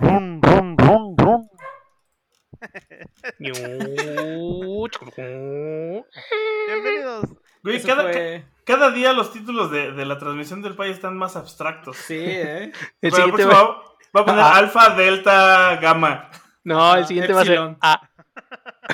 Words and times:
Rum, 0.00 0.40
rum, 0.42 0.76
rum, 0.76 1.16
rum. 1.16 1.48
Bienvenidos. 6.66 7.24
Güey, 7.62 7.82
cada, 7.82 8.02
fue- 8.02 8.44
ca- 8.44 8.50
cada 8.64 8.90
día 8.90 9.12
los 9.12 9.32
títulos 9.32 9.70
de, 9.70 9.92
de 9.92 10.04
la 10.04 10.18
transmisión 10.18 10.62
del 10.62 10.76
país 10.76 10.96
están 10.96 11.16
más 11.16 11.36
abstractos. 11.36 11.96
Sí, 11.96 12.16
¿eh? 12.18 12.72
El 13.00 13.12
siguiente 13.12 13.44
próximo 13.44 13.82
va... 14.16 14.20
a 14.20 14.24
poner 14.24 14.40
Ah. 14.40 14.56
alfa, 14.56 14.90
delta, 14.94 15.76
gamma. 15.76 16.30
No, 16.64 16.94
el 16.96 17.06
siguiente 17.06 17.32
va 17.32 17.40
a 17.42 17.44
ser. 17.44 17.58
A. 17.58 17.76
Ah, 17.80 18.00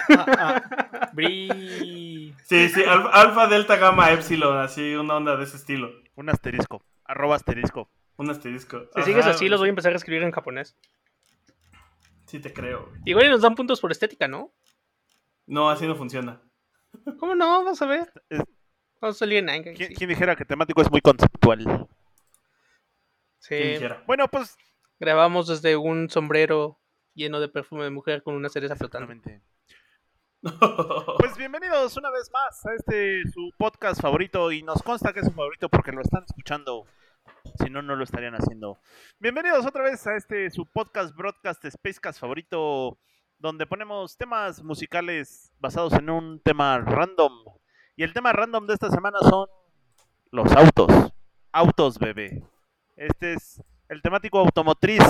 ah. 0.38 1.10
Bri. 1.12 2.34
Sí, 2.44 2.68
sí, 2.68 2.84
alfa, 2.84 3.08
alfa, 3.10 3.46
delta, 3.48 3.76
gamma, 3.76 4.10
epsilon, 4.12 4.58
así 4.58 4.94
una 4.94 5.16
onda 5.16 5.36
de 5.36 5.44
ese 5.44 5.56
estilo. 5.56 5.90
Un 6.14 6.30
asterisco. 6.30 6.82
Arroba 7.04 7.36
asterisco. 7.36 7.88
Un 8.16 8.30
asterisco. 8.30 8.88
Si 8.94 9.02
sigues 9.02 9.26
así, 9.26 9.48
los 9.48 9.60
voy 9.60 9.68
a 9.68 9.70
empezar 9.70 9.92
a 9.92 9.96
escribir 9.96 10.22
en 10.22 10.30
japonés. 10.30 10.76
Sí, 12.26 12.38
te 12.40 12.52
creo. 12.52 12.86
güey. 12.86 13.00
Igual 13.04 13.26
y 13.26 13.30
nos 13.30 13.42
dan 13.42 13.54
puntos 13.54 13.80
por 13.80 13.90
estética, 13.90 14.28
¿no? 14.28 14.52
No, 15.46 15.70
así 15.70 15.86
no 15.86 15.94
funciona. 15.96 16.40
¿Cómo 17.18 17.34
no? 17.34 17.46
Vamos 17.48 17.80
a 17.82 17.86
ver. 17.86 18.12
Vamos 19.00 19.16
a 19.16 19.18
salir 19.18 19.38
en 19.38 19.46
Nine. 19.46 19.74
¿Quién, 19.74 19.94
quién 19.94 20.08
dijera 20.08 20.36
que 20.36 20.44
temático 20.44 20.80
es 20.82 20.90
muy 20.90 21.00
conceptual? 21.00 21.88
Sí. 23.38 23.78
Bueno, 24.06 24.28
pues. 24.28 24.56
Grabamos 25.00 25.48
desde 25.48 25.76
un 25.76 26.08
sombrero 26.08 26.78
lleno 27.14 27.40
de 27.40 27.48
perfume 27.48 27.82
de 27.82 27.90
mujer 27.90 28.22
con 28.22 28.34
una 28.36 28.48
cereza 28.48 28.76
flotando. 28.76 29.12
Exactamente. 29.12 29.44
Pues 31.18 31.36
bienvenidos 31.36 31.96
una 31.96 32.10
vez 32.10 32.30
más 32.32 32.66
a 32.66 32.74
este 32.74 33.22
su 33.32 33.50
podcast 33.58 34.00
favorito 34.00 34.50
y 34.52 34.62
nos 34.62 34.82
consta 34.82 35.12
que 35.12 35.20
es 35.20 35.26
su 35.26 35.32
favorito 35.32 35.68
porque 35.68 35.92
lo 35.92 36.02
están 36.02 36.24
escuchando. 36.24 36.86
Si 37.58 37.70
no, 37.70 37.82
no 37.82 37.96
lo 37.96 38.04
estarían 38.04 38.34
haciendo. 38.34 38.78
Bienvenidos 39.18 39.66
otra 39.66 39.82
vez 39.82 40.06
a 40.06 40.16
este 40.16 40.48
su 40.50 40.64
podcast 40.66 41.14
broadcast 41.16 41.64
Spacecast 41.66 42.20
favorito 42.20 42.98
donde 43.38 43.66
ponemos 43.66 44.16
temas 44.16 44.62
musicales 44.62 45.52
basados 45.58 45.92
en 45.94 46.08
un 46.08 46.40
tema 46.40 46.78
random. 46.78 47.32
Y 47.96 48.04
el 48.04 48.12
tema 48.12 48.32
random 48.32 48.66
de 48.66 48.74
esta 48.74 48.90
semana 48.90 49.18
son 49.20 49.48
los 50.30 50.52
autos. 50.52 51.12
Autos, 51.50 51.98
bebé. 51.98 52.44
Este 52.96 53.34
es 53.34 53.60
el 53.88 54.00
temático 54.02 54.38
automotriz. 54.38 55.02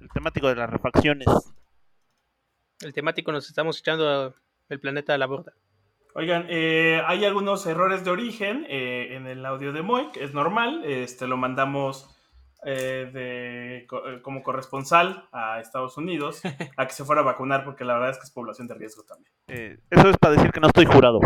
El 0.00 0.08
temático 0.08 0.48
de 0.48 0.56
las 0.56 0.70
refacciones. 0.70 1.28
El 2.80 2.94
temático 2.94 3.30
nos 3.30 3.46
estamos 3.46 3.78
echando 3.78 4.34
el 4.70 4.80
planeta 4.80 5.14
a 5.14 5.18
la 5.18 5.26
borda. 5.26 5.52
Oigan, 6.14 6.46
eh, 6.50 7.00
hay 7.06 7.24
algunos 7.24 7.64
errores 7.66 8.04
de 8.04 8.10
origen 8.10 8.66
eh, 8.68 9.08
en 9.16 9.26
el 9.26 9.44
audio 9.46 9.72
de 9.72 9.80
Moik, 9.82 10.16
es 10.18 10.34
normal, 10.34 10.84
este 10.84 11.26
lo 11.26 11.38
mandamos 11.38 12.14
eh, 12.66 13.08
de, 13.12 13.86
co- 13.88 14.06
eh, 14.08 14.20
como 14.20 14.42
corresponsal 14.42 15.26
a 15.32 15.58
Estados 15.60 15.96
Unidos 15.96 16.42
a 16.76 16.86
que 16.86 16.92
se 16.92 17.04
fuera 17.04 17.22
a 17.22 17.24
vacunar 17.24 17.64
porque 17.64 17.84
la 17.84 17.94
verdad 17.94 18.10
es 18.10 18.18
que 18.18 18.24
es 18.24 18.30
población 18.30 18.68
de 18.68 18.74
riesgo 18.74 19.04
también. 19.04 19.32
Eh, 19.48 19.78
eso 19.90 20.08
es 20.10 20.16
para 20.18 20.34
decir 20.34 20.50
que 20.52 20.60
no 20.60 20.66
estoy 20.66 20.84
jurado. 20.84 21.18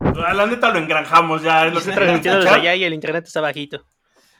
A 0.00 0.34
la 0.34 0.46
neta 0.46 0.70
lo 0.70 0.78
engranjamos 0.78 1.42
ya, 1.42 1.66
es 1.66 1.74
lo 1.74 1.80
que 1.80 1.92
Transmitiendo 1.92 2.38
desde 2.38 2.48
escuchar. 2.50 2.60
allá 2.60 2.74
y 2.76 2.84
el 2.84 2.94
internet 2.94 3.26
está 3.26 3.40
bajito. 3.42 3.84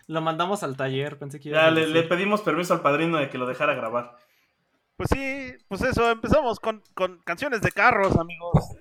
Lo 0.06 0.20
mandamos 0.22 0.62
al 0.62 0.76
taller, 0.76 1.18
pensé 1.18 1.38
que 1.38 1.50
iba 1.50 1.60
Ya 1.60 1.66
a 1.68 1.70
le, 1.70 1.86
le 1.86 2.02
pedimos 2.04 2.40
permiso 2.40 2.72
al 2.74 2.80
padrino 2.80 3.18
de 3.18 3.28
que 3.28 3.38
lo 3.38 3.46
dejara 3.46 3.74
grabar. 3.74 4.16
Pues 5.00 5.08
sí, 5.14 5.54
pues 5.66 5.80
eso, 5.80 6.10
empezamos 6.10 6.60
con, 6.60 6.82
con 6.92 7.22
canciones 7.24 7.62
de 7.62 7.72
carros, 7.72 8.18
amigos. 8.18 8.76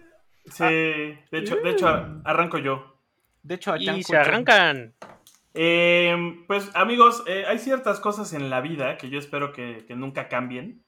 Sí, 0.52 0.66
de 0.66 1.18
hecho, 1.31 1.56
de 1.56 1.69
hecho 1.69 1.88
arranco 2.25 2.57
yo. 2.57 3.00
De 3.41 3.56
hecho, 3.56 3.72
allá 3.72 3.96
Y 3.96 4.03
se 4.03 4.18
arrancan. 4.18 4.96
Eh, 5.53 6.44
pues 6.46 6.72
amigos, 6.74 7.24
eh, 7.25 7.46
hay 7.47 7.57
ciertas 7.57 8.02
cosas 8.02 8.34
en 8.34 8.50
la 8.50 8.59
vida 8.59 8.97
que 8.97 9.09
yo 9.09 9.18
espero 9.18 9.53
que, 9.53 9.85
que 9.88 9.96
nunca 9.96 10.28
cambien. 10.28 10.84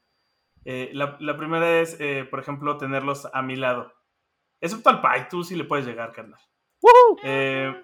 Eh, 0.66 0.90
la, 0.92 1.16
la 1.18 1.38
primera 1.38 1.80
es, 1.80 1.96
eh, 1.98 2.26
por 2.30 2.38
ejemplo, 2.38 2.76
tenerlos 2.76 3.26
a 3.32 3.40
mi 3.40 3.56
lado. 3.56 3.90
Excepto 4.60 4.90
al 4.90 5.00
Pai, 5.00 5.30
tú 5.30 5.44
sí 5.44 5.56
le 5.56 5.64
puedes 5.64 5.86
llegar, 5.86 6.12
carnal. 6.12 6.40
Eh, 7.22 7.74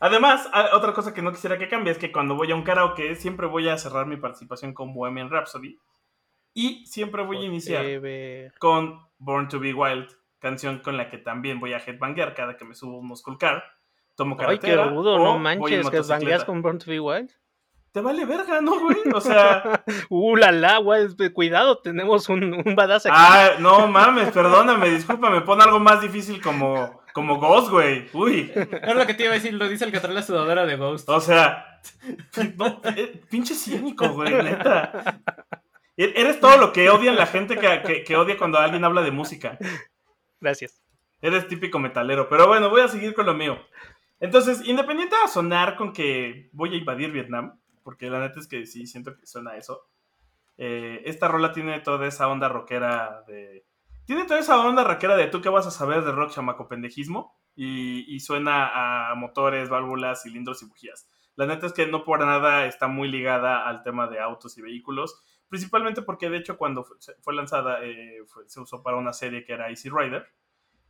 Además, 0.00 0.48
otra 0.72 0.92
cosa 0.92 1.14
que 1.14 1.22
no 1.22 1.32
quisiera 1.32 1.58
que 1.58 1.68
cambie 1.68 1.92
es 1.92 1.98
que 1.98 2.12
cuando 2.12 2.34
voy 2.34 2.50
a 2.52 2.54
un 2.54 2.62
karaoke 2.62 3.14
siempre 3.16 3.46
voy 3.46 3.68
a 3.68 3.78
cerrar 3.78 4.06
mi 4.06 4.16
participación 4.16 4.74
con 4.74 4.92
Bohemian 4.92 5.30
Rhapsody 5.30 5.78
y 6.54 6.84
siempre 6.86 7.22
voy 7.22 7.38
a 7.38 7.46
iniciar 7.46 7.84
con 8.58 9.00
Born 9.18 9.48
to 9.48 9.58
Be 9.60 9.72
Wild, 9.74 10.08
canción 10.38 10.78
con 10.80 10.96
la 10.96 11.08
que 11.10 11.18
también 11.18 11.60
voy 11.60 11.72
a 11.72 11.78
headbanguear 11.78 12.34
cada 12.34 12.56
que 12.56 12.64
me 12.64 12.74
subo 12.74 12.98
un 12.98 13.06
muscle 13.08 13.36
car. 13.38 13.62
Tomo 14.16 14.36
Ay, 14.40 14.58
qué 14.58 14.68
carretera. 14.68 14.88
rudo, 14.88 15.14
o 15.16 15.18
no 15.18 15.38
manches, 15.38 15.70
que 15.70 15.76
motocicleta. 15.84 16.14
bangueas 16.18 16.44
con 16.44 16.62
Born 16.62 16.78
to 16.78 16.86
Be 16.90 17.00
Wild. 17.00 17.30
Te 17.92 18.00
vale 18.00 18.24
verga, 18.26 18.60
¿no, 18.62 18.78
güey? 18.80 18.98
O 19.14 19.20
sea, 19.20 19.82
Uh, 20.10 20.36
la 20.36 20.52
la, 20.52 20.78
güey, 20.78 21.08
cuidado, 21.34 21.78
tenemos 21.78 22.28
un, 22.30 22.44
un 22.66 22.74
badass 22.74 23.06
aquí. 23.06 23.14
ah, 23.18 23.50
no 23.58 23.86
mames, 23.88 24.30
perdóname, 24.30 24.88
discúlpame, 24.90 25.40
pon 25.42 25.60
algo 25.62 25.78
más 25.80 26.00
difícil 26.00 26.40
como, 26.42 27.00
como 27.16 27.38
Ghost, 27.40 27.70
güey. 27.70 28.06
Uy, 28.12 28.52
Es 28.54 28.94
lo 28.94 29.06
que 29.06 29.14
te 29.14 29.22
iba 29.24 29.32
a 29.32 29.36
decir, 29.36 29.54
lo 29.54 29.66
dice 29.70 29.86
el 29.86 29.90
que 29.92 30.00
trae 30.00 30.12
la 30.12 30.20
sudadera 30.22 30.66
de 30.66 30.76
Ghost. 30.76 31.08
o 31.08 31.18
sea, 31.18 31.80
no, 32.58 32.82
eh, 32.94 33.22
pinche 33.30 33.54
cínico, 33.54 34.06
güey, 34.10 34.34
neta. 34.34 35.18
E- 35.96 36.12
Eres 36.14 36.38
todo 36.40 36.58
lo 36.58 36.74
que 36.74 36.90
odian 36.90 37.16
la 37.16 37.24
gente 37.26 37.56
que, 37.56 37.80
que- 37.86 38.04
que 38.04 38.16
odia 38.18 38.36
cuando 38.36 38.58
alguien 38.58 38.84
habla 38.84 39.00
de 39.00 39.10
música. 39.12 39.56
Gracias. 40.42 40.82
Eres 41.22 41.48
típico 41.48 41.78
metalero. 41.78 42.28
Pero 42.28 42.46
bueno, 42.48 42.68
voy 42.68 42.82
a 42.82 42.88
seguir 42.88 43.14
con 43.14 43.24
lo 43.24 43.32
mío. 43.32 43.58
Entonces, 44.20 44.60
independiente 44.66 45.16
a 45.24 45.28
sonar 45.28 45.76
con 45.76 45.92
que 45.94 46.50
voy 46.52 46.74
a 46.74 46.78
invadir 46.78 47.10
Vietnam, 47.12 47.58
porque 47.82 48.10
la 48.10 48.20
neta 48.20 48.40
es 48.40 48.46
que 48.46 48.66
sí 48.66 48.86
siento 48.86 49.16
que 49.16 49.26
suena 49.26 49.56
eso. 49.56 49.88
eh, 50.58 51.02
esta 51.06 51.28
rola 51.28 51.52
tiene 51.52 51.80
toda 51.80 52.06
esa 52.06 52.28
onda 52.28 52.48
rockera 52.48 53.22
de. 53.26 53.64
Tiene 54.06 54.24
toda 54.24 54.40
esa 54.40 54.58
onda 54.64 54.84
rockera 54.84 55.16
de 55.16 55.26
tú 55.26 55.42
que 55.42 55.48
vas 55.48 55.66
a 55.66 55.70
saber 55.70 56.04
de 56.04 56.12
rock 56.12 56.32
chamaco 56.32 56.68
pendejismo. 56.68 57.36
Y, 57.54 58.04
y 58.14 58.20
suena 58.20 59.10
a 59.10 59.14
motores, 59.14 59.68
válvulas, 59.68 60.22
cilindros 60.22 60.62
y 60.62 60.66
bujías. 60.66 61.08
La 61.36 61.46
neta 61.46 61.66
es 61.66 61.72
que 61.72 61.86
no 61.86 62.04
por 62.04 62.20
nada 62.20 62.66
está 62.66 62.86
muy 62.88 63.08
ligada 63.08 63.66
al 63.66 63.82
tema 63.82 64.08
de 64.08 64.20
autos 64.20 64.56
y 64.58 64.62
vehículos. 64.62 65.22
Principalmente 65.48 66.02
porque, 66.02 66.28
de 66.28 66.38
hecho, 66.38 66.56
cuando 66.56 66.84
fue, 67.20 67.34
lanzada, 67.34 67.84
eh, 67.84 68.18
se 68.46 68.60
usó 68.60 68.82
para 68.82 68.96
una 68.96 69.12
serie 69.12 69.44
que 69.44 69.52
era 69.52 69.68
Easy 69.68 69.88
Rider. 69.88 70.26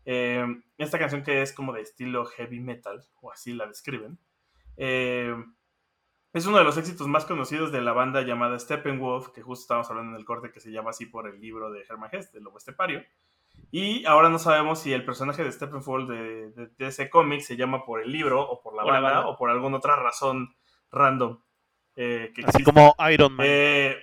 Eh, 0.04 0.46
esta 0.78 0.98
canción 0.98 1.22
que 1.22 1.42
es 1.42 1.52
como 1.52 1.72
de 1.72 1.82
estilo 1.82 2.24
heavy 2.24 2.60
metal, 2.60 3.04
o 3.20 3.32
así 3.32 3.52
la 3.52 3.66
describen, 3.66 4.18
eh, 4.76 5.34
es 6.38 6.46
uno 6.46 6.58
de 6.58 6.64
los 6.64 6.76
éxitos 6.76 7.06
más 7.08 7.24
conocidos 7.24 7.72
de 7.72 7.80
la 7.80 7.92
banda 7.92 8.22
llamada 8.22 8.58
Steppenwolf, 8.58 9.28
que 9.28 9.42
justo 9.42 9.62
estábamos 9.62 9.90
hablando 9.90 10.12
en 10.12 10.16
el 10.18 10.24
corte, 10.24 10.52
que 10.52 10.60
se 10.60 10.70
llama 10.70 10.90
así 10.90 11.06
por 11.06 11.28
el 11.28 11.40
libro 11.40 11.70
de 11.70 11.82
Hermann 11.88 12.10
Hesse, 12.12 12.32
del 12.32 12.44
Lobo 12.44 12.58
Estepario. 12.58 13.02
Y 13.70 14.04
ahora 14.06 14.28
no 14.28 14.38
sabemos 14.38 14.80
si 14.80 14.92
el 14.92 15.04
personaje 15.04 15.42
de 15.42 15.50
Steppenwolf 15.50 16.08
de, 16.08 16.50
de- 16.50 16.66
de 16.76 16.86
ese 16.86 17.08
cómic 17.10 17.40
se 17.40 17.56
llama 17.56 17.84
por 17.84 18.00
el 18.02 18.12
libro, 18.12 18.40
o 18.42 18.60
por 18.62 18.74
la, 18.76 18.84
banda, 18.84 19.26
o 19.26 19.36
por 19.36 19.50
alguna 19.50 19.78
otra 19.78 19.96
razón 19.96 20.54
random. 20.92 21.38
eh, 21.96 22.32
que 22.34 22.42
Así 22.42 22.50
existe. 22.58 22.64
como 22.64 22.94
Iron 23.10 23.32
Man. 23.34 23.46
Eh, 23.48 23.96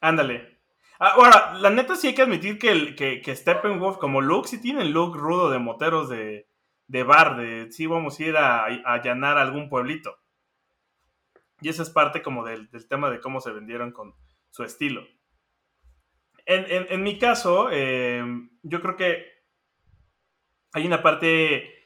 ándale. 0.00 0.58
Ah, 0.98 1.12
Ahora, 1.16 1.54
la 1.54 1.70
neta 1.70 1.94
sí 1.96 2.08
hay 2.08 2.14
que 2.14 2.22
admitir 2.22 2.58
que, 2.58 2.70
el, 2.70 2.96
que, 2.96 3.20
que 3.20 3.36
Steppenwolf 3.36 3.98
como 3.98 4.20
look 4.22 4.48
sí 4.48 4.60
tiene 4.60 4.82
el 4.82 4.92
look 4.92 5.14
rudo 5.16 5.50
de 5.50 5.58
moteros 5.58 6.08
de, 6.08 6.48
de 6.86 7.02
bar, 7.02 7.36
de 7.36 7.70
sí 7.70 7.86
vamos 7.86 8.18
a 8.18 8.22
ir 8.24 8.36
a, 8.36 8.64
a 8.64 8.68
allanar 8.94 9.36
algún 9.38 9.68
pueblito. 9.68 10.16
Y 11.60 11.68
esa 11.68 11.82
es 11.82 11.90
parte 11.90 12.22
como 12.22 12.44
del, 12.44 12.68
tema 12.88 13.10
de 13.10 13.20
cómo 13.20 13.40
se 13.40 13.52
vendieron 13.52 13.92
con 13.92 14.14
su 14.50 14.62
estilo. 14.62 15.06
En 16.44 17.02
mi 17.02 17.18
caso, 17.18 17.70
eh, 17.72 18.22
yo 18.62 18.80
creo 18.80 18.96
que 18.96 19.26
hay 20.72 20.86
una 20.86 21.02
parte 21.02 21.76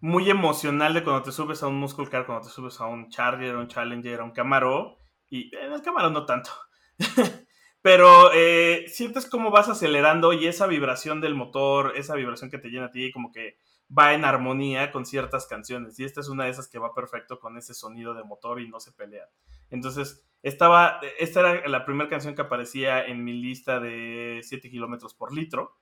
muy 0.00 0.30
emocional 0.30 0.94
de 0.94 1.02
cuando 1.02 1.22
te 1.22 1.32
subes 1.32 1.62
a 1.62 1.66
un 1.66 1.78
muscle 1.78 2.08
car, 2.08 2.26
cuando 2.26 2.46
te 2.46 2.52
subes 2.52 2.80
a 2.80 2.86
un 2.86 3.10
Charger, 3.10 3.54
a 3.54 3.58
un 3.58 3.68
Challenger, 3.68 4.20
a 4.20 4.24
un 4.24 4.30
Camaro. 4.30 4.96
Y 5.28 5.54
en 5.56 5.72
el 5.72 5.82
Camaro 5.82 6.10
no 6.10 6.24
tanto. 6.24 6.50
Pero 7.82 8.32
eh, 8.32 8.86
sientes 8.88 9.26
cómo 9.26 9.50
vas 9.50 9.68
acelerando 9.68 10.32
y 10.32 10.46
esa 10.46 10.66
vibración 10.66 11.20
del 11.20 11.34
motor, 11.34 11.92
esa 11.96 12.14
vibración 12.14 12.50
que 12.50 12.58
te 12.58 12.68
llena 12.68 12.86
a 12.86 12.90
ti, 12.90 13.12
como 13.12 13.30
que 13.30 13.58
va 13.96 14.14
en 14.14 14.24
armonía 14.24 14.90
con 14.90 15.06
ciertas 15.06 15.46
canciones. 15.46 15.98
Y 15.98 16.04
esta 16.04 16.20
es 16.20 16.28
una 16.28 16.44
de 16.44 16.50
esas 16.50 16.68
que 16.68 16.78
va 16.78 16.94
perfecto 16.94 17.40
con 17.40 17.56
ese 17.56 17.74
sonido 17.74 18.14
de 18.14 18.24
motor 18.24 18.60
y 18.60 18.68
no 18.68 18.80
se 18.80 18.92
pelean. 18.92 19.28
Entonces, 19.70 20.26
esta 20.42 21.00
era 21.20 21.68
la 21.68 21.84
primera 21.84 22.08
canción 22.08 22.34
que 22.34 22.42
aparecía 22.42 23.04
en 23.04 23.24
mi 23.24 23.32
lista 23.32 23.80
de 23.80 24.40
7 24.42 24.70
kilómetros 24.70 25.14
por 25.14 25.32
litro. 25.32 25.78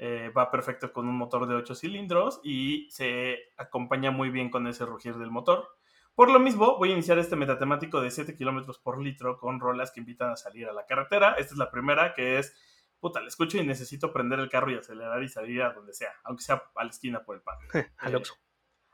Eh, 0.00 0.30
va 0.36 0.50
perfecto 0.50 0.92
con 0.92 1.08
un 1.08 1.16
motor 1.16 1.48
de 1.48 1.56
8 1.56 1.74
cilindros 1.74 2.40
y 2.44 2.88
se 2.90 3.36
acompaña 3.56 4.12
muy 4.12 4.30
bien 4.30 4.48
con 4.48 4.66
ese 4.68 4.86
rugir 4.86 5.16
del 5.16 5.30
motor. 5.30 5.68
Por 6.14 6.30
lo 6.30 6.38
mismo, 6.38 6.78
voy 6.78 6.90
a 6.90 6.92
iniciar 6.94 7.18
este 7.18 7.36
metatemático 7.36 8.00
de 8.00 8.10
7 8.10 8.36
kilómetros 8.36 8.78
por 8.78 9.00
litro 9.00 9.38
con 9.38 9.60
rolas 9.60 9.90
que 9.90 10.00
invitan 10.00 10.30
a 10.30 10.36
salir 10.36 10.68
a 10.68 10.72
la 10.72 10.86
carretera. 10.86 11.34
Esta 11.38 11.54
es 11.54 11.58
la 11.58 11.70
primera, 11.70 12.14
que 12.14 12.38
es, 12.38 12.54
puta, 13.00 13.20
la 13.20 13.28
escucho 13.28 13.58
y 13.58 13.66
necesito 13.66 14.12
prender 14.12 14.38
el 14.40 14.48
carro 14.48 14.70
y 14.70 14.76
acelerar 14.76 15.22
y 15.22 15.28
salir 15.28 15.62
a 15.62 15.72
donde 15.72 15.94
sea, 15.94 16.12
aunque 16.24 16.42
sea 16.42 16.62
a 16.74 16.84
la 16.84 16.90
esquina 16.90 17.24
por 17.24 17.36
el 17.36 17.42
pan. 17.42 17.56
Al 17.98 18.16
Oxxo. 18.16 18.34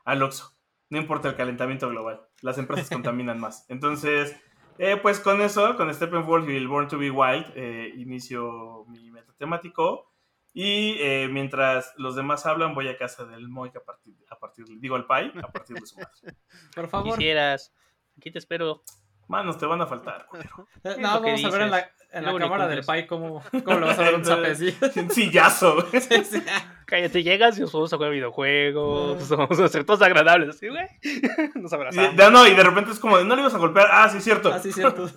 Al 0.05 0.23
Oxxo. 0.23 0.51
No 0.89 0.99
importa 0.99 1.29
el 1.29 1.35
calentamiento 1.35 1.89
global, 1.89 2.21
las 2.41 2.57
empresas 2.57 2.89
contaminan 2.89 3.39
más. 3.39 3.65
Entonces, 3.69 4.35
eh, 4.77 4.97
pues 5.01 5.19
con 5.19 5.41
eso, 5.41 5.75
con 5.77 5.91
Steppenwolf 5.93 6.47
y 6.49 6.55
el 6.55 6.67
Born 6.67 6.87
to 6.87 6.97
be 6.97 7.09
Wild, 7.09 7.53
eh, 7.55 7.91
inicio 7.95 8.85
mi 8.87 9.09
metatemático. 9.09 10.11
Y 10.53 10.95
eh, 10.99 11.27
mientras 11.29 11.93
los 11.97 12.15
demás 12.15 12.45
hablan, 12.45 12.75
voy 12.75 12.87
a 12.87 12.97
casa 12.97 13.25
del 13.25 13.49
Moy 13.49 13.71
a 13.75 13.83
partir, 13.83 14.15
a 14.29 14.39
partir 14.39 14.65
digo 14.79 14.95
al 14.95 15.05
Pai, 15.05 15.33
a 15.43 15.51
partir 15.51 15.77
de 15.77 15.85
su 15.85 15.97
madre. 15.97 16.37
Por 16.75 16.87
favor. 16.87 17.17
Quisieras. 17.17 17.73
Aquí 18.17 18.31
te 18.31 18.39
espero. 18.39 18.81
Manos 19.27 19.57
te 19.57 19.65
van 19.65 19.81
a 19.81 19.87
faltar, 19.87 20.27
culero. 20.27 20.67
Eh, 20.83 20.95
No, 20.99 21.21
que 21.21 21.31
vamos 21.31 21.45
a 21.45 21.49
ver 21.49 21.61
en 21.63 21.71
la, 21.71 21.89
en 22.11 22.25
la 22.25 22.37
cámara 22.37 22.67
del. 22.67 22.83
Pai 22.85 23.07
cómo, 23.07 23.41
cómo 23.63 23.79
le 23.79 23.85
vas 23.87 23.97
a 23.99 24.03
dar 24.03 24.15
un 24.15 24.23
zapecillo. 24.25 24.73
Un 25.01 25.09
sillazo. 25.09 25.75
güey. 25.89 26.01
Sí, 26.01 26.23
sí. 26.23 26.43
Cállate, 26.85 27.23
llegas 27.23 27.57
y 27.57 27.61
nos 27.61 27.71
vamos 27.73 27.91
a 27.91 27.95
jugar 27.97 28.11
videojuegos. 28.11 29.27
Vamos 29.29 29.59
a 29.59 29.65
hacer 29.65 29.83
todos 29.83 30.01
agradables. 30.03 30.49
Así, 30.55 30.67
güey. 30.67 30.85
Nos 31.55 31.71
Y, 31.71 31.75
abrazamos. 31.75 32.15
de- 32.15 32.31
no, 32.31 32.45
y 32.47 32.53
de 32.53 32.63
repente 32.63 32.91
es 32.91 32.99
como 32.99 33.17
no 33.17 33.35
le 33.35 33.41
ibas 33.41 33.55
a 33.55 33.57
golpear. 33.57 33.87
Ah, 33.91 34.07
sí, 34.09 34.21
cierto. 34.21 34.53
Es 34.53 34.61
cierto. 34.75 35.09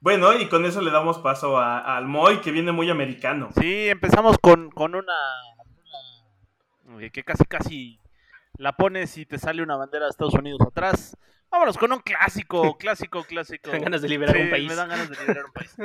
Bueno, 0.00 0.32
y 0.36 0.48
con 0.48 0.64
eso 0.64 0.80
le 0.80 0.90
damos 0.90 1.18
paso 1.18 1.58
a- 1.58 1.96
al 1.96 2.06
Moy, 2.06 2.40
que 2.40 2.50
viene 2.50 2.72
muy 2.72 2.90
americano. 2.90 3.50
Sí, 3.60 3.88
empezamos 3.88 4.36
con, 4.38 4.70
con 4.70 4.94
una, 4.94 5.12
una, 6.86 7.04
eh, 7.04 7.10
que 7.10 7.22
casi 7.22 7.44
casi 7.44 8.00
la 8.56 8.72
pones 8.72 9.16
y 9.18 9.26
te 9.26 9.38
sale 9.38 9.62
una 9.62 9.76
bandera 9.76 10.06
de 10.06 10.10
Estados 10.10 10.34
Unidos 10.34 10.60
atrás. 10.66 11.16
Vámonos 11.52 11.76
con 11.76 11.92
un 11.92 12.00
clásico, 12.00 12.78
clásico, 12.78 13.22
clásico. 13.24 13.70
Dan 13.70 13.82
ganas 13.82 14.00
de 14.00 14.08
liberar 14.08 14.34
Sí, 14.34 14.42
un 14.42 14.50
país. 14.50 14.68
Me 14.70 14.74
dan 14.74 14.88
ganas 14.88 15.10
de 15.10 15.16
liberar 15.20 15.44
un 15.44 15.52
país. 15.52 15.76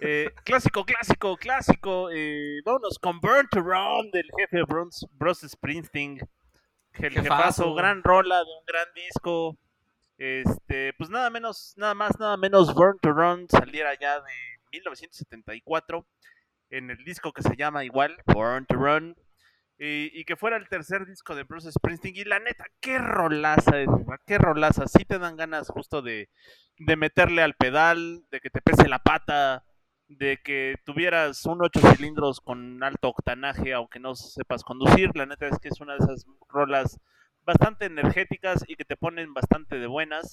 Eh, 0.00 0.30
clásico, 0.44 0.84
clásico, 0.84 1.36
clásico. 1.38 2.10
Eh, 2.12 2.60
vámonos 2.64 2.98
con 2.98 3.18
Burn 3.20 3.48
to 3.50 3.60
Run 3.60 4.10
del 4.10 4.28
jefe 4.36 4.62
Bruce, 4.64 5.06
Bruce 5.12 5.48
Springsteen. 5.48 6.18
El 6.94 7.12
Jefazo. 7.12 7.22
jefazo, 7.22 7.74
gran 7.74 8.02
rola 8.02 8.38
de 8.38 8.50
un 8.58 8.66
gran 8.66 8.86
disco. 8.94 9.56
Este, 10.18 10.92
pues 10.98 11.08
nada 11.08 11.30
menos, 11.30 11.72
nada 11.76 11.94
más, 11.94 12.18
nada 12.20 12.36
menos 12.36 12.74
Burn 12.74 12.98
to 13.00 13.12
Run 13.12 13.46
saliera 13.48 13.98
ya 13.98 14.20
de 14.20 14.32
1974 14.72 16.06
en 16.68 16.90
el 16.90 17.02
disco 17.04 17.32
que 17.32 17.42
se 17.42 17.56
llama 17.56 17.84
igual, 17.84 18.16
Born 18.26 18.66
to 18.66 18.74
Run, 18.74 19.16
y, 19.78 20.24
que 20.24 20.36
fuera 20.36 20.56
el 20.56 20.68
tercer 20.68 21.06
disco 21.06 21.34
de 21.34 21.44
Bruce 21.44 21.72
Springsteen. 21.72 22.16
Y 22.16 22.24
la 22.24 22.38
neta, 22.38 22.64
qué 22.80 22.98
rolaza 22.98 23.80
es, 23.80 23.88
qué 24.26 24.38
rolaza. 24.38 24.86
Sí 24.86 25.04
te 25.04 25.18
dan 25.18 25.36
ganas 25.36 25.68
justo 25.68 26.02
de, 26.02 26.28
de 26.78 26.96
meterle 26.96 27.42
al 27.42 27.54
pedal, 27.54 28.24
de 28.30 28.40
que 28.40 28.50
te 28.50 28.62
pese 28.62 28.88
la 28.88 29.00
pata, 29.00 29.64
de 30.08 30.38
que 30.42 30.76
tuvieras 30.84 31.44
un 31.46 31.62
8 31.62 31.80
cilindros 31.94 32.40
con 32.40 32.82
alto 32.82 33.08
octanaje, 33.08 33.72
aunque 33.72 33.98
no 33.98 34.14
sepas 34.14 34.62
conducir. 34.62 35.10
La 35.14 35.26
neta 35.26 35.48
es 35.48 35.58
que 35.58 35.68
es 35.68 35.80
una 35.80 35.94
de 35.94 36.00
esas 36.00 36.26
rolas 36.48 37.00
bastante 37.44 37.86
energéticas 37.86 38.64
y 38.68 38.76
que 38.76 38.84
te 38.84 38.96
ponen 38.96 39.34
bastante 39.34 39.78
de 39.78 39.86
buenas. 39.86 40.30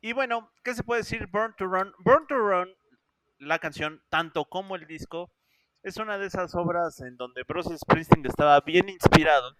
Y 0.00 0.14
bueno, 0.14 0.50
¿qué 0.64 0.74
se 0.74 0.82
puede 0.82 1.02
decir? 1.02 1.26
Burn 1.26 1.54
to 1.56 1.66
Run. 1.66 1.92
Burn 1.98 2.26
to 2.26 2.38
Run, 2.38 2.70
la 3.38 3.58
canción, 3.58 4.02
tanto 4.08 4.46
como 4.46 4.76
el 4.76 4.86
disco, 4.86 5.30
es 5.82 5.96
una 5.96 6.18
de 6.18 6.26
esas 6.26 6.54
obras 6.54 7.00
en 7.00 7.16
donde 7.16 7.42
Bruce 7.44 7.76
Springsteen 7.76 8.26
estaba 8.26 8.60
bien 8.60 8.88
inspirado. 8.88 9.56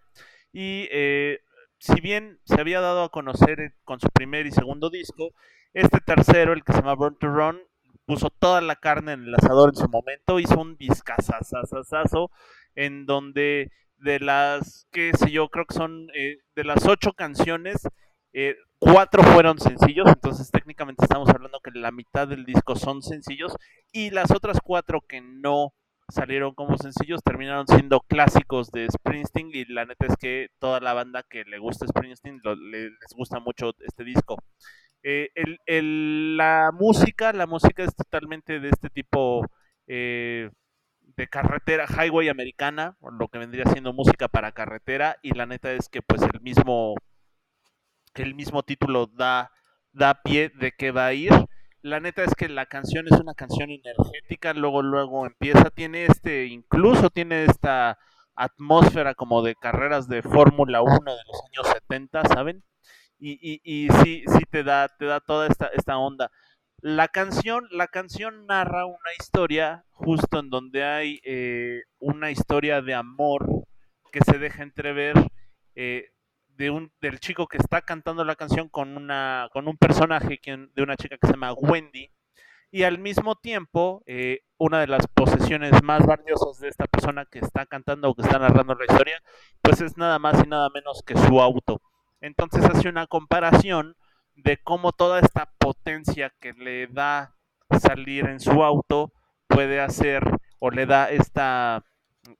Y 0.52 0.88
eh, 0.90 1.40
si 1.78 2.00
bien 2.00 2.38
se 2.44 2.60
había 2.60 2.80
dado 2.80 3.04
a 3.04 3.10
conocer 3.10 3.74
con 3.84 4.00
su 4.00 4.08
primer 4.08 4.46
y 4.46 4.50
segundo 4.50 4.90
disco, 4.90 5.32
este 5.72 6.00
tercero, 6.00 6.52
el 6.52 6.64
que 6.64 6.72
se 6.72 6.78
llama 6.78 6.94
Burn 6.94 7.16
to 7.18 7.28
Run, 7.28 7.60
puso 8.04 8.28
toda 8.30 8.60
la 8.60 8.76
carne 8.76 9.12
en 9.12 9.24
el 9.24 9.34
asador 9.34 9.70
en 9.70 9.76
su 9.76 9.88
momento, 9.88 10.40
hizo 10.40 10.60
un 10.60 10.76
discazazazazo 10.76 12.30
en 12.74 13.06
donde 13.06 13.70
de 13.98 14.18
las, 14.18 14.86
qué 14.90 15.12
sé 15.16 15.30
yo, 15.30 15.48
creo 15.48 15.66
que 15.66 15.74
son 15.74 16.08
eh, 16.14 16.38
de 16.56 16.64
las 16.64 16.86
ocho 16.86 17.12
canciones, 17.12 17.86
eh, 18.32 18.56
cuatro 18.78 19.22
fueron 19.22 19.58
sencillos, 19.58 20.08
entonces 20.08 20.50
técnicamente 20.50 21.04
estamos 21.04 21.28
hablando 21.28 21.60
que 21.60 21.70
la 21.78 21.92
mitad 21.92 22.26
del 22.26 22.44
disco 22.44 22.76
son 22.76 23.02
sencillos 23.02 23.54
y 23.92 24.10
las 24.10 24.30
otras 24.30 24.58
cuatro 24.62 25.02
que 25.06 25.20
no 25.20 25.72
salieron 26.10 26.54
como 26.54 26.76
sencillos 26.78 27.22
terminaron 27.22 27.66
siendo 27.66 28.00
clásicos 28.00 28.70
de 28.72 28.88
Springsteen 28.90 29.50
y 29.52 29.64
la 29.66 29.84
neta 29.86 30.06
es 30.06 30.16
que 30.16 30.48
toda 30.58 30.80
la 30.80 30.94
banda 30.94 31.22
que 31.28 31.44
le 31.44 31.58
gusta 31.58 31.86
Springsteen 31.86 32.40
lo- 32.44 32.54
le- 32.56 32.90
les 32.90 33.14
gusta 33.16 33.40
mucho 33.40 33.72
este 33.80 34.04
disco. 34.04 34.36
Eh, 35.02 35.30
la 35.66 36.70
música, 36.72 37.32
la 37.32 37.46
música 37.46 37.82
es 37.84 37.94
totalmente 37.96 38.60
de 38.60 38.68
este 38.70 38.90
tipo 38.90 39.46
eh, 39.86 40.50
de 41.16 41.28
carretera, 41.28 41.86
highway 41.88 42.28
americana, 42.28 42.96
lo 43.18 43.28
que 43.28 43.38
vendría 43.38 43.64
siendo 43.66 43.92
música 43.92 44.28
para 44.28 44.52
carretera, 44.52 45.16
y 45.22 45.32
la 45.34 45.46
neta 45.46 45.72
es 45.72 45.88
que 45.88 46.02
pues 46.02 46.22
el 46.22 46.40
mismo, 46.40 46.94
el 48.14 48.34
mismo 48.34 48.62
título 48.62 49.06
da, 49.06 49.50
da 49.92 50.14
pie 50.22 50.50
de 50.50 50.72
qué 50.72 50.90
va 50.90 51.06
a 51.06 51.14
ir. 51.14 51.32
La 51.82 51.98
neta 51.98 52.24
es 52.24 52.34
que 52.34 52.48
la 52.48 52.66
canción 52.66 53.06
es 53.06 53.18
una 53.18 53.34
canción 53.34 53.70
energética, 53.70 54.52
luego 54.52 54.82
luego 54.82 55.26
empieza, 55.26 55.70
tiene 55.70 56.04
este, 56.04 56.46
incluso 56.46 57.08
tiene 57.08 57.44
esta 57.44 57.98
atmósfera 58.34 59.14
como 59.14 59.42
de 59.42 59.54
carreras 59.54 60.08
de 60.08 60.22
Fórmula 60.22 60.82
1 60.82 60.92
de 60.92 61.22
los 61.26 61.42
años 61.46 61.74
70, 61.74 62.24
¿saben? 62.28 62.62
Y, 63.18 63.38
y, 63.40 63.60
y 63.64 63.88
sí, 64.02 64.24
sí 64.26 64.44
te 64.50 64.62
da, 64.62 64.88
te 64.88 65.06
da 65.06 65.20
toda 65.20 65.46
esta, 65.46 65.66
esta 65.68 65.96
onda. 65.98 66.30
La 66.82 67.08
canción, 67.08 67.66
la 67.70 67.88
canción 67.88 68.46
narra 68.46 68.86
una 68.86 69.12
historia 69.18 69.84
justo 69.92 70.38
en 70.38 70.48
donde 70.48 70.84
hay 70.84 71.20
eh, 71.24 71.82
una 71.98 72.30
historia 72.30 72.80
de 72.80 72.94
amor 72.94 73.46
que 74.12 74.20
se 74.20 74.38
deja 74.38 74.62
entrever 74.62 75.14
eh, 75.74 76.08
de 76.60 76.68
un, 76.68 76.92
del 77.00 77.20
chico 77.20 77.46
que 77.46 77.56
está 77.56 77.80
cantando 77.80 78.22
la 78.22 78.36
canción 78.36 78.68
con 78.68 78.94
una 78.94 79.48
con 79.50 79.66
un 79.66 79.78
personaje 79.78 80.38
de 80.44 80.82
una 80.82 80.94
chica 80.94 81.16
que 81.16 81.26
se 81.26 81.32
llama 81.32 81.54
Wendy. 81.54 82.10
Y 82.70 82.82
al 82.82 82.98
mismo 82.98 83.34
tiempo 83.34 84.02
eh, 84.06 84.40
una 84.58 84.78
de 84.80 84.86
las 84.86 85.06
posesiones 85.06 85.82
más 85.82 86.04
valiosas 86.04 86.60
de 86.60 86.68
esta 86.68 86.84
persona 86.84 87.24
que 87.24 87.38
está 87.38 87.64
cantando 87.64 88.10
o 88.10 88.14
que 88.14 88.22
está 88.22 88.38
narrando 88.38 88.74
la 88.74 88.84
historia 88.84 89.22
pues 89.62 89.80
es 89.80 89.96
nada 89.96 90.18
más 90.18 90.44
y 90.44 90.48
nada 90.48 90.68
menos 90.68 91.02
que 91.02 91.16
su 91.16 91.40
auto. 91.40 91.80
Entonces 92.20 92.62
hace 92.66 92.90
una 92.90 93.06
comparación 93.06 93.96
de 94.34 94.58
cómo 94.58 94.92
toda 94.92 95.18
esta 95.18 95.50
potencia 95.58 96.30
que 96.40 96.52
le 96.52 96.88
da 96.88 97.36
salir 97.80 98.26
en 98.26 98.38
su 98.38 98.62
auto 98.62 99.14
puede 99.46 99.80
hacer 99.80 100.22
o 100.58 100.70
le 100.70 100.84
da 100.84 101.08
esta 101.08 101.86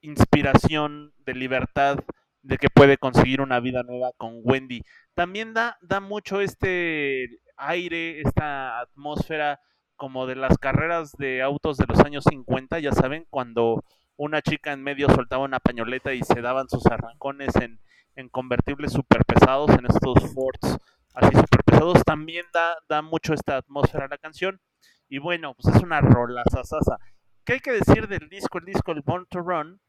inspiración 0.02 1.14
de 1.24 1.34
libertad 1.34 2.00
de 2.42 2.56
que 2.58 2.68
puede 2.70 2.98
conseguir 2.98 3.40
una 3.40 3.60
vida 3.60 3.82
nueva 3.82 4.12
con 4.16 4.40
Wendy. 4.42 4.82
También 5.14 5.54
da, 5.54 5.76
da 5.82 6.00
mucho 6.00 6.40
este 6.40 7.28
aire, 7.56 8.20
esta 8.20 8.80
atmósfera 8.80 9.60
como 9.96 10.26
de 10.26 10.36
las 10.36 10.56
carreras 10.58 11.12
de 11.18 11.42
autos 11.42 11.76
de 11.76 11.86
los 11.86 12.00
años 12.00 12.24
50, 12.28 12.78
ya 12.78 12.92
saben, 12.92 13.26
cuando 13.28 13.84
una 14.16 14.40
chica 14.40 14.72
en 14.72 14.82
medio 14.82 15.08
soltaba 15.10 15.44
una 15.44 15.60
pañoleta 15.60 16.14
y 16.14 16.22
se 16.22 16.40
daban 16.40 16.68
sus 16.70 16.86
arrancones 16.86 17.54
en, 17.56 17.80
en 18.16 18.28
convertibles 18.30 18.92
super 18.92 19.24
pesados, 19.26 19.70
en 19.70 19.86
estos 19.86 20.32
Fords 20.32 20.78
así 21.14 21.36
super 21.36 21.62
pesados, 21.64 22.02
también 22.04 22.46
da, 22.52 22.76
da 22.88 23.02
mucho 23.02 23.34
esta 23.34 23.58
atmósfera 23.58 24.06
a 24.06 24.08
la 24.08 24.18
canción. 24.18 24.60
Y 25.08 25.18
bueno, 25.18 25.54
pues 25.54 25.74
es 25.74 25.82
una 25.82 26.00
rola 26.00 26.42
sasasa. 26.50 26.98
¿Qué 27.44 27.54
hay 27.54 27.60
que 27.60 27.72
decir 27.72 28.08
del 28.08 28.28
disco? 28.28 28.58
El 28.58 28.66
disco, 28.66 28.92
el 28.92 29.02
Born 29.02 29.26
to 29.28 29.40
Run, 29.40 29.80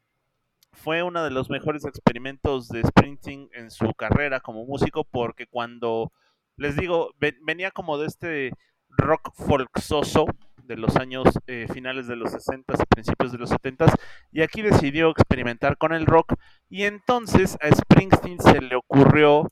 fue 0.74 1.04
uno 1.04 1.24
de 1.24 1.32
los 1.32 1.50
mejores 1.50 1.86
experimentos 1.86 2.68
de 2.70 2.84
Springsteen 2.84 3.50
en 3.54 3.72
su 3.72 3.94
carrera 3.94 4.40
como 4.40 4.66
músico, 4.66 5.04
porque 5.04 5.46
cuando, 5.48 6.12
les 6.58 6.76
digo, 6.78 7.14
ven- 7.20 7.38
venía 7.46 7.72
como 7.72 7.98
de 7.98 8.08
este 8.08 8.52
rock 8.90 9.32
folksoso 9.36 10.26
de 10.64 10.78
los 10.78 10.96
años 10.96 11.26
eh, 11.48 11.68
finales 11.74 12.08
de 12.08 12.16
los 12.16 12.32
60 12.32 12.74
y 12.74 12.86
principios 12.86 13.32
de 13.32 13.38
los 13.40 13.50
70 13.50 13.86
y 14.32 14.42
aquí 14.42 14.62
decidió 14.62 15.10
experimentar 15.10 15.78
con 15.78 15.92
el 15.92 16.06
rock 16.06 16.34
y 16.70 16.84
entonces 16.84 17.58
a 17.62 17.74
Springsteen 17.76 18.40
se 18.40 18.62
le 18.62 18.76
ocurrió 18.76 19.50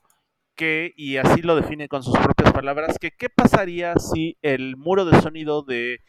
que, 0.55 0.93
y 0.95 1.17
así 1.17 1.41
lo 1.41 1.55
define 1.55 1.88
con 1.88 2.03
sus 2.03 2.17
propias 2.17 2.51
palabras, 2.53 2.97
que 2.99 3.11
qué 3.11 3.29
pasaría 3.29 3.95
si 3.95 4.38
el 4.41 4.75
muro 4.77 5.05
de 5.05 5.19
sonido 5.21 5.61
de 5.63 5.99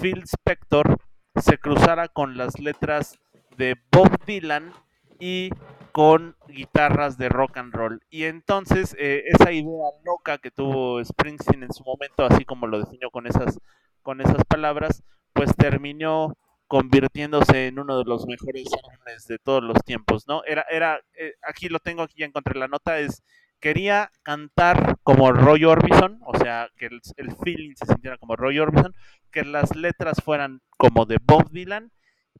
Phil 0.00 0.22
Spector 0.24 0.96
se 1.34 1.58
cruzara 1.58 2.08
con 2.08 2.36
las 2.36 2.58
letras 2.60 3.18
de 3.56 3.76
Bob 3.90 4.10
Dylan 4.26 4.72
y 5.18 5.50
con 5.92 6.36
guitarras 6.48 7.16
de 7.16 7.28
rock 7.28 7.56
and 7.56 7.74
roll. 7.74 8.02
Y 8.10 8.24
entonces 8.24 8.94
eh, 8.98 9.24
esa 9.26 9.52
idea 9.52 9.86
loca 10.04 10.38
que 10.38 10.50
tuvo 10.50 11.02
Springsteen 11.02 11.62
en 11.62 11.72
su 11.72 11.84
momento, 11.84 12.24
así 12.24 12.44
como 12.44 12.66
lo 12.66 12.78
definió 12.78 13.10
con 13.10 13.26
esas, 13.26 13.58
con 14.02 14.20
esas 14.20 14.44
palabras, 14.44 15.02
pues 15.32 15.54
terminó 15.56 16.36
convirtiéndose 16.66 17.68
en 17.68 17.78
uno 17.78 17.98
de 17.98 18.04
los 18.04 18.26
mejores 18.26 18.66
álbumes 18.72 19.26
de 19.26 19.38
todos 19.38 19.62
los 19.62 19.78
tiempos, 19.84 20.26
¿no? 20.26 20.42
Era, 20.44 20.66
era, 20.68 21.00
eh, 21.18 21.34
aquí 21.42 21.68
lo 21.68 21.78
tengo, 21.78 22.02
aquí 22.02 22.16
ya 22.18 22.26
encontré 22.26 22.58
la 22.58 22.68
nota, 22.68 22.98
es 22.98 23.22
quería 23.60 24.10
cantar 24.22 24.98
como 25.02 25.32
Roy 25.32 25.64
Orbison, 25.64 26.20
o 26.26 26.36
sea, 26.36 26.68
que 26.76 26.86
el, 26.86 27.00
el 27.16 27.34
feeling 27.36 27.74
se 27.74 27.86
sintiera 27.86 28.18
como 28.18 28.36
Roy 28.36 28.58
Orbison, 28.58 28.94
que 29.30 29.44
las 29.44 29.74
letras 29.74 30.18
fueran 30.22 30.60
como 30.76 31.06
de 31.06 31.18
Bob 31.22 31.50
Dylan, 31.50 31.90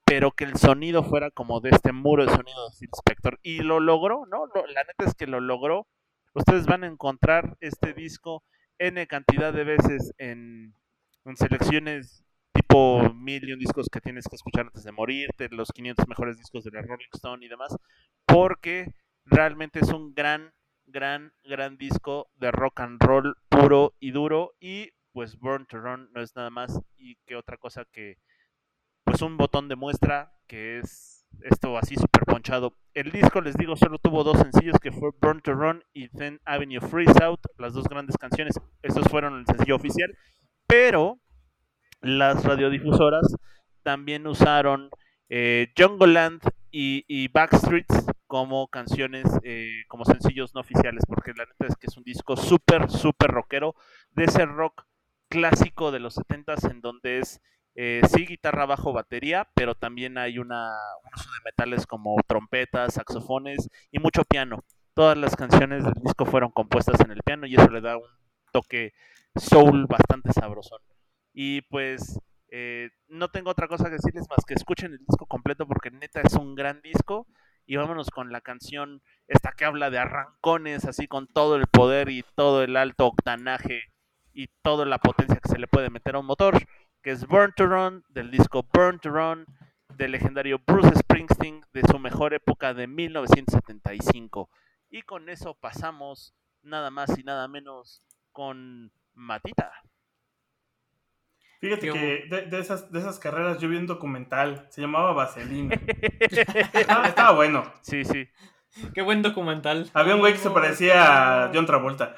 pero 0.04 0.32
que 0.32 0.44
el 0.44 0.56
sonido 0.56 1.02
fuera 1.02 1.30
como 1.30 1.60
de 1.60 1.70
este 1.70 1.92
muro 1.92 2.24
de 2.24 2.32
sonido 2.32 2.68
de 2.68 2.76
Phil 2.78 2.90
Spector. 2.92 3.38
Y 3.42 3.60
lo 3.60 3.80
logró, 3.80 4.26
¿no? 4.26 4.46
La 4.54 4.84
neta 4.84 5.04
es 5.04 5.14
que 5.14 5.26
lo 5.26 5.40
logró. 5.40 5.86
Ustedes 6.34 6.66
van 6.66 6.84
a 6.84 6.86
encontrar 6.86 7.56
este 7.60 7.92
disco 7.92 8.44
N 8.78 9.06
cantidad 9.06 9.52
de 9.52 9.64
veces 9.64 10.12
en, 10.18 10.74
en 11.24 11.36
selecciones 11.36 12.24
tipo 12.52 13.12
mil 13.14 13.48
y 13.48 13.52
un 13.52 13.58
discos 13.58 13.88
que 13.90 14.00
tienes 14.00 14.26
que 14.28 14.36
escuchar 14.36 14.66
antes 14.66 14.84
de 14.84 14.92
morirte, 14.92 15.48
los 15.50 15.72
500 15.72 16.08
mejores 16.08 16.38
discos 16.38 16.64
de 16.64 16.70
la 16.70 16.82
Rolling 16.82 17.08
Stone 17.14 17.44
y 17.44 17.48
demás, 17.48 17.76
porque 18.26 18.92
realmente 19.24 19.80
es 19.80 19.88
un 19.88 20.14
gran, 20.14 20.52
gran, 20.86 21.32
gran 21.44 21.76
disco 21.76 22.28
de 22.36 22.50
rock 22.50 22.80
and 22.80 23.02
roll 23.02 23.36
puro 23.48 23.94
y 23.98 24.10
duro 24.10 24.54
y 24.60 24.90
pues 25.12 25.38
Burn 25.38 25.66
to 25.66 25.78
Run 25.78 26.10
no 26.12 26.20
es 26.20 26.36
nada 26.36 26.50
más 26.50 26.78
y 26.96 27.16
que 27.26 27.36
otra 27.36 27.56
cosa 27.56 27.84
que 27.86 28.18
un 29.22 29.36
botón 29.36 29.68
de 29.68 29.76
muestra 29.76 30.32
que 30.46 30.78
es 30.78 31.26
esto 31.42 31.76
así 31.76 31.96
super 31.96 32.24
ponchado. 32.24 32.74
El 32.94 33.10
disco, 33.10 33.40
les 33.40 33.56
digo, 33.56 33.76
solo 33.76 33.98
tuvo 33.98 34.24
dos 34.24 34.38
sencillos 34.38 34.78
que 34.80 34.92
fue 34.92 35.10
Burn 35.20 35.40
to 35.40 35.52
Run 35.52 35.84
y 35.92 36.08
Then 36.08 36.40
Avenue 36.44 36.80
Freeze 36.80 37.22
Out, 37.22 37.40
las 37.58 37.74
dos 37.74 37.84
grandes 37.84 38.16
canciones, 38.16 38.58
esos 38.82 39.06
fueron 39.08 39.38
el 39.38 39.46
sencillo 39.46 39.76
oficial, 39.76 40.16
pero 40.66 41.20
las 42.00 42.44
radiodifusoras 42.44 43.36
también 43.82 44.26
usaron 44.26 44.90
eh, 45.28 45.72
Jungleland 45.76 46.42
y, 46.70 47.04
y 47.08 47.28
Backstreets 47.28 48.06
como 48.26 48.68
canciones, 48.68 49.26
eh, 49.44 49.84
como 49.88 50.04
sencillos 50.04 50.54
no 50.54 50.60
oficiales, 50.60 51.04
porque 51.06 51.32
la 51.36 51.44
neta 51.44 51.66
es 51.68 51.76
que 51.76 51.86
es 51.86 51.96
un 51.96 52.04
disco 52.04 52.36
súper, 52.36 52.90
súper 52.90 53.30
rockero, 53.30 53.74
de 54.10 54.24
ese 54.24 54.44
rock 54.46 54.84
clásico 55.28 55.92
de 55.92 56.00
los 56.00 56.16
70s 56.16 56.70
en 56.70 56.80
donde 56.80 57.18
es 57.18 57.40
eh, 57.78 58.00
sí 58.08 58.24
guitarra, 58.24 58.64
bajo, 58.64 58.94
batería, 58.94 59.46
pero 59.54 59.74
también 59.74 60.16
hay 60.16 60.38
una, 60.38 60.78
un 61.04 61.10
uso 61.14 61.30
de 61.30 61.44
metales 61.44 61.86
como 61.86 62.16
trompetas, 62.26 62.94
saxofones 62.94 63.68
y 63.92 63.98
mucho 63.98 64.24
piano. 64.24 64.64
Todas 64.94 65.18
las 65.18 65.36
canciones 65.36 65.84
del 65.84 65.92
disco 66.02 66.24
fueron 66.24 66.50
compuestas 66.52 66.98
en 67.00 67.10
el 67.10 67.22
piano 67.22 67.46
y 67.46 67.54
eso 67.54 67.68
le 67.68 67.82
da 67.82 67.98
un 67.98 68.08
toque 68.50 68.94
soul 69.34 69.86
bastante 69.86 70.32
sabrosón. 70.32 70.80
Y 71.34 71.60
pues 71.62 72.18
eh, 72.50 72.88
no 73.08 73.28
tengo 73.28 73.50
otra 73.50 73.68
cosa 73.68 73.84
que 73.84 73.96
decirles 73.96 74.24
más 74.30 74.42
que 74.46 74.54
escuchen 74.54 74.92
el 74.92 75.04
disco 75.06 75.26
completo 75.26 75.66
porque 75.68 75.90
neta 75.90 76.22
es 76.22 76.32
un 76.32 76.54
gran 76.54 76.80
disco. 76.80 77.26
Y 77.66 77.76
vámonos 77.76 78.08
con 78.10 78.32
la 78.32 78.40
canción 78.40 79.02
esta 79.26 79.52
que 79.52 79.66
habla 79.66 79.90
de 79.90 79.98
arrancones, 79.98 80.86
así 80.86 81.08
con 81.08 81.26
todo 81.26 81.56
el 81.56 81.66
poder 81.66 82.08
y 82.08 82.24
todo 82.36 82.62
el 82.62 82.76
alto 82.76 83.06
octanaje 83.06 83.82
y 84.32 84.48
toda 84.62 84.84
la 84.84 84.98
potencia 84.98 85.40
que 85.42 85.48
se 85.48 85.58
le 85.58 85.66
puede 85.66 85.90
meter 85.90 86.14
a 86.14 86.20
un 86.20 86.26
motor, 86.26 86.58
que 87.06 87.12
es 87.12 87.24
Burn 87.28 87.52
to 87.54 87.68
Run, 87.68 88.04
del 88.08 88.32
disco 88.32 88.66
Burn 88.72 88.98
to 88.98 89.10
Run, 89.10 89.46
del 89.94 90.10
legendario 90.10 90.58
Bruce 90.66 90.92
Springsteen, 90.98 91.64
de 91.72 91.82
su 91.88 92.00
mejor 92.00 92.34
época 92.34 92.74
de 92.74 92.88
1975. 92.88 94.50
Y 94.90 95.02
con 95.02 95.28
eso 95.28 95.54
pasamos 95.54 96.34
nada 96.62 96.90
más 96.90 97.16
y 97.16 97.22
nada 97.22 97.46
menos 97.46 98.02
con 98.32 98.90
Matita. 99.14 99.70
Fíjate 101.60 101.92
que 101.92 102.26
de, 102.28 102.46
de 102.46 102.58
esas, 102.58 102.90
de 102.90 102.98
esas 102.98 103.20
carreras 103.20 103.60
yo 103.60 103.68
vi 103.68 103.76
un 103.76 103.86
documental, 103.86 104.66
se 104.70 104.80
llamaba 104.80 105.12
Vaselina. 105.12 105.76
estaba, 106.72 107.06
estaba 107.06 107.30
bueno. 107.36 107.72
Sí, 107.82 108.04
sí. 108.04 108.28
Qué 108.94 109.02
buen 109.02 109.22
documental. 109.22 109.88
Había 109.94 110.16
un 110.16 110.20
güey 110.22 110.32
que 110.32 110.40
se 110.40 110.50
parecía 110.50 111.44
a 111.44 111.52
John 111.54 111.66
Travolta. 111.66 112.16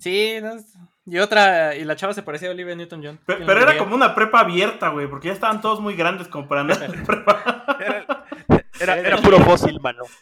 Sí, 0.00 0.40
no 0.42 0.54
es- 0.54 0.76
y 1.06 1.18
otra, 1.18 1.74
y 1.76 1.84
la 1.84 1.96
chava 1.96 2.12
se 2.14 2.22
parecía 2.22 2.48
a 2.48 2.50
Olivia 2.52 2.74
Newton-John. 2.74 3.18
Pe- 3.24 3.36
¿Quién 3.36 3.46
Pero 3.46 3.60
era 3.62 3.78
como 3.78 3.94
una 3.94 4.14
prepa 4.14 4.40
abierta, 4.40 4.88
güey, 4.88 5.06
porque 5.06 5.28
ya 5.28 5.34
estaban 5.34 5.60
todos 5.60 5.80
muy 5.80 5.94
grandes 5.94 6.28
como 6.28 6.46
para 6.48 6.62
andar 6.62 6.82
en 6.82 7.04
prepa. 7.04 7.76
Era, 8.80 8.98
era- 8.98 9.08
era 9.08 9.16
puro 9.18 9.38
fósil, 9.40 9.80
mano. 9.80 10.02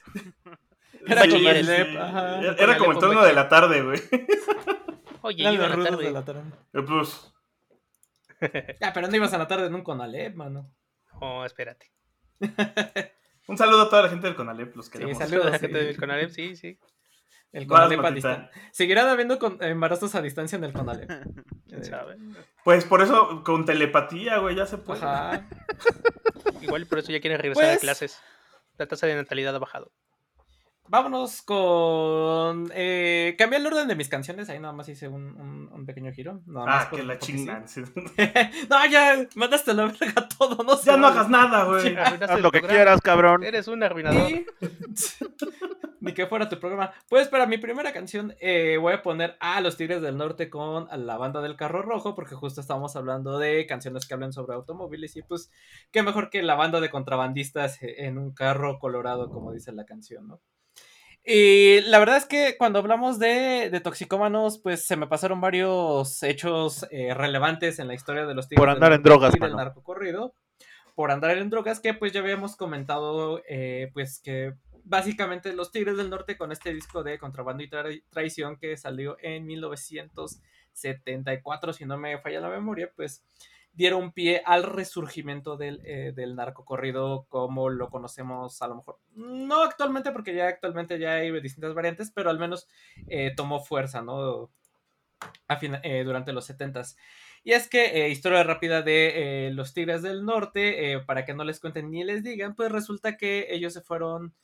Era 1.06 1.20
Sí, 1.24 1.28
con 1.32 1.38
sí, 1.40 1.48
Alep, 1.48 1.90
sí. 1.90 1.96
ajá. 1.98 2.38
Era- 2.40 2.54
Con 2.56 2.64
Era 2.64 2.78
como 2.78 2.90
el 2.92 2.96
Alep 2.96 3.00
turno 3.10 3.24
de 3.24 3.32
la 3.34 3.48
tarde, 3.50 3.82
güey. 3.82 4.00
Oye, 5.20 5.42
Eran 5.42 5.56
los 5.58 5.78
la 5.84 5.90
tarde. 5.90 6.04
de 6.04 6.10
la 6.12 6.24
tarde. 6.24 6.42
Eh, 6.72 6.82
Pues, 6.82 7.34
Ah, 8.80 8.90
pero 8.94 9.08
no 9.08 9.14
ibas 9.16 9.34
a 9.34 9.38
la 9.38 9.46
tarde 9.46 9.66
en 9.66 9.74
un 9.74 9.82
Conalep, 9.82 10.34
mano. 10.34 10.70
Oh, 11.20 11.44
espérate. 11.44 11.90
un 13.48 13.58
saludo 13.58 13.82
a 13.82 13.90
toda 13.90 14.02
la 14.02 14.08
gente 14.08 14.26
del 14.26 14.34
Conalep, 14.36 14.74
los 14.76 14.86
Sí, 14.86 14.92
queremos. 14.92 15.18
saludos. 15.18 15.50
La 15.50 15.58
gente 15.58 15.78
sí. 15.80 15.86
del 15.86 15.96
Conalep, 15.98 16.30
sí, 16.30 16.56
sí. 16.56 16.78
El 17.54 17.66
Conalep 17.66 18.04
a 18.04 18.10
distancia. 18.10 18.50
Seguirán 18.72 19.08
habiendo 19.08 19.38
con- 19.38 19.62
embarazos 19.62 20.14
a 20.14 20.20
distancia 20.22 20.56
en 20.56 20.64
el 20.64 20.72
Conalep. 20.72 21.08
¿Quién 21.68 21.80
Eh, 21.80 21.84
sabe? 21.84 22.16
Pues 22.64 22.84
por 22.84 23.00
eso, 23.00 23.42
con 23.44 23.64
telepatía, 23.64 24.38
güey, 24.38 24.56
ya 24.56 24.66
se 24.66 24.76
puede. 24.78 25.00
Ajá. 25.04 25.46
Igual 26.60 26.86
por 26.86 26.98
eso 26.98 27.12
ya 27.12 27.20
quieren 27.20 27.38
regresar 27.38 27.64
a 27.64 27.68
Pues- 27.68 27.80
clases. 27.80 28.20
La 28.76 28.86
tasa 28.86 29.06
de 29.06 29.14
natalidad 29.14 29.54
ha 29.54 29.58
bajado. 29.60 29.92
Vámonos 30.88 31.40
con. 31.42 32.70
Eh, 32.74 33.34
cambié 33.38 33.58
el 33.58 33.66
orden 33.66 33.88
de 33.88 33.96
mis 33.96 34.08
canciones. 34.08 34.48
Ahí 34.50 34.60
nada 34.60 34.74
más 34.74 34.88
hice 34.88 35.08
un, 35.08 35.22
un- 35.40 35.70
un 35.72 35.86
pequeño 35.86 36.12
giro. 36.12 36.42
Nada 36.46 36.66
más 36.66 36.84
Ah, 36.84 36.90
por- 36.90 36.98
que 37.00 37.06
la 37.06 37.18
chingan. 37.18 37.66
sí. 37.68 37.82
no, 38.70 38.86
ya, 38.90 39.26
mandaste 39.34 39.70
a 39.70 39.74
la 39.74 39.86
verga 39.86 40.28
todo. 40.38 40.62
No 40.62 40.76
sé. 40.76 40.90
Ya 40.90 40.96
no 40.98 41.06
hagas 41.06 41.28
nada, 41.30 41.64
güey. 41.64 41.96
Haz 41.96 42.40
lo 42.40 42.50
que 42.50 42.58
programa. 42.58 42.68
quieras, 42.68 43.00
cabrón. 43.00 43.44
Eres 43.44 43.66
un 43.68 43.82
arruinador. 43.82 44.30
Y- 44.30 44.46
Ni 46.00 46.12
que 46.12 46.26
fuera 46.26 46.50
tu 46.50 46.60
programa. 46.60 46.92
Pues 47.08 47.28
para 47.28 47.46
mi 47.46 47.56
primera 47.56 47.90
canción 47.94 48.34
eh, 48.38 48.76
voy 48.78 48.92
a 48.92 49.02
poner 49.02 49.38
a 49.40 49.62
Los 49.62 49.78
Tigres 49.78 50.02
del 50.02 50.18
Norte 50.18 50.50
con 50.50 50.86
la 51.06 51.16
banda 51.16 51.40
del 51.40 51.56
Carro 51.56 51.80
Rojo, 51.80 52.14
porque 52.14 52.34
justo 52.34 52.60
estamos 52.60 52.94
hablando 52.94 53.38
de 53.38 53.64
canciones 53.66 54.06
que 54.06 54.12
hablan 54.12 54.34
sobre 54.34 54.54
automóviles 54.54 55.16
y 55.16 55.22
pues 55.22 55.50
qué 55.92 56.02
mejor 56.02 56.28
que 56.28 56.42
la 56.42 56.56
banda 56.56 56.80
de 56.82 56.90
contrabandistas 56.90 57.78
en 57.80 58.18
un 58.18 58.34
carro 58.34 58.78
colorado, 58.78 59.30
como 59.30 59.50
dice 59.50 59.72
la 59.72 59.86
canción, 59.86 60.28
¿no? 60.28 60.40
Y 61.26 61.80
la 61.82 61.98
verdad 61.98 62.18
es 62.18 62.26
que 62.26 62.56
cuando 62.58 62.78
hablamos 62.78 63.18
de, 63.18 63.70
de 63.70 63.80
toxicómanos, 63.80 64.58
pues 64.58 64.84
se 64.84 64.96
me 64.96 65.06
pasaron 65.06 65.40
varios 65.40 66.22
hechos 66.22 66.86
eh, 66.90 67.14
relevantes 67.14 67.78
en 67.78 67.88
la 67.88 67.94
historia 67.94 68.26
de 68.26 68.34
los 68.34 68.46
Tigres 68.48 68.60
Por 68.60 68.68
andar 68.68 68.92
en 68.92 69.02
drogas, 69.02 69.34
y 69.34 69.38
del 69.38 69.52
mano. 69.52 69.64
narcocorrido 69.64 70.34
por 70.94 71.10
andar 71.10 71.36
en 71.38 71.48
drogas, 71.50 71.80
que 71.80 71.94
pues 71.94 72.12
ya 72.12 72.20
habíamos 72.20 72.56
comentado, 72.56 73.42
eh, 73.48 73.90
pues 73.94 74.20
que 74.22 74.52
básicamente 74.84 75.54
los 75.54 75.72
Tigres 75.72 75.96
del 75.96 76.10
Norte 76.10 76.36
con 76.36 76.52
este 76.52 76.72
disco 76.74 77.02
de 77.02 77.18
Contrabando 77.18 77.62
y 77.64 77.70
Tra- 77.70 78.02
Traición 78.10 78.58
que 78.58 78.76
salió 78.76 79.16
en 79.20 79.46
1974, 79.46 81.72
si 81.72 81.84
no 81.84 81.98
me 81.98 82.18
falla 82.18 82.40
la 82.40 82.48
memoria, 82.50 82.90
pues 82.94 83.24
dieron 83.74 84.12
pie 84.12 84.42
al 84.46 84.62
resurgimiento 84.64 85.56
del, 85.56 85.80
eh, 85.84 86.12
del 86.14 86.36
narcocorrido 86.36 87.26
como 87.28 87.68
lo 87.70 87.90
conocemos 87.90 88.62
a 88.62 88.68
lo 88.68 88.76
mejor, 88.76 89.00
no 89.14 89.62
actualmente 89.62 90.12
porque 90.12 90.34
ya 90.34 90.48
actualmente 90.48 90.98
ya 90.98 91.14
hay 91.14 91.30
distintas 91.40 91.74
variantes, 91.74 92.10
pero 92.14 92.30
al 92.30 92.38
menos 92.38 92.68
eh, 93.08 93.32
tomó 93.36 93.60
fuerza, 93.60 94.02
¿no? 94.02 94.50
A 95.48 95.56
fina- 95.56 95.80
eh, 95.84 96.04
durante 96.04 96.32
los 96.32 96.46
70s. 96.46 96.96
Y 97.44 97.52
es 97.52 97.68
que, 97.68 98.06
eh, 98.06 98.08
historia 98.10 98.42
rápida 98.42 98.82
de 98.82 99.50
los 99.52 99.74
Tigres 99.74 100.02
del 100.02 100.24
Norte, 100.24 101.00
para 101.06 101.24
que 101.26 101.34
no 101.34 101.44
les 101.44 101.60
cuenten 101.60 101.90
ni 101.90 102.04
les 102.04 102.22
digan, 102.24 102.54
pues 102.54 102.72
resulta 102.72 103.16
que 103.18 103.48
ellos 103.50 103.72
se 103.74 103.82
fueron, 103.82 104.34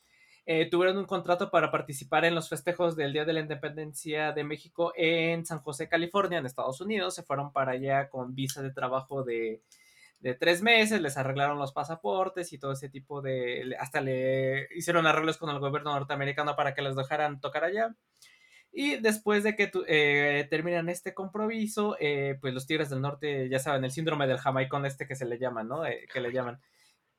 eh, 0.53 0.69
tuvieron 0.69 0.99
un 0.99 1.07
contrato 1.07 1.49
para 1.51 1.71
participar 1.71 2.25
en 2.25 2.35
los 2.35 2.49
festejos 2.49 2.97
del 2.97 3.13
Día 3.13 3.25
de 3.25 3.33
la 3.35 3.41
Independencia 3.41 4.33
de 4.33 4.43
México 4.43 4.93
en 4.97 5.47
San 5.47 5.61
José, 5.61 5.89
California, 5.89 6.39
en 6.39 6.47
Estados 6.47 6.81
Unidos. 6.81 7.15
Se 7.15 7.23
fueron 7.23 7.53
para 7.53 7.73
allá 7.73 8.09
con 8.09 8.35
visa 8.35 8.61
de 8.61 8.73
trabajo 8.73 9.23
de, 9.23 9.63
de 10.19 10.35
tres 10.35 10.61
meses, 10.61 11.01
les 11.01 11.17
arreglaron 11.17 11.59
los 11.59 11.73
pasaportes 11.73 12.53
y 12.53 12.59
todo 12.59 12.73
ese 12.73 12.89
tipo 12.89 13.23
de... 13.23 13.77
Hasta 13.79 14.01
le 14.01 14.67
hicieron 14.75 15.07
arreglos 15.07 15.39
con 15.39 15.51
el 15.51 15.61
gobierno 15.61 15.93
norteamericano 15.93 16.57
para 16.57 16.75
que 16.75 16.83
les 16.83 16.97
dejaran 16.97 17.41
tocar 17.41 17.63
allá. 17.63 17.95
Y 18.73 18.97
después 18.99 19.43
de 19.43 19.55
que 19.55 19.67
tu- 19.69 19.85
eh, 19.87 20.47
terminan 20.51 20.89
este 20.89 21.13
compromiso, 21.13 21.97
eh, 22.01 22.39
pues 22.41 22.55
los 22.55 22.67
Tigres 22.67 22.91
del 22.91 23.01
Norte, 23.01 23.49
ya 23.49 23.59
saben, 23.59 23.85
el 23.85 23.91
síndrome 23.91 24.27
del 24.27 24.39
jamaicón 24.39 24.85
este 24.85 25.07
que 25.07 25.17
se 25.17 25.27
le 25.27 25.39
llama, 25.39 25.63
¿no? 25.63 25.85
Eh, 25.87 26.07
que 26.13 26.21
le 26.21 26.33
llaman. 26.33 26.61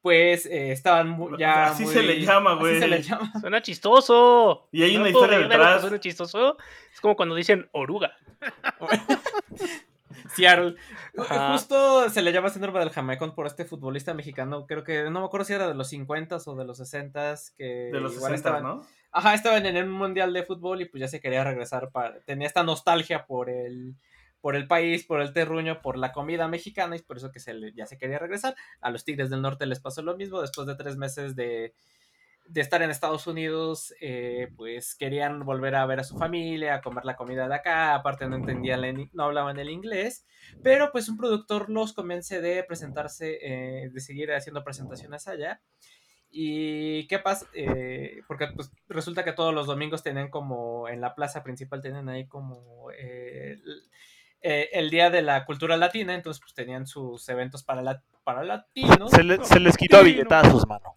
Pues 0.01 0.45
eh, 0.47 0.71
estaban 0.71 1.37
ya 1.37 1.67
Así 1.67 1.83
muy- 1.83 1.93
se 1.93 2.01
le 2.01 2.21
llama, 2.21 2.53
así 2.53 2.61
se 2.63 2.77
güey. 2.79 2.89
le 2.89 3.01
llama. 3.03 3.31
Suena 3.41 3.61
chistoso. 3.61 4.67
Y 4.71 4.81
hay 4.83 4.95
No 4.95 5.01
una 5.01 5.09
historia 5.09 5.37
detrás. 5.39 5.81
Suena 5.81 5.99
chistoso. 5.99 6.57
Es 6.93 6.99
como 7.01 7.15
cuando 7.15 7.35
dicen 7.35 7.69
oruga. 7.71 8.11
Seattle. 10.35 10.75
Ajá. 11.17 11.51
Justo 11.53 12.09
se 12.09 12.21
le 12.21 12.31
llama 12.31 12.49
síndrome 12.49 12.79
del 12.79 12.89
Jamaicón 12.89 13.35
por 13.35 13.47
este 13.47 13.65
futbolista 13.65 14.13
mexicano, 14.13 14.65
creo 14.65 14.83
que 14.83 15.03
no 15.09 15.19
me 15.19 15.25
acuerdo 15.25 15.45
si 15.45 15.53
era 15.53 15.67
de 15.67 15.73
los 15.73 15.89
50 15.89 16.37
o 16.45 16.55
de 16.55 16.65
los 16.65 16.77
60 16.77 17.35
que 17.57 17.65
De 17.91 17.99
los 17.99 18.13
igual 18.15 18.31
60, 18.31 18.35
estaban, 18.35 18.63
¿no? 18.63 18.85
Ajá, 19.11 19.33
estaban 19.33 19.65
en 19.65 19.75
un 19.77 19.91
mundial 19.91 20.31
de 20.31 20.43
fútbol 20.43 20.81
y 20.81 20.85
pues 20.85 21.01
ya 21.01 21.07
se 21.09 21.19
quería 21.19 21.43
regresar 21.43 21.89
para 21.91 22.21
tenía 22.21 22.47
esta 22.47 22.63
nostalgia 22.63 23.25
por 23.25 23.49
el 23.49 23.95
por 24.41 24.55
el 24.55 24.67
país, 24.67 25.05
por 25.05 25.21
el 25.21 25.33
terruño, 25.33 25.81
por 25.81 25.97
la 25.97 26.11
comida 26.11 26.47
mexicana 26.47 26.95
y 26.95 26.99
por 27.01 27.17
eso 27.17 27.31
que 27.31 27.39
se 27.39 27.53
le- 27.53 27.73
ya 27.73 27.85
se 27.85 27.97
quería 27.97 28.19
regresar. 28.19 28.55
A 28.81 28.91
los 28.91 29.05
Tigres 29.05 29.29
del 29.29 29.41
Norte 29.41 29.65
les 29.67 29.79
pasó 29.79 30.01
lo 30.01 30.17
mismo 30.17 30.41
después 30.41 30.67
de 30.67 30.75
tres 30.75 30.97
meses 30.97 31.35
de, 31.35 31.73
de 32.45 32.61
estar 32.61 32.81
en 32.81 32.89
Estados 32.91 33.27
Unidos, 33.27 33.93
eh, 34.01 34.49
pues 34.57 34.95
querían 34.95 35.45
volver 35.45 35.75
a 35.75 35.85
ver 35.85 35.99
a 36.01 36.03
su 36.03 36.17
familia, 36.17 36.75
a 36.75 36.81
comer 36.81 37.05
la 37.05 37.15
comida 37.15 37.47
de 37.47 37.55
acá, 37.55 37.95
aparte 37.95 38.27
no 38.27 38.35
entendían, 38.35 38.81
no 39.13 39.23
hablaban 39.23 39.57
el 39.59 39.69
inglés, 39.69 40.25
pero 40.61 40.91
pues 40.91 41.07
un 41.07 41.17
productor 41.17 41.69
los 41.69 41.93
convence 41.93 42.41
de 42.41 42.63
presentarse, 42.63 43.37
eh, 43.41 43.89
de 43.89 44.01
seguir 44.01 44.31
haciendo 44.33 44.63
presentaciones 44.63 45.27
allá. 45.27 45.61
¿Y 46.29 47.07
qué 47.07 47.19
pasa? 47.19 47.47
Eh, 47.53 48.21
porque 48.27 48.47
pues, 48.55 48.71
resulta 48.87 49.23
que 49.25 49.33
todos 49.33 49.53
los 49.53 49.67
domingos 49.67 50.01
tienen 50.03 50.29
como 50.29 50.87
en 50.89 51.01
la 51.01 51.13
plaza 51.15 51.43
principal, 51.43 51.81
tienen 51.81 52.07
ahí 52.09 52.27
como 52.27 52.89
eh, 52.91 53.57
eh, 54.41 54.69
el 54.73 54.89
Día 54.89 55.09
de 55.09 55.21
la 55.21 55.45
Cultura 55.45 55.77
Latina, 55.77 56.13
entonces 56.13 56.41
pues 56.41 56.53
tenían 56.53 56.87
sus 56.87 57.27
eventos 57.29 57.63
para, 57.63 57.81
la, 57.81 58.01
para 58.23 58.43
latinos. 58.43 59.11
Se, 59.11 59.23
le- 59.23 59.43
se 59.43 59.59
les 59.59 59.77
quitó 59.77 59.97
a 59.97 60.01
billetazos, 60.03 60.67
mano. 60.67 60.95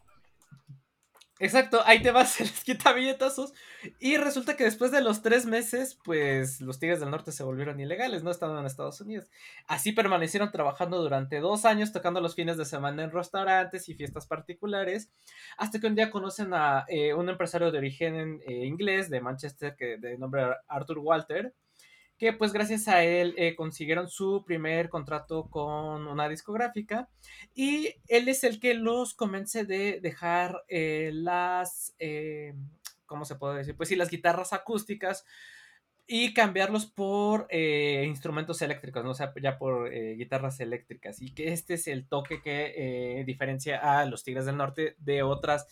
Exacto, 1.40 1.82
ahí 1.84 2.00
te 2.00 2.12
vas, 2.12 2.30
se 2.32 2.44
les 2.44 2.62
quita 2.62 2.92
billetazos. 2.92 3.52
Y 3.98 4.16
resulta 4.16 4.56
que 4.56 4.64
después 4.64 4.92
de 4.92 5.02
los 5.02 5.20
tres 5.20 5.46
meses, 5.46 5.98
pues 6.04 6.60
los 6.60 6.78
Tigres 6.78 7.00
del 7.00 7.10
Norte 7.10 7.32
se 7.32 7.42
volvieron 7.42 7.80
ilegales, 7.80 8.22
no 8.22 8.30
estaban 8.30 8.56
en 8.58 8.66
Estados 8.66 9.00
Unidos. 9.00 9.28
Así 9.66 9.92
permanecieron 9.92 10.52
trabajando 10.52 11.02
durante 11.02 11.40
dos 11.40 11.64
años, 11.64 11.92
tocando 11.92 12.20
los 12.20 12.36
fines 12.36 12.56
de 12.56 12.64
semana 12.64 13.02
en 13.02 13.10
restaurantes 13.10 13.88
y 13.88 13.94
fiestas 13.94 14.26
particulares, 14.26 15.10
hasta 15.58 15.80
que 15.80 15.88
un 15.88 15.96
día 15.96 16.10
conocen 16.10 16.54
a 16.54 16.84
eh, 16.88 17.14
un 17.14 17.28
empresario 17.28 17.72
de 17.72 17.78
origen 17.78 18.40
eh, 18.46 18.64
inglés 18.64 19.10
de 19.10 19.20
Manchester, 19.20 19.74
que 19.76 19.98
de 19.98 20.16
nombre 20.16 20.44
Arthur 20.68 20.98
Walter, 21.00 21.52
que 22.18 22.32
pues 22.32 22.52
gracias 22.52 22.88
a 22.88 23.02
él 23.02 23.34
eh, 23.36 23.56
consiguieron 23.56 24.08
su 24.08 24.44
primer 24.44 24.88
contrato 24.88 25.48
con 25.50 26.06
una 26.06 26.28
discográfica 26.28 27.08
y 27.54 27.94
él 28.08 28.28
es 28.28 28.44
el 28.44 28.60
que 28.60 28.74
los 28.74 29.14
convence 29.14 29.64
de 29.64 30.00
dejar 30.00 30.62
eh, 30.68 31.10
las, 31.12 31.94
eh, 31.98 32.54
¿cómo 33.06 33.24
se 33.24 33.34
puede 33.34 33.58
decir? 33.58 33.76
Pues 33.76 33.88
sí, 33.88 33.96
las 33.96 34.10
guitarras 34.10 34.52
acústicas 34.52 35.24
y 36.06 36.34
cambiarlos 36.34 36.84
por 36.84 37.46
eh, 37.48 38.04
instrumentos 38.06 38.60
eléctricos, 38.60 39.02
¿no? 39.04 39.14
Sea, 39.14 39.32
ya 39.40 39.58
por 39.58 39.90
eh, 39.92 40.14
guitarras 40.16 40.60
eléctricas. 40.60 41.22
Y 41.22 41.34
que 41.34 41.52
este 41.52 41.74
es 41.74 41.86
el 41.88 42.06
toque 42.06 42.42
que 42.42 42.74
eh, 43.20 43.24
diferencia 43.24 43.78
a 43.78 44.04
los 44.04 44.22
Tigres 44.22 44.44
del 44.44 44.58
Norte 44.58 44.96
de 44.98 45.22
otras 45.22 45.66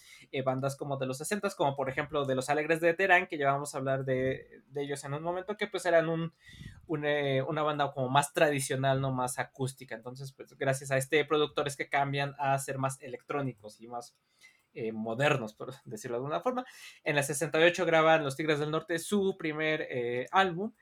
bandas 0.47 0.77
como 0.77 0.97
de 0.97 1.05
los 1.05 1.19
60 1.19 1.51
como 1.59 1.77
por 1.77 1.91
ejemplo 1.91 2.25
de 2.25 2.35
los 2.35 2.49
Alegres 2.49 2.81
de 2.81 2.95
Terán, 2.95 3.27
que 3.27 3.37
ya 3.37 3.53
vamos 3.53 3.75
a 3.75 3.79
hablar 3.79 4.07
de, 4.07 4.63
de 4.69 4.83
ellos 4.83 5.05
en 5.05 5.13
un 5.13 5.23
momento, 5.23 5.59
que 5.59 5.67
pues 5.67 5.85
eran 5.85 6.09
un, 6.09 6.33
un, 6.87 7.05
una 7.47 7.63
banda 7.63 7.93
como 7.93 8.09
más 8.09 8.33
tradicional, 8.33 9.03
no 9.03 9.13
más 9.13 9.39
acústica. 9.39 9.95
Entonces, 9.95 10.33
pues 10.33 10.57
gracias 10.57 10.91
a 10.91 10.97
este 10.97 11.23
productor 11.27 11.69
es 11.69 11.77
que 11.77 11.91
cambian 11.91 12.35
a 12.39 12.59
ser 12.59 12.79
más 12.79 13.01
electrónicos 13.03 13.79
y 13.81 13.89
más 13.89 14.17
eh, 14.75 14.93
modernos, 14.93 15.55
por 15.55 15.75
decirlo 15.85 16.17
de 16.17 16.19
alguna 16.19 16.41
forma. 16.41 16.65
En 17.05 17.19
el 17.19 17.25
68 17.25 17.85
graban 17.85 18.25
Los 18.25 18.37
Tigres 18.37 18.59
del 18.59 18.71
Norte 18.71 18.99
su 18.99 19.37
primer 19.39 19.87
eh, 19.91 20.27
álbum. 20.31 20.73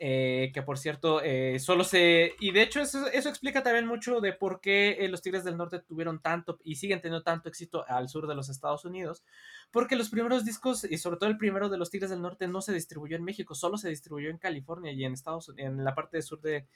eh, 0.00 0.52
que 0.54 0.62
por 0.62 0.78
cierto, 0.78 1.20
solo 1.58 1.82
se. 1.82 2.34
Y 2.38 2.52
de 2.52 2.62
hecho, 2.62 2.80
eso, 2.80 3.08
explica 3.08 3.64
también 3.64 3.86
mucho 3.86 4.20
de 4.20 4.32
por 4.32 4.60
qué 4.60 4.96
los 5.10 5.22
Tigres 5.22 5.42
del 5.42 5.56
Norte 5.56 5.80
tuvieron 5.80 6.20
tanto 6.20 6.60
y 6.62 6.76
siguen 6.76 7.00
teniendo 7.00 7.24
tanto 7.24 7.48
éxito 7.48 7.84
al 7.88 8.08
sur 8.08 8.28
de 8.28 8.36
los 8.36 8.48
Estados 8.48 8.84
Unidos. 8.84 9.24
Porque 9.72 9.96
los 9.96 10.10
primeros 10.10 10.44
discos, 10.44 10.84
y 10.84 10.98
sobre 10.98 11.16
todo 11.16 11.28
el 11.30 11.36
primero 11.36 11.68
de 11.68 11.78
los 11.78 11.90
Tigres 11.90 12.10
del 12.10 12.22
Norte, 12.22 12.46
no 12.46 12.60
se 12.60 12.72
distribuyó 12.72 13.16
en 13.16 13.24
México, 13.24 13.56
solo 13.56 13.76
se 13.76 13.88
distribuyó 13.88 14.30
en 14.30 14.38
California 14.38 14.92
y 14.92 15.04
en 15.04 15.14
Estados 15.14 15.52
en 15.56 15.82
la 15.82 15.96
parte 15.96 16.22
sur 16.22 16.40
de, 16.40 16.66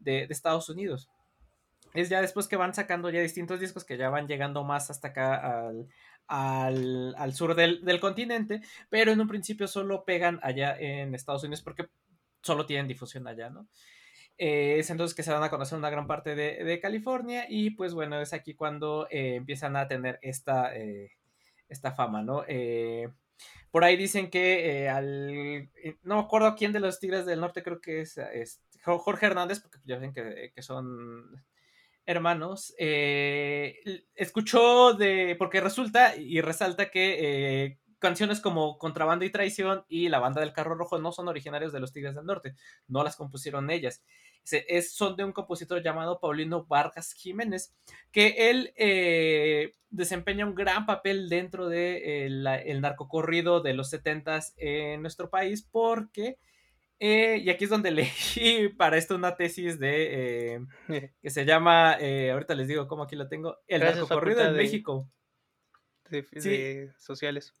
de, 0.00 0.26
de 0.26 0.34
Estados 0.34 0.68
Unidos 0.68 1.08
es 1.94 2.08
ya 2.08 2.20
después 2.20 2.48
que 2.48 2.56
van 2.56 2.74
sacando 2.74 3.10
ya 3.10 3.20
distintos 3.20 3.60
discos 3.60 3.84
que 3.84 3.96
ya 3.96 4.08
van 4.08 4.26
llegando 4.26 4.64
más 4.64 4.90
hasta 4.90 5.08
acá 5.08 5.66
al, 5.66 5.88
al, 6.26 7.14
al 7.16 7.34
sur 7.34 7.54
del, 7.54 7.84
del, 7.84 8.00
continente, 8.00 8.62
pero 8.88 9.12
en 9.12 9.20
un 9.20 9.28
principio 9.28 9.68
solo 9.68 10.04
pegan 10.04 10.40
allá 10.42 10.76
en 10.78 11.14
Estados 11.14 11.44
Unidos 11.44 11.62
porque 11.62 11.88
solo 12.42 12.66
tienen 12.66 12.88
difusión 12.88 13.26
allá, 13.26 13.50
¿no? 13.50 13.68
Eh, 14.38 14.78
es 14.78 14.90
entonces 14.90 15.14
que 15.14 15.22
se 15.22 15.32
van 15.32 15.42
a 15.42 15.50
conocer 15.50 15.78
una 15.78 15.90
gran 15.90 16.06
parte 16.06 16.34
de, 16.34 16.64
de 16.64 16.80
California 16.80 17.46
y 17.48 17.70
pues 17.70 17.94
bueno, 17.94 18.20
es 18.20 18.32
aquí 18.32 18.54
cuando 18.54 19.06
eh, 19.10 19.36
empiezan 19.36 19.76
a 19.76 19.86
tener 19.86 20.18
esta, 20.22 20.74
eh, 20.74 21.12
esta 21.68 21.92
fama, 21.92 22.22
¿no? 22.22 22.44
por 23.70 23.84
ahí 23.84 23.96
dicen 23.96 24.30
que 24.30 24.88
al... 24.88 25.70
No 26.02 26.16
me 26.16 26.22
acuerdo 26.22 26.54
quién 26.56 26.72
de 26.72 26.80
los 26.80 27.00
Tigres 27.00 27.24
del 27.24 27.40
Norte, 27.40 27.62
creo 27.62 27.80
que 27.80 28.02
es, 28.02 28.18
es 28.18 28.60
Jorge 28.84 29.26
Hernández, 29.26 29.60
porque 29.60 29.78
ya 29.84 29.98
ven 29.98 30.12
que, 30.12 30.52
que 30.54 30.62
son 30.62 31.42
hermanos, 32.06 32.74
eh, 32.78 33.76
escuchó 34.14 34.94
de, 34.94 35.36
porque 35.38 35.60
resulta 35.60 36.16
y 36.16 36.40
resalta 36.40 36.90
que 36.90 37.18
eh, 37.64 37.78
canciones 37.98 38.40
como 38.40 38.78
Contrabando 38.78 39.24
y 39.24 39.30
Traición 39.30 39.84
y 39.88 40.08
La 40.08 40.18
Banda 40.18 40.40
del 40.40 40.52
Carro 40.52 40.74
Rojo 40.74 40.98
no 40.98 41.12
son 41.12 41.28
originarios 41.28 41.72
de 41.72 41.80
los 41.80 41.92
Tigres 41.92 42.14
del 42.14 42.26
Norte, 42.26 42.54
no 42.88 43.04
las 43.04 43.16
compusieron 43.16 43.70
ellas. 43.70 44.02
Es, 44.44 44.92
son 44.92 45.14
de 45.16 45.24
un 45.24 45.32
compositor 45.32 45.82
llamado 45.84 46.18
Paulino 46.18 46.66
Vargas 46.66 47.12
Jiménez, 47.12 47.76
que 48.10 48.50
él 48.50 48.72
eh, 48.76 49.72
desempeña 49.90 50.46
un 50.46 50.56
gran 50.56 50.84
papel 50.84 51.28
dentro 51.28 51.68
de 51.68 52.26
el, 52.26 52.44
el 52.46 52.80
narcocorrido 52.80 53.60
de 53.60 53.74
los 53.74 53.92
70s 53.92 54.54
en 54.56 55.00
nuestro 55.00 55.30
país, 55.30 55.62
porque 55.70 56.38
eh, 57.04 57.38
y 57.38 57.50
aquí 57.50 57.64
es 57.64 57.70
donde 57.70 57.90
leí 58.36 58.68
para 58.76 58.96
esto 58.96 59.16
una 59.16 59.34
tesis 59.34 59.80
de 59.80 60.54
eh, 60.54 60.60
que 61.20 61.30
se 61.30 61.44
llama, 61.44 61.96
eh, 61.98 62.30
ahorita 62.30 62.54
les 62.54 62.68
digo 62.68 62.86
cómo 62.86 63.02
aquí 63.02 63.16
lo 63.16 63.26
tengo, 63.26 63.58
El 63.66 63.80
narcocorrido 63.80 64.42
en 64.42 64.52
de, 64.52 64.58
México. 64.58 65.10
De, 66.08 66.22
de 66.22 66.40
sí. 66.40 66.94
sociales. 66.98 67.54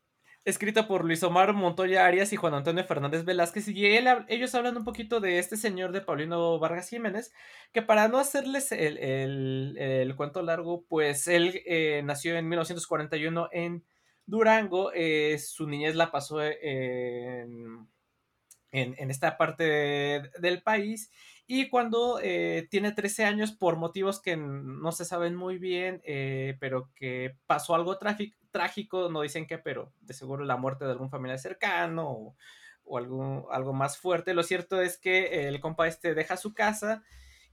Escrita 0.44 0.86
por 0.86 1.04
Luis 1.04 1.24
Omar 1.24 1.54
Montoya 1.54 2.06
Arias 2.06 2.32
y 2.32 2.36
Juan 2.36 2.54
Antonio 2.54 2.84
Fernández 2.84 3.24
Velázquez. 3.24 3.66
Y 3.66 3.84
él, 3.86 4.06
ellos 4.28 4.54
hablan 4.54 4.76
un 4.76 4.84
poquito 4.84 5.18
de 5.18 5.38
este 5.40 5.56
señor 5.56 5.90
de 5.90 6.02
Paulino 6.02 6.60
Vargas 6.60 6.88
Jiménez, 6.88 7.32
que 7.72 7.82
para 7.82 8.06
no 8.06 8.18
hacerles 8.18 8.70
el, 8.70 8.96
el, 8.98 9.76
el 9.76 10.14
cuento 10.14 10.42
largo, 10.42 10.84
pues 10.88 11.26
él 11.26 11.62
nació 12.04 12.36
en 12.36 12.48
1941 12.48 13.48
en 13.50 13.84
Durango. 14.24 14.92
su 15.38 15.66
niñez 15.66 15.96
la 15.96 16.12
pasó 16.12 16.42
en 16.42 17.88
en, 18.72 19.10
esta 19.10 19.36
parte 19.36 19.64
de, 19.64 20.30
del 20.40 20.62
país. 20.62 21.10
Y 21.46 21.68
cuando 21.68 22.18
eh, 22.22 22.66
tiene 22.70 22.92
13 22.92 23.24
años, 23.24 23.52
por 23.52 23.76
motivos 23.76 24.20
que 24.20 24.36
no 24.36 24.90
se 24.92 25.04
saben 25.04 25.34
muy 25.36 25.58
bien, 25.58 26.00
eh, 26.04 26.56
pero 26.60 26.90
que 26.94 27.36
pasó 27.46 27.74
algo 27.74 27.98
trágico, 27.98 29.10
no 29.10 29.20
dicen 29.20 29.46
qué, 29.46 29.58
pero 29.58 29.92
de 30.00 30.14
seguro 30.14 30.44
la 30.44 30.56
muerte 30.56 30.84
de 30.84 30.92
algún 30.92 31.10
familiar 31.10 31.38
cercano 31.38 32.10
o, 32.10 32.36
o 32.84 32.98
algo, 32.98 33.52
algo, 33.52 33.72
más 33.74 33.98
fuerte. 33.98 34.34
Lo 34.34 34.42
cierto 34.42 34.80
es 34.80 34.98
que 34.98 35.48
el 35.48 35.60
compa 35.60 35.86
este 35.86 36.14
deja 36.14 36.36
su 36.36 36.54
casa 36.54 37.02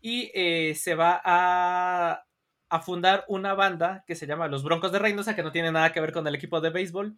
y 0.01 0.31
eh, 0.33 0.75
se 0.75 0.95
va 0.95 1.19
a, 1.23 2.25
a 2.69 2.79
fundar 2.79 3.25
una 3.27 3.53
banda 3.53 4.05
que 4.07 4.15
se 4.15 4.27
llama 4.27 4.47
Los 4.47 4.63
Broncos 4.63 4.93
de 4.93 4.99
Reynosa, 4.99 5.35
que 5.35 5.43
no 5.43 5.51
tiene 5.51 5.73
nada 5.73 5.91
que 5.91 5.99
ver 5.99 6.13
con 6.13 6.25
el 6.25 6.35
equipo 6.35 6.61
de 6.61 6.69
béisbol 6.69 7.17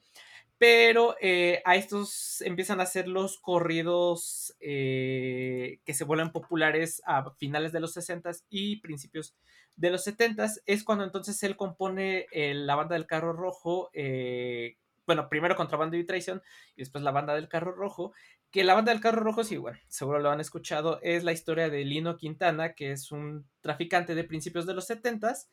pero 0.61 1.15
eh, 1.19 1.59
a 1.65 1.75
estos 1.75 2.39
empiezan 2.41 2.79
a 2.79 2.83
hacer 2.83 3.07
los 3.07 3.39
corridos 3.39 4.55
eh, 4.59 5.79
que 5.83 5.95
se 5.95 6.03
vuelven 6.03 6.31
populares 6.31 7.01
a 7.07 7.31
finales 7.31 7.71
de 7.71 7.79
los 7.79 7.97
60s 7.97 8.43
y 8.47 8.75
principios 8.75 9.33
de 9.75 9.89
los 9.89 10.05
70s. 10.05 10.61
Es 10.67 10.83
cuando 10.83 11.03
entonces 11.03 11.41
él 11.41 11.57
compone 11.57 12.27
eh, 12.31 12.53
la 12.53 12.75
banda 12.75 12.93
del 12.93 13.07
carro 13.07 13.33
rojo, 13.33 13.89
eh, 13.93 14.77
bueno, 15.07 15.29
primero 15.29 15.55
Contrabando 15.55 15.97
y 15.97 16.05
Traición 16.05 16.43
y 16.75 16.83
después 16.83 17.03
la 17.03 17.09
banda 17.09 17.33
del 17.33 17.49
carro 17.49 17.71
rojo. 17.71 18.13
Que 18.51 18.63
la 18.63 18.75
banda 18.75 18.91
del 18.91 19.01
carro 19.01 19.23
rojo, 19.23 19.43
sí, 19.43 19.57
bueno, 19.57 19.79
seguro 19.87 20.19
lo 20.19 20.29
han 20.29 20.41
escuchado, 20.41 20.99
es 21.01 21.23
la 21.23 21.31
historia 21.31 21.69
de 21.71 21.85
Lino 21.85 22.17
Quintana, 22.17 22.73
que 22.75 22.91
es 22.91 23.11
un 23.11 23.47
traficante 23.61 24.13
de 24.13 24.25
principios 24.25 24.67
de 24.67 24.75
los 24.75 24.87
70s. 24.87 25.47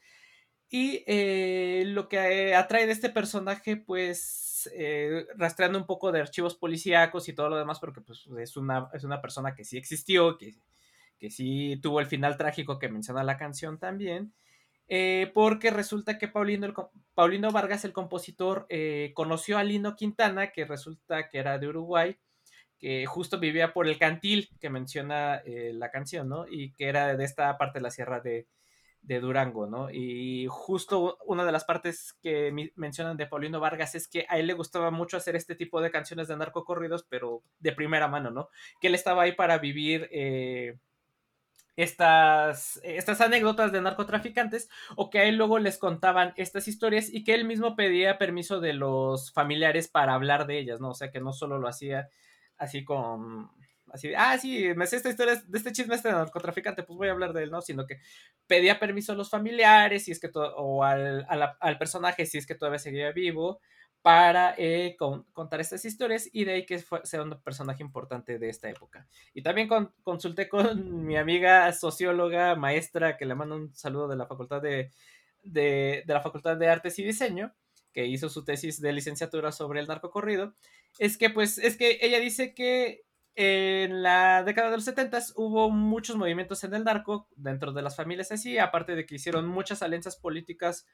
Y 0.68 1.02
eh, 1.06 1.84
lo 1.86 2.10
que 2.10 2.54
atrae 2.54 2.84
de 2.84 2.92
este 2.92 3.08
personaje, 3.08 3.76
eh, 4.74 5.26
rastreando 5.36 5.78
un 5.78 5.86
poco 5.86 6.12
de 6.12 6.20
archivos 6.20 6.54
policíacos 6.54 7.28
y 7.28 7.32
todo 7.32 7.48
lo 7.48 7.56
demás, 7.56 7.78
porque 7.80 8.00
pues, 8.00 8.26
es, 8.38 8.56
una, 8.56 8.88
es 8.92 9.04
una 9.04 9.20
persona 9.20 9.54
que 9.54 9.64
sí 9.64 9.76
existió, 9.76 10.38
que, 10.38 10.54
que 11.18 11.30
sí 11.30 11.78
tuvo 11.82 12.00
el 12.00 12.06
final 12.06 12.36
trágico 12.36 12.78
que 12.78 12.88
menciona 12.88 13.22
la 13.24 13.36
canción 13.36 13.78
también. 13.78 14.32
Eh, 14.90 15.30
porque 15.34 15.70
resulta 15.70 16.18
que 16.18 16.28
Paulino, 16.28 16.92
Paulino 17.14 17.50
Vargas, 17.52 17.84
el 17.84 17.92
compositor, 17.92 18.66
eh, 18.70 19.12
conoció 19.14 19.58
a 19.58 19.64
Lino 19.64 19.96
Quintana, 19.96 20.50
que 20.52 20.64
resulta 20.64 21.28
que 21.28 21.38
era 21.38 21.58
de 21.58 21.68
Uruguay, 21.68 22.18
que 22.78 23.04
justo 23.06 23.38
vivía 23.38 23.72
por 23.72 23.86
el 23.86 23.98
cantil 23.98 24.48
que 24.60 24.70
menciona 24.70 25.42
la 25.44 25.90
canción, 25.90 26.28
¿no? 26.28 26.46
Y 26.48 26.72
que 26.72 26.86
era 26.86 27.16
de 27.16 27.24
esta 27.24 27.58
parte 27.58 27.80
de 27.80 27.82
la 27.82 27.90
sierra 27.90 28.20
de, 28.20 28.46
de 29.02 29.20
Durango, 29.20 29.66
¿no? 29.66 29.90
Y 29.90 30.46
justo 30.48 31.18
una 31.24 31.44
de 31.44 31.52
las 31.52 31.64
partes 31.64 32.14
que 32.20 32.52
mencionan 32.76 33.16
de 33.16 33.26
Paulino 33.26 33.60
Vargas 33.60 33.94
es 33.94 34.08
que 34.08 34.26
a 34.28 34.38
él 34.38 34.46
le 34.46 34.54
gustaba 34.54 34.90
mucho 34.90 35.16
hacer 35.16 35.36
este 35.36 35.54
tipo 35.54 35.80
de 35.80 35.90
canciones 35.90 36.28
de 36.28 36.36
narcocorridos, 36.36 37.04
pero 37.08 37.42
de 37.58 37.72
primera 37.72 38.08
mano, 38.08 38.30
¿no? 38.30 38.48
Que 38.80 38.88
él 38.88 38.94
estaba 38.94 39.22
ahí 39.22 39.32
para 39.32 39.58
vivir 39.58 40.08
eh, 40.12 40.76
estas, 41.78 42.80
estas 42.82 43.20
anécdotas 43.20 43.70
de 43.70 43.80
narcotraficantes 43.80 44.68
o 44.96 45.10
que 45.10 45.20
a 45.20 45.24
él 45.24 45.36
luego 45.36 45.60
les 45.60 45.78
contaban 45.78 46.34
estas 46.36 46.66
historias 46.66 47.08
y 47.08 47.22
que 47.22 47.34
él 47.34 47.44
mismo 47.44 47.76
pedía 47.76 48.18
permiso 48.18 48.58
de 48.58 48.72
los 48.72 49.32
familiares 49.32 49.86
para 49.86 50.14
hablar 50.14 50.48
de 50.48 50.58
ellas, 50.58 50.80
¿no? 50.80 50.90
O 50.90 50.94
sea, 50.94 51.12
que 51.12 51.20
no 51.20 51.32
solo 51.32 51.58
lo 51.58 51.68
hacía 51.68 52.08
así 52.56 52.84
con... 52.84 53.50
Así, 53.92 54.12
ah, 54.16 54.36
sí, 54.38 54.68
me 54.76 54.86
sé 54.86 54.96
esta 54.96 55.08
historia 55.10 55.36
de 55.36 55.58
este 55.58 55.72
chisme 55.72 55.94
este 55.94 56.10
narcotraficante, 56.10 56.82
pues 56.82 56.96
voy 56.96 57.08
a 57.08 57.12
hablar 57.12 57.32
de 57.32 57.44
él, 57.44 57.50
¿no? 57.50 57.60
Sino 57.62 57.86
que 57.86 58.00
pedía 58.46 58.78
permiso 58.78 59.12
a 59.12 59.14
los 59.16 59.30
familiares, 59.30 60.04
si 60.04 60.12
es 60.12 60.20
que 60.20 60.30
o 60.34 60.84
al, 60.84 61.26
al 61.60 61.78
personaje, 61.78 62.26
si 62.26 62.38
es 62.38 62.46
que 62.46 62.54
todavía 62.54 62.78
seguía 62.78 63.12
vivo, 63.12 63.60
para 64.02 64.54
eh, 64.56 64.94
con- 64.98 65.24
contar 65.32 65.60
estas 65.60 65.84
historias 65.84 66.28
y 66.32 66.44
de 66.44 66.52
ahí 66.52 66.66
que 66.66 66.78
fue, 66.78 67.00
sea 67.04 67.22
un 67.22 67.40
personaje 67.42 67.82
importante 67.82 68.38
de 68.38 68.48
esta 68.48 68.70
época. 68.70 69.08
Y 69.34 69.42
también 69.42 69.68
con- 69.68 69.92
consulté 70.02 70.48
con 70.48 71.04
mi 71.06 71.16
amiga 71.16 71.72
socióloga, 71.72 72.54
maestra, 72.56 73.16
que 73.16 73.26
le 73.26 73.34
mando 73.34 73.56
un 73.56 73.74
saludo 73.74 74.08
de 74.08 74.16
la 74.16 74.26
Facultad 74.26 74.62
de, 74.62 74.92
de, 75.42 76.04
de 76.06 76.14
la 76.14 76.20
Facultad 76.20 76.56
de 76.56 76.68
Artes 76.68 76.98
y 76.98 77.04
Diseño, 77.04 77.54
que 77.92 78.06
hizo 78.06 78.28
su 78.28 78.44
tesis 78.44 78.80
de 78.80 78.92
licenciatura 78.92 79.50
sobre 79.52 79.80
el 79.80 79.86
narcocorrido, 79.88 80.54
es 80.98 81.18
que 81.18 81.30
pues 81.30 81.58
es 81.58 81.76
que 81.76 81.98
ella 82.02 82.20
dice 82.20 82.54
que 82.54 83.02
en 83.40 84.02
la 84.02 84.42
década 84.42 84.68
de 84.68 84.78
los 84.78 84.84
70 84.84 85.20
hubo 85.36 85.70
muchos 85.70 86.16
movimientos 86.16 86.64
en 86.64 86.74
el 86.74 86.82
narco 86.82 87.28
dentro 87.36 87.70
de 87.70 87.82
las 87.82 87.94
familias 87.94 88.32
así, 88.32 88.58
aparte 88.58 88.96
de 88.96 89.06
que 89.06 89.14
hicieron 89.14 89.46
muchas 89.46 89.80
alianzas 89.80 90.16
políticas 90.16 90.88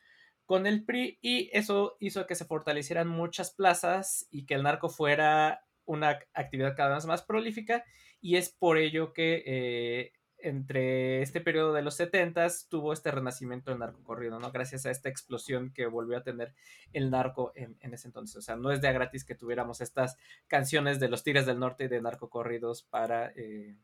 con 0.44 0.66
el 0.66 0.85
PRI 0.85 1.18
y 1.22 1.48
eso 1.54 1.96
hizo 2.00 2.26
que 2.26 2.35
se 2.35 2.44
fortalecieran 2.44 3.09
muchas 3.09 3.54
plazas 3.54 4.28
y 4.30 4.44
que 4.44 4.52
el 4.52 4.62
narco 4.62 4.90
fuera 4.90 5.64
una 5.87 6.18
actividad 6.35 6.76
cada 6.76 6.96
vez 6.96 7.07
más 7.07 7.22
prolífica 7.22 7.83
y 8.20 8.37
es 8.37 8.50
por 8.50 8.76
ello 8.76 9.14
que 9.14 9.42
eh, 9.46 10.12
entre 10.44 11.22
este 11.22 11.40
periodo 11.40 11.72
de 11.72 11.83
los 11.83 11.94
70 11.94 12.46
tuvo 12.68 12.92
este 12.92 13.11
renacimiento 13.11 13.70
del 13.70 13.80
narco 13.80 14.04
corrido, 14.04 14.38
¿no? 14.38 14.52
Gracias 14.52 14.85
a 14.87 14.90
esta 14.90 15.09
explosión 15.09 15.72
que 15.72 15.87
volvió 15.87 16.18
a 16.18 16.22
tener 16.22 16.54
el 16.92 17.11
narco 17.11 17.52
en, 17.54 17.76
en 17.80 17.94
ese 17.94 18.09
entonces. 18.09 18.37
O 18.37 18.42
sea, 18.42 18.57
no 18.57 18.70
es 18.70 18.80
de 18.80 18.88
a 18.88 18.92
gratis 18.92 19.24
que 19.24 19.35
tuviéramos 19.35 19.80
estas 19.80 20.16
canciones 20.46 21.00
de 21.00 21.09
los 21.09 21.24
Tigres 21.24 21.46
del 21.46 21.59
Norte 21.59 21.85
y 21.85 21.88
de 21.88 22.02
narcocorridos 22.02 22.83
para 22.83 23.33
eh, 23.37 23.76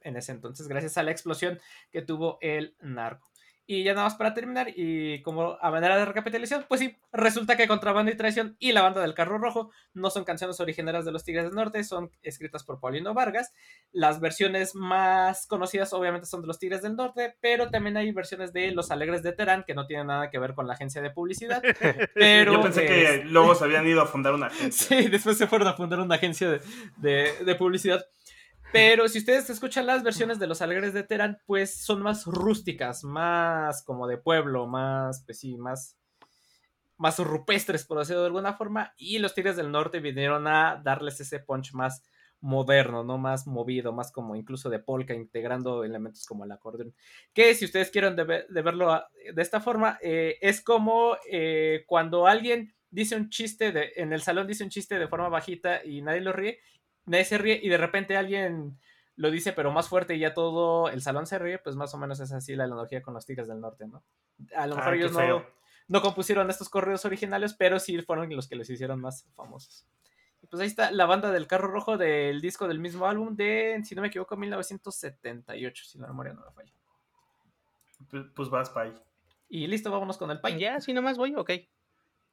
en 0.00 0.16
ese 0.16 0.32
entonces, 0.32 0.68
gracias 0.68 0.96
a 0.96 1.02
la 1.02 1.10
explosión 1.10 1.58
que 1.90 2.02
tuvo 2.02 2.38
el 2.40 2.76
narco. 2.80 3.28
Y 3.70 3.84
ya 3.84 3.92
nada 3.92 4.06
más 4.06 4.14
para 4.14 4.32
terminar, 4.32 4.68
y 4.74 5.20
como 5.20 5.58
a 5.60 5.70
manera 5.70 5.98
de 5.98 6.06
recapitulación, 6.06 6.64
pues 6.70 6.80
sí, 6.80 6.96
resulta 7.12 7.54
que 7.54 7.68
Contrabando 7.68 8.10
y 8.10 8.16
Traición 8.16 8.56
y 8.58 8.72
la 8.72 8.80
banda 8.80 9.02
del 9.02 9.12
Carro 9.12 9.36
Rojo 9.36 9.70
no 9.92 10.08
son 10.08 10.24
canciones 10.24 10.58
originarias 10.58 11.04
de 11.04 11.12
los 11.12 11.22
Tigres 11.22 11.44
del 11.44 11.54
Norte, 11.54 11.84
son 11.84 12.10
escritas 12.22 12.64
por 12.64 12.80
Paulino 12.80 13.12
Vargas. 13.12 13.52
Las 13.92 14.20
versiones 14.20 14.74
más 14.74 15.46
conocidas 15.46 15.92
obviamente 15.92 16.26
son 16.26 16.40
de 16.40 16.46
los 16.46 16.58
Tigres 16.58 16.80
del 16.80 16.96
Norte, 16.96 17.34
pero 17.42 17.68
también 17.68 17.98
hay 17.98 18.10
versiones 18.10 18.54
de 18.54 18.70
Los 18.72 18.90
Alegres 18.90 19.22
de 19.22 19.32
Terán, 19.32 19.64
que 19.66 19.74
no 19.74 19.86
tienen 19.86 20.06
nada 20.06 20.30
que 20.30 20.38
ver 20.38 20.54
con 20.54 20.66
la 20.66 20.72
agencia 20.72 21.02
de 21.02 21.10
publicidad. 21.10 21.62
Pero 22.14 22.54
Yo 22.54 22.62
pensé 22.62 22.86
que 22.86 23.04
es- 23.16 23.24
luego 23.26 23.54
se 23.54 23.64
habían 23.64 23.86
ido 23.86 24.00
a 24.00 24.06
fundar 24.06 24.32
una 24.32 24.46
agencia. 24.46 24.96
Sí, 24.98 25.08
después 25.08 25.36
se 25.36 25.46
fueron 25.46 25.68
a 25.68 25.74
fundar 25.74 26.00
una 26.00 26.14
agencia 26.14 26.48
de, 26.48 26.60
de- 26.96 27.44
de 27.44 27.54
publicidad. 27.54 28.02
Pero 28.70 29.08
si 29.08 29.18
ustedes 29.18 29.48
escuchan 29.50 29.86
las 29.86 30.02
versiones 30.02 30.38
de 30.38 30.46
los 30.46 30.60
alegres 30.60 30.92
de 30.92 31.02
Terán, 31.02 31.38
pues 31.46 31.74
son 31.74 32.02
más 32.02 32.26
rústicas, 32.26 33.02
más 33.04 33.82
como 33.82 34.06
de 34.06 34.18
pueblo, 34.18 34.66
más, 34.66 35.22
pues 35.24 35.38
sí, 35.40 35.56
más, 35.56 35.96
más 36.96 37.18
rupestres, 37.18 37.84
por 37.86 37.98
decirlo 37.98 38.20
de 38.22 38.26
alguna 38.26 38.54
forma. 38.54 38.92
Y 38.96 39.18
los 39.18 39.34
Tigres 39.34 39.56
del 39.56 39.70
Norte 39.70 40.00
vinieron 40.00 40.46
a 40.46 40.80
darles 40.82 41.20
ese 41.20 41.38
punch 41.40 41.72
más 41.72 42.02
moderno, 42.40 43.02
¿no? 43.04 43.18
Más 43.18 43.46
movido, 43.46 43.92
más 43.92 44.12
como 44.12 44.36
incluso 44.36 44.68
de 44.70 44.78
polka, 44.78 45.14
integrando 45.14 45.82
elementos 45.84 46.24
como 46.26 46.44
el 46.44 46.52
acordeón. 46.52 46.94
Que 47.32 47.54
si 47.54 47.64
ustedes 47.64 47.90
quieren 47.90 48.16
de, 48.16 48.24
ver- 48.24 48.46
de 48.48 48.62
verlo 48.62 48.92
a- 48.92 49.08
de 49.32 49.42
esta 49.42 49.60
forma, 49.60 49.98
eh, 50.02 50.36
es 50.40 50.60
como 50.62 51.16
eh, 51.30 51.84
cuando 51.86 52.26
alguien 52.26 52.74
dice 52.90 53.16
un 53.16 53.28
chiste, 53.28 53.72
de, 53.72 53.92
en 53.96 54.12
el 54.12 54.22
salón 54.22 54.46
dice 54.46 54.64
un 54.64 54.70
chiste 54.70 54.98
de 54.98 55.08
forma 55.08 55.28
bajita 55.28 55.84
y 55.84 56.00
nadie 56.00 56.20
lo 56.20 56.32
ríe, 56.32 56.58
nadie 57.08 57.24
se 57.24 57.38
ríe 57.38 57.60
y 57.62 57.68
de 57.68 57.76
repente 57.78 58.16
alguien 58.16 58.78
lo 59.16 59.30
dice 59.30 59.52
pero 59.52 59.72
más 59.72 59.88
fuerte 59.88 60.14
y 60.14 60.20
ya 60.20 60.32
todo 60.34 60.88
el 60.88 61.02
salón 61.02 61.26
se 61.26 61.38
ríe, 61.38 61.58
pues 61.58 61.74
más 61.76 61.92
o 61.94 61.98
menos 61.98 62.20
es 62.20 62.32
así 62.32 62.54
la 62.54 62.64
analogía 62.64 63.02
con 63.02 63.14
los 63.14 63.26
Tigres 63.26 63.48
del 63.48 63.60
Norte, 63.60 63.86
¿no? 63.86 64.04
A 64.54 64.66
lo 64.66 64.76
mejor 64.76 64.92
Ay, 64.92 64.98
qué 65.00 65.04
ellos 65.06 65.16
no, 65.16 65.44
no 65.88 66.02
compusieron 66.02 66.48
estos 66.50 66.68
correos 66.68 67.04
originales, 67.04 67.54
pero 67.54 67.80
sí 67.80 68.00
fueron 68.02 68.28
los 68.34 68.46
que 68.48 68.56
los 68.56 68.70
hicieron 68.70 69.00
más 69.00 69.26
famosos. 69.34 69.86
Y 70.40 70.46
pues 70.46 70.60
ahí 70.60 70.68
está 70.68 70.92
la 70.92 71.06
banda 71.06 71.32
del 71.32 71.48
carro 71.48 71.66
rojo 71.68 71.96
del 71.96 72.40
disco 72.40 72.68
del 72.68 72.78
mismo 72.78 73.06
álbum 73.06 73.34
de, 73.34 73.80
si 73.84 73.96
no 73.96 74.02
me 74.02 74.08
equivoco, 74.08 74.36
1978, 74.36 75.84
si 75.84 75.98
la 75.98 76.06
memoria 76.06 76.32
no 76.32 76.42
me 76.44 76.52
falla. 76.52 76.72
Pues, 78.08 78.24
pues 78.34 78.48
vas, 78.48 78.70
Pai. 78.70 78.94
Y 79.48 79.66
listo, 79.66 79.90
vámonos 79.90 80.18
con 80.18 80.30
el 80.30 80.40
pay. 80.40 80.58
Ya, 80.58 80.76
así 80.76 80.92
nomás 80.92 81.18
voy, 81.18 81.34
ok. 81.34 81.50
Eh, 81.50 81.66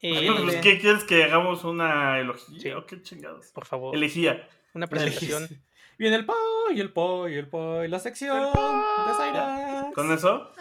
Pues, 0.43 0.57
¿Qué 0.57 0.79
quieres 0.79 1.03
que 1.03 1.23
hagamos 1.23 1.63
una 1.63 2.19
elogía 2.19 2.59
Sí. 2.59 2.71
o 2.71 2.85
qué 2.85 3.01
chingados? 3.01 3.47
por 3.47 3.65
favor, 3.65 3.95
Elegía. 3.95 4.47
Una 4.75 4.87
presentación. 4.87 5.47
Viene 5.97 6.17
el 6.17 6.25
pay, 6.25 6.79
el 6.79 6.91
pay, 6.91 7.35
el 7.35 7.47
pay, 7.47 7.87
la 7.87 7.99
sección 7.99 8.51
de 8.53 9.13
Cyrax. 9.13 9.93
¿Con 9.95 10.11
eso? 10.11 10.51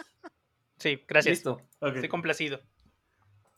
Sí, 0.77 1.03
gracias. 1.07 1.37
Listo. 1.37 1.61
Estoy 1.81 2.07
complacido. 2.07 2.61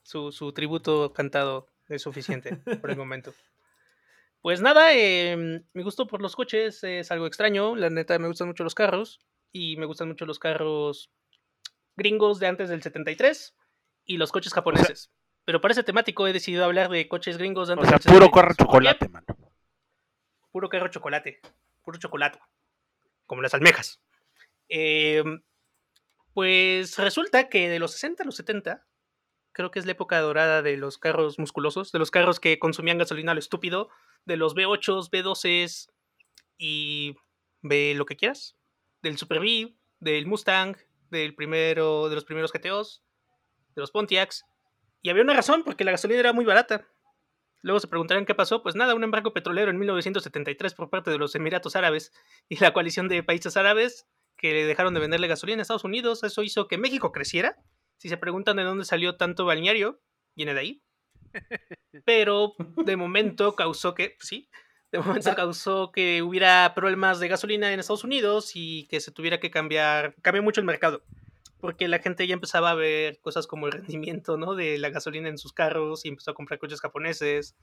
Su, 0.01 0.31
su 0.31 0.51
tributo 0.53 1.13
cantado 1.13 1.67
es 1.87 2.01
suficiente 2.01 2.55
por 2.55 2.89
el 2.89 2.97
momento. 2.97 3.33
Pues 4.39 4.61
nada, 4.61 4.93
eh, 4.93 5.61
mi 5.73 5.83
gusto 5.83 6.07
por 6.07 6.21
los 6.21 6.35
coches 6.35 6.81
es 6.83 7.11
algo 7.11 7.25
extraño. 7.25 7.75
La 7.75 7.89
neta, 7.89 8.17
me 8.17 8.27
gustan 8.27 8.47
mucho 8.47 8.63
los 8.63 8.75
carros. 8.75 9.19
Y 9.51 9.75
me 9.77 9.85
gustan 9.85 10.07
mucho 10.07 10.25
los 10.25 10.39
carros 10.39 11.11
gringos 11.97 12.39
de 12.39 12.47
antes 12.47 12.69
del 12.69 12.81
73 12.81 13.55
y 14.05 14.17
los 14.17 14.31
coches 14.31 14.53
japoneses. 14.53 15.11
Pero 15.43 15.59
para 15.59 15.73
ese 15.73 15.83
temático 15.83 16.27
he 16.27 16.33
decidido 16.33 16.63
hablar 16.63 16.89
de 16.89 17.09
coches 17.09 17.37
gringos 17.37 17.67
de 17.67 17.73
O 17.73 17.77
antes 17.77 17.89
sea, 17.89 17.97
del 17.97 18.13
puro 18.13 18.27
73. 18.27 18.31
corre 18.31 18.55
chocolate, 18.55 19.09
mano. 19.09 19.25
Puro 20.57 20.69
carro 20.69 20.87
chocolate. 20.87 21.39
Puro 21.83 21.99
chocolate. 21.99 22.39
Como 23.27 23.43
las 23.43 23.53
almejas. 23.53 24.01
Eh, 24.69 25.23
pues 26.33 26.97
resulta 26.97 27.47
que 27.47 27.69
de 27.69 27.77
los 27.77 27.91
60 27.91 28.23
a 28.23 28.25
los 28.25 28.37
70, 28.37 28.83
creo 29.51 29.69
que 29.69 29.77
es 29.77 29.85
la 29.85 29.91
época 29.91 30.19
dorada 30.19 30.63
de 30.63 30.75
los 30.75 30.97
carros 30.97 31.37
musculosos, 31.37 31.91
de 31.91 31.99
los 31.99 32.09
carros 32.09 32.39
que 32.39 32.57
consumían 32.57 32.97
gasolina 32.97 33.33
a 33.33 33.35
lo 33.35 33.39
estúpido, 33.39 33.89
de 34.25 34.35
los 34.35 34.55
V8s, 34.55 35.11
V12s 35.11 35.91
y 36.57 37.15
ve 37.61 37.93
lo 37.95 38.07
que 38.07 38.17
quieras, 38.17 38.57
del 39.03 39.19
Super 39.19 39.37
V, 39.37 39.75
del 39.99 40.25
Mustang, 40.25 40.75
del 41.11 41.35
primero, 41.35 42.09
de 42.09 42.15
los 42.15 42.25
primeros 42.25 42.51
GTOs, 42.51 43.03
de 43.75 43.81
los 43.81 43.91
Pontiacs. 43.91 44.43
Y 45.03 45.11
había 45.11 45.21
una 45.21 45.35
razón, 45.35 45.61
porque 45.63 45.83
la 45.83 45.91
gasolina 45.91 46.19
era 46.19 46.33
muy 46.33 46.45
barata. 46.45 46.87
Luego 47.61 47.79
se 47.79 47.87
preguntarán 47.87 48.25
qué 48.25 48.35
pasó. 48.35 48.63
Pues 48.63 48.75
nada, 48.75 48.95
un 48.95 49.03
embargo 49.03 49.33
petrolero 49.33 49.71
en 49.71 49.77
1973 49.77 50.73
por 50.73 50.89
parte 50.89 51.11
de 51.11 51.17
los 51.17 51.35
Emiratos 51.35 51.75
Árabes 51.75 52.11
y 52.49 52.57
la 52.57 52.73
coalición 52.73 53.07
de 53.07 53.23
países 53.23 53.57
árabes 53.57 54.07
que 54.37 54.53
le 54.53 54.65
dejaron 54.65 54.93
de 54.93 54.99
venderle 54.99 55.27
gasolina 55.27 55.59
a 55.59 55.63
Estados 55.63 55.83
Unidos. 55.83 56.23
Eso 56.23 56.43
hizo 56.43 56.67
que 56.67 56.77
México 56.77 57.11
creciera. 57.11 57.57
Si 57.97 58.09
se 58.09 58.17
preguntan 58.17 58.57
de 58.57 58.63
dónde 58.63 58.85
salió 58.85 59.17
tanto 59.17 59.45
balneario, 59.45 59.99
viene 60.35 60.53
de 60.53 60.59
ahí. 60.59 60.83
Pero 62.05 62.53
de 62.85 62.95
momento 62.95 63.55
causó 63.55 63.95
que, 63.95 64.11
pues 64.11 64.27
sí, 64.27 64.49
de 64.91 64.99
momento 64.99 65.35
causó 65.35 65.91
que 65.91 66.21
hubiera 66.21 66.73
problemas 66.75 67.19
de 67.19 67.27
gasolina 67.27 67.73
en 67.73 67.79
Estados 67.79 68.03
Unidos 68.03 68.51
y 68.55 68.87
que 68.87 68.99
se 68.99 69.11
tuviera 69.11 69.39
que 69.39 69.51
cambiar, 69.51 70.15
cambió 70.21 70.43
mucho 70.43 70.61
el 70.61 70.67
mercado. 70.67 71.03
Porque 71.59 71.87
la 71.87 71.99
gente 71.99 72.27
ya 72.27 72.33
empezaba 72.35 72.71
a 72.71 72.75
ver 72.75 73.19
cosas 73.19 73.47
como 73.47 73.65
el 73.65 73.71
rendimiento 73.73 74.37
¿no? 74.37 74.53
de 74.55 74.77
la 74.77 74.89
gasolina 74.89 75.27
en 75.29 75.37
sus 75.37 75.53
carros 75.53 76.05
y 76.05 76.09
empezó 76.09 76.31
a 76.31 76.33
comprar 76.35 76.59
coches 76.59 76.81
japoneses. 76.81 77.55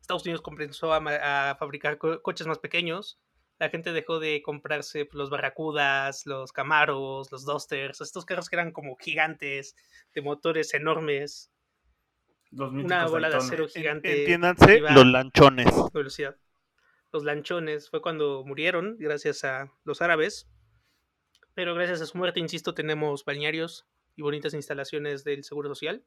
Estados 0.00 0.22
Unidos 0.24 0.42
comenzó 0.42 0.92
a, 0.92 1.56
fabricar 1.58 1.98
co- 1.98 2.22
coches 2.22 2.46
más 2.46 2.58
pequeños. 2.58 3.18
La 3.58 3.70
gente 3.70 3.92
dejó 3.92 4.18
de 4.18 4.42
comprarse 4.42 5.04
pues, 5.06 5.14
los 5.14 5.30
Barracudas, 5.30 6.26
los 6.26 6.52
Camaros, 6.52 7.30
los 7.32 7.44
Dusters, 7.44 8.00
estos 8.00 8.24
carros 8.24 8.48
que 8.48 8.56
eran 8.56 8.72
como 8.72 8.96
gigantes, 8.96 9.74
de 10.14 10.22
motores 10.22 10.74
enormes, 10.74 11.50
Los 12.50 12.72
una 12.72 13.06
bola 13.06 13.30
de 13.30 13.36
acero 13.36 13.66
gigante. 13.68 14.20
Entiéndanse, 14.20 14.80
los 14.80 15.06
lanchones. 15.06 15.66
velocidad. 15.92 16.36
Los 17.12 17.22
lanchones 17.24 17.90
fue 17.90 18.02
cuando 18.02 18.44
murieron, 18.44 18.96
gracias 18.98 19.44
a 19.44 19.72
los 19.84 20.02
árabes. 20.02 20.48
Pero 21.54 21.74
gracias 21.74 22.00
a 22.00 22.06
su 22.06 22.18
muerte, 22.18 22.40
insisto, 22.40 22.74
tenemos 22.74 23.24
balnearios 23.24 23.86
y 24.16 24.22
bonitas 24.22 24.54
instalaciones 24.54 25.24
del 25.24 25.44
Seguro 25.44 25.68
Social. 25.68 26.04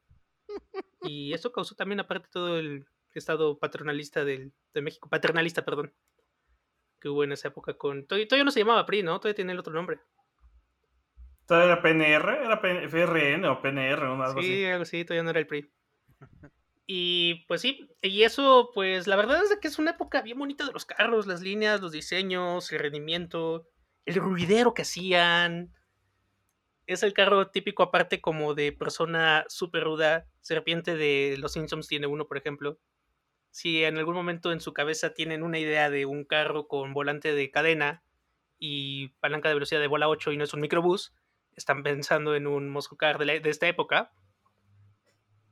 Y 1.02 1.34
eso 1.34 1.52
causó 1.52 1.76
también, 1.76 2.00
aparte, 2.00 2.28
todo 2.32 2.58
el 2.60 2.86
estado 3.14 3.58
patronalista 3.58 4.24
del, 4.26 4.54
de 4.74 4.82
México, 4.82 5.10
paternalista, 5.10 5.66
perdón, 5.66 5.94
que 7.00 7.10
hubo 7.10 7.24
en 7.24 7.32
esa 7.32 7.48
época 7.50 7.76
con... 7.76 8.06
Todavía, 8.06 8.28
todavía 8.28 8.44
no 8.46 8.52
se 8.52 8.60
llamaba 8.60 8.86
PRI, 8.86 9.04
¿no? 9.04 9.20
Todavía 9.20 9.36
tiene 9.36 9.54
el 9.54 9.60
otro 9.60 9.74
nombre. 9.74 10.00
¿Todavía 11.46 11.74
era 11.74 11.82
PNR? 11.82 12.44
¿Era 12.44 12.62
PN 12.62 12.84
FRN 12.90 13.46
o 13.46 13.62
PNR 13.62 14.04
o 14.04 14.22
algo 14.24 14.42
Sí, 14.42 14.48
así? 14.48 14.66
algo 14.66 14.84
así, 14.84 15.06
todavía 15.06 15.24
no 15.24 15.30
era 15.30 15.40
el 15.40 15.48
PRI. 15.48 15.72
Y 16.90 17.44
pues 17.50 17.60
sí, 17.60 17.90
y 18.02 18.24
eso, 18.24 18.72
pues 18.74 19.08
la 19.08 19.18
verdad 19.18 19.44
es 19.44 19.54
que 19.60 19.68
es 19.68 19.78
una 19.78 19.92
época 19.92 20.22
bien 20.22 20.40
bonita 20.40 20.66
de 20.66 20.72
los 20.72 20.86
carros, 20.86 21.28
las 21.28 21.42
líneas, 21.42 21.82
los 21.82 21.92
diseños, 21.92 22.72
el 22.72 22.80
rendimiento, 22.80 23.68
el 24.08 24.16
ruidero 24.16 24.74
que 24.74 24.82
hacían. 24.82 25.72
Es 26.86 27.04
el 27.04 27.14
carro 27.14 27.50
típico 27.52 27.84
aparte 27.84 28.22
como 28.22 28.54
de 28.54 28.72
persona 28.72 29.46
súper 29.50 29.84
ruda. 29.84 30.26
Serpiente 30.42 30.96
de 30.96 31.36
Los 31.38 31.52
Simpsons 31.54 31.88
tiene 31.88 32.08
uno, 32.08 32.26
por 32.28 32.38
ejemplo. 32.38 32.80
Si 33.52 33.84
en 33.84 33.98
algún 33.98 34.16
momento 34.16 34.52
en 34.52 34.62
su 34.62 34.74
cabeza 34.74 35.14
tienen 35.14 35.44
una 35.44 35.60
idea 35.60 35.90
de 35.90 36.06
un 36.06 36.24
carro 36.24 36.68
con 36.68 36.94
volante 36.94 37.34
de 37.34 37.52
cadena 37.52 38.04
y 38.60 39.10
palanca 39.20 39.50
de 39.50 39.56
velocidad 39.56 39.82
de 39.82 39.88
bola 39.88 40.08
8 40.10 40.32
y 40.32 40.38
no 40.38 40.44
es 40.46 40.54
un 40.54 40.62
microbús, 40.62 41.14
están 41.56 41.84
pensando 41.84 42.36
en 42.36 42.48
un 42.48 42.70
muscle 42.70 42.98
car 42.98 43.18
de, 43.18 43.26
la- 43.26 43.40
de 43.40 43.50
esta 43.50 43.68
época. 43.68 44.12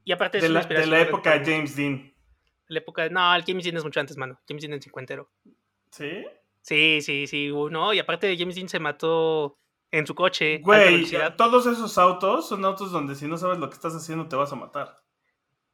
Y 0.06 0.12
aparte 0.12 0.38
es 0.38 0.44
De 0.44 0.50
la, 0.50 0.62
de 0.62 0.86
la 0.86 1.02
época 1.02 1.38
de 1.38 1.46
James 1.52 1.76
Dean. 1.76 2.14
la 2.68 2.78
época. 2.80 3.10
No, 3.10 3.36
el 3.36 3.44
James 3.44 3.64
Dean 3.66 3.76
es 3.78 3.84
mucho 3.84 4.00
antes, 4.00 4.16
mano. 4.18 4.40
James 4.48 4.62
Dean 4.62 4.74
en 4.74 4.82
cincuentero. 4.82 5.30
¿Sí? 5.92 6.26
Sí, 6.66 7.00
sí, 7.02 7.28
sí. 7.28 7.50
No, 7.50 7.94
y 7.94 8.00
aparte 8.00 8.36
James 8.36 8.56
Dean 8.56 8.68
se 8.68 8.80
mató 8.80 9.60
en 9.92 10.08
su 10.08 10.16
coche. 10.16 10.62
Güey, 10.64 11.06
todos 11.38 11.68
esos 11.68 11.96
autos 12.00 12.50
son 12.50 12.66
autos 12.66 12.92
donde 12.92 13.14
si 13.14 13.28
no 13.28 13.38
sabes 13.38 13.60
lo 13.60 13.70
que 13.70 13.76
estás 13.76 13.94
haciendo 13.94 14.28
te 14.28 14.36
vas 14.36 14.52
a 14.52 14.56
matar. 14.56 15.00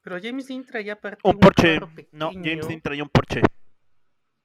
Pero 0.01 0.17
James 0.21 0.47
Dean 0.47 0.65
traía 0.65 0.93
aparte 0.93 1.21
Un 1.23 1.39
Porsche. 1.39 1.75
carro 1.75 1.91
No, 2.11 2.31
James 2.33 2.67
Dean 2.67 2.81
traía 2.81 3.03
un 3.03 3.09
Porsche. 3.09 3.41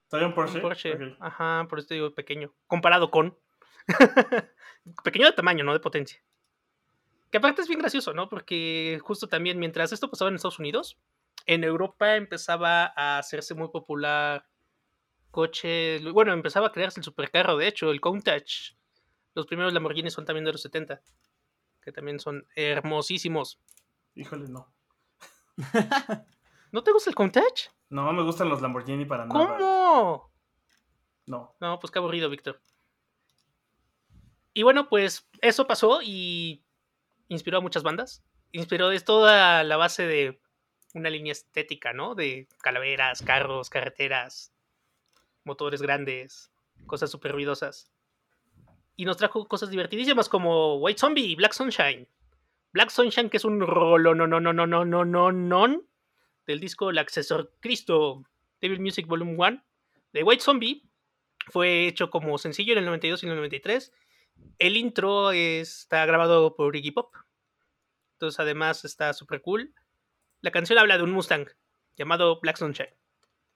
¿Traía 0.06 0.28
un 0.28 0.34
Porsche? 0.34 0.56
Un 0.58 0.62
Porsche. 0.62 1.16
Ajá, 1.18 1.66
por 1.68 1.80
eso 1.80 1.88
te 1.88 1.94
digo 1.94 2.14
pequeño. 2.14 2.54
Comparado 2.68 3.10
con. 3.10 3.36
pequeño 5.02 5.26
de 5.26 5.32
tamaño, 5.32 5.64
no 5.64 5.72
de 5.72 5.80
potencia. 5.80 6.22
Que 7.32 7.38
aparte 7.38 7.62
es 7.62 7.66
bien 7.66 7.80
gracioso, 7.80 8.14
¿no? 8.14 8.28
Porque 8.28 9.00
justo 9.02 9.26
también 9.26 9.58
mientras 9.58 9.90
esto 9.90 10.08
pasaba 10.08 10.28
en 10.28 10.36
Estados 10.36 10.60
Unidos, 10.60 10.96
en 11.44 11.64
Europa 11.64 12.14
empezaba 12.14 12.92
a 12.94 13.18
hacerse 13.18 13.54
muy 13.54 13.68
popular 13.70 14.46
coche. 15.36 16.00
Bueno, 16.12 16.32
empezaba 16.32 16.68
a 16.68 16.72
crearse 16.72 16.98
el 16.98 17.04
supercarro, 17.04 17.58
de 17.58 17.68
hecho, 17.68 17.90
el 17.90 18.00
Countach. 18.00 18.72
Los 19.34 19.46
primeros 19.46 19.74
Lamborghini 19.74 20.08
son 20.08 20.24
también 20.24 20.46
de 20.46 20.52
los 20.52 20.62
70. 20.62 21.02
Que 21.82 21.92
también 21.92 22.18
son 22.18 22.46
hermosísimos. 22.54 23.60
Híjole, 24.14 24.48
no. 24.48 24.72
¿No 26.72 26.82
te 26.82 26.90
gusta 26.90 27.10
el 27.10 27.16
Countach? 27.16 27.68
No 27.90 28.10
me 28.14 28.22
gustan 28.22 28.48
los 28.48 28.62
Lamborghini 28.62 29.04
para 29.04 29.26
nada. 29.26 29.58
¿Cómo? 29.58 30.32
No. 31.26 31.54
No, 31.60 31.78
pues 31.80 31.90
qué 31.90 31.98
aburrido, 31.98 32.30
Víctor. 32.30 32.58
Y 34.54 34.62
bueno, 34.62 34.88
pues 34.88 35.28
eso 35.42 35.66
pasó 35.66 36.00
y 36.02 36.64
inspiró 37.28 37.58
a 37.58 37.60
muchas 37.60 37.82
bandas. 37.82 38.24
Inspiró, 38.52 38.90
es 38.90 39.04
toda 39.04 39.64
la 39.64 39.76
base 39.76 40.06
de 40.06 40.40
una 40.94 41.10
línea 41.10 41.32
estética, 41.32 41.92
¿no? 41.92 42.14
De 42.14 42.48
calaveras, 42.62 43.20
carros, 43.20 43.68
carreteras, 43.68 44.55
motores 45.46 45.80
grandes, 45.80 46.50
cosas 46.86 47.10
súper 47.10 47.32
ruidosas. 47.32 47.90
Y 48.96 49.04
nos 49.04 49.16
trajo 49.16 49.46
cosas 49.46 49.70
divertidísimas 49.70 50.28
como 50.28 50.76
White 50.76 50.98
Zombie 50.98 51.36
Black 51.36 51.52
Sunshine. 51.52 52.08
Black 52.72 52.90
Sunshine, 52.90 53.30
que 53.30 53.36
es 53.38 53.44
un 53.44 53.60
rolo 53.60 54.14
no 54.14 54.26
no 54.26 54.40
no 54.40 54.52
no 54.52 54.66
no 54.66 54.84
no 54.84 55.04
no 55.04 55.32
no 55.32 55.82
del 56.46 56.60
disco 56.60 56.90
El 56.90 56.98
Accesor 56.98 57.52
Cristo, 57.60 58.24
Devil 58.60 58.80
Music 58.80 59.06
Volume 59.06 59.34
1 59.36 59.62
de 60.12 60.22
White 60.22 60.42
Zombie 60.42 60.82
fue 61.48 61.86
hecho 61.86 62.10
como 62.10 62.38
sencillo 62.38 62.72
en 62.72 62.80
el 62.80 62.84
92 62.86 63.22
y 63.22 63.26
en 63.26 63.32
el 63.32 63.36
93. 63.38 63.92
El 64.58 64.76
intro 64.76 65.32
está 65.32 66.04
grabado 66.06 66.56
por 66.56 66.74
Iggy 66.74 66.90
Pop. 66.90 67.14
Entonces, 68.14 68.40
además, 68.40 68.84
está 68.84 69.12
súper 69.12 69.42
cool. 69.42 69.74
La 70.40 70.50
canción 70.50 70.78
habla 70.78 70.96
de 70.96 71.04
un 71.04 71.12
Mustang 71.12 71.48
llamado 71.96 72.40
Black 72.40 72.56
Sunshine. 72.56 72.94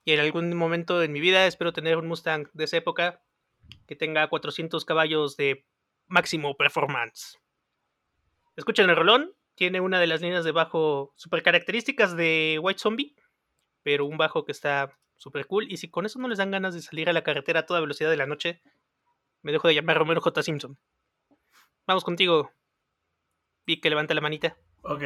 Y 0.04 0.12
en 0.12 0.20
algún 0.20 0.54
momento 0.56 1.02
en 1.02 1.12
mi 1.12 1.20
vida 1.20 1.46
espero 1.46 1.72
tener 1.72 1.96
un 1.96 2.06
Mustang 2.06 2.48
de 2.52 2.64
esa 2.64 2.76
época 2.76 3.22
que 3.86 3.96
tenga 3.96 4.28
400 4.28 4.84
caballos 4.84 5.36
de 5.36 5.66
máximo 6.06 6.56
performance. 6.56 7.38
Escuchen 8.56 8.90
el 8.90 8.96
rolón. 8.96 9.34
Tiene 9.54 9.80
una 9.80 10.00
de 10.00 10.06
las 10.06 10.22
líneas 10.22 10.44
de 10.44 10.52
bajo 10.52 11.12
super 11.16 11.42
características 11.42 12.16
de 12.16 12.58
White 12.62 12.80
Zombie, 12.80 13.14
pero 13.82 14.06
un 14.06 14.16
bajo 14.16 14.44
que 14.44 14.52
está 14.52 14.98
super 15.16 15.46
cool. 15.46 15.70
Y 15.70 15.76
si 15.76 15.90
con 15.90 16.06
eso 16.06 16.18
no 16.18 16.28
les 16.28 16.38
dan 16.38 16.50
ganas 16.50 16.74
de 16.74 16.80
salir 16.80 17.08
a 17.10 17.12
la 17.12 17.22
carretera 17.22 17.60
a 17.60 17.66
toda 17.66 17.80
velocidad 17.80 18.10
de 18.10 18.16
la 18.16 18.26
noche, 18.26 18.62
me 19.42 19.52
dejo 19.52 19.68
de 19.68 19.74
llamar 19.74 19.98
Romero 19.98 20.20
J. 20.20 20.42
Simpson. 20.42 20.78
Vamos 21.86 22.04
contigo. 22.04 22.52
Vi 23.66 23.80
que 23.80 23.90
levanta 23.90 24.14
la 24.14 24.20
manita. 24.20 24.56
Ok. 24.82 25.02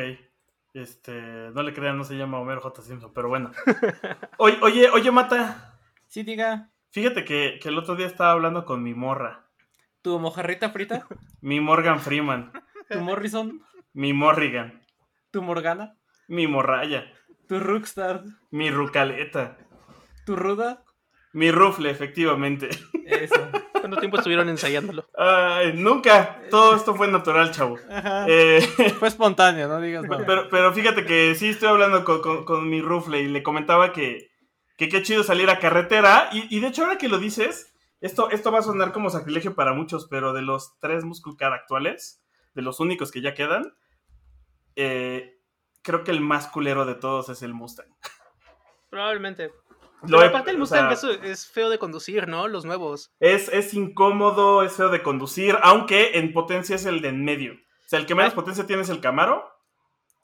Este, 0.75 1.13
no 1.53 1.63
le 1.63 1.73
crean, 1.73 1.97
no 1.97 2.03
se 2.03 2.17
llama 2.17 2.41
Homero 2.41 2.61
J. 2.61 2.83
Simpson, 2.83 3.13
pero 3.15 3.29
bueno. 3.29 3.53
Oye, 4.39 4.59
oye, 4.61 4.91
oye, 4.91 5.11
Mata. 5.13 5.79
Sí, 6.09 6.25
diga. 6.25 6.71
Fíjate 6.91 7.25
que, 7.25 7.61
que 7.63 7.69
el 7.69 7.79
otro 7.79 7.95
día 7.95 8.07
estaba 8.07 8.33
hablando 8.33 8.65
con 8.65 8.83
mi 8.83 8.93
morra. 8.93 9.47
¿Tu 10.03 10.19
mojarrita 10.19 10.71
frita? 10.71 11.07
Mi 11.41 11.61
Morgan 11.61 12.01
Freeman. 12.01 12.53
¿Tu 12.91 13.01
Morrison? 13.01 13.63
Mi 13.93 14.13
Morrigan. 14.13 14.83
¿Tu 15.31 15.43
Morgana? 15.43 15.97
Mi 16.27 16.47
Morraya. 16.47 17.05
¿Tu 17.49 17.61
Rockstar? 17.61 18.25
Mi 18.51 18.71
Rucaleta. 18.71 19.57
¿Tu 20.27 20.35
Ruda? 20.35 20.83
Mi 21.35 21.51
Rufle, 21.51 21.91
efectivamente. 21.91 22.71
Eso. 23.07 23.35
¿Cuánto 23.73 23.99
tiempo 23.99 24.17
estuvieron 24.17 24.49
ensayándolo? 24.49 25.05
Ay, 25.19 25.73
nunca. 25.75 26.41
Todo 26.49 26.75
esto 26.75 26.95
fue 26.95 27.09
natural, 27.09 27.51
chavo. 27.51 27.77
Ajá. 27.91 28.25
Eh, 28.29 28.61
Fue 28.99 29.09
espontáneo, 29.09 29.69
no 29.69 29.81
digas 29.81 30.05
nada. 30.05 30.25
pero, 30.27 30.49
pero 30.49 30.73
fíjate 30.73 31.05
que 31.05 31.35
sí 31.35 31.51
estoy 31.51 31.69
hablando 31.69 32.05
con, 32.05 32.23
con- 32.23 32.45
con 32.47 32.71
mi 32.71 32.81
Rufle 32.81 33.21
y 33.21 33.29
le 33.29 33.43
comentaba 33.43 33.93
que, 33.93 34.31
que 34.79 34.89
qué 34.89 35.03
chido 35.03 35.23
salir 35.23 35.51
a 35.51 35.59
carretera. 35.59 36.31
Y, 36.33 36.57
y 36.57 36.61
de 36.61 36.69
hecho, 36.69 36.85
ahora 36.85 36.97
que 36.99 37.09
lo 37.09 37.19
dices, 37.19 37.75
esto, 38.01 38.31
esto 38.31 38.51
va 38.53 38.61
a 38.61 38.63
sonar 38.63 38.93
como 38.93 39.11
sacrilegio 39.11 39.55
para 39.55 39.75
muchos, 39.75 40.07
pero 40.09 40.33
de 40.33 40.43
los 40.43 40.79
tres 40.79 41.05
Muscle 41.05 41.35
Car 41.37 41.53
actuales, 41.53 42.23
de 42.55 42.63
los 42.63 42.81
únicos 42.81 43.11
que 43.11 43.21
ya 43.21 43.35
quedan, 43.35 43.75
eh, 44.77 45.37
creo 45.83 46.05
que 46.05 46.11
el 46.13 46.21
más 46.21 46.47
culero 46.47 46.87
de 46.87 46.95
todos 46.95 47.29
es 47.29 47.43
el 47.43 47.53
Mustang. 47.55 47.89
Probablemente. 48.89 49.51
Lo 50.09 50.19
Pero 50.19 50.23
he- 50.23 50.27
aparte 50.29 50.51
el 50.51 50.57
o 50.57 50.61
Mustang 50.61 50.97
sea, 50.97 51.11
es, 51.13 51.23
es 51.23 51.47
feo 51.47 51.71
de 51.71 51.79
conducir, 51.79 52.29
¿no? 52.29 52.49
Los 52.49 52.65
nuevos. 52.65 53.13
Es, 53.21 53.49
es 53.49 53.75
incómodo, 53.75 54.63
es 54.63 54.73
feo 54.75 54.89
de 54.89 55.03
conducir, 55.03 55.57
aunque 55.63 56.19
en 56.19 56.33
potencia 56.33 56.77
es 56.77 56.85
el 56.87 57.01
de 57.01 57.09
en 57.09 57.25
medio. 57.25 57.55
O 57.55 57.89
sea, 57.89 57.99
el 57.99 58.07
que 58.07 58.15
menos 58.15 58.33
Ay. 58.33 58.37
potencia 58.37 58.67
tiene 58.67 58.83
es 58.83 58.89
el 58.89 59.01
Camaro. 59.01 59.51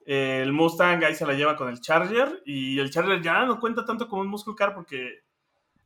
eh, 0.06 0.40
el 0.42 0.52
Mustang 0.52 1.04
ahí 1.04 1.14
se 1.14 1.26
la 1.26 1.34
lleva 1.34 1.56
con 1.56 1.68
el 1.68 1.80
Charger. 1.80 2.42
Y 2.44 2.78
el 2.80 2.90
Charger 2.90 3.20
ya 3.22 3.44
no 3.44 3.60
cuenta 3.60 3.84
tanto 3.84 4.08
como 4.08 4.22
un 4.22 4.28
Muscle 4.28 4.54
Car 4.56 4.74
porque 4.74 5.20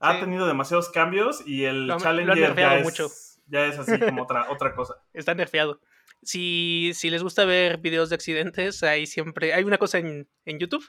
ha 0.00 0.14
Sí. 0.14 0.20
tenido 0.20 0.46
demasiados 0.46 0.88
cambios. 0.88 1.46
Y 1.46 1.64
el 1.64 1.87
Lo 1.87 1.94
lo 1.94 2.00
Challenger 2.00 2.54
ya 2.57 2.78
es, 2.78 3.40
ya 3.46 3.66
es 3.66 3.78
así 3.78 3.98
como 4.00 4.22
otra, 4.22 4.46
otra 4.50 4.74
cosa. 4.74 4.94
Está 5.12 5.35
nerfeado. 5.35 5.80
Si, 6.22 6.92
si 6.94 7.11
les 7.11 7.22
gusta 7.22 7.44
ver 7.44 7.78
videos 7.78 8.09
de 8.09 8.14
accidentes, 8.14 8.83
hay 8.83 9.07
siempre. 9.07 9.52
Hay 9.52 9.64
una 9.64 9.76
cosa 9.78 9.98
en, 9.98 10.26
en 10.46 10.59
YouTube 10.59 10.88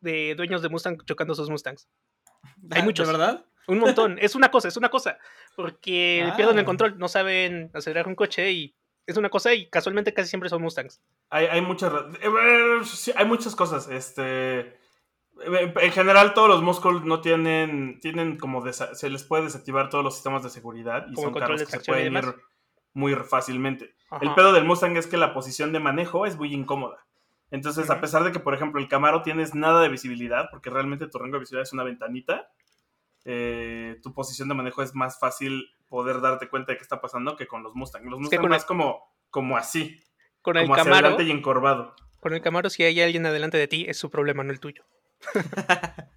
de 0.00 0.34
dueños 0.34 0.62
de 0.62 0.70
Mustang 0.70 0.96
chocando 1.04 1.34
sus 1.34 1.50
Mustangs. 1.50 1.88
Hay 2.70 2.80
Ah, 2.82 2.84
muchos. 2.84 3.06
¿De 3.06 3.12
verdad? 3.12 3.44
Un 3.66 3.78
montón. 3.78 4.18
es 4.20 4.34
una 4.34 4.50
cosa, 4.50 4.68
es 4.68 4.76
una 4.76 4.88
cosa. 4.88 5.18
Porque 5.56 6.26
Ah. 6.30 6.36
pierden 6.36 6.58
el 6.58 6.64
control, 6.64 6.98
no 6.98 7.08
saben 7.08 7.70
acelerar 7.74 8.08
un 8.08 8.14
coche 8.14 8.50
y 8.52 8.74
es 9.06 9.16
una 9.16 9.28
cosa 9.30 9.54
y 9.54 9.68
casualmente 9.68 10.12
casi 10.14 10.28
siempre 10.28 10.48
son 10.48 10.62
Mustangs. 10.62 11.00
Hay, 11.30 11.46
hay 11.46 11.60
muchas 11.60 11.92
eh, 12.22 12.28
sí, 12.84 13.12
hay 13.16 13.26
muchas 13.26 13.54
cosas. 13.56 13.88
Este. 13.88 14.78
En 15.42 15.92
general, 15.92 16.34
todos 16.34 16.48
los 16.48 16.62
Muscle 16.62 17.00
no 17.04 17.20
tienen. 17.20 17.98
Tienen 18.00 18.36
como. 18.36 18.62
desa- 18.62 18.94
se 18.94 19.08
les 19.08 19.22
puede 19.24 19.44
desactivar 19.44 19.88
todos 19.88 20.04
los 20.04 20.14
sistemas 20.14 20.42
de 20.42 20.50
seguridad. 20.50 21.06
Y 21.10 21.14
Como 21.14 21.28
son 21.28 21.34
carros 21.38 21.60
que 21.62 21.66
se 21.66 21.80
pueden 21.80 22.14
ir 22.16 22.34
muy 22.92 23.14
fácilmente. 23.14 23.94
El 24.20 24.34
pedo 24.34 24.52
del 24.52 24.64
Mustang 24.64 24.96
es 24.96 25.06
que 25.06 25.16
la 25.16 25.32
posición 25.32 25.72
de 25.72 25.78
manejo 25.80 26.26
es 26.26 26.36
muy 26.36 26.52
incómoda. 26.52 27.06
Entonces, 27.50 27.90
a 27.90 28.00
pesar 28.00 28.22
de 28.24 28.32
que, 28.32 28.38
por 28.40 28.54
ejemplo, 28.54 28.80
el 28.80 28.88
Camaro 28.88 29.22
tienes 29.22 29.54
nada 29.54 29.80
de 29.82 29.88
visibilidad, 29.88 30.48
porque 30.50 30.70
realmente 30.70 31.06
tu 31.08 31.18
rango 31.18 31.34
de 31.34 31.40
visibilidad 31.40 31.62
es 31.66 31.72
una 31.72 31.82
ventanita, 31.84 32.48
eh, 33.24 33.98
tu 34.02 34.14
posición 34.14 34.48
de 34.48 34.54
manejo 34.54 34.82
es 34.82 34.94
más 34.94 35.18
fácil 35.18 35.66
poder 35.88 36.20
darte 36.20 36.48
cuenta 36.48 36.72
de 36.72 36.78
qué 36.78 36.82
está 36.82 37.00
pasando 37.00 37.36
que 37.36 37.46
con 37.48 37.62
los 37.62 37.74
Mustang. 37.74 38.04
Los 38.04 38.20
Mustang 38.20 38.48
más 38.48 38.62
el- 38.62 38.66
como, 38.68 39.12
como 39.30 39.56
así, 39.56 40.00
Con 40.42 40.56
el 40.56 40.64
como 40.64 40.74
hacia 40.74 40.92
adelante 40.92 41.22
y 41.24 41.30
encorvado. 41.32 41.94
con 42.20 42.32
el 42.34 42.40
Camaro, 42.42 42.70
si 42.70 42.82
hay 42.84 43.00
alguien 43.00 43.26
adelante 43.26 43.58
de 43.58 43.66
ti, 43.68 43.84
es 43.88 43.98
su 43.98 44.10
problema, 44.10 44.44
no 44.44 44.52
el 44.52 44.60
tuyo. 44.60 44.84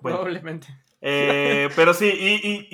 Bueno, 0.00 0.18
Probablemente. 0.18 0.68
eh, 1.00 1.68
pero 1.74 1.94
sí, 1.94 2.06
y, 2.06 2.34
y- 2.46 2.68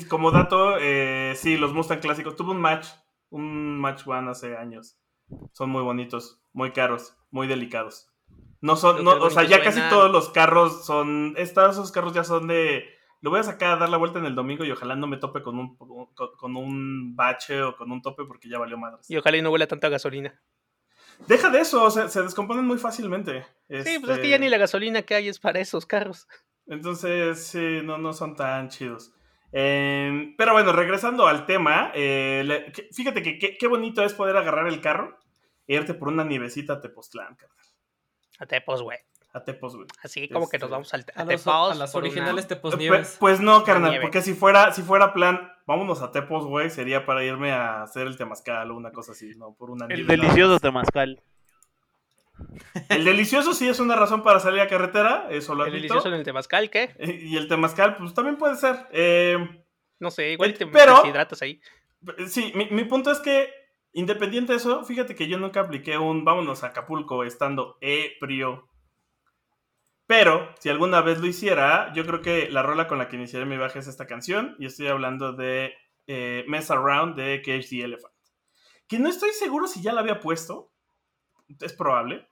y 0.00 0.04
como 0.06 0.30
dato, 0.30 0.76
eh, 0.80 1.34
sí, 1.36 1.56
los 1.56 1.72
Mustang 1.74 2.00
clásicos. 2.00 2.36
Tuve 2.36 2.52
un 2.52 2.60
match, 2.60 2.86
un 3.30 3.78
match 3.78 4.06
one 4.06 4.30
hace 4.30 4.56
años. 4.56 4.96
Son 5.52 5.70
muy 5.70 5.82
bonitos, 5.82 6.40
muy 6.52 6.72
caros, 6.72 7.16
muy 7.30 7.46
delicados. 7.46 8.10
No 8.60 8.76
son, 8.76 9.04
no, 9.04 9.12
o 9.12 9.30
sea, 9.30 9.44
ya 9.44 9.62
casi 9.62 9.80
todos 9.90 10.10
los 10.10 10.30
carros 10.30 10.86
son, 10.86 11.34
estos, 11.36 11.72
esos 11.72 11.92
carros 11.92 12.14
ya 12.14 12.24
son 12.24 12.46
de 12.48 12.84
lo 13.24 13.30
voy 13.30 13.40
a 13.40 13.42
sacar 13.42 13.72
a 13.72 13.76
dar 13.76 13.88
la 13.88 13.96
vuelta 13.96 14.18
en 14.18 14.26
el 14.26 14.34
domingo 14.34 14.66
y 14.66 14.70
ojalá 14.70 14.96
no 14.96 15.06
me 15.06 15.16
tope 15.16 15.40
con 15.40 15.58
un, 15.58 15.76
con, 15.78 16.06
con 16.36 16.56
un 16.56 17.16
bache 17.16 17.62
o 17.62 17.74
con 17.74 17.90
un 17.90 18.02
tope 18.02 18.24
porque 18.26 18.50
ya 18.50 18.58
valió 18.58 18.76
madres. 18.76 19.10
Y 19.10 19.16
ojalá 19.16 19.38
y 19.38 19.42
no 19.42 19.50
huela 19.50 19.66
tanta 19.66 19.88
gasolina. 19.88 20.42
Deja 21.26 21.48
de 21.48 21.60
eso, 21.60 21.90
se, 21.90 22.10
se 22.10 22.22
descomponen 22.22 22.66
muy 22.66 22.76
fácilmente. 22.76 23.46
Sí, 23.68 23.98
pues 23.98 24.12
es 24.12 24.18
que 24.18 24.28
ya 24.28 24.36
ni 24.36 24.44
Este, 24.44 24.50
la 24.50 24.58
gasolina 24.58 25.02
que 25.02 25.14
hay 25.14 25.28
es 25.28 25.38
para 25.38 25.58
esos 25.58 25.86
carros. 25.86 26.28
Entonces, 26.66 27.46
sí, 27.46 27.80
no, 27.82 27.96
no 27.96 28.12
son 28.12 28.36
tan 28.36 28.68
chidos. 28.68 29.13
Eh, 29.56 30.34
pero 30.36 30.52
bueno, 30.52 30.72
regresando 30.72 31.28
al 31.28 31.46
tema, 31.46 31.92
eh, 31.94 32.42
le- 32.44 32.72
que- 32.72 32.88
fíjate 32.92 33.22
que 33.22 33.38
qué- 33.38 33.66
bonito 33.68 34.02
es 34.02 34.12
poder 34.12 34.36
agarrar 34.36 34.66
el 34.66 34.80
carro 34.80 35.16
e 35.68 35.76
irte 35.76 35.94
por 35.94 36.08
una 36.08 36.24
nievecita 36.24 36.72
a 36.74 36.80
Tepoztlán, 36.80 37.36
carnal. 37.36 37.66
A 38.40 38.46
Tepos, 38.46 38.82
güey. 38.82 38.98
A 39.32 39.44
Tepos, 39.44 39.76
güey. 39.76 39.86
Así 40.02 40.28
como 40.28 40.48
que 40.48 40.56
Este, 40.56 40.64
nos 40.64 40.70
vamos 40.70 40.92
al, 40.94 41.04
a, 41.14 41.20
A, 41.22 41.24
los- 41.24 41.42
Tepos. 41.42 41.72
a 41.72 41.74
las 41.76 41.92
por 41.92 42.02
una- 42.02 42.08
originales 42.10 42.46
Pues, 42.46 42.48
Teposnieves. 42.48 43.16
pues 43.20 43.40
no, 43.40 43.62
carnal, 43.62 44.00
porque 44.00 44.22
si 44.22 44.34
fuera, 44.34 44.72
si 44.72 44.82
fuera 44.82 45.12
plan, 45.12 45.52
vámonos 45.66 46.02
a 46.02 46.10
Tepos, 46.10 46.44
güey, 46.46 46.68
sería 46.70 47.06
para 47.06 47.24
irme 47.24 47.52
a 47.52 47.82
hacer 47.82 48.08
el 48.08 48.16
temazcal 48.16 48.70
o 48.72 48.76
una 48.76 48.90
cosa 48.90 49.12
así, 49.12 49.34
¿no? 49.36 49.54
Por 49.54 49.70
una 49.70 49.86
El 49.86 49.94
nieve, 50.06 50.16
delicioso 50.16 50.58
temazcal. 50.58 51.20
El 52.88 53.04
delicioso 53.04 53.52
sí 53.54 53.68
es 53.68 53.78
una 53.80 53.94
razón 53.96 54.22
para 54.22 54.40
salir 54.40 54.60
a 54.60 54.66
carretera, 54.68 55.28
eso 55.30 55.54
lo 55.54 55.64
El 55.64 55.70
admito. 55.70 55.82
delicioso 55.82 56.08
en 56.08 56.14
el 56.14 56.24
Temazcal, 56.24 56.70
¿qué? 56.70 56.94
Y 56.98 57.36
el 57.36 57.46
temazcal, 57.48 57.96
pues 57.96 58.12
también 58.14 58.36
puede 58.36 58.56
ser. 58.56 58.88
Eh, 58.92 59.38
No 60.00 60.10
sé, 60.10 60.32
igual 60.32 60.50
Eh, 60.50 60.54
te 60.54 60.66
pero- 60.66 60.96
deshidratas 60.96 61.40
ahí. 61.42 61.60
Sí, 62.26 62.52
mi, 62.54 62.66
mi 62.70 62.84
punto 62.84 63.10
es 63.10 63.20
que, 63.20 63.48
independiente 63.92 64.52
de 64.52 64.58
eso, 64.58 64.84
fíjate 64.84 65.14
que 65.14 65.28
yo 65.28 65.38
nunca 65.38 65.60
apliqué 65.60 65.96
un 65.96 66.24
vámonos 66.24 66.64
a 66.64 66.68
Acapulco 66.68 67.24
estando 67.24 67.78
ebrio. 67.80 68.68
Pero, 70.06 70.54
si 70.58 70.68
alguna 70.68 71.00
vez 71.00 71.18
lo 71.20 71.26
hiciera, 71.26 71.90
yo 71.94 72.04
creo 72.04 72.20
que 72.20 72.50
la 72.50 72.62
rola 72.62 72.86
con 72.88 72.98
la 72.98 73.08
que 73.08 73.16
iniciaré 73.16 73.46
mi 73.46 73.56
viaje 73.56 73.78
es 73.78 73.86
esta 73.86 74.06
canción. 74.06 74.54
Y 74.58 74.66
estoy 74.66 74.88
hablando 74.88 75.32
de 75.32 75.72
eh, 76.06 76.44
Mess 76.46 76.70
Around 76.70 77.16
de 77.16 77.40
Cage 77.40 77.68
the 77.70 77.84
Elephant. 77.84 78.12
Que 78.86 78.98
no 78.98 79.08
estoy 79.08 79.30
seguro 79.30 79.66
si 79.66 79.80
ya 79.80 79.94
la 79.94 80.02
había 80.02 80.20
puesto. 80.20 80.72
Es 81.60 81.72
probable. 81.72 82.26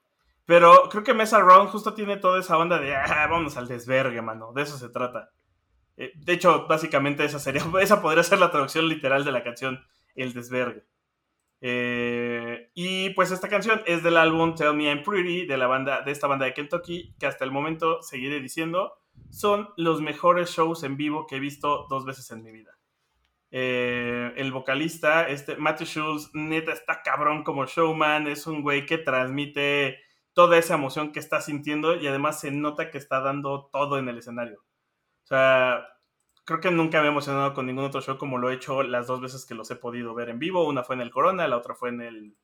Pero 0.45 0.89
creo 0.91 1.05
que 1.05 1.15
Mess 1.15 1.33
Around 1.33 1.71
justo 1.71 1.95
tiene 1.95 2.17
toda 2.17 2.41
esa 2.41 2.59
onda 2.59 2.79
de, 2.79 2.95
ah, 2.95 3.27
vámonos 3.31 3.57
al 3.57 3.69
desvergue, 3.69 4.21
mano. 4.23 4.53
De 4.53 4.63
eso 4.63 4.77
se 4.77 4.89
trata. 4.89 5.31
Eh, 5.97 6.13
de 6.17 6.33
hecho, 6.33 6.67
básicamente 6.67 7.25
esa 7.25 7.39
sería, 7.39 7.63
esa 7.81 8.03
podría 8.03 8.23
ser 8.23 8.39
la 8.39 8.51
traducción 8.51 8.89
literal 8.89 9.25
de 9.25 9.33
la 9.33 9.43
canción 9.43 9.85
El 10.15 10.33
Desvergue. 10.33 10.85
Eh, 11.65 12.71
y 12.75 13.11
pues 13.11 13.31
esta 13.31 13.49
canción 13.49 13.83
es 13.87 14.03
del 14.03 14.17
álbum 14.17 14.57
Tell 14.57 14.75
Me 14.75 14.87
I'm 14.87 15.05
Pretty 15.05 15.47
de 15.47 15.57
la 15.57 15.69
banda 15.69 16.03
de 16.03 16.11
esta 16.11 16.27
banda 16.27 16.45
de 16.45 16.55
Kentucky 16.55 17.15
que 17.21 17.27
hasta 17.27 17.45
el 17.45 17.53
momento 17.53 18.03
seguiré 18.03 18.41
diciendo 18.41 18.95
son 19.31 19.69
los 19.77 20.01
mejores 20.01 20.51
shows 20.51 20.83
en 20.83 20.97
vivo 20.97 21.25
que 21.29 21.37
he 21.37 21.41
visto 21.41 21.87
dos 21.89 22.05
veces 22.05 22.29
en 22.33 22.43
mi 22.43 22.51
vida. 22.51 22.77
Eh, 23.55 24.33
el 24.37 24.51
vocalista, 24.51 25.29
este 25.29 25.57
Matthew 25.57 25.87
Schultz, 25.87 26.31
neta 26.33 26.73
está 26.73 27.03
cabrón 27.03 27.45
como 27.45 27.67
showman, 27.67 28.27
es 28.27 28.47
un 28.47 28.63
güey 28.63 28.87
que 28.87 28.97
transmite 28.97 29.99
toda 30.33 30.57
esa 30.57 30.75
emoción 30.75 31.13
que 31.13 31.21
está 31.21 31.43
sintiendo 31.43 31.95
y 31.97 32.07
además 32.07 32.41
se 32.41 32.51
nota 32.51 32.91
que 32.91 32.97
está 32.97 33.21
dando 33.21 33.69
todo 33.71 33.99
en 33.99 34.09
el 34.09 34.17
escenario. 34.17 34.61
O 35.25 35.27
sea, 35.27 35.87
creo 36.47 36.61
que 36.61 36.71
nunca 36.71 37.01
me 37.01 37.09
he 37.09 37.11
emocionado 37.11 37.53
con 37.53 37.67
ningún 37.67 37.85
otro 37.85 38.01
show 38.01 38.17
como 38.17 38.39
lo 38.39 38.51
he 38.51 38.55
hecho 38.55 38.83
las 38.83 39.07
dos 39.07 39.21
veces 39.21 39.45
que 39.45 39.55
los 39.55 39.71
he 39.71 39.77
podido 39.77 40.15
ver 40.15 40.31
en 40.31 40.39
vivo. 40.39 40.67
Una 40.67 40.83
fue 40.83 40.95
en 40.95 41.03
el 41.03 41.11
Corona, 41.11 41.47
la 41.47 41.59
otra 41.59 41.75
fue 41.75 41.91
en 41.91 42.01
el, 42.01 42.37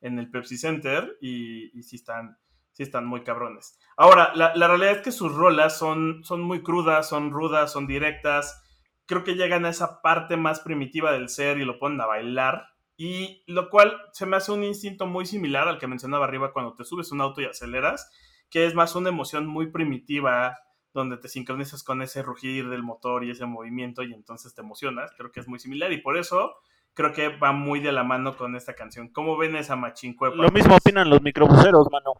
en 0.00 0.20
el 0.20 0.30
Pepsi 0.30 0.56
Center 0.56 1.18
y, 1.20 1.82
sí, 1.82 1.96
están, 1.96 2.38
sí 2.70 2.84
están 2.84 3.06
muy 3.06 3.24
cabrones. 3.24 3.76
Ahora, 3.96 4.30
la, 4.36 4.54
la 4.54 4.68
realidad 4.68 4.92
es 4.92 5.02
que 5.02 5.10
sus 5.10 5.34
rolas 5.34 5.76
son, 5.76 6.22
son 6.22 6.42
muy 6.42 6.62
crudas, 6.62 7.08
son 7.08 7.32
rudas, 7.32 7.72
son 7.72 7.88
directas. 7.88 8.63
Creo 9.06 9.24
que 9.24 9.34
llegan 9.34 9.64
a 9.64 9.70
esa 9.70 10.00
parte 10.02 10.36
más 10.36 10.60
primitiva 10.60 11.12
del 11.12 11.28
ser 11.28 11.58
y 11.58 11.64
lo 11.64 11.78
ponen 11.78 12.00
a 12.00 12.06
bailar. 12.06 12.68
Y 12.96 13.42
lo 13.46 13.70
cual 13.70 14.00
se 14.12 14.24
me 14.24 14.36
hace 14.36 14.52
un 14.52 14.62
instinto 14.64 15.06
muy 15.06 15.26
similar 15.26 15.68
al 15.68 15.78
que 15.78 15.86
mencionaba 15.86 16.26
arriba 16.26 16.52
cuando 16.52 16.74
te 16.74 16.84
subes 16.84 17.10
a 17.10 17.14
un 17.14 17.20
auto 17.20 17.40
y 17.40 17.46
aceleras, 17.46 18.10
que 18.50 18.66
es 18.66 18.74
más 18.74 18.94
una 18.94 19.08
emoción 19.08 19.46
muy 19.46 19.70
primitiva, 19.70 20.56
donde 20.92 21.16
te 21.16 21.28
sincronizas 21.28 21.82
con 21.82 22.02
ese 22.02 22.22
rugir 22.22 22.68
del 22.68 22.84
motor 22.84 23.24
y 23.24 23.30
ese 23.30 23.46
movimiento 23.46 24.04
y 24.04 24.14
entonces 24.14 24.54
te 24.54 24.62
emocionas. 24.62 25.10
Creo 25.16 25.32
que 25.32 25.40
es 25.40 25.48
muy 25.48 25.58
similar 25.58 25.92
y 25.92 26.00
por 26.00 26.16
eso 26.16 26.54
creo 26.94 27.12
que 27.12 27.36
va 27.36 27.52
muy 27.52 27.80
de 27.80 27.92
la 27.92 28.04
mano 28.04 28.36
con 28.36 28.54
esta 28.54 28.74
canción. 28.74 29.08
¿Cómo 29.08 29.36
ven 29.36 29.56
esa 29.56 29.74
machincuepa? 29.74 30.36
Lo 30.36 30.50
mismo 30.50 30.76
opinan 30.76 31.10
los 31.10 31.20
microbuseros, 31.20 31.90
mano. 31.90 32.14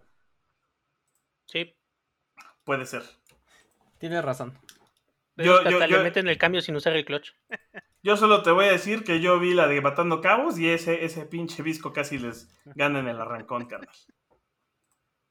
Sí. 1.47 1.73
Puede 2.65 2.85
ser. 2.85 3.03
Tienes 3.99 4.25
razón. 4.25 4.59
Yo- 5.37 5.57
hasta 5.59 5.87
yo- 5.87 5.97
le 5.99 6.03
meten 6.05 6.29
el 6.29 6.39
cambio 6.39 6.61
sin 6.63 6.77
usar 6.77 6.95
el 6.97 7.05
clutch. 7.05 7.31
Yo 8.03 8.17
solo 8.17 8.43
te 8.43 8.51
voy 8.51 8.67
a 8.67 8.73
decir 8.73 9.03
que 9.03 9.21
yo 9.21 9.41
vi 9.41 9.55
la 9.55 9.67
de 9.67 9.81
Matando 9.81 10.21
Cabos 10.21 10.59
y 10.59 10.69
ese, 10.69 11.05
ese 11.05 11.25
pinche 11.27 11.63
visco 11.63 11.93
casi 11.93 12.19
les 12.19 12.49
gana 12.67 12.99
en 13.01 13.09
el 13.09 13.21
arrancón, 13.21 13.67
carnal. 13.67 13.89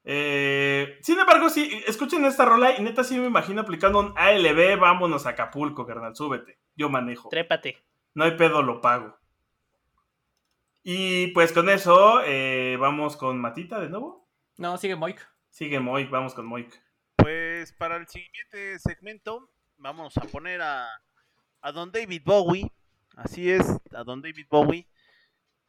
Eh, 0.06 0.98
sin 1.00 1.18
embargo, 1.18 1.48
sí, 1.48 1.82
escuchen 1.86 2.24
esta 2.26 2.44
rola 2.44 2.76
y 2.78 2.82
neta 2.82 3.04
sí 3.04 3.18
me 3.18 3.26
imagino 3.26 3.62
aplicando 3.62 4.00
un 4.00 4.12
ALB, 4.16 4.76
vámonos 4.78 5.24
a 5.26 5.30
Acapulco, 5.30 5.86
carnal, 5.86 6.14
súbete. 6.14 6.58
Yo 6.76 6.90
manejo. 6.90 7.28
Trépate. 7.30 7.82
No 8.12 8.24
hay 8.24 8.32
pedo, 8.32 8.62
lo 8.62 8.80
pago. 8.80 9.18
Y 10.82 11.28
pues 11.28 11.52
con 11.52 11.70
eso, 11.70 12.20
eh, 12.24 12.76
vamos 12.78 13.16
con 13.16 13.40
Matita 13.40 13.80
de 13.80 13.88
nuevo. 13.88 14.28
No, 14.58 14.76
sigue 14.76 14.96
Moik. 14.96 15.26
Sigue 15.48 15.80
Moik, 15.80 16.10
vamos 16.10 16.34
con 16.34 16.44
Moik. 16.44 16.78
Pues 17.16 17.72
para 17.72 17.96
el 17.96 18.06
siguiente 18.06 18.78
segmento 18.80 19.50
vamos 19.78 20.16
a 20.16 20.22
poner 20.22 20.62
a, 20.62 20.88
a 21.60 21.72
Don 21.72 21.90
David 21.92 22.22
Bowie. 22.24 22.72
Así 23.16 23.50
es, 23.50 23.66
a 23.92 24.04
Don 24.04 24.22
David 24.22 24.46
Bowie. 24.50 24.88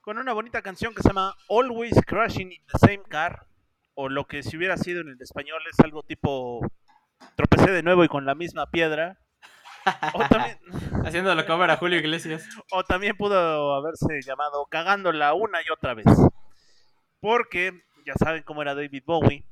Con 0.02 0.18
una 0.18 0.34
bonita 0.34 0.62
canción 0.62 0.94
que 0.94 1.02
se 1.02 1.10
llama 1.10 1.36
Always 1.50 2.00
Crashing 2.06 2.52
in 2.52 2.66
the 2.68 2.80
Same 2.80 3.04
Car. 3.04 3.48
O 3.94 4.10
lo 4.10 4.26
que 4.28 4.44
si 4.44 4.58
hubiera 4.58 4.78
sido 4.78 5.02
en 5.02 5.10
el 5.10 5.22
español 5.22 5.62
es 5.72 5.80
algo 5.80 6.04
tipo 6.04 6.60
Tropecé 7.36 7.72
de 7.72 7.84
nuevo 7.84 8.04
y 8.04 8.08
con 8.08 8.26
la 8.26 8.36
misma 8.36 8.70
piedra. 8.70 9.20
O 10.14 10.28
también, 10.28 10.60
Haciendo 11.06 11.34
la 11.36 11.46
cover 11.46 11.70
a 11.70 11.78
Julio 11.78 12.00
Iglesias. 12.00 12.48
o 12.72 12.84
también 12.84 13.16
pudo 13.16 13.76
haberse 13.76 14.22
llamado 14.22 14.66
Cagándola 14.66 15.34
una 15.34 15.62
y 15.62 15.72
otra 15.72 15.94
vez. 15.94 16.08
Porque 17.20 17.84
ya 18.06 18.14
saben 18.16 18.44
cómo 18.44 18.62
era 18.62 18.76
David 18.76 19.04
Bowie. 19.06 19.46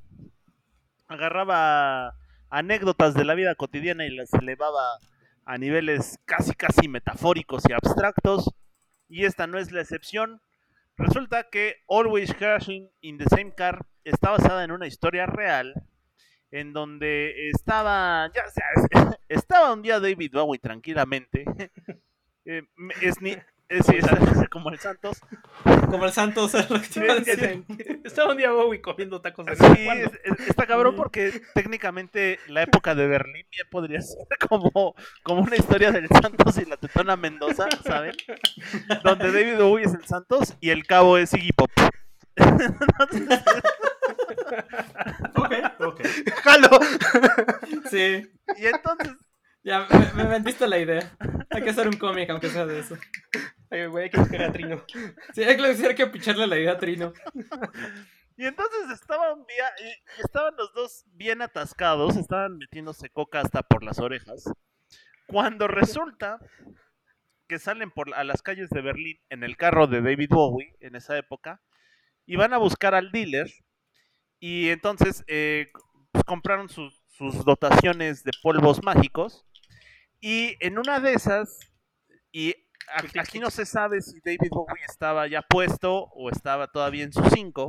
Agarraba 1.07 2.15
anécdotas 2.53 3.15
de 3.15 3.25
la 3.25 3.33
vida 3.33 3.55
cotidiana 3.55 4.05
y 4.05 4.11
las 4.11 4.31
elevaba 4.33 4.99
a 5.43 5.57
niveles 5.57 6.19
casi 6.25 6.53
casi 6.53 6.87
metafóricos 6.87 7.63
y 7.67 7.73
abstractos. 7.73 8.53
Y 9.09 9.25
esta 9.25 9.47
no 9.47 9.57
es 9.57 9.71
la 9.71 9.81
excepción. 9.81 10.39
Resulta 10.95 11.49
que 11.49 11.77
Always 11.89 12.31
Crashing 12.35 12.91
in 13.01 13.17
the 13.17 13.25
Same 13.25 13.53
Car 13.55 13.83
está 14.03 14.29
basada 14.29 14.63
en 14.63 14.71
una 14.71 14.85
historia 14.85 15.25
real 15.25 15.73
en 16.51 16.71
donde 16.73 17.49
estaba, 17.49 18.31
ya 18.31 18.43
estaba 19.27 19.73
un 19.73 19.81
día 19.81 19.99
David 19.99 20.31
Bowie 20.31 20.59
tranquilamente. 20.59 21.45
Eh, 22.45 22.61
es- 23.79 23.85
como 24.49 24.69
el 24.69 24.79
Santos. 24.79 25.19
Como 25.89 26.05
el 26.05 26.11
Santos, 26.11 26.53
es 26.53 26.69
lo 26.69 26.79
que 26.81 26.87
te 26.87 26.99
iba 27.03 27.13
a 27.13 27.17
Sí, 27.17 27.23
decir. 27.23 27.65
Estaba 28.03 28.31
un 28.31 28.37
día 28.37 28.51
Bowie 28.51 28.81
comiendo 28.81 29.21
tacos 29.21 29.45
de 29.45 29.55
Sí, 29.55 29.85
¿Cuándo? 29.85 30.05
es- 30.05 30.19
es- 30.39 30.47
está 30.49 30.65
cabrón 30.67 30.95
porque 30.95 31.41
técnicamente 31.53 32.39
la 32.47 32.63
época 32.63 32.95
de 32.95 33.07
Berlín 33.07 33.45
bien 33.51 33.67
podría 33.69 34.01
ser 34.01 34.25
como, 34.47 34.95
como 35.23 35.41
una 35.41 35.55
historia 35.55 35.91
del 35.91 36.07
Santos 36.09 36.57
y 36.57 36.65
la 36.65 36.77
Tetona 36.77 37.15
Mendoza, 37.15 37.67
¿saben? 37.83 38.15
Donde 39.03 39.31
David 39.31 39.57
Bowie 39.61 39.85
es 39.85 39.93
el 39.93 40.05
Santos 40.05 40.55
y 40.61 40.69
el 40.69 40.85
cabo 40.85 41.17
es 41.17 41.33
Iggy 41.33 41.51
Pop. 41.53 41.71
Ok, 45.35 45.53
ok. 45.79 46.01
¡Jalo! 46.43 46.69
Sí. 47.89 48.29
Y 48.57 48.65
entonces, 48.65 49.13
Ya, 49.63 49.87
me, 49.89 50.23
me 50.23 50.29
vendiste 50.29 50.67
la 50.67 50.77
idea. 50.77 51.15
Hay 51.49 51.61
que 51.61 51.69
hacer 51.69 51.87
un 51.87 51.97
cómic, 51.97 52.29
aunque 52.29 52.49
sea 52.49 52.65
de 52.65 52.79
eso. 52.79 52.97
Ay, 53.69 53.85
güey, 53.87 54.03
hay 54.03 54.09
que 54.09 54.19
buscar 54.19 54.41
a 54.43 54.51
Trino. 54.51 54.83
Sí, 55.33 55.43
hay 55.43 55.57
que, 55.57 55.87
hay 55.87 55.95
que 55.95 56.07
picharle 56.07 56.47
la 56.47 56.57
idea 56.57 56.73
a 56.73 56.77
Trino. 56.77 57.13
y 58.37 58.45
entonces 58.45 58.91
estaban 58.91 60.55
los 60.57 60.73
dos 60.73 61.05
bien 61.13 61.41
atascados, 61.41 62.17
estaban 62.17 62.57
metiéndose 62.57 63.09
coca 63.09 63.39
hasta 63.39 63.63
por 63.63 63.83
las 63.83 63.99
orejas, 63.99 64.43
cuando 65.27 65.67
resulta 65.67 66.39
que 67.47 67.57
salen 67.57 67.89
por, 67.89 68.13
a 68.13 68.23
las 68.23 68.41
calles 68.41 68.69
de 68.69 68.81
Berlín 68.81 69.19
en 69.29 69.43
el 69.43 69.57
carro 69.57 69.87
de 69.87 70.01
David 70.01 70.29
Bowie 70.29 70.75
en 70.79 70.95
esa 70.95 71.17
época 71.17 71.61
y 72.25 72.35
van 72.35 72.53
a 72.53 72.57
buscar 72.57 72.95
al 72.95 73.11
dealer 73.11 73.51
y 74.39 74.69
entonces 74.69 75.23
eh, 75.27 75.71
pues, 76.11 76.23
compraron 76.25 76.69
sus 76.69 77.03
dotaciones 77.45 78.23
de 78.23 78.31
polvos 78.41 78.83
mágicos 78.83 79.45
y 80.23 80.55
en 80.65 80.77
una 80.79 81.01
de 81.01 81.11
esas 81.13 81.59
y 82.31 82.55
aquí 83.19 83.39
no 83.39 83.51
se 83.51 83.65
sabe 83.65 84.01
si 84.01 84.21
David 84.23 84.49
Bowie 84.51 84.85
estaba 84.87 85.27
ya 85.27 85.41
puesto 85.41 86.05
o 86.15 86.29
estaba 86.29 86.67
todavía 86.67 87.03
en 87.03 87.11
sus 87.11 87.27
5 87.33 87.67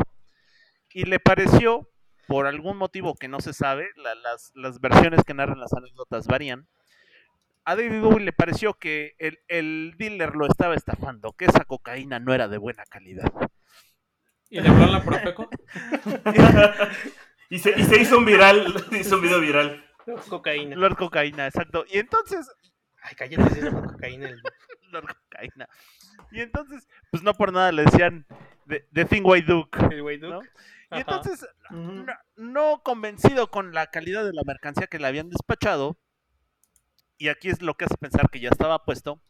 y 0.93 1.05
le 1.05 1.19
pareció 1.19 1.91
por 2.29 2.47
algún 2.47 2.77
motivo 2.79 3.17
que 3.17 3.27
no 3.29 3.41
se 3.41 3.53
sabe 3.53 3.89
la- 3.97 4.15
las, 4.15 4.53
las 4.55 4.81
versiones 4.81 5.25
que 5.27 5.35
narran 5.35 5.59
las 5.59 5.73
anécdotas 5.73 6.29
varían 6.29 6.69
a 7.65 7.77
David 7.77 8.01
Bowie 8.03 8.25
le 8.27 8.33
pareció 8.33 8.75
que 8.75 9.15
el, 9.19 9.39
el 9.49 9.95
dealer 9.99 10.37
lo 10.37 10.47
estaba 10.47 10.75
estafando, 10.75 11.33
que 11.33 11.47
esa 11.47 11.65
cocaína 11.65 12.21
no 12.21 12.35
era 12.35 12.47
de 12.47 12.59
buena 12.59 12.85
calidad. 12.85 13.33
¿Y 14.51 14.61
le 14.61 14.69
habló 14.69 14.85
a 14.85 14.87
la 14.89 15.03
Profeco? 15.03 15.49
Y 17.51 17.59
se, 17.59 17.79
y 17.79 17.85
se 17.85 18.01
hizo 18.01 18.19
un 18.19 18.25
viral, 18.25 18.75
se 18.91 18.99
hizo 19.01 19.17
un 19.17 19.23
video 19.23 19.41
viral. 19.41 19.85
Cocaína. 20.29 20.77
Lord 20.77 20.97
Cocaína, 20.97 21.47
exacto. 21.47 21.85
Y 21.91 21.99
entonces, 21.99 22.51
Ay, 23.03 23.15
cállate, 23.17 23.51
se 23.55 23.63
llama 23.63 23.83
cocaína. 23.93 24.29
el- 24.31 24.41
Lord 24.93 25.07
Cocaína. 25.25 25.69
Y 26.31 26.41
entonces, 26.41 26.87
pues 27.11 27.23
no 27.23 27.35
por 27.35 27.53
nada 27.53 27.71
le 27.73 27.85
decían 27.85 28.27
The, 28.67 28.87
the 28.93 29.05
Thing 29.05 29.23
White 29.25 29.47
Duke. 29.53 29.79
El 29.91 30.03
güey 30.03 30.19
Duke. 30.19 30.33
¿no? 30.91 30.97
Y 30.97 31.01
entonces, 31.01 31.47
no, 31.71 32.07
no 32.37 32.83
convencido 32.83 33.51
con 33.51 33.73
la 33.75 33.89
calidad 33.89 34.25
de 34.25 34.33
la 34.33 34.43
mercancía 34.47 34.87
que 34.87 34.99
le 34.99 35.07
habían 35.09 35.29
despachado, 35.29 35.99
y 37.19 37.29
aquí 37.29 37.49
es 37.49 37.63
lo 37.63 37.75
que 37.75 37.85
hace 37.87 37.97
pensar 37.97 38.29
que 38.31 38.41
ya 38.41 38.49
estaba 38.51 38.85
puesto, 38.85 39.21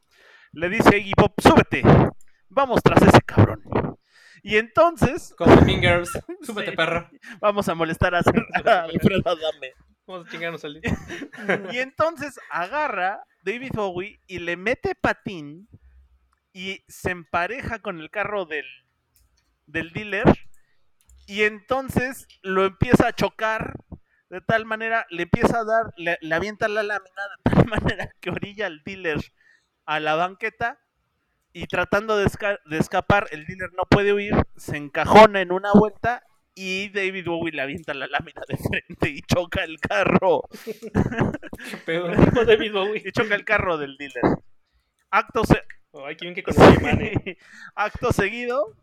le 0.52 0.68
dice 0.68 0.94
a 0.94 0.98
Iggy 0.98 1.14
Pop, 1.14 1.32
súbete, 1.40 1.82
vamos 2.48 2.82
tras 2.82 3.02
ese 3.02 3.20
cabrón. 3.22 3.62
Y 4.42 4.56
entonces, 4.58 5.34
Como 5.38 5.54
en 5.54 5.64
Mean 5.64 5.80
Girls. 5.80 6.10
Súbete, 6.42 6.70
Sí. 6.72 6.76
perro. 6.76 7.08
vamos 7.40 7.66
a 7.68 7.74
molestar 7.74 8.14
a, 8.14 8.18
a 8.18 8.22
Alfredo 8.84 9.22
Adame. 9.24 9.72
Vamos 10.06 10.26
a 10.26 10.30
chingarnos 10.30 10.64
al 10.64 10.80
Y 11.72 11.78
entonces 11.78 12.38
agarra 12.50 13.24
David 13.42 13.72
Bowie 13.74 14.20
y 14.26 14.38
le 14.38 14.56
mete 14.56 14.94
patín 14.94 15.68
y 16.52 16.84
se 16.88 17.10
empareja 17.10 17.78
con 17.80 18.00
el 18.00 18.10
carro 18.10 18.44
del, 18.44 18.66
del 19.66 19.92
dealer 19.92 20.24
y 21.26 21.42
entonces 21.44 22.26
lo 22.42 22.64
empieza 22.64 23.08
a 23.08 23.12
chocar 23.14 23.74
de 24.28 24.40
tal 24.40 24.66
manera, 24.66 25.06
le 25.10 25.22
empieza 25.24 25.60
a 25.60 25.64
dar, 25.64 25.92
le, 25.96 26.18
le 26.20 26.34
avienta 26.34 26.68
la 26.68 26.82
lámina 26.82 27.22
de 27.44 27.50
tal 27.50 27.66
manera 27.82 28.10
que 28.20 28.30
orilla 28.30 28.66
al 28.66 28.82
dealer 28.84 29.20
a 29.86 30.00
la 30.00 30.14
banqueta 30.16 30.80
y 31.52 31.66
tratando 31.66 32.16
de, 32.16 32.26
esca- 32.26 32.60
de 32.66 32.78
escapar, 32.78 33.28
el 33.30 33.46
dealer 33.46 33.70
no 33.74 33.84
puede 33.88 34.12
huir, 34.12 34.34
se 34.56 34.76
encajona 34.76 35.40
en 35.40 35.52
una 35.52 35.70
vuelta 35.72 36.24
y 36.54 36.88
David 36.90 37.26
Bowie 37.26 37.52
le 37.52 37.62
avienta 37.62 37.94
la 37.94 38.06
lámina 38.06 38.42
de 38.48 38.56
frente 38.56 39.08
y 39.10 39.20
choca 39.22 39.64
el 39.64 39.78
carro. 39.80 40.42
¿Qué 40.64 41.76
pedo? 41.84 42.08
David 42.46 42.72
Bowie. 42.72 43.02
Y 43.04 43.12
choca 43.12 43.34
el 43.34 43.44
carro 43.44 43.76
del 43.76 43.96
dealer. 43.96 44.22
Acto, 45.10 45.44
se- 45.44 45.62
Ay, 46.06 46.16
qué 46.16 46.26
bien 46.30 46.34
que 46.34 46.42
eh. 46.50 47.36
Acto 47.76 48.12
seguido, 48.12 48.74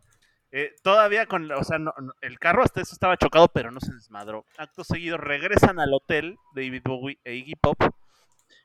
eh, 0.50 0.74
todavía 0.82 1.26
con, 1.26 1.50
o 1.52 1.64
sea, 1.64 1.78
no- 1.78 1.94
no, 2.00 2.12
el 2.22 2.38
carro 2.38 2.62
hasta 2.62 2.80
eso 2.80 2.94
estaba 2.94 3.16
chocado, 3.16 3.48
pero 3.48 3.70
no 3.70 3.80
se 3.80 3.92
desmadró. 3.92 4.46
Acto 4.56 4.84
seguido 4.84 5.16
regresan 5.18 5.78
al 5.80 5.92
hotel 5.92 6.36
David 6.54 6.82
Bowie 6.84 7.18
e 7.24 7.34
Iggy 7.34 7.54
Pop 7.56 7.78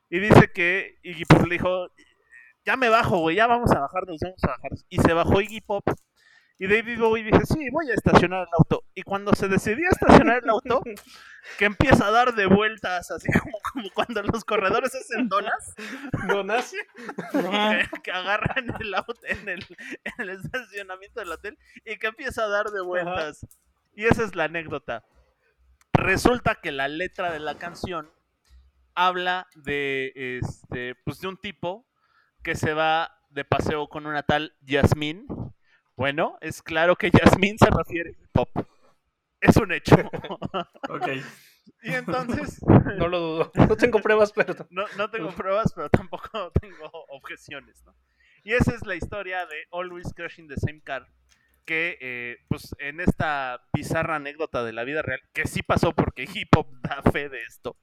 y 0.10 0.20
dice 0.20 0.50
que 0.54 0.96
Iggy 1.04 1.26
Pop 1.26 1.46
le 1.46 1.56
dijo, 1.56 1.88
ya 2.66 2.78
me 2.78 2.88
bajo, 2.90 3.20
güey, 3.20 3.36
ya 3.36 3.48
vamos 3.48 3.72
a 3.72 3.80
bajarnos, 3.80 4.18
vamos 4.22 4.44
a 4.44 4.48
bajar. 4.48 4.72
Y 4.90 4.98
se 5.00 5.14
bajó 5.14 5.42
Iggy 5.42 5.62
Pop 5.62 5.84
y 6.60 6.68
David 6.68 7.00
Bowie 7.00 7.24
dice, 7.24 7.46
sí, 7.46 7.70
voy 7.70 7.92
a 7.92 7.94
estacionar 7.94 8.42
el 8.42 8.54
auto. 8.58 8.84
Y 8.96 9.04
cuando 9.04 9.34
se 9.34 9.48
decidió 9.48 9.86
a 9.88 9.92
estacionar 9.92 10.44
el 10.44 10.50
auto, 10.50 10.82
que 11.58 11.66
empieza 11.66 12.08
a 12.08 12.12
dar 12.12 12.34
de 12.34 12.48
vueltas, 12.48 13.12
así 13.12 13.28
como, 13.40 13.58
como 13.74 13.90
cuando 13.92 14.24
los 14.24 14.44
corredores 14.44 14.94
hacen 14.96 15.30
donas 15.30 15.76
Donas. 16.28 16.74
que, 17.32 18.00
que 18.04 18.12
agarran 18.12 18.74
el 18.80 18.94
auto 18.96 19.20
en 19.24 19.50
el, 19.50 19.66
en 20.04 20.14
el 20.18 20.30
estacionamiento 20.30 21.20
del 21.20 21.32
hotel 21.32 21.58
y 21.86 21.98
que 21.98 22.08
empieza 22.08 22.44
a 22.44 22.48
dar 22.48 22.72
de 22.72 22.82
vueltas. 22.82 23.46
Y 23.96 24.06
esa 24.06 24.24
es 24.24 24.36
la 24.36 24.46
anécdota. 24.46 25.04
Resulta 25.94 26.56
que 26.56 26.72
la 26.72 26.88
letra 26.88 27.32
de 27.32 27.40
la 27.40 27.58
canción 27.58 28.12
habla 28.94 29.48
de 29.56 30.12
este 30.16 30.96
pues 31.04 31.20
de 31.20 31.28
un 31.28 31.38
tipo 31.38 31.88
que 32.44 32.56
se 32.56 32.74
va 32.74 33.12
de 33.30 33.46
paseo 33.46 33.90
con 33.90 34.06
una 34.06 34.24
tal 34.24 34.56
Yasmín. 34.62 35.28
Bueno, 35.98 36.38
es 36.42 36.62
claro 36.62 36.96
que 36.96 37.10
Yasmín 37.10 37.58
se 37.58 37.72
refiere 37.72 38.12
a 38.12 38.28
pop. 38.32 38.50
Es 39.42 39.58
un 39.58 39.72
hecho. 39.74 39.96
Ok. 40.90 41.08
y 41.82 41.94
entonces 41.94 42.60
No 42.98 43.08
lo 43.08 43.20
dudo. 43.20 43.52
No 43.68 43.76
tengo 43.76 44.00
pruebas, 44.00 44.32
pero. 44.32 44.56
no, 44.70 44.86
no 44.96 45.10
tengo 45.10 45.32
pruebas, 45.32 45.74
pero 45.76 45.90
tampoco 45.90 46.52
tengo 46.62 46.92
objeciones, 47.10 47.84
¿no? 47.84 47.96
Y 48.44 48.54
esa 48.54 48.76
es 48.76 48.86
la 48.86 48.96
historia 48.96 49.46
de 49.48 49.66
Always 49.72 50.14
Crashing 50.14 50.48
the 50.48 50.56
Same 50.58 50.82
Car, 50.82 51.08
que 51.66 51.98
eh, 52.00 52.38
pues 52.48 52.76
en 52.78 53.00
esta 53.02 53.62
bizarra 53.74 54.16
anécdota 54.18 54.64
de 54.64 54.74
la 54.74 54.84
vida 54.84 55.02
real, 55.02 55.20
que 55.34 55.48
sí 55.48 55.64
pasó 55.64 55.94
porque 55.94 56.30
hip 56.32 56.56
hop 56.56 56.68
da 56.82 57.02
fe 57.12 57.28
de 57.28 57.44
esto, 57.44 57.76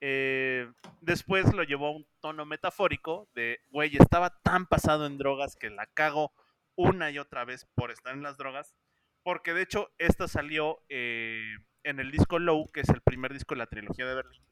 eh, 0.00 0.70
después 1.00 1.52
lo 1.54 1.62
llevó 1.64 1.88
a 1.88 1.96
un 1.96 2.06
tono 2.20 2.44
metafórico 2.44 3.28
de, 3.34 3.58
güey, 3.70 3.96
estaba 3.96 4.38
tan 4.42 4.66
pasado 4.66 5.06
en 5.06 5.16
drogas 5.16 5.56
que 5.56 5.70
la 5.70 5.86
cago 5.86 6.32
una 6.76 7.10
y 7.10 7.18
otra 7.18 7.44
vez 7.44 7.66
por 7.74 7.90
estar 7.90 8.14
en 8.14 8.22
las 8.22 8.36
drogas, 8.38 8.74
porque 9.22 9.54
de 9.54 9.62
hecho 9.62 9.90
esta 9.98 10.28
salió 10.28 10.82
eh, 10.88 11.42
en 11.84 12.00
el 12.00 12.10
disco 12.10 12.38
Low, 12.38 12.66
que 12.72 12.80
es 12.80 12.88
el 12.88 13.00
primer 13.02 13.32
disco 13.32 13.54
de 13.54 13.58
la 13.60 13.66
trilogía 13.66 14.06
de 14.06 14.14
Berlín, 14.14 14.42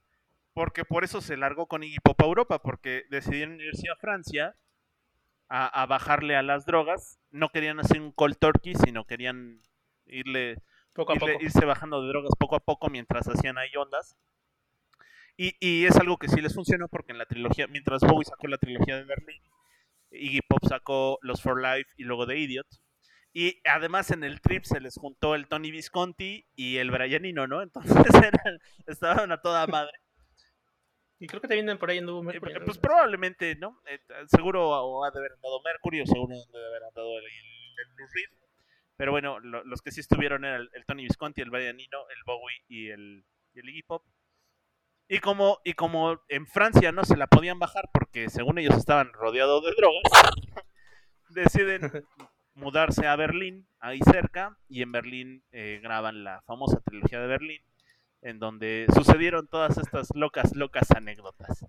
porque 0.52 0.84
por 0.84 1.04
eso 1.04 1.20
se 1.20 1.36
largó 1.36 1.66
con 1.66 1.82
Iggy 1.82 2.00
Pop 2.00 2.20
a 2.20 2.24
Europa, 2.26 2.60
porque 2.60 3.04
decidieron 3.10 3.60
irse 3.60 3.88
a 3.90 3.96
Francia 3.96 4.56
a, 5.48 5.66
a 5.82 5.86
bajarle 5.86 6.36
a 6.36 6.42
las 6.42 6.66
drogas. 6.66 7.18
No 7.30 7.48
querían 7.50 7.80
hacer 7.80 8.00
un 8.00 8.12
cold 8.12 8.36
turkey, 8.38 8.74
sino 8.74 9.04
querían 9.06 9.60
irle, 10.06 10.58
Poco 10.94 11.12
a 11.12 11.16
irle- 11.16 11.32
poco. 11.34 11.44
irse 11.44 11.64
bajando 11.64 12.02
de 12.02 12.08
drogas 12.08 12.32
poco 12.38 12.56
a 12.56 12.60
poco 12.60 12.88
mientras 12.90 13.26
hacían 13.28 13.58
ahí 13.58 13.70
ondas. 13.76 14.16
Y, 15.36 15.56
y 15.60 15.86
es 15.86 15.96
algo 15.96 16.18
que 16.18 16.28
sí 16.28 16.40
les 16.40 16.54
funcionó 16.54 16.88
porque 16.88 17.12
en 17.12 17.18
la 17.18 17.26
trilogía, 17.26 17.66
mientras 17.66 18.02
Bowie 18.02 18.26
sacó 18.26 18.46
la 18.48 18.58
trilogía 18.58 18.96
de 18.96 19.04
Berlín, 19.04 19.42
Iggy 20.10 20.40
Pop 20.42 20.64
sacó 20.68 21.18
los 21.22 21.40
For 21.42 21.60
Life 21.60 21.90
y 21.96 22.04
luego 22.04 22.26
The 22.26 22.36
Idiot. 22.38 22.66
Y 23.32 23.60
además 23.64 24.10
en 24.10 24.24
el 24.24 24.40
trip 24.40 24.64
se 24.64 24.80
les 24.80 24.96
juntó 24.96 25.34
el 25.36 25.46
Tony 25.46 25.70
Visconti 25.70 26.46
y 26.56 26.78
el 26.78 26.90
Brianino, 26.90 27.46
¿no? 27.46 27.62
Entonces 27.62 28.14
eran, 28.14 28.58
estaban 28.86 29.30
a 29.32 29.40
toda 29.40 29.66
madre. 29.66 29.92
Y 31.20 31.26
creo 31.26 31.40
que 31.40 31.48
también 31.48 31.78
por 31.78 31.90
ahí 31.90 31.98
anduvo 31.98 32.22
Eh, 32.22 32.40
Mercury. 32.40 32.64
Pues 32.64 32.78
probablemente, 32.78 33.54
¿no? 33.56 33.80
Eh, 33.86 34.00
seguro 34.28 34.68
o 34.70 35.04
ha 35.04 35.10
de 35.10 35.18
haber 35.18 35.32
andado 35.32 35.60
Mercury 35.62 36.00
o 36.00 36.06
seguro 36.06 36.34
ha 36.34 36.58
de 36.58 36.66
haber 36.66 36.82
andado 36.84 37.18
el, 37.18 37.24
Blue 37.94 38.06
Reed. 38.12 38.30
Pero 38.96 39.12
bueno, 39.12 39.38
lo- 39.40 39.64
los 39.64 39.80
que 39.80 39.92
sí 39.92 40.00
estuvieron 40.00 40.44
eran 40.44 40.62
el, 40.62 40.70
el 40.72 40.84
Tony 40.86 41.04
Visconti, 41.04 41.40
el 41.40 41.50
Brian 41.50 41.78
Eno, 41.78 42.08
el 42.08 42.22
Bowie 42.26 42.64
y 42.68 42.88
el, 42.88 43.24
y 43.54 43.60
el 43.60 43.68
Iggy 43.68 43.82
Pop. 43.82 44.04
Y 45.12 45.18
como, 45.18 45.58
y 45.64 45.72
como 45.72 46.20
en 46.28 46.46
Francia 46.46 46.92
no 46.92 47.04
se 47.04 47.16
la 47.16 47.26
podían 47.26 47.58
bajar 47.58 47.90
porque 47.92 48.30
según 48.30 48.58
ellos 48.58 48.76
estaban 48.76 49.12
rodeados 49.12 49.64
de 49.64 49.72
drogas, 49.76 50.04
deciden 51.30 51.80
mudarse 52.54 53.08
a 53.08 53.16
Berlín, 53.16 53.66
ahí 53.80 53.98
cerca, 54.04 54.56
y 54.68 54.82
en 54.82 54.92
Berlín 54.92 55.42
eh, 55.50 55.80
graban 55.82 56.22
la 56.22 56.42
famosa 56.42 56.80
trilogía 56.82 57.20
de 57.20 57.26
Berlín, 57.26 57.60
en 58.22 58.38
donde 58.38 58.86
sucedieron 58.94 59.48
todas 59.48 59.78
estas 59.78 60.10
locas, 60.14 60.54
locas 60.54 60.88
anécdotas. 60.92 61.66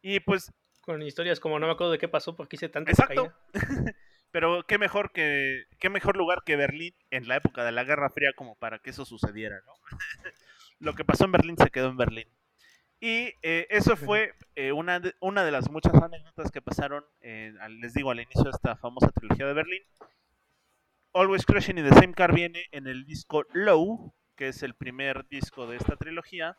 Y 0.00 0.20
pues 0.20 0.52
Con 0.80 1.02
historias 1.02 1.40
como 1.40 1.58
no 1.58 1.66
me 1.66 1.72
acuerdo 1.72 1.90
de 1.90 1.98
qué 1.98 2.06
pasó 2.06 2.36
porque 2.36 2.54
hice 2.54 2.68
tanta 2.68 2.92
Exacto. 2.92 3.32
Pero 4.30 4.62
qué 4.62 4.78
mejor 4.78 5.10
que 5.10 5.64
qué 5.80 5.90
mejor 5.90 6.16
lugar 6.16 6.44
que 6.46 6.54
Berlín 6.54 6.94
en 7.10 7.26
la 7.26 7.34
época 7.34 7.64
de 7.64 7.72
la 7.72 7.82
Guerra 7.82 8.10
Fría 8.10 8.32
como 8.36 8.54
para 8.54 8.78
que 8.78 8.90
eso 8.90 9.04
sucediera, 9.04 9.60
¿no? 9.66 9.72
Lo 10.78 10.94
que 10.94 11.04
pasó 11.04 11.24
en 11.24 11.32
Berlín 11.32 11.56
se 11.58 11.70
quedó 11.70 11.88
en 11.88 11.96
Berlín. 11.96 12.28
Y 13.00 13.32
eh, 13.42 13.66
eso 13.70 13.96
fue 13.96 14.34
eh, 14.54 14.72
una, 14.72 15.00
de, 15.00 15.14
una 15.20 15.42
de 15.42 15.50
las 15.50 15.70
muchas 15.70 15.94
anécdotas 15.94 16.50
que 16.50 16.60
pasaron, 16.60 17.02
eh, 17.22 17.54
les 17.80 17.94
digo, 17.94 18.10
al 18.10 18.20
inicio 18.20 18.44
de 18.44 18.50
esta 18.50 18.76
famosa 18.76 19.10
trilogía 19.10 19.46
de 19.46 19.54
Berlín. 19.54 19.82
Always 21.14 21.46
Crashing 21.46 21.78
in 21.78 21.88
the 21.88 21.94
Same 21.94 22.12
Car 22.12 22.34
viene 22.34 22.66
en 22.72 22.86
el 22.86 23.06
disco 23.06 23.44
Low, 23.54 24.12
que 24.36 24.48
es 24.48 24.62
el 24.62 24.74
primer 24.74 25.26
disco 25.28 25.66
de 25.66 25.78
esta 25.78 25.96
trilogía, 25.96 26.58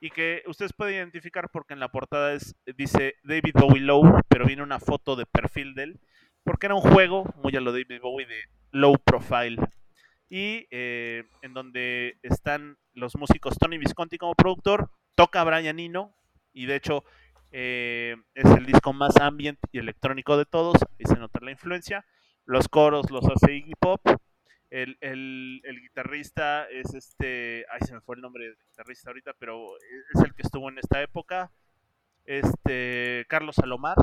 y 0.00 0.10
que 0.10 0.42
ustedes 0.46 0.72
pueden 0.72 0.96
identificar 0.96 1.50
porque 1.50 1.74
en 1.74 1.80
la 1.80 1.88
portada 1.88 2.32
es, 2.32 2.56
dice 2.76 3.14
David 3.22 3.54
Bowie 3.54 3.82
Low, 3.82 4.20
pero 4.28 4.46
viene 4.46 4.62
una 4.62 4.80
foto 4.80 5.16
de 5.16 5.26
perfil 5.26 5.74
de 5.74 5.82
él, 5.84 6.00
porque 6.44 6.66
era 6.66 6.74
un 6.74 6.80
juego, 6.80 7.24
muy 7.42 7.54
a 7.56 7.60
lo 7.60 7.72
David 7.72 8.00
Bowie, 8.00 8.26
de 8.26 8.40
low 8.70 8.96
profile. 8.98 9.56
Y 10.28 10.66
eh, 10.70 11.24
en 11.42 11.54
donde 11.54 12.18
están 12.22 12.78
los 12.92 13.16
músicos 13.16 13.56
Tony 13.58 13.78
Visconti 13.78 14.18
como 14.18 14.34
productor, 14.34 14.90
toca 15.14 15.44
Brian 15.44 15.78
Eno, 15.80 16.14
y 16.52 16.66
de 16.66 16.76
hecho 16.76 17.04
eh, 17.52 18.16
es 18.34 18.44
el 18.46 18.66
disco 18.66 18.92
más 18.92 19.16
ambient 19.16 19.58
y 19.72 19.78
electrónico 19.78 20.36
de 20.36 20.46
todos, 20.46 20.76
y 20.98 21.04
se 21.06 21.16
nota 21.16 21.40
la 21.42 21.50
influencia. 21.52 22.04
Los 22.46 22.68
coros 22.68 23.10
los 23.10 23.24
hace 23.28 23.54
Iggy 23.54 23.74
Pop. 23.78 24.00
El, 24.70 24.96
el- 25.00 25.60
el 25.64 25.80
guitarrista 25.80 26.68
es 26.68 26.94
este, 26.94 27.64
ay 27.70 27.80
se 27.86 27.94
me 27.94 28.00
fue 28.00 28.16
el 28.16 28.22
nombre 28.22 28.44
del 28.46 28.56
guitarrista 28.70 29.10
ahorita, 29.10 29.32
pero 29.38 29.76
es 30.14 30.20
el 30.24 30.34
que 30.34 30.42
estuvo 30.42 30.68
en 30.68 30.78
esta 30.78 31.00
época, 31.02 31.52
este 32.24 33.24
Carlos 33.28 33.56
Salomar, 33.56 33.96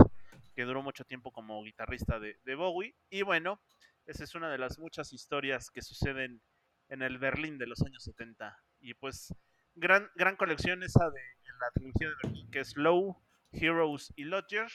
que 0.56 0.64
duró 0.64 0.82
mucho 0.82 1.04
tiempo 1.06 1.32
como 1.32 1.64
guitarrista 1.64 2.20
de, 2.20 2.38
de 2.46 2.56
Bowie. 2.56 2.96
Y 3.10 3.24
bueno, 3.24 3.62
esa 4.06 4.24
es 4.24 4.36
una 4.36 4.50
de 4.50 4.58
las 4.58 4.80
muchas 4.80 5.14
historias 5.14 5.70
que 5.72 5.82
suceden 5.82 6.42
en 6.90 7.02
el 7.02 7.18
Berlín 7.18 7.58
de 7.58 7.68
los 7.68 7.82
años 7.84 8.04
70. 8.04 8.58
Y 8.80 8.94
pues, 8.96 9.34
gran, 9.82 10.10
gran 10.16 10.36
colección 10.38 10.84
esa 10.84 11.10
de 11.10 11.20
la 11.60 11.72
trilogía 11.74 12.08
de 12.10 12.16
Berlín, 12.24 12.50
que 12.52 12.60
es 12.60 12.78
Low, 12.78 13.22
Heroes 13.52 14.14
y 14.16 14.24
Lodger. 14.24 14.72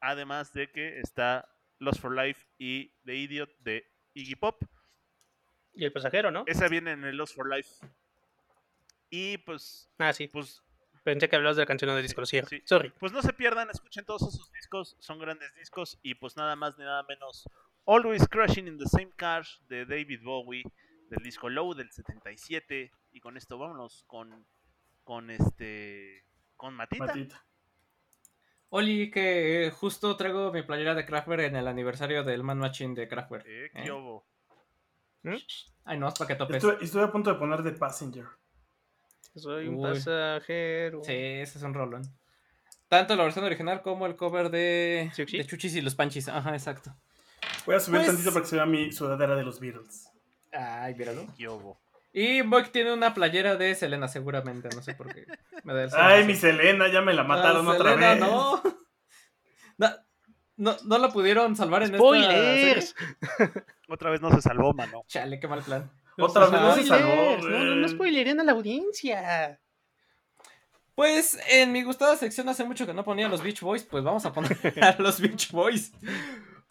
Además 0.00 0.52
de 0.52 0.70
que 0.72 0.98
está 1.00 1.48
Lost 1.78 2.00
for 2.00 2.14
Life 2.14 2.46
y 2.58 2.88
The 3.04 3.14
Idiot 3.14 3.50
de 3.60 3.86
Iggy 4.14 4.34
Pop. 4.34 4.62
Y 5.74 5.84
el 5.84 5.92
pasajero, 5.92 6.30
¿no? 6.30 6.44
Esa 6.46 6.68
viene 6.68 6.92
en 6.92 7.04
el 7.04 7.16
Lost 7.16 7.34
for 7.36 7.48
Life. 7.48 7.70
Y 9.10 9.38
pues, 9.38 9.90
Ah, 9.98 10.12
sí. 10.12 10.28
pues, 10.28 10.62
Pensé 11.04 11.28
que 11.28 11.36
hablabas 11.36 11.56
de 11.56 11.62
la 11.62 11.66
canción 11.66 11.94
de 11.94 12.02
disco, 12.02 12.24
sí. 12.26 12.40
sí. 12.48 12.62
Sorry. 12.66 12.90
pues 12.98 13.12
no 13.12 13.22
se 13.22 13.32
pierdan, 13.32 13.70
escuchen 13.70 14.04
todos 14.04 14.22
esos 14.22 14.52
discos, 14.52 14.96
son 15.00 15.18
grandes 15.18 15.54
discos. 15.54 15.98
Y 16.02 16.14
pues 16.14 16.36
nada 16.36 16.56
más 16.56 16.76
ni 16.78 16.84
nada 16.84 17.02
menos. 17.08 17.48
Always 17.86 18.28
Crashing 18.28 18.68
in 18.68 18.78
the 18.78 18.86
Same 18.86 19.10
Car 19.16 19.44
de 19.68 19.86
David 19.86 20.20
Bowie, 20.22 20.62
del 21.08 21.22
disco 21.22 21.48
Low 21.48 21.72
del 21.74 21.90
77. 21.90 22.92
Y 23.12 23.20
con 23.20 23.36
esto 23.36 23.58
vámonos 23.58 24.04
con, 24.06 24.46
con 25.04 25.30
este, 25.30 26.24
con 26.56 26.74
Matita. 26.74 27.06
Matita. 27.06 27.44
Oli, 28.70 29.10
que 29.10 29.66
eh, 29.66 29.70
justo 29.72 30.16
traigo 30.16 30.52
mi 30.52 30.62
playera 30.62 30.94
de 30.94 31.04
Kraftwerk 31.04 31.42
en 31.42 31.56
el 31.56 31.66
aniversario 31.66 32.22
del 32.22 32.44
Man 32.44 32.58
Machine 32.58 32.94
de 32.94 33.08
Kraftwerk. 33.08 33.44
Eh, 33.46 33.70
qué 33.74 33.84
¿Eh? 33.86 33.90
obo. 33.90 34.24
Ay, 35.84 35.98
no, 35.98 36.08
es 36.08 36.14
para 36.14 36.28
que 36.28 36.34
topes. 36.36 36.56
Estuve, 36.56 36.78
estuve 36.84 37.02
a 37.02 37.10
punto 37.10 37.32
de 37.32 37.38
poner 37.38 37.62
The 37.64 37.72
Passenger. 37.72 38.26
Soy 39.34 39.66
un 39.68 39.76
Uy. 39.76 39.82
pasajero. 39.82 41.02
Sí, 41.04 41.12
ese 41.12 41.58
es 41.58 41.64
un 41.64 41.74
rolón. 41.74 42.02
Tanto 42.88 43.14
la 43.16 43.24
versión 43.24 43.44
original 43.44 43.82
como 43.82 44.06
el 44.06 44.16
cover 44.16 44.50
de, 44.50 45.10
¿Chuchi? 45.14 45.38
de 45.38 45.46
Chuchis 45.46 45.74
y 45.76 45.80
los 45.80 45.94
Panchis. 45.94 46.28
Ajá, 46.28 46.52
exacto. 46.52 46.94
Voy 47.66 47.74
a 47.74 47.80
subir 47.80 47.98
Pues- 48.00 48.08
tantito 48.08 48.30
para 48.32 48.42
que 48.42 48.48
se 48.48 48.56
vea 48.56 48.66
mi 48.66 48.92
sudadera 48.92 49.34
de 49.36 49.42
los 49.44 49.60
Beatles. 49.60 50.08
Ay, 50.52 50.94
míralo. 50.94 51.26
Qué 51.36 51.46
obo. 51.48 51.80
Y 52.12 52.42
Moik 52.42 52.72
tiene 52.72 52.92
una 52.92 53.14
playera 53.14 53.56
de 53.56 53.74
Selena, 53.74 54.08
seguramente. 54.08 54.68
No 54.74 54.82
sé 54.82 54.94
por 54.94 55.14
qué. 55.14 55.26
Me 55.62 55.74
da 55.74 55.84
el 55.84 55.90
Ay, 55.94 56.24
mi 56.24 56.34
Selena, 56.34 56.88
ya 56.88 57.02
me 57.02 57.14
la 57.14 57.22
mataron 57.24 57.66
Ah, 57.68 57.70
otra 57.70 57.94
Selena, 57.94 58.10
vez. 58.10 58.20
No. 58.20 58.62
no. 59.78 59.88
No, 60.56 60.76
no 60.84 60.98
la 60.98 61.08
pudieron 61.08 61.56
salvar 61.56 61.82
en 61.84 61.94
¡Spoilers! 61.94 62.94
esta 62.94 63.36
serie? 63.38 63.64
Otra 63.88 64.10
vez 64.10 64.20
no 64.20 64.30
se 64.30 64.42
salvó, 64.42 64.74
mano. 64.74 65.04
Chale, 65.06 65.40
qué 65.40 65.48
mal 65.48 65.62
plan. 65.62 65.90
Otra 66.18 66.48
vez 66.48 66.60
no 66.60 66.74
se 66.74 66.84
salvó, 66.84 67.38
Spoilers. 67.38 67.44
No, 67.44 67.64
no, 67.64 68.34
no 68.34 68.42
a 68.42 68.44
la 68.44 68.52
audiencia. 68.52 69.58
Pues 70.94 71.40
en 71.48 71.72
mi 71.72 71.82
gustada 71.82 72.14
sección 72.14 72.46
hace 72.50 72.64
mucho 72.64 72.84
que 72.86 72.92
no 72.92 73.04
ponía 73.04 73.24
a 73.24 73.30
los 73.30 73.42
Beach 73.42 73.62
Boys, 73.62 73.84
pues 73.84 74.04
vamos 74.04 74.26
a 74.26 74.34
poner 74.34 74.52
a 74.82 75.00
los 75.00 75.18
Beach 75.18 75.50
Boys. 75.50 75.92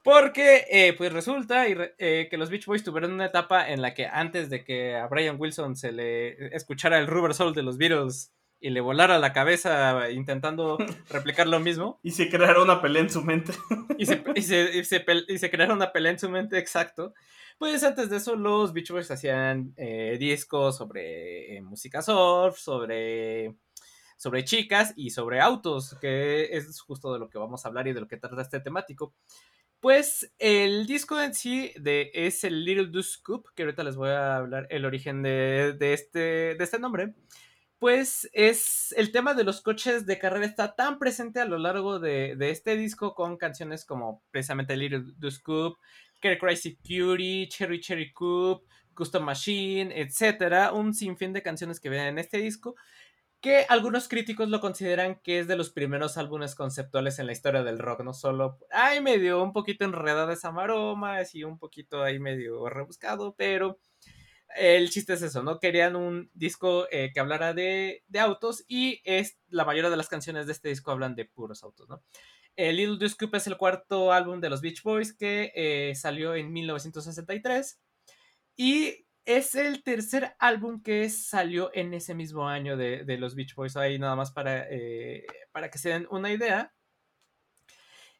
Porque 0.03 0.65
eh, 0.71 0.93
pues 0.97 1.11
resulta 1.11 1.67
y 1.67 1.73
re- 1.73 1.93
eh, 1.97 2.27
que 2.29 2.37
los 2.37 2.49
Beach 2.49 2.65
Boys 2.65 2.83
tuvieron 2.83 3.11
una 3.11 3.25
etapa 3.25 3.69
en 3.69 3.81
la 3.81 3.93
que 3.93 4.05
antes 4.07 4.49
de 4.49 4.63
que 4.63 4.95
a 4.95 5.07
Brian 5.07 5.35
Wilson 5.39 5.75
se 5.75 5.91
le 5.91 6.55
escuchara 6.55 6.97
el 6.99 7.07
Rubber 7.07 7.33
Soul 7.33 7.53
de 7.53 7.63
los 7.63 7.77
Beatles 7.77 8.33
y 8.61 8.69
le 8.71 8.81
volara 8.81 9.19
la 9.19 9.31
cabeza 9.33 10.09
intentando 10.09 10.77
replicar 11.09 11.47
lo 11.47 11.59
mismo, 11.59 11.99
Y 12.03 12.11
se 12.11 12.29
creará 12.29 12.61
una 12.61 12.81
pelea 12.81 13.01
en 13.03 13.09
su 13.09 13.21
mente. 13.21 13.53
y 13.97 14.05
se, 14.05 14.23
y 14.35 14.41
se, 14.41 14.77
y 14.79 14.83
se 14.85 15.05
y 15.27 15.37
se 15.37 15.51
crearon 15.51 15.77
una 15.77 15.91
pelea 15.91 16.11
en 16.13 16.19
su 16.19 16.29
mente 16.29 16.57
exacto. 16.57 17.13
Pues 17.57 17.83
antes 17.83 18.09
de 18.09 18.17
eso 18.17 18.35
los 18.37 18.71
Beach 18.71 18.91
Boys 18.91 19.11
hacían 19.11 19.73
eh, 19.75 20.15
discos 20.17 20.77
sobre 20.77 21.57
eh, 21.57 21.61
música 21.61 22.01
surf, 22.01 22.57
sobre, 22.57 23.53
sobre 24.15 24.45
chicas 24.45 24.93
y 24.95 25.09
sobre 25.09 25.41
autos, 25.41 25.97
que 25.99 26.55
es 26.55 26.79
justo 26.79 27.11
de 27.11 27.19
lo 27.19 27.29
que 27.29 27.37
vamos 27.37 27.65
a 27.65 27.67
hablar 27.67 27.87
y 27.89 27.93
de 27.93 27.99
lo 27.99 28.07
que 28.07 28.15
trata 28.17 28.41
este 28.41 28.61
temático. 28.61 29.13
Pues 29.79 30.33
el 30.39 30.85
disco 30.87 31.21
en 31.21 31.33
sí 31.33 31.71
de, 31.79 32.11
es 32.13 32.43
el 32.43 32.65
Little 32.65 32.87
Do 32.87 33.01
Scoop, 33.01 33.47
que 33.55 33.63
ahorita 33.63 33.83
les 33.83 33.95
voy 33.95 34.09
a 34.09 34.35
hablar 34.35 34.67
el 34.69 34.83
origen 34.85 35.23
de, 35.23 35.73
de 35.79 35.93
este, 35.93 36.19
de 36.19 36.63
este 36.63 36.79
nombre. 36.79 37.13
Pues 37.77 38.29
es 38.33 38.93
el 38.97 39.13
tema 39.13 39.33
de 39.33 39.45
los 39.45 39.61
coches 39.61 40.05
de 40.05 40.19
carrera 40.19 40.45
está 40.45 40.75
tan 40.75 40.99
presente 40.99 41.39
a 41.39 41.45
lo 41.45 41.57
largo 41.57 41.99
de, 41.99 42.35
de 42.35 42.49
este 42.49 42.75
disco 42.75 43.15
con 43.15 43.37
canciones 43.37 43.85
como 43.85 44.21
precisamente 44.31 44.75
Little 44.75 45.13
Do 45.15 45.31
Scoop, 45.31 45.77
Care 46.19 46.37
Crazy 46.37 46.75
Cutie, 46.75 47.47
Cherry 47.47 47.79
Cherry 47.79 48.11
Coupe, 48.11 48.65
Custom 48.93 49.23
Machine, 49.23 49.93
etcétera, 49.95 50.73
un 50.73 50.93
sinfín 50.93 51.31
de 51.31 51.41
canciones 51.41 51.79
que 51.79 51.87
ven 51.87 52.01
en 52.01 52.19
este 52.19 52.39
disco 52.39 52.75
que 53.41 53.65
algunos 53.69 54.07
críticos 54.07 54.49
lo 54.49 54.59
consideran 54.59 55.19
que 55.23 55.39
es 55.39 55.47
de 55.47 55.55
los 55.55 55.69
primeros 55.69 56.17
álbumes 56.17 56.55
conceptuales 56.55 57.19
en 57.19 57.25
la 57.25 57.31
historia 57.31 57.63
del 57.63 57.79
rock, 57.79 58.01
no 58.01 58.13
solo 58.13 58.59
hay 58.71 59.01
medio 59.01 59.41
un 59.41 59.53
poquito 59.53 59.85
enredada 59.85 60.33
esa 60.33 60.51
maroma, 60.51 61.17
así 61.17 61.43
un 61.43 61.57
poquito 61.57 62.03
ahí 62.03 62.19
medio 62.19 62.67
rebuscado, 62.69 63.35
pero 63.37 63.79
el 64.55 64.89
chiste 64.89 65.13
es 65.13 65.21
eso, 65.21 65.43
¿no? 65.43 65.59
Querían 65.59 65.95
un 65.95 66.29
disco 66.33 66.87
eh, 66.91 67.11
que 67.13 67.19
hablara 67.19 67.53
de, 67.53 68.03
de 68.07 68.19
autos 68.19 68.65
y 68.67 69.01
es, 69.03 69.37
la 69.47 69.63
mayoría 69.63 69.89
de 69.89 69.97
las 69.97 70.09
canciones 70.09 70.47
de 70.47 70.53
este 70.53 70.69
disco 70.69 70.91
hablan 70.91 71.15
de 71.15 71.25
puros 71.25 71.63
autos, 71.63 71.87
¿no? 71.87 72.03
El 72.55 72.75
Little 72.75 72.97
Do 72.97 73.07
Scoop 73.07 73.35
es 73.35 73.47
el 73.47 73.57
cuarto 73.57 74.11
álbum 74.11 74.41
de 74.41 74.49
los 74.49 74.61
Beach 74.61 74.83
Boys 74.83 75.13
que 75.13 75.53
eh, 75.55 75.95
salió 75.95 76.35
en 76.35 76.51
1963 76.51 77.79
y 78.57 79.05
es 79.37 79.53
el 79.55 79.83
tercer 79.83 80.35
álbum 80.39 80.81
que 80.81 81.07
salió 81.09 81.69
en 81.73 81.93
ese 81.93 82.15
mismo 82.15 82.47
año 82.47 82.75
de, 82.77 83.03
de 83.05 83.17
los 83.17 83.35
Beach 83.35 83.53
Boys. 83.55 83.77
Ahí 83.77 83.99
nada 83.99 84.15
más 84.15 84.31
para, 84.31 84.65
eh, 84.69 85.25
para 85.51 85.69
que 85.69 85.77
se 85.77 85.89
den 85.89 86.07
una 86.09 86.31
idea. 86.31 86.73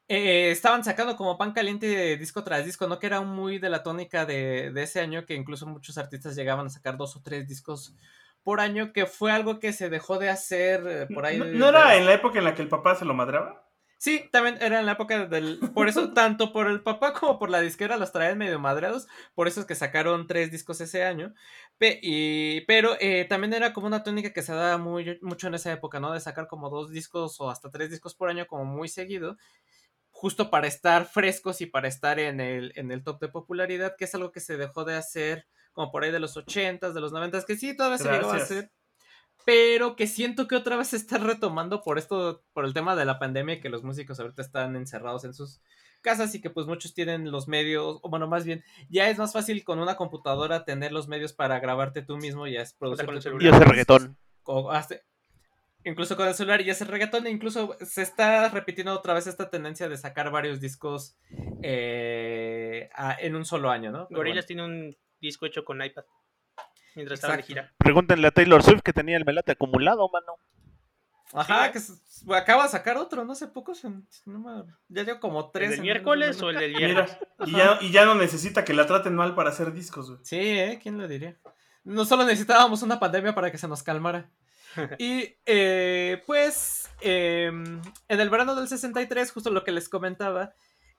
Eh, 0.07 0.49
estaban 0.51 0.83
sacando 0.83 1.15
como 1.15 1.37
pan 1.37 1.51
caliente 1.53 2.17
disco 2.17 2.43
tras 2.43 2.65
disco, 2.65 2.87
¿no? 2.87 2.97
Que 2.99 3.07
era 3.07 3.21
muy 3.21 3.59
de 3.59 3.69
la 3.69 3.83
tónica 3.83 4.25
de, 4.25 4.71
de 4.71 4.83
ese 4.83 4.99
año, 4.99 5.25
que 5.25 5.35
incluso 5.35 5.67
muchos 5.67 5.97
artistas 5.97 6.35
llegaban 6.35 6.65
a 6.65 6.69
sacar 6.69 6.97
dos 6.97 7.15
o 7.15 7.21
tres 7.21 7.47
discos 7.47 7.95
por 8.41 8.59
año, 8.59 8.91
que 8.93 9.05
fue 9.05 9.31
algo 9.31 9.59
que 9.59 9.73
se 9.73 9.89
dejó 9.89 10.17
de 10.17 10.29
hacer 10.29 10.83
eh, 10.87 11.07
por 11.13 11.25
ahí. 11.25 11.37
¿No, 11.37 11.45
de- 11.45 11.53
no 11.53 11.69
era 11.69 11.95
en 11.95 12.05
la 12.05 12.13
época 12.13 12.39
en 12.39 12.45
la 12.45 12.55
que 12.55 12.61
el 12.63 12.69
papá 12.69 12.95
se 12.95 13.05
lo 13.05 13.13
madraba? 13.13 13.68
Sí, 14.01 14.29
también 14.31 14.57
era 14.61 14.79
en 14.79 14.85
la 14.85 14.93
época 14.93 15.25
del... 15.25 15.59
Por 15.73 15.89
eso, 15.89 16.13
tanto 16.13 16.53
por 16.53 16.67
el 16.67 16.81
papá 16.81 17.13
como 17.13 17.37
por 17.37 17.49
la 17.49 17.59
disquera 17.59 17.97
los 17.97 18.13
traían 18.13 18.37
medio 18.37 18.57
madreados. 18.57 19.07
Por 19.35 19.49
eso 19.49 19.59
es 19.59 19.65
que 19.65 19.75
sacaron 19.75 20.25
tres 20.25 20.51
discos 20.51 20.79
ese 20.79 21.03
año. 21.03 21.33
Pe- 21.77 21.99
y- 22.01 22.61
pero 22.61 22.95
eh, 23.01 23.25
también 23.25 23.53
era 23.53 23.73
como 23.73 23.87
una 23.87 24.01
tónica 24.01 24.31
que 24.31 24.41
se 24.41 24.53
daba 24.53 24.77
muy, 24.77 25.19
mucho 25.21 25.47
en 25.47 25.55
esa 25.55 25.73
época, 25.73 25.99
¿no? 25.99 26.13
De 26.13 26.21
sacar 26.21 26.47
como 26.47 26.69
dos 26.69 26.91
discos 26.91 27.41
o 27.41 27.49
hasta 27.49 27.69
tres 27.69 27.89
discos 27.89 28.15
por 28.15 28.29
año 28.29 28.47
como 28.47 28.63
muy 28.63 28.87
seguido. 28.87 29.35
Justo 30.11 30.49
para 30.49 30.67
estar 30.67 31.05
frescos 31.05 31.59
y 31.61 31.65
para 31.65 31.89
estar 31.89 32.19
en 32.19 32.39
el, 32.39 32.71
en 32.75 32.91
el 32.91 33.03
top 33.03 33.19
de 33.19 33.27
popularidad, 33.29 33.95
que 33.97 34.05
es 34.05 34.15
algo 34.15 34.31
que 34.31 34.39
se 34.39 34.55
dejó 34.57 34.85
de 34.85 34.95
hacer 34.95 35.45
como 35.73 35.91
por 35.91 36.03
ahí 36.03 36.11
de 36.11 36.19
los 36.19 36.35
80s, 36.37 36.93
de 36.93 37.01
los 37.01 37.11
90s, 37.11 37.45
que 37.45 37.55
sí, 37.57 37.75
todavía 37.75 37.97
se 37.97 38.09
llegó 38.11 38.31
a 38.31 38.35
hacer 38.43 38.71
pero 39.45 39.95
que 39.95 40.05
siento 40.07 40.47
que 40.47 40.55
otra 40.55 40.75
vez 40.75 40.89
se 40.89 40.97
está 40.97 41.17
retomando 41.17 41.81
por 41.81 41.97
esto, 41.97 42.43
por 42.53 42.65
el 42.65 42.73
tema 42.73 42.95
de 42.95 43.05
la 43.05 43.19
pandemia, 43.19 43.55
y 43.55 43.59
que 43.61 43.69
los 43.69 43.83
músicos 43.83 44.19
ahorita 44.19 44.41
están 44.41 44.75
encerrados 44.75 45.23
en 45.23 45.33
sus 45.33 45.61
casas 46.01 46.33
y 46.35 46.39
que 46.41 46.49
pues 46.49 46.65
muchos 46.67 46.93
tienen 46.93 47.29
los 47.31 47.47
medios, 47.47 47.99
o 48.01 48.09
bueno, 48.09 48.27
más 48.27 48.45
bien, 48.45 48.63
ya 48.89 49.09
es 49.09 49.17
más 49.17 49.33
fácil 49.33 49.63
con 49.63 49.79
una 49.79 49.95
computadora 49.97 50.63
tener 50.63 50.91
los 50.91 51.07
medios 51.07 51.33
para 51.33 51.59
grabarte 51.59 52.01
tú 52.01 52.17
mismo 52.17 52.47
y 52.47 52.55
es 52.57 52.73
producir 52.73 53.05
con 53.05 53.17
el. 53.17 53.43
Y 53.43 53.47
hace 53.49 53.65
reggaetón. 53.65 54.17
o 54.43 54.71
hace- 54.71 55.03
incluso 55.83 56.15
con 56.17 56.27
el 56.27 56.33
celular 56.35 56.61
y 56.61 56.69
hacer 56.69 56.87
reggaetón, 56.87 57.27
e 57.27 57.29
incluso 57.31 57.75
se 57.81 58.01
está 58.01 58.47
repitiendo 58.49 58.93
otra 58.93 59.13
vez 59.13 59.27
esta 59.27 59.49
tendencia 59.49 59.87
de 59.89 59.97
sacar 59.97 60.31
varios 60.31 60.59
discos 60.59 61.17
eh, 61.63 62.89
a- 62.93 63.17
en 63.19 63.35
un 63.35 63.45
solo 63.45 63.69
año, 63.69 63.91
¿no? 63.91 64.07
Pero 64.07 64.19
Gorillaz 64.19 64.45
bueno. 64.45 64.47
tiene 64.47 64.63
un 64.65 64.97
disco 65.21 65.45
hecho 65.45 65.63
con 65.65 65.83
iPad. 65.83 66.03
Mientras 66.95 67.17
estaba 67.19 67.37
de 67.37 67.43
gira. 67.43 67.73
Pregúntenle 67.77 68.27
a 68.27 68.31
Taylor 68.31 68.63
Swift 68.63 68.81
que 68.81 68.93
tenía 68.93 69.17
el 69.17 69.25
melate 69.25 69.51
acumulado, 69.53 70.09
mano. 70.09 70.33
Ajá, 71.31 71.71
que 71.71 71.79
acaba 72.33 72.63
de 72.63 72.69
sacar 72.69 72.97
otro, 72.97 73.23
no 73.23 73.35
sé, 73.35 73.47
pocos, 73.47 73.83
en- 73.85 74.07
no 74.25 74.39
me- 74.39 74.73
ya 74.87 75.03
dio 75.03 75.19
como 75.19 75.39
¿El 75.45 75.51
tres. 75.53 75.69
del 75.69 75.79
en 75.79 75.83
miércoles 75.83 76.41
o 76.41 76.49
el 76.49 76.57
del 76.57 76.73
viernes? 76.75 77.17
Mira, 77.37 77.47
y 77.47 77.51
ya, 77.51 77.77
y 77.81 77.91
ya 77.91 78.05
no 78.05 78.15
necesita 78.15 78.65
que 78.65 78.73
la 78.73 78.87
traten 78.87 79.15
mal 79.15 79.35
para 79.35 79.49
hacer 79.51 79.71
discos, 79.71 80.09
güey. 80.09 80.19
Sí, 80.23 80.37
¿eh? 80.39 80.79
¿Quién 80.81 80.97
lo 80.97 81.07
diría? 81.07 81.37
No 81.83 82.03
solo 82.05 82.25
necesitábamos 82.25 82.81
una 82.81 82.99
pandemia 82.99 83.35
para 83.35 83.51
que 83.51 83.57
se 83.59 83.67
nos 83.67 83.83
calmara. 83.83 84.29
Y 84.99 85.35
eh, 85.45 86.21
pues 86.25 86.89
em, 87.01 87.79
en 88.07 88.19
el 88.19 88.29
verano 88.29 88.55
del 88.55 88.67
63, 88.67 89.31
justo 89.31 89.49
lo 89.51 89.63
que 89.63 89.71
les 89.71 89.87
comentaba, 89.87 90.53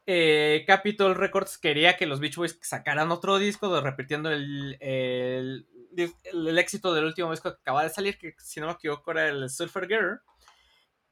eh, 0.07 0.65
Capitol 0.67 1.15
Records 1.17 1.59
quería 1.59 1.97
que 1.97 2.07
los 2.07 2.21
Beach 2.21 2.37
Boys 2.37 2.59
sacaran 2.63 3.11
otro 3.11 3.39
disco, 3.39 3.73
de- 3.75 3.81
repitiendo 3.81 4.31
el, 4.31 4.77
el, 4.81 5.67
el- 5.97 6.59
éxito 6.59 6.93
del 6.95 7.05
último 7.05 7.31
disco 7.31 7.51
que 7.51 7.61
acaba 7.61 7.83
de 7.83 7.91
salir, 7.91 8.19
que 8.19 8.35
si 8.39 8.61
no 8.61 8.67
me 8.67 8.73
equivoco 8.73 9.11
era 9.11 9.29
el 9.29 9.49
Surfer 9.51 9.87
Girl, 9.89 10.21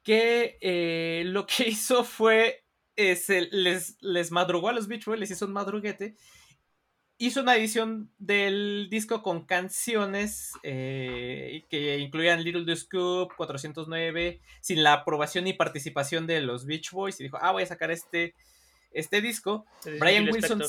que 0.03 0.59
eh, 0.61 1.23
lo 1.27 1.47
que 1.47 1.69
hizo 1.69 2.05
fue, 2.05 2.65
eh, 2.97 3.17
se 3.17 3.43
les, 3.53 3.97
les 4.01 4.31
madrugó 4.31 4.69
a 4.69 4.73
los 4.73 4.89
Beach 4.89 5.05
Boys, 5.05 5.21
les 5.21 5.31
hizo 5.31 5.47
un 5.47 5.53
madruguete, 5.53 6.17
hizo 7.21 7.41
una 7.41 7.57
edición 7.57 8.13
del 8.19 8.89
disco 8.91 9.23
con 9.23 9.45
canciones 9.45 10.53
eh, 10.63 11.65
que 11.69 11.99
incluían 11.99 12.45
Little 12.45 12.65
Do 12.65 12.77
Scoop, 12.77 13.33
409, 13.37 14.41
sin 14.61 14.83
la 14.83 14.93
aprobación 14.93 15.47
y 15.49 15.53
participación 15.53 16.27
de 16.27 16.41
los 16.41 16.65
Beach 16.65 16.91
Boys, 16.93 17.19
y 17.21 17.25
dijo, 17.25 17.39
ah, 17.41 17.51
voy 17.53 17.65
a 17.65 17.67
sacar 17.67 17.91
este, 17.91 18.35
este 18.93 19.21
disco. 19.21 19.67
Brian 19.99 20.29
Wilson. 20.31 20.63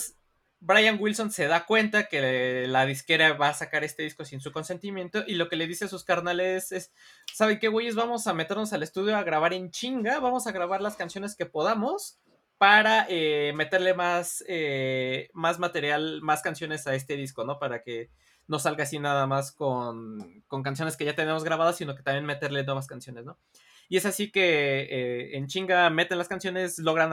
Brian 0.61 0.97
Wilson 0.99 1.31
se 1.31 1.47
da 1.47 1.65
cuenta 1.65 2.07
que 2.07 2.65
la 2.67 2.85
disquera 2.85 3.33
va 3.33 3.49
a 3.49 3.53
sacar 3.53 3.83
este 3.83 4.03
disco 4.03 4.25
sin 4.25 4.41
su 4.41 4.51
consentimiento 4.51 5.23
y 5.25 5.35
lo 5.35 5.47
que 5.47 5.55
le 5.55 5.67
dice 5.67 5.85
a 5.85 5.87
sus 5.87 6.03
carnales 6.03 6.71
es, 6.73 6.91
¿saben 7.33 7.59
qué, 7.59 7.69
güeyes? 7.69 7.95
Vamos 7.95 8.27
a 8.27 8.33
meternos 8.33 8.73
al 8.73 8.83
estudio 8.83 9.15
a 9.15 9.23
grabar 9.23 9.53
en 9.53 9.71
chinga, 9.71 10.19
vamos 10.19 10.47
a 10.47 10.51
grabar 10.51 10.81
las 10.81 10.97
canciones 10.97 11.35
que 11.35 11.45
podamos 11.45 12.19
para 12.57 13.05
eh, 13.07 13.53
meterle 13.55 13.93
más, 13.93 14.43
eh, 14.49 15.29
más 15.33 15.59
material, 15.59 16.21
más 16.21 16.41
canciones 16.41 16.87
a 16.87 16.95
este 16.95 17.15
disco, 17.15 17.45
¿no? 17.45 17.57
Para 17.57 17.81
que 17.81 18.09
no 18.47 18.59
salga 18.59 18.83
así 18.83 18.99
nada 18.99 19.27
más 19.27 19.53
con, 19.53 20.43
con, 20.47 20.61
canciones 20.61 20.97
que 20.97 21.05
ya 21.05 21.15
tenemos 21.15 21.45
grabadas, 21.45 21.77
sino 21.77 21.95
que 21.95 22.03
también 22.03 22.25
meterle 22.25 22.65
nuevas 22.65 22.87
canciones, 22.87 23.23
¿no? 23.23 23.39
Y 23.87 23.95
es 23.95 24.05
así 24.05 24.29
que 24.29 24.81
eh, 24.81 25.37
en 25.37 25.47
chinga 25.47 25.89
meten 25.89 26.17
las 26.17 26.27
canciones, 26.27 26.79
logran 26.79 27.11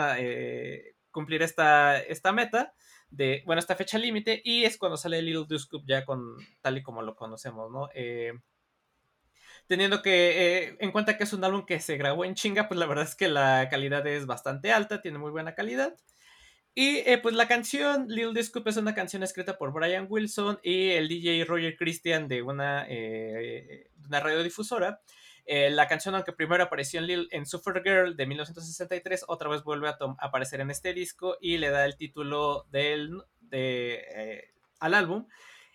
cumplir 1.12 1.42
esta, 1.42 1.99
esta 1.99 2.32
meta 2.32 2.74
bueno, 3.44 3.60
esta 3.60 3.76
fecha 3.76 3.98
límite 3.98 4.40
y 4.44 4.64
es 4.64 4.78
cuando 4.78 4.96
sale 4.96 5.22
Little 5.22 5.58
Scoop 5.58 5.84
ya 5.86 6.04
con 6.04 6.36
tal 6.60 6.78
y 6.78 6.82
como 6.82 7.02
lo 7.02 7.14
conocemos, 7.16 7.70
¿no? 7.70 7.88
Eh, 7.94 8.32
teniendo 9.66 10.02
que 10.02 10.64
eh, 10.64 10.76
en 10.80 10.92
cuenta 10.92 11.16
que 11.16 11.24
es 11.24 11.32
un 11.32 11.44
álbum 11.44 11.64
que 11.66 11.80
se 11.80 11.96
grabó 11.96 12.24
en 12.24 12.34
chinga, 12.34 12.68
pues 12.68 12.78
la 12.78 12.86
verdad 12.86 13.04
es 13.04 13.14
que 13.14 13.28
la 13.28 13.68
calidad 13.70 14.06
es 14.06 14.26
bastante 14.26 14.72
alta, 14.72 15.02
tiene 15.02 15.18
muy 15.18 15.30
buena 15.30 15.54
calidad. 15.54 15.96
Y 16.74 16.98
eh, 16.98 17.18
pues 17.22 17.34
la 17.34 17.48
canción 17.48 18.06
Little 18.08 18.34
Do 18.34 18.42
Scoop 18.42 18.68
es 18.68 18.76
una 18.76 18.94
canción 18.94 19.22
escrita 19.22 19.56
por 19.56 19.72
Brian 19.72 20.06
Wilson 20.08 20.58
y 20.62 20.90
el 20.90 21.08
DJ 21.08 21.44
Roger 21.46 21.76
Christian 21.76 22.28
de 22.28 22.42
una, 22.42 22.84
de 22.84 23.90
una 24.06 24.20
radiodifusora. 24.20 25.00
Eh, 25.47 25.70
la 25.70 25.86
canción, 25.86 26.14
aunque 26.14 26.32
primero 26.32 26.64
apareció 26.64 27.01
en, 27.01 27.07
Lil, 27.07 27.28
en 27.30 27.47
Supergirl 27.47 28.16
de 28.16 28.26
1963, 28.26 29.24
otra 29.28 29.49
vez 29.49 29.62
vuelve 29.62 29.88
a 29.88 29.97
aparecer 30.18 30.61
en 30.61 30.70
este 30.70 30.92
disco 30.92 31.36
y 31.40 31.59
le 31.59 31.70
da 31.70 31.84
el 31.84 31.97
título 31.97 32.66
del, 32.70 33.22
eh, 33.53 34.51
al 34.80 34.94
álbum. 34.94 35.26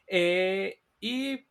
Eh, 0.07 0.81
y 0.99 1.47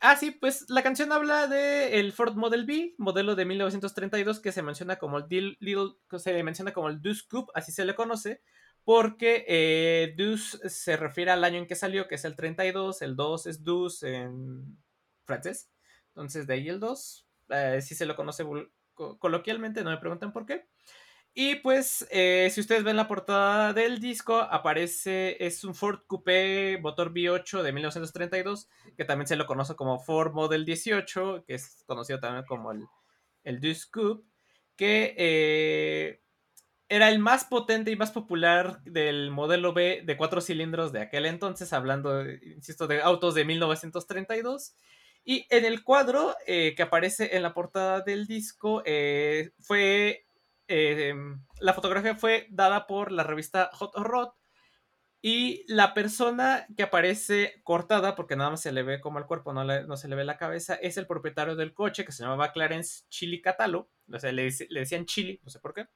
Ah, 0.00 0.16
sí, 0.16 0.30
pues 0.30 0.70
la 0.70 0.82
canción 0.82 1.12
habla 1.12 1.46
del 1.46 1.92
el 1.92 2.12
Ford 2.12 2.36
Model 2.36 2.64
B, 2.64 2.94
modelo 2.96 3.34
de 3.34 3.44
1932, 3.44 4.40
que 4.40 4.52
se 4.52 4.62
menciona 4.62 4.96
como 4.96 5.18
el 5.18 5.56
Little, 5.60 5.92
se 6.18 6.42
menciona 6.42 6.72
como 6.72 6.88
el 6.88 7.02
Deuce 7.02 7.24
Coupe, 7.28 7.52
así 7.54 7.70
se 7.70 7.84
le 7.84 7.94
conoce, 7.94 8.40
porque 8.84 9.44
eh, 9.46 10.14
Deuce 10.16 10.70
se 10.70 10.96
refiere 10.96 11.32
al 11.32 11.44
año 11.44 11.58
en 11.58 11.66
que 11.66 11.74
salió, 11.74 12.08
que 12.08 12.14
es 12.14 12.24
el 12.24 12.34
32, 12.34 13.02
el 13.02 13.14
2 13.14 13.46
es 13.46 13.62
Deuce 13.62 14.14
en 14.14 14.78
francés, 15.24 15.70
entonces 16.08 16.46
de 16.46 16.54
ahí 16.54 16.68
el 16.70 16.80
2, 16.80 17.26
eh, 17.48 17.80
si 17.82 17.94
se 17.94 18.06
lo 18.06 18.16
conoce 18.16 18.44
coloquialmente, 18.94 19.82
no 19.82 19.90
me 19.90 19.98
pregunten 19.98 20.32
por 20.32 20.46
qué. 20.46 20.66
Y 21.36 21.56
pues, 21.56 22.06
eh, 22.12 22.48
si 22.52 22.60
ustedes 22.60 22.84
ven 22.84 22.96
la 22.96 23.08
portada 23.08 23.72
del 23.72 23.98
disco, 24.00 24.38
aparece, 24.38 25.44
es 25.44 25.64
un 25.64 25.74
Ford 25.74 26.00
Coupé 26.06 26.78
motor 26.80 27.12
V8 27.12 27.62
de 27.62 27.72
1932, 27.72 28.68
que 28.96 29.04
también 29.04 29.26
se 29.26 29.34
lo 29.34 29.44
conoce 29.46 29.74
como 29.74 29.98
Ford 29.98 30.32
Model 30.32 30.64
18, 30.64 31.44
que 31.44 31.54
es 31.54 31.82
conocido 31.86 32.20
también 32.20 32.44
como 32.46 32.70
el, 32.70 32.86
el 33.42 33.58
Deuce 33.58 33.86
Coupe, 33.90 34.24
que 34.76 35.14
eh, 35.18 36.22
era 36.88 37.08
el 37.08 37.18
más 37.18 37.44
potente 37.46 37.90
y 37.90 37.96
más 37.96 38.12
popular 38.12 38.80
del 38.84 39.32
modelo 39.32 39.72
B 39.72 40.02
de 40.04 40.16
cuatro 40.16 40.40
cilindros 40.40 40.92
de 40.92 41.00
aquel 41.00 41.26
entonces, 41.26 41.72
hablando, 41.72 42.24
insisto, 42.30 42.86
de 42.86 43.02
autos 43.02 43.34
de 43.34 43.44
1932. 43.44 44.76
Y 45.24 45.46
en 45.48 45.64
el 45.64 45.82
cuadro 45.82 46.36
eh, 46.46 46.74
que 46.76 46.82
aparece 46.82 47.34
en 47.34 47.42
la 47.42 47.54
portada 47.54 48.02
del 48.02 48.26
disco 48.26 48.82
eh, 48.84 49.52
fue. 49.58 50.26
Eh, 50.68 51.14
la 51.60 51.74
fotografía 51.74 52.14
fue 52.14 52.46
dada 52.50 52.86
por 52.86 53.10
la 53.10 53.22
revista 53.22 53.70
Hot 53.72 53.94
Rod. 53.96 54.28
Y 55.22 55.64
la 55.72 55.94
persona 55.94 56.66
que 56.76 56.82
aparece 56.82 57.62
cortada, 57.64 58.14
porque 58.14 58.36
nada 58.36 58.50
más 58.50 58.60
se 58.60 58.72
le 58.72 58.82
ve 58.82 59.00
como 59.00 59.18
el 59.18 59.24
cuerpo, 59.24 59.54
no, 59.54 59.64
no 59.64 59.96
se 59.96 60.06
le 60.06 60.16
ve 60.16 60.24
la 60.24 60.36
cabeza, 60.36 60.74
es 60.74 60.98
el 60.98 61.06
propietario 61.06 61.56
del 61.56 61.72
coche 61.72 62.04
que 62.04 62.12
se 62.12 62.22
llamaba 62.22 62.52
Clarence 62.52 63.04
Chili 63.08 63.40
Catalo. 63.40 63.90
O 64.12 64.18
sea, 64.18 64.32
le, 64.32 64.50
decían 64.68 65.06
Chili, 65.06 65.40
no 65.42 65.48
sé 65.48 65.60
por 65.60 65.72
qué. 65.72 65.88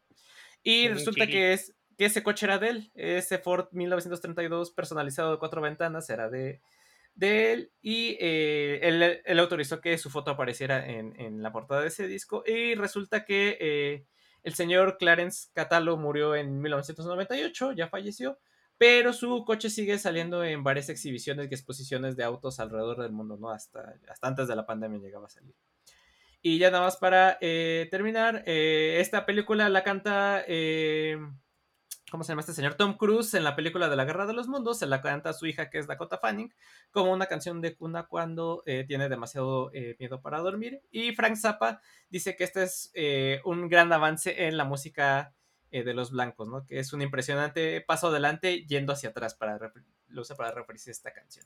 Y 0.62 0.88
resulta 0.88 1.26
que, 1.26 1.52
es, 1.52 1.76
que 1.98 2.06
ese 2.06 2.22
coche 2.22 2.46
era 2.46 2.58
de 2.58 2.68
él. 2.70 2.92
Ese 2.94 3.36
Ford 3.36 3.68
1932 3.72 4.70
personalizado 4.70 5.32
de 5.32 5.38
cuatro 5.38 5.60
ventanas 5.60 6.08
era 6.08 6.30
de, 6.30 6.62
de 7.18 7.52
él 7.52 7.72
y 7.82 8.16
eh, 8.20 9.22
él, 9.26 9.40
autorizó 9.40 9.80
que 9.80 9.98
su 9.98 10.08
foto 10.08 10.30
apareciera 10.30 10.86
en, 10.86 11.42
la 11.42 11.50
portada 11.50 11.80
de 11.80 11.88
ese 11.88 12.06
disco 12.06 12.44
y 12.46 12.76
resulta 12.76 13.24
que 13.24 13.58
eh, 13.60 14.06
el 14.44 14.54
señor 14.54 14.98
Clarence 14.98 15.48
Catalo 15.52 15.96
murió 15.96 16.36
en 16.36 16.60
1998, 16.60 17.72
ya 17.72 17.88
falleció, 17.88 18.38
pero 18.78 19.12
su 19.12 19.44
coche 19.44 19.68
sigue 19.68 19.98
saliendo 19.98 20.44
en 20.44 20.62
varias 20.62 20.90
exhibiciones 20.90 21.48
y 21.50 21.54
exposiciones 21.54 22.16
de 22.16 22.22
autos 22.22 22.60
alrededor 22.60 23.02
del 23.02 23.10
mundo, 23.10 23.36
¿no? 23.36 23.50
Hasta, 23.50 23.96
antes 24.22 24.46
de 24.46 24.54
la 24.54 24.64
pandemia 24.64 25.00
llegaba 25.00 25.26
a 25.26 25.30
salir. 25.30 25.56
Y 26.40 26.58
ya 26.58 26.70
nada 26.70 26.84
más 26.84 26.98
para 26.98 27.36
eh, 27.40 27.88
terminar, 27.90 28.44
esta 28.46 29.26
película 29.26 29.68
la 29.68 29.82
canta 29.82 30.44
¿cómo 32.10 32.24
se 32.24 32.32
llama 32.32 32.40
este 32.40 32.52
señor? 32.52 32.74
Tom 32.74 32.96
Cruise 32.96 33.34
en 33.34 33.44
la 33.44 33.56
película 33.56 33.88
de 33.88 33.96
la 33.96 34.04
Guerra 34.04 34.26
de 34.26 34.32
los 34.32 34.48
Mundos, 34.48 34.78
se 34.78 34.86
la 34.86 35.00
canta 35.00 35.30
a 35.30 35.32
su 35.32 35.46
hija 35.46 35.70
que 35.70 35.78
es 35.78 35.86
Dakota 35.86 36.18
Fanning, 36.18 36.52
como 36.90 37.12
una 37.12 37.26
canción 37.26 37.60
de 37.60 37.74
cuna 37.74 38.06
cuando 38.06 38.62
eh, 38.66 38.84
tiene 38.86 39.08
demasiado 39.08 39.70
eh, 39.72 39.96
miedo 39.98 40.20
para 40.20 40.38
dormir. 40.38 40.82
Y 40.90 41.12
Frank 41.14 41.36
Zappa 41.36 41.80
dice 42.08 42.36
que 42.36 42.44
este 42.44 42.62
es 42.64 42.90
eh, 42.94 43.40
un 43.44 43.68
gran 43.68 43.92
avance 43.92 44.46
en 44.46 44.56
la 44.56 44.64
música 44.64 45.34
de 45.70 45.92
los 45.92 46.12
blancos, 46.12 46.48
¿no? 46.48 46.64
Que 46.64 46.78
es 46.78 46.94
un 46.94 47.02
impresionante 47.02 47.82
paso 47.82 48.08
adelante 48.08 48.64
yendo 48.64 48.94
hacia 48.94 49.10
atrás 49.10 49.34
para 49.34 49.58
lo 50.08 50.22
usa 50.22 50.34
para 50.34 50.50
referirse 50.50 50.90
a 50.90 50.92
esta 50.92 51.12
canción. 51.12 51.44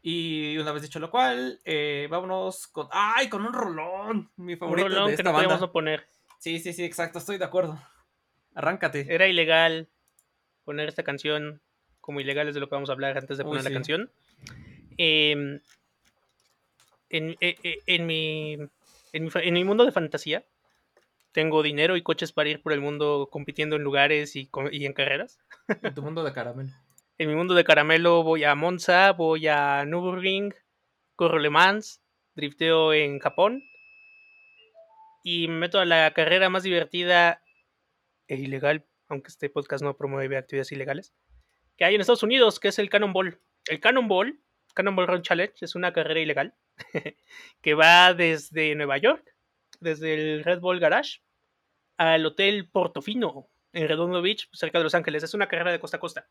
Y 0.00 0.56
una 0.58 0.70
vez 0.70 0.82
dicho 0.82 1.00
lo 1.00 1.10
cual, 1.10 1.60
vámonos 2.08 2.68
con. 2.68 2.86
¡Ay! 2.92 3.28
Con 3.28 3.44
un 3.44 3.52
rolón. 3.52 4.30
Mi 4.36 4.54
favorito. 4.54 4.86
Un 4.86 4.92
rolón 4.92 5.06
de 5.08 5.14
esta 5.14 5.24
que 5.24 5.42
no 5.42 5.48
banda. 5.48 5.72
poner. 5.72 6.06
Sí, 6.38 6.60
sí, 6.60 6.72
sí, 6.72 6.84
exacto, 6.84 7.18
estoy 7.18 7.36
de 7.36 7.44
acuerdo. 7.44 7.80
Arráncate. 8.54 9.06
Era 9.08 9.26
ilegal 9.26 9.88
poner 10.64 10.88
esta 10.88 11.02
canción 11.02 11.60
como 12.00 12.20
ilegal 12.20 12.48
es 12.48 12.54
de 12.54 12.60
lo 12.60 12.68
que 12.68 12.74
vamos 12.74 12.90
a 12.90 12.92
hablar 12.92 13.16
antes 13.16 13.38
de 13.38 13.44
poner 13.44 13.62
la 13.62 13.70
canción. 13.70 14.10
Em, 14.96 15.60
en, 17.08 17.36
e, 17.40 17.56
e, 17.62 17.78
en, 17.86 18.06
mi, 18.06 18.56
en, 19.12 19.54
mi, 19.54 19.64
mundo 19.64 19.84
de 19.84 19.92
fantasía, 19.92 20.44
tengo 21.32 21.62
dinero 21.62 21.96
y 21.96 22.02
coches 22.02 22.32
para 22.32 22.48
ir 22.48 22.62
por 22.62 22.72
el 22.72 22.80
mundo 22.80 23.28
compitiendo 23.30 23.76
en 23.76 23.82
lugares 23.82 24.34
y, 24.36 24.50
y 24.72 24.86
en 24.86 24.92
carreras. 24.92 25.38
En 25.82 25.94
tu 25.94 26.02
mundo 26.02 26.24
de 26.24 26.32
caramelo. 26.32 26.70
En 27.18 27.28
mi 27.28 27.34
mundo 27.36 27.54
de 27.54 27.64
caramelo 27.64 28.24
voy 28.24 28.42
a 28.44 28.54
Monza, 28.54 29.12
voy 29.12 29.46
a 29.46 29.84
Nürburgring, 29.84 30.54
corro 31.14 31.38
Le 31.38 31.50
Mans, 31.50 32.00
drifteo 32.34 32.92
en 32.92 33.20
Japón 33.20 33.62
y 35.22 35.46
me 35.48 35.54
meto 35.54 35.78
a 35.78 35.84
la 35.84 36.10
carrera 36.12 36.48
más 36.48 36.62
divertida 36.62 37.42
e 38.30 38.36
ilegal, 38.36 38.86
aunque 39.08 39.28
este 39.28 39.50
podcast 39.50 39.82
no 39.82 39.96
promueve 39.96 40.36
actividades 40.36 40.70
ilegales, 40.70 41.12
que 41.76 41.84
hay 41.84 41.96
en 41.96 42.00
Estados 42.00 42.22
Unidos, 42.22 42.60
que 42.60 42.68
es 42.68 42.78
el 42.78 42.88
Cannonball. 42.88 43.40
El 43.66 43.80
Cannonball, 43.80 44.40
Cannonball 44.72 45.08
Run 45.08 45.22
Challenge, 45.22 45.52
es 45.60 45.74
una 45.74 45.92
carrera 45.92 46.20
ilegal 46.20 46.54
que 47.60 47.74
va 47.74 48.14
desde 48.14 48.76
Nueva 48.76 48.98
York, 48.98 49.34
desde 49.80 50.14
el 50.14 50.44
Red 50.44 50.60
Bull 50.60 50.78
Garage, 50.78 51.22
al 51.96 52.24
Hotel 52.24 52.70
Portofino, 52.70 53.50
en 53.72 53.88
Redondo 53.88 54.22
Beach, 54.22 54.48
cerca 54.52 54.78
de 54.78 54.84
Los 54.84 54.94
Ángeles. 54.94 55.24
Es 55.24 55.34
una 55.34 55.48
carrera 55.48 55.72
de 55.72 55.80
costa 55.80 55.96
a 55.96 56.00
costa. 56.00 56.28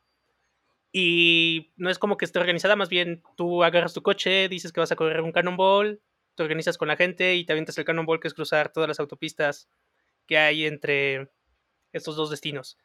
Y 0.94 1.74
no 1.76 1.90
es 1.90 2.00
como 2.00 2.16
que 2.16 2.26
esté 2.26 2.40
organizada, 2.40 2.78
más 2.78 2.88
bien 2.88 3.24
tú 3.36 3.64
agarras 3.64 3.94
tu 3.94 4.02
coche, 4.02 4.48
dices 4.48 4.72
que 4.72 4.80
vas 4.80 4.92
a 4.94 4.96
correr 4.96 5.22
un 5.22 5.34
cannonball, 5.34 6.02
te 6.36 6.44
organizas 6.44 6.78
con 6.78 6.88
la 6.88 6.96
gente 6.96 7.36
y 7.36 7.46
te 7.46 7.52
avientas 7.52 7.78
el 7.78 7.86
cannonball, 7.86 8.22
que 8.22 8.30
es 8.30 8.34
cruzar 8.34 8.72
todas 8.72 8.88
las 8.88 9.02
autopistas 9.02 9.70
que 10.26 10.38
hay 10.38 10.66
entre 10.66 11.30
estos 11.94 12.16
dos 12.16 12.30
destinos. 12.30 12.78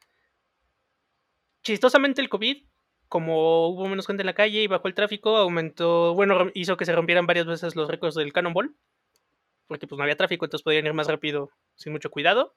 Chistosamente 1.63 2.21
el 2.21 2.29
COVID, 2.29 2.65
como 3.09 3.69
hubo 3.69 3.89
menos 3.89 4.07
gente 4.07 4.23
en 4.23 4.27
la 4.27 4.35
calle 4.35 4.63
y 4.63 4.67
bajó 4.67 4.89
el 4.89 4.95
tráfico, 4.95 5.37
aumentó, 5.37 6.15
bueno, 6.15 6.51
hizo 6.55 6.77
que 6.77 6.85
se 6.85 6.95
rompieran 6.95 7.27
varias 7.27 7.47
veces 7.47 7.77
los 7.77 7.89
récords 7.89 8.15
del 8.15 8.33
Cannonball, 8.33 8.75
porque 9.67 9.87
pues 9.87 9.97
no 9.97 10.03
había 10.03 10.17
tráfico, 10.17 10.45
entonces 10.45 10.65
podían 10.65 10.87
ir 10.87 10.93
más 10.93 11.09
rápido 11.09 11.51
sin 11.75 11.93
mucho 11.93 12.11
cuidado. 12.11 12.55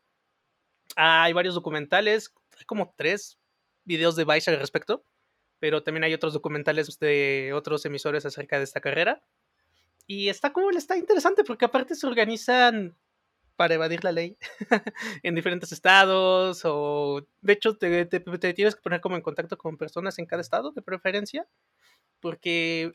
hay 0.96 1.34
varios 1.34 1.56
documentales, 1.56 2.34
hay 2.58 2.66
como 2.66 2.94
tres 2.98 3.40
videos 3.84 4.16
de 4.16 4.26
Vice 4.26 4.52
al 4.52 4.60
respecto, 4.60 5.06
pero 5.60 5.84
también 5.84 6.04
hay 6.04 6.14
otros 6.14 6.34
documentales 6.34 7.00
de 7.00 7.52
otros 7.54 7.86
emisores 7.86 8.26
acerca 8.26 8.58
de 8.58 8.64
esta 8.64 8.82
carrera. 8.82 9.24
Y 10.06 10.30
está 10.30 10.54
como 10.54 10.70
está 10.72 10.98
interesante 10.98 11.44
porque 11.44 11.66
aparte 11.66 11.96
se 11.96 12.08
organizan 12.08 12.96
para 13.58 13.76
evadir 13.76 14.04
la 14.06 14.14
ley 14.14 14.38
en 15.24 15.36
diferentes 15.36 15.74
estados 15.74 16.62
o 16.66 17.28
de 17.42 17.54
hecho 17.54 17.78
te, 17.78 18.06
tienes 18.06 18.76
que 18.76 18.82
poner 18.82 19.02
como 19.02 19.18
en 19.18 19.24
contacto 19.24 19.58
con 19.58 19.78
personas 19.78 20.20
en 20.20 20.28
cada 20.28 20.42
estado 20.42 20.72
de 20.72 20.82
preferencia 20.84 21.48
porque 22.20 22.94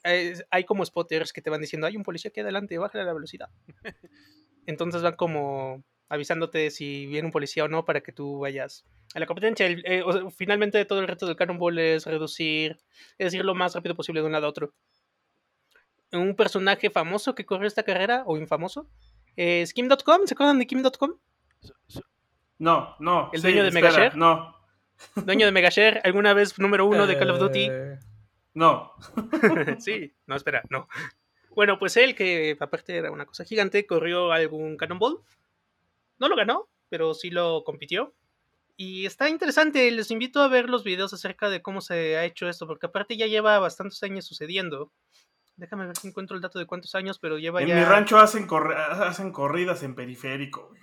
hay, 0.50 0.64
como 0.64 0.84
spotters 0.84 1.32
que 1.32 1.42
te 1.42 1.50
van 1.50 1.60
diciendo 1.60 1.86
hay 1.86 1.96
un 1.96 2.02
policía 2.02 2.30
aquí 2.30 2.40
adelante, 2.40 2.78
bájale 2.78 3.04
la 3.04 3.12
velocidad. 3.14 3.50
Entonces 4.66 5.02
van 5.02 5.16
como 5.16 5.84
avisándote 6.08 6.70
si 6.70 7.06
viene 7.06 7.26
un 7.26 7.32
policía 7.32 7.64
o 7.64 7.68
no 7.68 7.84
para 7.84 8.02
que 8.02 8.12
tú 8.12 8.40
vayas 8.40 8.84
a 9.14 9.20
la 9.20 9.26
competencia. 9.26 9.66
El- 9.66 9.84
eh, 9.86 10.02
o 10.04 10.12
sea, 10.12 10.30
finalmente 10.30 10.84
todo 10.84 11.00
el 11.00 11.08
reto 11.08 11.26
del 11.26 11.36
Cannonball 11.36 11.78
es 11.78 12.06
reducir, 12.06 12.78
es 13.18 13.34
ir 13.34 13.44
lo 13.44 13.54
más 13.54 13.74
rápido 13.74 13.94
posible 13.94 14.20
de 14.20 14.26
un 14.26 14.32
lado 14.32 14.46
a 14.46 14.50
otro. 14.50 14.74
Un 16.12 16.36
personaje 16.36 16.90
famoso 16.90 17.34
que 17.34 17.46
corrió 17.46 17.66
esta 17.66 17.82
carrera, 17.82 18.22
o 18.26 18.36
infamoso, 18.36 18.88
Kim.com, 19.36 20.26
¿se 20.26 20.34
acuerdan 20.34 20.58
de 20.58 20.66
Kim.com? 20.66 21.14
No, 22.58 22.96
no. 23.00 23.30
¿El 23.32 23.40
sí, 23.40 23.46
dueño 23.46 23.62
de 23.62 23.68
espera, 23.68 23.90
Megashare? 23.90 24.16
No, 24.16 24.62
Dueño 25.16 25.46
de 25.46 25.52
Megashare, 25.52 26.00
alguna 26.04 26.34
vez 26.34 26.58
número 26.58 26.86
uno 26.86 27.06
de 27.06 27.18
Call 27.18 27.30
of 27.30 27.38
Duty. 27.38 27.68
Eh, 27.70 27.98
no. 28.54 28.92
sí, 29.78 30.12
no, 30.26 30.36
espera, 30.36 30.62
no. 30.70 30.88
Bueno, 31.54 31.78
pues 31.78 31.96
él, 31.96 32.14
que 32.14 32.56
aparte 32.60 32.96
era 32.96 33.10
una 33.10 33.26
cosa 33.26 33.44
gigante, 33.44 33.86
corrió 33.86 34.32
algún 34.32 34.76
Cannonball. 34.76 35.20
No 36.18 36.28
lo 36.28 36.36
ganó, 36.36 36.68
pero 36.88 37.14
sí 37.14 37.30
lo 37.30 37.64
compitió. 37.64 38.14
Y 38.76 39.06
está 39.06 39.28
interesante, 39.28 39.90
les 39.90 40.10
invito 40.10 40.40
a 40.40 40.48
ver 40.48 40.68
los 40.68 40.82
videos 40.82 41.12
acerca 41.12 41.50
de 41.50 41.60
cómo 41.60 41.80
se 41.80 42.16
ha 42.16 42.24
hecho 42.24 42.48
esto, 42.48 42.66
porque 42.66 42.86
aparte 42.86 43.16
ya 43.16 43.26
lleva 43.26 43.58
bastantes 43.58 44.02
años 44.02 44.24
sucediendo. 44.24 44.90
Déjame 45.56 45.86
ver 45.86 45.96
si 45.96 46.08
encuentro 46.08 46.34
el 46.36 46.42
dato 46.42 46.58
de 46.58 46.66
cuántos 46.66 46.94
años, 46.94 47.18
pero 47.18 47.38
lleva 47.38 47.60
En 47.62 47.68
ya... 47.68 47.74
mi 47.76 47.84
rancho 47.84 48.18
hacen, 48.18 48.46
hacen 48.50 49.32
corridas 49.32 49.82
en 49.82 49.94
periférico, 49.94 50.68
güey. 50.68 50.80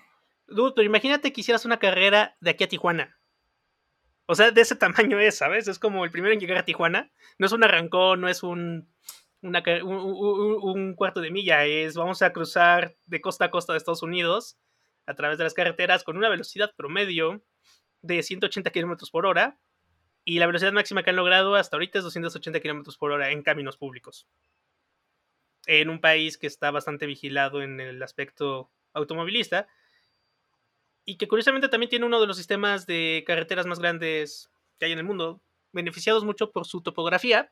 Dude, 0.47 0.73
pero 0.75 0.85
imagínate 0.85 1.31
que 1.31 1.41
hicieras 1.41 1.65
una 1.65 1.77
carrera 1.77 2.35
de 2.39 2.49
aquí 2.51 2.63
a 2.63 2.67
Tijuana. 2.67 3.19
O 4.25 4.35
sea, 4.35 4.51
de 4.51 4.61
ese 4.61 4.75
tamaño 4.75 5.19
es, 5.19 5.37
¿sabes? 5.37 5.67
Es 5.67 5.79
como 5.79 6.05
el 6.05 6.11
primero 6.11 6.33
en 6.33 6.39
llegar 6.39 6.57
a 6.57 6.65
Tijuana. 6.65 7.11
No 7.37 7.45
es 7.47 7.51
un 7.51 7.63
arrancón, 7.63 8.21
no 8.21 8.27
es 8.29 8.43
una 8.43 8.83
un- 9.41 10.59
un 10.61 10.93
cuarto 10.95 11.21
de 11.21 11.31
milla. 11.31 11.65
Es 11.65 11.95
vamos 11.95 12.21
a 12.21 12.31
cruzar 12.33 12.95
de 13.05 13.21
costa 13.21 13.45
a 13.45 13.51
costa 13.51 13.73
de 13.73 13.77
Estados 13.77 14.03
Unidos 14.03 14.57
a 15.05 15.13
través 15.15 15.37
de 15.37 15.43
las 15.45 15.53
carreteras 15.53 16.03
con 16.03 16.17
una 16.17 16.29
velocidad 16.29 16.73
promedio 16.75 17.41
de 18.01 18.21
180 18.21 18.69
kilómetros 18.71 19.09
por 19.11 19.25
hora. 19.25 19.59
Y 20.25 20.37
la 20.39 20.45
velocidad 20.45 20.73
máxima 20.73 21.01
que 21.03 21.09
han 21.11 21.15
logrado 21.15 21.55
hasta 21.55 21.75
ahorita 21.77 21.99
es 21.99 22.03
280 22.03 22.59
kilómetros 22.59 22.97
por 22.97 23.11
hora 23.11 23.31
en 23.31 23.41
caminos 23.41 23.77
públicos. 23.77 24.27
En 25.71 25.91
un 25.91 26.01
país 26.01 26.39
que 26.39 26.47
está 26.47 26.71
bastante 26.71 27.05
vigilado 27.05 27.61
en 27.61 27.79
el 27.79 28.01
aspecto 28.01 28.71
automovilista 28.91 29.67
y 31.05 31.17
que 31.17 31.27
curiosamente 31.27 31.69
también 31.69 31.91
tiene 31.91 32.07
uno 32.07 32.19
de 32.19 32.25
los 32.25 32.37
sistemas 32.37 32.87
de 32.87 33.23
carreteras 33.27 33.67
más 33.67 33.77
grandes 33.77 34.49
que 34.79 34.85
hay 34.85 34.93
en 34.93 34.97
el 34.97 35.03
mundo, 35.03 35.43
beneficiados 35.71 36.23
mucho 36.23 36.49
por 36.49 36.65
su 36.65 36.81
topografía 36.81 37.51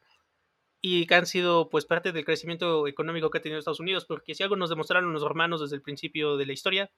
y 0.82 1.06
que 1.06 1.14
han 1.14 1.28
sido 1.28 1.70
pues 1.70 1.86
parte 1.86 2.12
del 2.12 2.26
crecimiento 2.26 2.88
económico 2.88 3.30
que 3.30 3.38
ha 3.38 3.42
tenido 3.44 3.60
Estados 3.60 3.80
Unidos, 3.80 4.06
porque 4.06 4.34
si 4.34 4.42
algo 4.42 4.56
nos 4.56 4.72
demostraron 4.72 5.14
los 5.14 5.22
romanos 5.22 5.62
desde 5.62 5.76
el 5.76 5.84
principio 5.84 6.38
de 6.38 6.48
la 6.48 6.54
historia, 6.54 6.92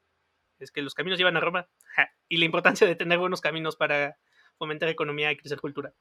es 0.57 0.71
que 0.71 0.81
los 0.81 0.93
caminos 0.93 1.19
llevan 1.19 1.35
a 1.35 1.41
Roma 1.41 1.67
ja, 1.95 2.13
y 2.29 2.37
la 2.37 2.45
importancia 2.45 2.87
de 2.87 2.95
tener 2.95 3.19
buenos 3.19 3.41
caminos 3.41 3.75
para 3.75 4.17
fomentar 4.57 4.87
economía 4.87 5.33
y 5.33 5.35
crecer 5.35 5.59
cultura. 5.59 5.93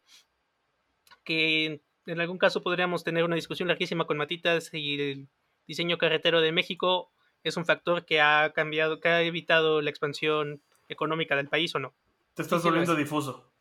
Que 1.25 1.83
en 2.09 2.21
algún 2.21 2.39
caso 2.39 2.63
podríamos 2.63 3.05
tener 3.05 3.25
una 3.25 3.37
discusión 3.37 3.69
larguísima 3.69 4.07
con 4.07 4.17
Matitas 4.17 4.71
y 4.73 5.01
el 5.01 5.29
diseño 5.67 5.99
carretero 5.99 6.41
de 6.41 6.53
México 6.53 7.13
es 7.45 7.57
un 7.57 7.67
factor 7.67 8.05
que 8.05 8.21
ha 8.21 8.53
cambiado, 8.55 8.99
que 8.99 9.09
ha 9.09 9.23
evitado 9.23 9.83
la 9.83 9.91
expansión 9.91 10.63
económica 10.89 11.37
del 11.37 11.49
país 11.49 11.75
o 11.75 11.79
no. 11.79 11.95
Te 12.35 12.43
estás 12.43 12.63
volviendo 12.63 12.93
es. 12.93 12.99
difuso. 12.99 13.53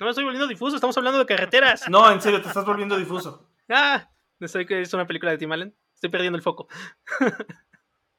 No 0.00 0.06
me 0.06 0.10
estoy 0.10 0.24
volviendo 0.24 0.48
difuso, 0.48 0.74
estamos 0.74 0.96
hablando 0.96 1.20
de 1.20 1.26
carreteras. 1.26 1.88
No, 1.88 2.10
en 2.10 2.20
serio, 2.20 2.42
te 2.42 2.48
estás 2.48 2.64
volviendo 2.64 2.96
difuso. 2.96 3.48
Ah, 3.74 4.10
estoy 4.38 4.66
que 4.66 4.82
es 4.82 4.92
una 4.92 5.06
película 5.06 5.30
de 5.30 5.38
Tim 5.38 5.50
Allen. 5.50 5.74
Estoy 5.94 6.10
perdiendo 6.10 6.36
el 6.36 6.42
foco. 6.42 6.68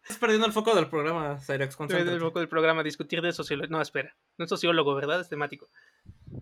Estás 0.04 0.18
perdiendo 0.18 0.46
el 0.46 0.52
foco 0.52 0.76
del 0.76 0.90
programa, 0.90 1.40
Cyrex. 1.40 1.78
Perdiendo 1.78 2.12
el 2.12 2.20
foco 2.20 2.40
del 2.40 2.50
programa, 2.50 2.84
discutir 2.84 3.22
de 3.22 3.32
sociología. 3.32 3.72
No, 3.72 3.82
espera. 3.82 4.14
No 4.38 4.44
es 4.44 4.50
sociólogo, 4.50 4.94
¿verdad? 4.96 5.22
Es 5.22 5.30
temático. 5.30 5.70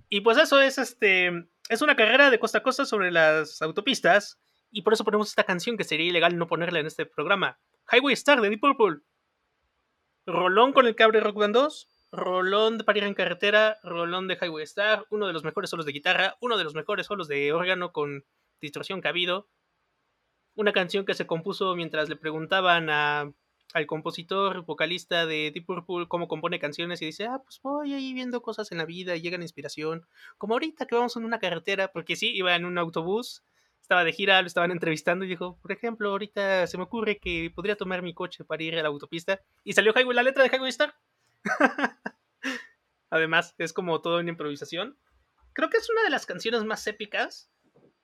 Y 0.09 0.22
pues 0.22 0.39
eso 0.39 0.59
es 0.59 0.80
este. 0.80 1.47
Es 1.70 1.84
una 1.84 1.95
carrera 1.95 2.32
de 2.32 2.39
costa 2.39 2.57
a 2.57 2.64
costa 2.64 2.86
sobre 2.86 3.12
las 3.12 3.62
autopistas. 3.62 4.39
Y 4.72 4.82
por 4.82 4.93
eso 4.93 5.03
ponemos 5.03 5.30
esta 5.30 5.43
canción 5.43 5.78
que 5.78 5.84
sería 5.84 6.07
ilegal 6.07 6.39
no 6.39 6.47
ponerla 6.47 6.80
en 6.80 6.88
este 6.88 7.05
programa. 7.05 7.59
Highway 7.91 8.14
Star 8.14 8.41
de 8.41 8.49
Deep 8.49 8.62
Purple. 8.62 9.03
Rolón 10.26 10.74
con 10.74 10.88
el 10.88 10.95
cable 10.95 11.20
Rock 11.20 11.38
Band 11.38 11.53
2. 11.53 11.88
Rolón 12.14 12.80
de 12.80 12.84
parir 12.84 13.03
en 13.03 13.14
carretera. 13.14 13.78
Rolón 13.84 14.28
de 14.28 14.39
Highway 14.41 14.64
Star. 14.64 15.05
Uno 15.12 15.28
de 15.28 15.34
los 15.34 15.43
mejores 15.43 15.70
solos 15.70 15.86
de 15.86 15.91
guitarra. 15.91 16.36
Uno 16.41 16.57
de 16.57 16.64
los 16.64 16.74
mejores 16.74 17.05
solos 17.05 17.28
de 17.28 17.53
órgano 17.53 17.91
con 17.91 18.26
distorsión 18.59 19.01
que 19.01 19.07
ha 19.07 19.12
habido. 19.12 19.49
Una 20.55 20.74
canción 20.74 21.05
que 21.05 21.14
se 21.14 21.28
compuso 21.28 21.76
mientras 21.76 22.09
le 22.09 22.16
preguntaban 22.16 22.89
a, 22.89 23.32
al 23.74 23.88
compositor, 23.88 24.65
vocalista 24.65 25.26
de 25.26 25.51
Deep 25.51 25.65
Purple, 25.65 26.07
cómo 26.07 26.28
compone 26.28 26.59
canciones 26.59 27.01
y 27.01 27.05
dice, 27.05 27.26
ah, 27.26 27.41
pues 27.43 27.61
voy 27.61 27.93
ahí 27.93 28.13
viendo 28.13 28.41
cosas 28.41 28.72
en 28.72 28.78
la 28.78 28.86
vida 28.86 29.15
y 29.15 29.22
llega 29.22 29.38
la 29.38 29.43
inspiración. 29.43 30.05
Como 30.38 30.53
ahorita 30.53 30.86
que 30.86 30.95
vamos 30.95 31.15
en 31.15 31.26
una 31.26 31.39
carretera, 31.39 31.91
porque 31.91 32.15
sí, 32.15 32.32
iba 32.36 32.55
en 32.55 32.65
un 32.65 32.78
autobús, 32.78 33.43
estaba 33.82 34.03
de 34.03 34.13
gira, 34.13 34.41
lo 34.41 34.47
estaban 34.47 34.72
entrevistando 34.72 35.26
y 35.26 35.28
dijo, 35.28 35.57
por 35.61 35.72
ejemplo, 35.72 36.09
ahorita 36.09 36.67
se 36.67 36.78
me 36.78 36.84
ocurre 36.84 37.19
que 37.19 37.51
podría 37.53 37.76
tomar 37.76 38.01
mi 38.01 38.13
coche 38.13 38.45
para 38.45 38.63
ir 38.63 38.78
a 38.78 38.82
la 38.82 38.88
autopista. 38.88 39.41
Y 39.63 39.74
salió 39.74 39.93
Highway, 39.93 40.15
la 40.15 40.24
letra 40.24 40.43
de 40.43 40.55
Highway 40.55 40.69
Star. 40.69 40.95
Además, 43.09 43.53
es 43.57 43.74
como 43.74 44.01
todo 44.01 44.19
en 44.19 44.30
improvisación. 44.30 44.97
Creo 45.53 45.69
que 45.69 45.78
es 45.78 45.89
una 45.89 46.03
de 46.03 46.09
las 46.09 46.26
canciones 46.26 46.63
más 46.63 46.88
épicas. 46.88 47.51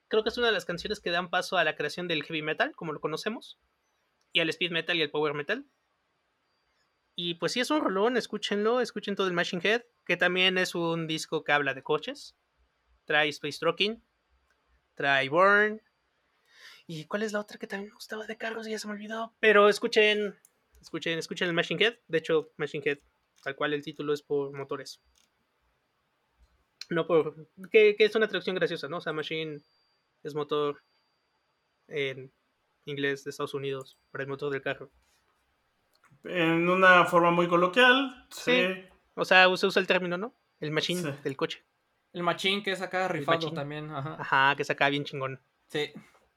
Creo 0.10 0.24
que 0.24 0.30
es 0.30 0.38
una 0.38 0.48
de 0.48 0.54
las 0.54 0.66
canciones 0.66 1.00
que 1.00 1.12
dan 1.12 1.30
paso 1.30 1.58
a 1.58 1.64
la 1.64 1.76
creación 1.76 2.08
del 2.08 2.24
heavy 2.24 2.42
metal, 2.42 2.76
como 2.76 2.92
lo 2.92 3.00
conocemos, 3.00 3.58
y 4.32 4.40
al 4.40 4.50
speed 4.50 4.72
metal 4.72 4.98
y 4.98 5.02
al 5.02 5.10
power 5.10 5.34
metal. 5.34 5.66
Y 7.16 7.36
pues 7.36 7.54
sí, 7.54 7.60
es 7.60 7.72
un 7.72 7.82
rolón, 7.82 8.16
escúchenlo, 8.16 8.80
escuchen 8.80 9.16
todo 9.16 9.28
el 9.28 9.34
Machine 9.34 9.62
Head, 9.64 9.84
que 10.06 10.18
también 10.18 10.58
es 10.60 10.76
un 10.76 11.08
disco 11.08 11.44
que 11.44 11.52
habla 11.52 11.74
de 11.74 11.82
coches. 11.82 12.38
Trae 13.06 13.30
Space 13.30 13.58
Trucking, 13.60 14.04
trae 14.94 15.28
Burn. 15.28 15.82
¿Y 16.86 17.06
cuál 17.06 17.24
es 17.24 17.34
la 17.34 17.40
otra 17.40 17.58
que 17.58 17.66
también 17.66 17.90
me 17.90 17.96
gustaba 17.96 18.28
de 18.28 18.38
carros? 18.38 18.68
Ya 18.68 18.78
se 18.78 18.88
me 18.88 18.94
olvidó. 18.94 19.36
Pero 19.40 19.68
escuchen, 19.68 20.38
escuchen, 20.80 21.18
escuchen 21.18 21.48
el 21.48 21.56
Machine 21.56 21.84
Head. 21.84 21.96
De 22.08 22.20
hecho, 22.20 22.52
Machine 22.58 22.84
Head, 22.86 23.00
tal 23.44 23.56
cual 23.56 23.74
el 23.74 23.84
título 23.84 24.14
es 24.14 24.22
por 24.22 24.56
motores. 24.56 25.02
No 26.90 27.08
por. 27.08 27.50
Que, 27.72 27.96
que 27.96 28.06
es 28.06 28.16
una 28.16 28.28
traducción 28.28 28.56
graciosa, 28.56 28.88
¿no? 28.88 28.98
O 28.98 29.02
sea, 29.02 29.12
Machine 29.12 29.60
es 30.24 30.36
motor 30.36 30.84
en 31.88 32.32
inglés 32.88 33.24
de 33.24 33.30
Estados 33.32 33.54
Unidos 33.54 33.98
para 34.12 34.24
el 34.24 34.30
motor 34.30 34.52
del 34.52 34.62
carro. 34.62 34.90
En 36.24 36.68
una 36.70 37.06
forma 37.06 37.32
muy 37.32 37.48
coloquial. 37.48 38.26
Sí. 38.30 38.52
Sí. 38.52 38.86
O 39.16 39.26
sea, 39.26 39.46
se 39.56 39.66
usa 39.66 39.80
el 39.80 39.88
término, 39.88 40.18
¿no? 40.18 40.34
El 40.60 40.72
machine 40.72 41.02
Sí. 41.02 41.10
del 41.24 41.36
coche. 41.38 41.64
El 42.14 42.24
machín 42.24 42.64
que 42.64 42.72
es 42.72 42.82
acá 42.82 43.08
rifado 43.08 43.52
también. 43.52 43.92
Ajá. 43.92 44.18
Ajá, 44.20 44.56
que 44.56 44.64
saca 44.64 44.90
bien 44.90 45.04
chingón. 45.04 45.40
Sí. 45.68 45.92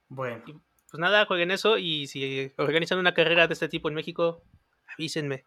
Bueno. 0.08 0.42
Pues 0.44 0.98
nada, 1.00 1.24
jueguen 1.26 1.50
eso 1.50 1.78
y 1.78 2.06
si 2.06 2.52
organizan 2.56 2.98
una 2.98 3.14
carrera 3.14 3.46
de 3.46 3.54
este 3.54 3.68
tipo 3.68 3.88
en 3.88 3.94
México, 3.94 4.42
avísenme. 4.94 5.44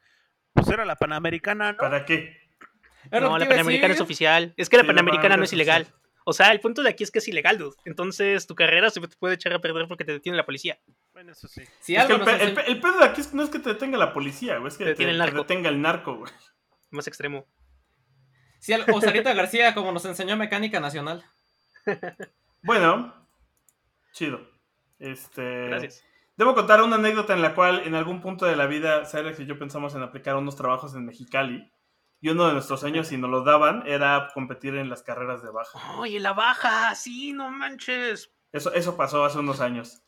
Pues 0.54 0.70
era 0.70 0.86
la 0.86 0.96
Panamericana, 0.96 1.74
¿no? 1.74 1.78
¿Para 1.78 2.06
qué? 2.06 2.38
No, 3.12 3.38
la 3.38 3.48
Panamericana 3.48 3.94
es 3.94 4.02
oficial. 4.02 4.54
Es 4.56 4.70
que 4.70 4.78
la 4.78 4.84
Sí, 4.84 4.88
la 4.88 4.94
Panamericana 4.94 5.36
no 5.36 5.44
Panamericana 5.44 5.44
es 5.44 5.50
es 5.50 5.54
ilegal. 5.54 5.88
O 6.26 6.34
sea, 6.34 6.52
el 6.52 6.60
punto 6.60 6.82
de 6.84 6.90
aquí 6.90 7.04
es 7.04 7.12
que 7.12 7.20
es 7.20 7.28
ilegal, 7.28 7.58
dude. 7.58 7.76
Entonces 7.86 8.48
tu 8.48 8.56
carrera 8.56 8.90
se 8.90 9.02
te 9.02 9.16
puede 9.18 9.36
echar 9.36 9.54
a 9.54 9.60
perder 9.60 9.88
porque 9.88 10.06
te 10.06 10.14
detiene 10.14 10.38
la 10.38 10.46
policía. 10.46 10.80
Bueno, 11.14 11.32
eso 11.34 11.48
sí. 11.48 11.64
Si 11.82 11.96
Es 11.96 12.06
que 12.06 12.14
algo 12.14 12.26
el, 12.26 12.32
pe- 12.38 12.44
el 12.44 12.50
enseña- 12.50 12.64
pe- 12.66 12.72
el 12.72 12.80
pedo 12.82 12.98
de 13.00 13.06
aquí 13.06 13.22
es- 13.22 13.34
no 13.34 13.44
es 13.44 13.50
que 13.50 13.60
te 13.60 13.70
detenga 13.70 13.98
la 13.98 14.14
policía, 14.14 14.58
güey. 14.58 14.68
Es 14.70 14.78
que 14.78 14.86
Te 14.86 14.90
te, 14.90 14.90
detiene 14.92 15.12
el 15.12 15.18
te 15.20 15.24
narco. 15.26 15.38
detenga 15.40 15.70
el 15.70 15.82
narco, 15.82 16.16
güey. 16.18 16.32
Más 16.92 17.08
extremo. 17.08 17.46
o 18.94 19.02
Sarita 19.02 19.34
García, 19.34 19.74
como 19.74 19.92
nos 19.92 20.06
enseñó 20.06 20.38
Mecánica 20.38 20.80
Nacional. 20.80 21.24
Bueno, 22.62 23.14
chido. 24.14 24.40
Este. 25.00 25.68
Gracias. 25.68 26.04
Debo 26.38 26.56
contar 26.56 26.82
una 26.82 26.96
anécdota 26.96 27.34
en 27.34 27.42
la 27.42 27.54
cual 27.54 27.82
en 27.86 27.94
algún 27.94 28.22
punto 28.22 28.46
de 28.46 28.56
la 28.56 28.66
vida, 28.66 29.06
Cyrex 29.06 29.40
y 29.42 29.46
yo 29.46 29.60
pensamos 29.60 29.94
en 29.96 30.02
aplicar 30.02 30.36
unos 30.36 30.56
trabajos 30.56 30.96
en 30.96 31.06
Mexicali. 31.06 31.70
Y 32.24 32.30
uno 32.30 32.48
de 32.48 32.54
nuestros 32.54 32.80
sueños, 32.80 33.08
si 33.10 33.18
nos 33.18 33.30
lo 33.30 33.44
daban, 33.44 33.84
era 33.86 34.30
competir 34.34 34.76
en 34.76 34.90
las 34.90 35.04
carreras 35.04 35.44
de 35.44 35.50
baja. 35.52 35.78
Oye, 35.98 36.22
la 36.22 36.32
baja, 36.32 36.96
sí, 36.96 37.34
no 37.34 37.52
manches. 37.52 38.32
Eso, 38.54 38.74
eso 38.74 38.96
pasó 38.96 39.26
hace 39.26 39.40
unos 39.40 39.60
años. 39.60 40.02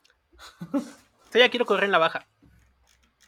Yo 0.71 0.79
ya 1.39 1.49
quiero 1.49 1.65
correr 1.65 1.83
en 1.83 1.91
la 1.91 1.97
baja. 1.97 2.25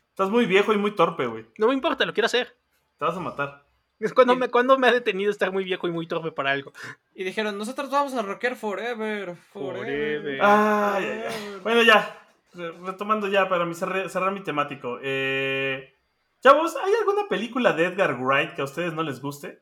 Estás 0.08 0.30
muy 0.30 0.46
viejo 0.46 0.72
y 0.72 0.78
muy 0.78 0.92
torpe, 0.96 1.26
güey. 1.26 1.46
No 1.58 1.68
me 1.68 1.74
importa, 1.74 2.06
lo 2.06 2.14
quiero 2.14 2.28
hacer. 2.28 2.58
Te 2.98 3.04
vas 3.04 3.18
a 3.18 3.20
matar. 3.20 3.66
Es 4.00 4.14
cuando 4.14 4.38
me, 4.38 4.48
cuando 4.48 4.78
me 4.78 4.88
ha 4.88 4.94
detenido 4.94 5.32
estar 5.32 5.52
muy 5.52 5.66
viejo 5.66 5.90
y 5.90 5.92
muy 5.92 6.08
torpe 6.08 6.32
para 6.32 6.52
algo. 6.52 6.72
Y 7.14 7.26
dijeron, 7.26 7.58
nosotros 7.58 7.90
vamos 7.90 8.14
a 8.14 8.22
rockear 8.22 8.56
forever. 8.56 9.36
Forever. 9.52 10.22
Forever. 10.22 10.40
Ay, 10.42 11.04
ay, 11.04 11.24
ay. 11.28 11.60
Bueno, 11.62 11.84
ya. 11.84 12.26
Re- 12.54 12.72
Retomando 12.86 13.28
ya 13.28 13.50
para 13.50 13.66
mi 13.66 13.76
cerrar, 13.76 14.10
cerrar 14.10 14.32
mi 14.32 14.44
temático. 14.44 14.98
Eh, 15.04 15.97
chavos, 16.42 16.76
¿hay 16.78 16.94
alguna 16.94 17.28
película 17.28 17.74
de 17.74 17.86
Edgar 17.86 18.20
Wright 18.20 18.54
que 18.56 18.62
a 18.62 18.66
ustedes 18.66 18.94
no 18.94 19.04
les 19.04 19.22
guste? 19.22 19.62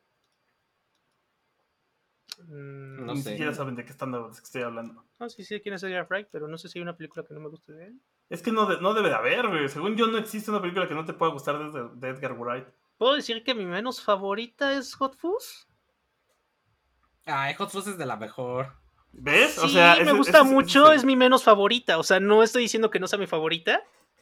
Mm, 2.48 3.06
No 3.06 3.14
Ni 3.14 3.22
sé. 3.22 3.32
siquiera 3.32 3.54
saben 3.54 3.76
de 3.76 3.86
qué, 3.86 3.92
están, 3.92 4.12
de 4.12 4.20
qué 4.20 4.40
estoy 4.44 4.62
hablando. 4.64 5.06
No, 5.20 5.30
sí 5.30 5.44
sé 5.44 5.62
quién 5.62 5.76
es 5.76 5.84
Edgar 5.84 6.08
Wright, 6.10 6.28
pero 6.32 6.48
no 6.48 6.58
sé 6.58 6.68
si 6.70 6.80
hay 6.80 6.84
una 6.84 6.98
película 6.98 7.24
que 7.26 7.34
no 7.34 7.40
me 7.40 7.50
guste 7.50 7.74
de 7.74 7.88
él. 7.88 8.02
Es 8.30 8.42
que 8.42 8.52
no, 8.52 8.66
de- 8.66 8.82
no 8.82 8.94
debe 8.94 9.10
de 9.10 9.16
haber, 9.16 9.48
güey. 9.48 9.70
Según 9.70 9.96
yo, 9.96 10.08
no 10.08 10.18
existe 10.18 10.52
una 10.52 10.62
película 10.62 10.88
que 10.88 10.96
no 10.96 11.06
te 11.06 11.14
pueda 11.14 11.32
gustar 11.32 11.72
de, 11.72 11.90
de 11.94 12.10
Edgar 12.10 12.34
Wright. 12.34 12.68
¿Puedo 12.98 13.14
decir 13.16 13.44
que 13.44 13.54
mi 13.56 13.66
menos 13.66 14.02
favorita 14.02 14.74
es 14.74 14.96
Hot 14.96 15.16
Fuzz? 15.16 15.68
Ay, 17.26 17.54
Hot 17.56 17.70
Fuzz 17.70 17.88
es 17.88 17.98
de 17.98 18.06
la 18.06 18.16
mejor. 18.18 18.74
¿Ves? 19.12 19.54
Sí, 19.56 19.78
me 20.04 20.12
gusta 20.12 20.44
mucho, 20.44 20.92
es 20.92 21.06
mi 21.06 21.16
menos 21.16 21.44
favorita. 21.44 21.98
O 21.98 22.04
sea, 22.04 22.20
no 22.20 22.44
estoy 22.44 22.64
diciendo 22.64 22.90
que 22.90 23.00
no 23.00 23.08
sea 23.08 23.18
mi 23.20 23.28
favorita, 23.28 23.82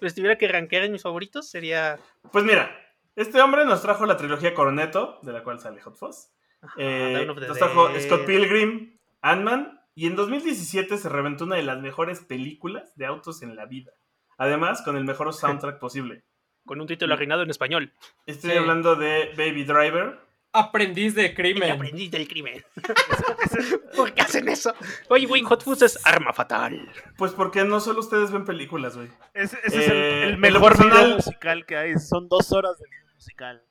si 0.10 0.16
tuviera 0.16 0.38
que 0.38 0.48
rankear 0.48 0.84
en 0.84 0.92
mis 0.92 1.02
favoritos 1.04 1.50
sería... 1.50 2.00
Pues 2.32 2.44
mira, 2.46 2.76
este 3.16 3.42
hombre 3.42 3.66
nos 3.66 3.82
trajo 3.82 4.06
la 4.06 4.18
trilogía 4.18 4.54
Coroneto, 4.54 5.20
de 5.22 5.32
la 5.34 5.44
cual 5.44 5.60
sale 5.60 5.82
Hot 5.82 5.96
Fuzz. 5.96 6.30
Ajá, 6.62 6.74
Eh, 6.78 7.26
nos 7.26 7.58
trajo 7.58 7.90
Dead. 7.90 8.02
Scott 8.02 8.26
Pilgrim, 8.26 8.98
Ant-Man, 9.22 9.80
y 9.96 10.08
en 10.08 10.16
2017 10.16 10.98
se 10.98 11.10
reventó 11.10 11.44
una 11.46 11.56
de 11.58 11.64
las 11.64 11.80
mejores 11.80 12.22
películas 12.22 12.96
de 12.96 13.06
autos 13.06 13.42
en 13.44 13.56
la 13.56 13.66
vida. 13.66 13.92
Además, 14.38 14.82
con 14.82 14.98
el 14.98 15.04
mejor 15.04 15.32
soundtrack 15.34 15.80
posible. 15.80 16.24
Con 16.66 16.80
un 16.80 16.88
título 16.88 17.14
arruinado 17.14 17.44
en 17.44 17.50
español. 17.50 17.92
Estoy 18.26 18.52
Sí. 18.52 18.58
hablando 18.58 18.96
de 18.96 19.34
Baby 19.38 19.66
Driver. 19.66 20.20
Aprendiz 20.54 21.16
de 21.16 21.26
El 21.28 21.34
crimen. 21.34 21.72
aprendiz 21.72 22.12
del 22.12 22.28
crimen. 22.28 22.64
¿Por 23.96 24.14
qué 24.14 24.22
hacen 24.22 24.48
eso? 24.48 24.74
Oye, 25.10 25.26
güey, 25.26 25.42
Hot 25.42 25.64
Fuzz 25.64 25.82
es 25.82 26.00
arma 26.06 26.32
fatal. 26.32 26.90
Pues 27.18 27.32
porque 27.32 27.64
no 27.64 27.80
solo 27.80 28.00
ustedes 28.02 28.32
ven 28.32 28.46
películas, 28.46 28.96
güey. 28.96 29.10
Ese, 29.34 29.58
ese 29.64 29.80
es 29.86 29.90
el, 29.90 29.98
Eh, 29.98 30.24
el 30.26 30.38
mejor 30.38 30.74
personal- 30.74 31.04
video 31.06 31.16
musical 31.16 31.66
que 31.66 31.76
hay. 31.78 31.98
Son 31.98 32.30
dos 32.30 32.52
horas 32.52 32.78
de 32.78 32.86
video 32.88 33.14
musical. 33.16 33.64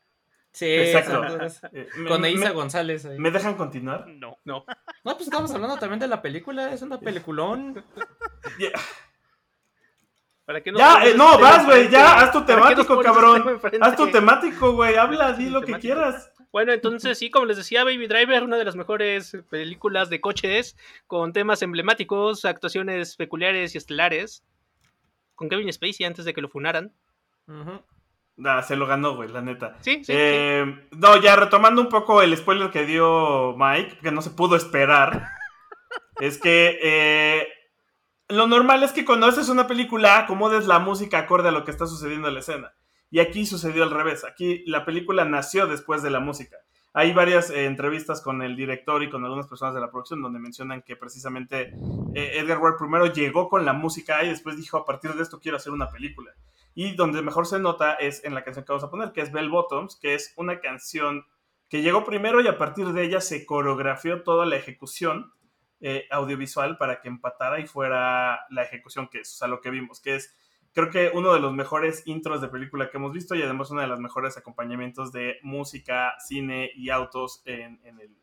Sí, 0.50 0.66
Exacto. 0.66 1.24
Eh, 1.72 1.88
Con 2.08 2.24
Eiza 2.24 2.50
González 2.50 3.06
ahí. 3.06 3.18
¿Me 3.18 3.30
dejan 3.30 3.54
continuar? 3.54 4.06
No. 4.08 4.36
No. 4.44 4.64
No, 5.04 5.14
pues 5.14 5.22
estamos 5.22 5.50
hablando 5.54 5.78
también 5.78 6.00
de 6.00 6.08
la 6.08 6.20
película. 6.20 6.72
Es 6.72 6.82
una 6.82 6.98
peliculón. 7.00 7.82
Ya, 8.58 8.70
¿Para 10.44 10.60
qué 10.60 10.72
no 10.72 10.78
ya, 10.78 11.04
eh, 11.06 11.14
no, 11.16 11.26
un 11.26 11.36
tema 11.36 11.50
vas, 11.50 11.64
güey, 11.66 11.88
ya, 11.88 12.18
haz 12.18 12.32
tu 12.32 12.44
¿Para 12.44 12.70
qué 12.70 12.74
nos 12.74 12.86
temático, 12.86 13.00
cabrón. 13.00 13.60
Haz 13.80 13.96
tu 13.96 14.10
temático, 14.10 14.72
güey, 14.72 14.96
habla, 14.96 15.32
di 15.34 15.48
lo 15.48 15.62
que 15.62 15.74
quieras. 15.78 16.31
Bueno, 16.52 16.72
entonces 16.72 17.18
sí, 17.18 17.30
como 17.30 17.46
les 17.46 17.56
decía, 17.56 17.82
Baby 17.82 18.06
Driver, 18.06 18.42
una 18.42 18.58
de 18.58 18.64
las 18.66 18.76
mejores 18.76 19.38
películas 19.48 20.10
de 20.10 20.20
coches, 20.20 20.76
con 21.06 21.32
temas 21.32 21.62
emblemáticos, 21.62 22.44
actuaciones 22.44 23.16
peculiares 23.16 23.74
y 23.74 23.78
estelares, 23.78 24.44
con 25.34 25.48
Kevin 25.48 25.72
Spacey 25.72 26.04
antes 26.04 26.26
de 26.26 26.34
que 26.34 26.42
lo 26.42 26.50
funaran. 26.50 26.92
Nah, 28.36 28.60
se 28.62 28.76
lo 28.76 28.86
ganó, 28.86 29.16
güey, 29.16 29.30
la 29.30 29.40
neta. 29.40 29.78
Sí, 29.80 29.96
sí, 29.96 30.04
sí. 30.04 30.12
Eh, 30.14 30.88
No, 30.90 31.16
ya 31.16 31.36
retomando 31.36 31.80
un 31.80 31.88
poco 31.88 32.20
el 32.20 32.36
spoiler 32.36 32.70
que 32.70 32.84
dio 32.84 33.56
Mike, 33.56 33.98
que 34.02 34.12
no 34.12 34.20
se 34.20 34.30
pudo 34.30 34.54
esperar, 34.54 35.28
es 36.20 36.38
que 36.38 36.78
eh, 36.82 37.48
lo 38.28 38.46
normal 38.46 38.82
es 38.82 38.92
que 38.92 39.06
cuando 39.06 39.26
haces 39.26 39.48
una 39.48 39.66
película 39.66 40.18
acomodes 40.18 40.66
la 40.66 40.78
música 40.78 41.18
acorde 41.18 41.48
a 41.48 41.52
lo 41.52 41.64
que 41.64 41.70
está 41.70 41.86
sucediendo 41.86 42.28
en 42.28 42.34
la 42.34 42.40
escena. 42.40 42.74
Y 43.12 43.20
aquí 43.20 43.44
sucedió 43.44 43.82
al 43.82 43.90
revés. 43.90 44.24
Aquí 44.24 44.64
la 44.66 44.86
película 44.86 45.26
nació 45.26 45.66
después 45.66 46.02
de 46.02 46.08
la 46.08 46.18
música. 46.18 46.56
Hay 46.94 47.12
varias 47.12 47.50
eh, 47.50 47.66
entrevistas 47.66 48.22
con 48.22 48.40
el 48.40 48.56
director 48.56 49.02
y 49.02 49.10
con 49.10 49.22
algunas 49.22 49.46
personas 49.46 49.74
de 49.74 49.82
la 49.82 49.90
producción 49.90 50.22
donde 50.22 50.38
mencionan 50.38 50.80
que 50.80 50.96
precisamente 50.96 51.74
eh, 52.14 52.38
Edgar 52.38 52.58
Wright 52.58 52.78
primero 52.78 53.06
llegó 53.06 53.50
con 53.50 53.66
la 53.66 53.74
música 53.74 54.24
y 54.24 54.30
después 54.30 54.56
dijo 54.56 54.78
a 54.78 54.86
partir 54.86 55.12
de 55.12 55.22
esto 55.22 55.40
quiero 55.40 55.58
hacer 55.58 55.74
una 55.74 55.90
película. 55.90 56.32
Y 56.74 56.92
donde 56.92 57.20
mejor 57.20 57.46
se 57.46 57.58
nota 57.58 57.92
es 57.94 58.24
en 58.24 58.34
la 58.34 58.44
canción 58.44 58.64
que 58.64 58.72
vamos 58.72 58.84
a 58.84 58.90
poner, 58.90 59.12
que 59.12 59.20
es 59.20 59.30
Bell 59.30 59.50
Bottoms, 59.50 59.96
que 59.96 60.14
es 60.14 60.32
una 60.36 60.60
canción 60.60 61.26
que 61.68 61.82
llegó 61.82 62.04
primero 62.04 62.40
y 62.40 62.46
a 62.46 62.56
partir 62.56 62.94
de 62.94 63.04
ella 63.04 63.20
se 63.20 63.44
coreografió 63.44 64.22
toda 64.22 64.46
la 64.46 64.56
ejecución 64.56 65.34
eh, 65.82 66.06
audiovisual 66.10 66.78
para 66.78 67.02
que 67.02 67.08
empatara 67.08 67.60
y 67.60 67.66
fuera 67.66 68.46
la 68.48 68.62
ejecución 68.62 69.08
que 69.08 69.20
es, 69.20 69.34
o 69.34 69.36
sea, 69.36 69.48
lo 69.48 69.60
que 69.60 69.68
vimos, 69.68 70.00
que 70.00 70.14
es 70.14 70.34
creo 70.72 70.90
que 70.90 71.10
uno 71.14 71.32
de 71.34 71.40
los 71.40 71.52
mejores 71.52 72.02
intros 72.06 72.40
de 72.40 72.48
película 72.48 72.90
que 72.90 72.96
hemos 72.96 73.12
visto 73.12 73.34
y 73.34 73.42
además 73.42 73.70
uno 73.70 73.80
de 73.82 73.86
los 73.88 74.00
mejores 74.00 74.36
acompañamientos 74.36 75.12
de 75.12 75.36
música, 75.42 76.14
cine 76.18 76.70
y 76.74 76.90
autos 76.90 77.42
en, 77.44 77.80
en 77.84 78.00
el- 78.00 78.16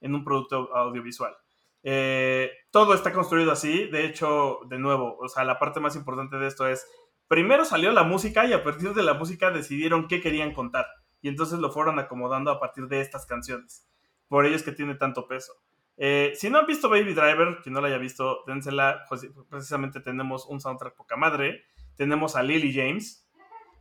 en- 0.00 0.14
un 0.14 0.24
producto 0.24 0.74
audiovisual. 0.74 1.36
Eh, 1.82 2.50
todo 2.70 2.94
está 2.94 3.12
construido 3.12 3.52
así, 3.52 3.86
de 3.86 4.04
hecho, 4.06 4.60
de 4.68 4.78
nuevo, 4.78 5.16
o 5.18 5.28
sea, 5.28 5.44
la 5.44 5.58
parte 5.58 5.80
más 5.80 5.96
importante 5.96 6.36
de 6.36 6.46
esto 6.48 6.66
es, 6.68 6.86
primero 7.28 7.64
salió 7.64 7.92
la 7.92 8.02
música 8.02 8.44
y 8.46 8.52
a 8.52 8.62
partir 8.64 8.94
de 8.94 9.02
la 9.02 9.14
música 9.14 9.50
decidieron 9.50 10.08
qué 10.08 10.20
querían 10.20 10.52
contar 10.54 10.86
y 11.20 11.28
entonces 11.28 11.58
lo 11.58 11.70
fueron 11.70 11.98
acomodando 11.98 12.50
a 12.50 12.60
partir 12.60 12.86
de 12.88 13.00
estas 13.00 13.26
canciones. 13.26 13.86
Por 14.28 14.44
ello 14.46 14.56
es 14.56 14.62
que 14.62 14.72
tiene 14.72 14.94
tanto 14.94 15.26
peso. 15.26 15.52
Eh, 16.00 16.32
si 16.36 16.48
no 16.48 16.58
han 16.58 16.66
visto 16.66 16.88
Baby 16.88 17.12
Driver, 17.12 17.58
quien 17.62 17.74
no 17.74 17.80
la 17.80 17.88
haya 17.88 17.98
visto, 17.98 18.44
dénsela. 18.46 19.04
Pues, 19.08 19.26
precisamente 19.50 20.00
tenemos 20.00 20.46
un 20.46 20.60
soundtrack 20.60 20.94
poca 20.94 21.16
madre. 21.16 21.64
Tenemos 21.96 22.36
a 22.36 22.42
Lily 22.44 22.72
James, 22.72 23.28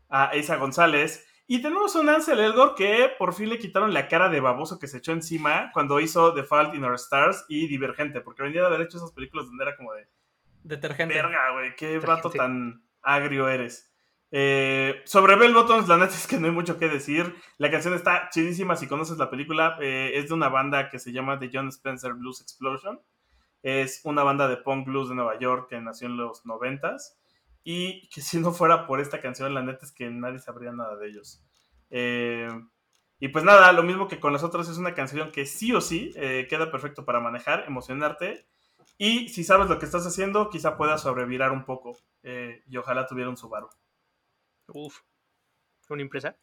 a 0.10 0.36
Isa 0.36 0.56
González. 0.58 1.26
Y 1.46 1.62
tenemos 1.62 1.96
a 1.96 2.00
un 2.02 2.10
Ansel 2.10 2.40
Elgort 2.40 2.76
que 2.76 3.10
por 3.18 3.34
fin 3.34 3.48
le 3.50 3.60
quitaron 3.60 3.94
la 3.94 4.08
cara 4.10 4.28
de 4.28 4.42
baboso 4.42 4.80
que 4.80 4.88
se 4.88 4.98
echó 4.98 5.14
encima 5.14 5.70
cuando 5.74 6.00
hizo 6.02 6.34
The 6.34 6.44
Fault 6.44 6.76
in 6.76 6.84
Our 6.84 6.96
Stars 6.96 7.46
y 7.48 7.68
Divergente. 7.68 8.20
Porque 8.20 8.44
venía 8.44 8.62
de 8.62 8.68
haber 8.68 8.82
hecho 8.82 8.98
esas 8.98 9.14
películas 9.14 9.46
donde 9.46 9.64
era 9.64 9.78
como 9.78 9.94
de 9.94 10.10
Detergente. 10.64 11.14
verga, 11.14 11.52
güey, 11.54 11.76
qué 11.78 11.86
Detergente. 11.88 12.08
vato 12.08 12.30
tan 12.32 12.84
agrio 13.02 13.48
eres. 13.48 13.94
Eh, 14.30 15.02
sobre 15.06 15.38
Bell 15.38 15.54
Bottoms, 15.54 15.88
la 15.88 15.98
neta 15.98 16.14
es 16.14 16.28
que 16.28 16.38
no 16.38 16.48
hay 16.48 16.54
mucho 16.54 16.78
que 16.78 16.90
decir. 16.90 17.36
La 17.58 17.72
canción 17.72 17.94
está 17.94 18.30
chidísima. 18.30 18.76
Si 18.76 18.88
conoces 18.88 19.18
la 19.18 19.30
película, 19.30 19.78
eh, 19.82 20.12
es 20.16 20.28
de 20.28 20.34
una 20.34 20.50
banda 20.50 20.90
que 20.90 21.00
se 21.00 21.12
llama 21.12 21.40
The 21.40 21.50
John 21.54 21.70
Spencer 21.70 22.14
Blues 22.14 22.42
Explosion. 22.42 23.02
Es 23.64 24.02
una 24.04 24.24
banda 24.24 24.48
de 24.48 24.58
punk 24.58 24.86
blues 24.86 25.10
de 25.10 25.16
Nueva 25.16 25.40
York 25.40 25.70
que 25.70 25.80
nació 25.80 26.08
en 26.08 26.18
los 26.18 26.46
noventas. 26.46 27.18
Y 27.64 28.08
que 28.10 28.22
si 28.22 28.40
no 28.40 28.52
fuera 28.52 28.88
por 28.88 29.00
esta 29.02 29.20
canción, 29.22 29.54
la 29.54 29.62
neta 29.62 29.86
es 29.86 29.92
que 29.92 30.10
nadie 30.10 30.40
sabría 30.40 30.72
nada 30.72 30.96
de 30.96 31.08
ellos. 31.08 31.44
Eh, 31.90 32.50
y 33.20 33.30
pues 33.30 33.44
nada, 33.44 33.72
lo 33.74 33.84
mismo 33.84 34.08
que 34.08 34.20
con 34.20 34.32
las 34.32 34.44
otras, 34.44 34.70
es 34.70 34.78
una 34.78 34.94
canción 34.94 35.32
que 35.32 35.46
sí 35.46 35.74
o 35.74 35.82
sí 35.82 36.14
queda 36.50 36.72
perfecto 36.72 37.04
para 37.04 37.20
manejar, 37.20 37.66
emocionarte. 37.68 38.46
Y 38.98 39.30
si 39.30 39.44
sabes 39.44 39.70
lo 39.70 39.80
que 39.80 39.86
estás 39.86 40.06
haciendo, 40.06 40.50
quizá 40.50 40.78
puedas 40.78 41.02
sobrevirar 41.02 41.52
un 41.52 41.66
poco. 41.66 41.98
y 42.24 42.78
ojalá 42.78 43.08
tuviera 43.08 43.30
un 43.30 43.38
Subaru. 43.38 43.70
Uf. 44.68 45.02
¿Una 45.90 46.02
impresa? 46.02 46.36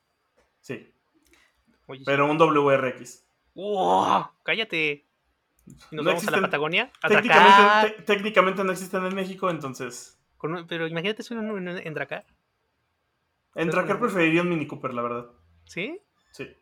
Sí, 0.60 0.90
Oye, 1.86 2.02
pero 2.06 2.26
un 2.30 2.38
WRX. 2.38 3.22
¡Wow! 3.54 4.28
¡Cállate! 4.42 5.04
¿Y 5.66 5.70
nos 5.70 5.92
No 5.92 6.04
vamos 6.04 6.14
a 6.14 6.26
existen- 6.26 6.30
la 6.32 6.40
Patagonia? 6.42 6.90
¿A 7.02 7.08
Técnicamente, 8.06 8.64
no 8.64 8.72
existen 8.72 9.04
en 9.04 9.14
México, 9.14 9.50
entonces. 9.50 10.18
Con 10.38 10.66
Pero 10.66 10.86
imagínate 10.86 11.22
eso 11.22 11.34
en, 11.34 11.68
en, 11.68 11.86
en 11.86 11.94
Dracar. 11.94 12.24
En 13.54 13.70
preferiría 14.00 14.42
un 14.42 14.48
Mini 14.48 14.66
Cooper, 14.66 14.92
la 14.94 15.02
verdad. 15.02 15.26
¿Sí? 15.64 16.00
Sí. 16.32 16.56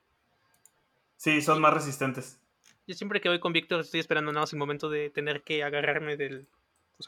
Sí, 1.17 1.41
son 1.41 1.61
más 1.61 1.73
resistentes. 1.73 2.39
Yo 2.87 2.95
siempre 2.95 3.21
que 3.21 3.29
voy 3.29 3.39
con 3.41 3.53
Víctor 3.53 3.81
estoy 3.81 4.01
esperando 4.01 4.33
nada 4.33 4.43
más 4.43 4.53
el 4.53 4.59
momento 4.59 4.91
de 4.91 5.09
tener 5.11 5.43
que 5.43 5.63
agarrarme 5.63 6.17
del 6.17 6.47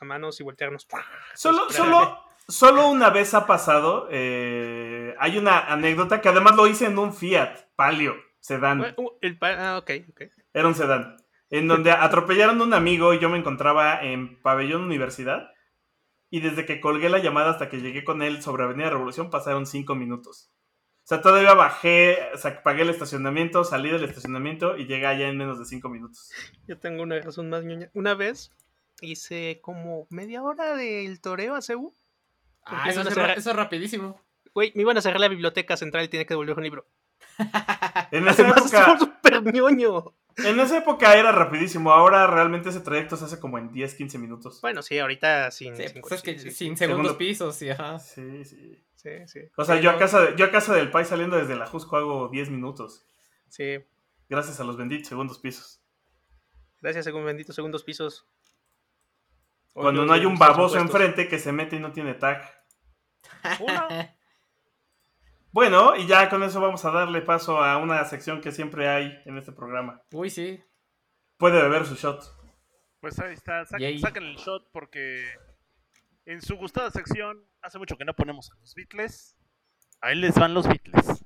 manos 0.02 0.40
y 0.40 0.42
voltearnos. 0.42 0.86
Solo, 1.34 1.68
Espérame. 1.68 1.90
solo, 1.92 2.24
solo 2.49 2.88
una 2.88 3.11
vez 3.11 3.34
ha 3.34 3.47
pasado. 3.47 4.09
eh, 4.11 5.14
hay 5.18 5.38
una 5.38 5.61
anécdota 5.61 6.20
que 6.20 6.28
además 6.28 6.57
lo 6.57 6.66
hice 6.66 6.86
en 6.86 6.99
un 6.99 7.14
Fiat 7.14 7.66
Palio 7.76 8.14
sedán. 8.45 8.95
Uh, 8.99 9.11
el 9.22 9.38
ah, 9.40 9.78
ok, 9.78 9.90
ok. 10.11 10.22
Era 10.53 10.68
un 10.68 10.74
sedán. 10.74 11.16
En 11.49 11.66
donde 11.66 11.90
atropellaron 11.92 12.61
a 12.61 12.64
un 12.64 12.74
amigo 12.74 13.14
y 13.14 13.18
yo 13.18 13.30
me 13.30 13.38
encontraba 13.38 14.03
en 14.03 14.40
Pabellón 14.42 14.82
Universidad. 14.82 15.51
Y 16.28 16.40
desde 16.40 16.66
que 16.66 16.80
colgué 16.80 17.09
la 17.09 17.20
llamada 17.20 17.51
hasta 17.51 17.68
que 17.68 17.80
llegué 17.80 18.05
con 18.05 18.20
él 18.20 18.42
sobre 18.42 18.64
Avenida 18.64 18.90
Revolución 18.90 19.30
pasaron 19.30 19.66
cinco 19.66 19.95
minutos. 19.95 20.51
O 21.05 21.07
sea, 21.07 21.22
todavía 21.22 21.55
bajé, 21.55 22.18
o 22.34 22.38
sea, 22.38 22.62
pagué 22.62 22.82
el 22.82 22.90
estacionamiento, 22.90 23.62
salí 23.64 23.90
del 23.90 24.05
estacionamiento 24.05 24.76
y 24.76 24.86
llegué 24.86 25.07
allá 25.07 25.28
en 25.28 25.38
menos 25.38 25.59
de 25.59 25.64
cinco 25.64 25.88
minutos. 25.88 26.30
Yo 26.66 26.78
tengo 26.78 27.03
una 27.03 27.20
razón 27.20 27.49
más 27.49 27.64
ñoña. 27.64 27.90
Una 27.95 28.14
vez 28.14 28.53
hice 29.01 29.61
como 29.62 30.07
media 30.11 30.42
hora 30.42 30.74
del 30.76 31.20
toreo 31.20 31.55
a 31.55 31.62
CEU. 31.62 31.95
Ah, 32.65 32.89
eso, 32.89 33.01
es, 33.03 33.09
cerrar- 33.09 33.27
ra- 33.29 33.35
eso 33.35 33.51
es 33.51 33.57
rapidísimo. 33.57 34.21
Güey, 34.55 34.73
me 34.75 34.83
iban 34.83 34.97
a 34.97 35.03
cerrar 35.03 35.21
la 35.21 35.29
biblioteca 35.29 35.77
central 35.77 36.05
y 36.05 36.09
tenía 36.09 36.25
que 36.27 36.35
devolver 36.35 36.57
un 36.57 36.62
libro. 36.65 36.87
En 37.39 37.49
esa 38.29 38.43
Además, 38.43 38.65
estaba 38.67 38.95
época, 38.95 38.99
súper 38.99 39.43
ñoño. 39.55 40.15
en 40.37 40.61
esa 40.61 40.79
época 40.79 41.17
era 41.17 41.33
rapidísimo. 41.33 41.93
Ahora 41.93 42.27
realmente 42.29 42.69
ese 42.69 42.81
trayecto 42.81 43.17
se 43.17 43.25
hace 43.25 43.41
como 43.41 43.59
en 43.59 43.73
10, 43.73 43.95
15 43.95 44.19
minutos. 44.19 44.61
Bueno, 44.61 44.83
sí, 44.83 44.99
ahorita 44.99 45.51
sin. 45.51 45.75
Sí, 45.77 45.89
sin 45.89 46.01
pues 46.03 46.12
es 46.15 46.23
que 46.23 46.37
coche, 46.37 46.51
sí, 46.51 46.57
sin 46.57 46.77
Segundo- 46.77 47.09
segundos 47.09 47.17
pisos, 47.17 47.57
sí, 47.57 47.69
ajá. 47.71 47.99
Sí, 47.99 48.45
sí. 48.45 48.81
sí, 48.95 49.11
sí. 49.27 49.41
O 49.57 49.65
sea, 49.65 49.77
Sí, 49.77 49.83
yo 49.83 49.91
a 49.91 49.99
casa, 49.99 50.21
de- 50.21 50.37
yo 50.37 50.45
a 50.45 50.51
casa 50.53 50.75
del 50.75 50.91
país 50.91 51.09
saliendo 51.09 51.37
desde 51.37 51.57
la 51.57 51.67
Jusco 51.67 51.97
hago 51.97 52.29
10 52.29 52.51
minutos. 52.51 53.05
Sí. 53.49 53.79
Gracias 54.29 54.61
a 54.61 54.65
los 54.65 54.77
benditos 54.77 55.09
segundos 55.09 55.39
pisos. 55.39 55.81
Gracias, 56.81 57.05
según 57.05 57.25
benditos 57.25 57.55
segundos 57.57 57.83
pisos. 57.83 58.27
Cuando 59.75 60.05
no 60.07 60.12
hay 60.12 60.25
un 60.25 60.37
baboso 60.39 60.79
enfrente 60.79 61.29
que 61.29 61.39
se 61.39 61.53
mete 61.53 61.77
y 61.77 61.81
no 61.81 61.93
tiene 61.93 62.14
tag. 62.14 62.43
Uno. 63.61 63.89
Bueno, 65.51 65.95
y 65.95 66.09
ya 66.09 66.29
con 66.29 66.43
eso 66.43 66.61
vamos 66.61 66.85
a 66.85 66.91
darle 66.91 67.22
paso 67.22 67.62
a 67.62 67.77
una 67.79 68.05
sección 68.07 68.41
que 68.41 68.51
siempre 68.51 68.89
hay 68.89 69.22
en 69.25 69.39
este 69.39 69.53
programa. 69.53 70.03
Uy, 70.11 70.29
sí. 70.29 70.61
Puede 71.37 71.62
beber 71.62 71.87
su 71.87 71.95
shot. 71.95 72.25
Pues 73.01 73.20
ahí 73.20 73.35
está, 73.35 73.64
sa- 73.64 73.79
Yay. 73.79 74.01
saquen 74.01 74.25
el 74.25 74.35
shot 74.37 74.68
porque 74.72 75.29
en 76.25 76.43
su 76.43 76.57
gustada 76.57 76.91
sección 76.91 77.45
hace 77.62 77.79
mucho 77.79 77.97
que 77.97 78.05
no 78.05 78.14
ponemos 78.14 78.51
a 78.51 78.57
los 78.57 78.75
Beatles. 78.75 79.37
Ahí 80.01 80.16
les 80.16 80.35
van 80.35 80.55
los 80.55 80.66
Beatles. 80.66 81.25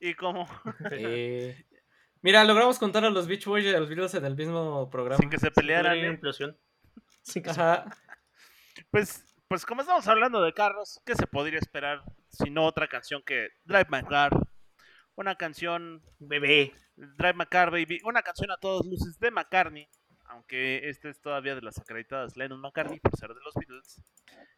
Y 0.00 0.14
como 0.14 0.48
Eh, 0.90 1.64
Mira, 2.22 2.42
logramos 2.42 2.80
contar 2.80 3.04
a 3.04 3.10
los 3.10 3.28
Beach 3.28 3.44
Boys 3.46 3.64
y 3.64 3.72
a 3.72 3.78
los 3.78 3.88
Beatles 3.88 4.14
en 4.14 4.24
el 4.24 4.34
mismo 4.34 4.90
programa. 4.90 5.18
sin 5.20 5.30
que 5.30 5.38
se 5.38 5.52
pelearan, 5.52 5.96
Una 5.98 6.06
¿eh? 6.08 6.10
implosión. 6.10 6.58
Que 7.32 7.50
Ajá. 7.50 7.84
Pues, 8.90 9.24
pues 9.48 9.64
como 9.66 9.80
estamos 9.80 10.06
hablando 10.08 10.42
de 10.42 10.52
carros, 10.52 11.00
¿qué 11.04 11.14
se 11.14 11.26
podría 11.26 11.58
esperar 11.58 12.02
si 12.30 12.50
no 12.50 12.64
otra 12.64 12.88
canción 12.88 13.22
que 13.24 13.48
Drive 13.64 13.86
My 13.90 14.02
Car? 14.04 14.30
Una 15.16 15.34
canción, 15.36 16.02
Bebé. 16.18 16.74
Drive 16.96 17.34
My 17.34 17.46
Car 17.46 17.70
Baby, 17.70 18.00
una 18.04 18.22
canción 18.22 18.50
a 18.50 18.56
todas 18.56 18.86
luces 18.86 19.18
de 19.18 19.30
McCartney, 19.30 19.86
aunque 20.28 20.88
este 20.88 21.10
es 21.10 21.20
todavía 21.20 21.54
de 21.54 21.60
las 21.62 21.78
acreditadas 21.78 22.36
Lennon 22.38 22.60
McCartney 22.60 23.00
por 23.00 23.14
ser 23.18 23.34
de 23.34 23.40
los 23.44 23.52
Beatles. 23.54 24.02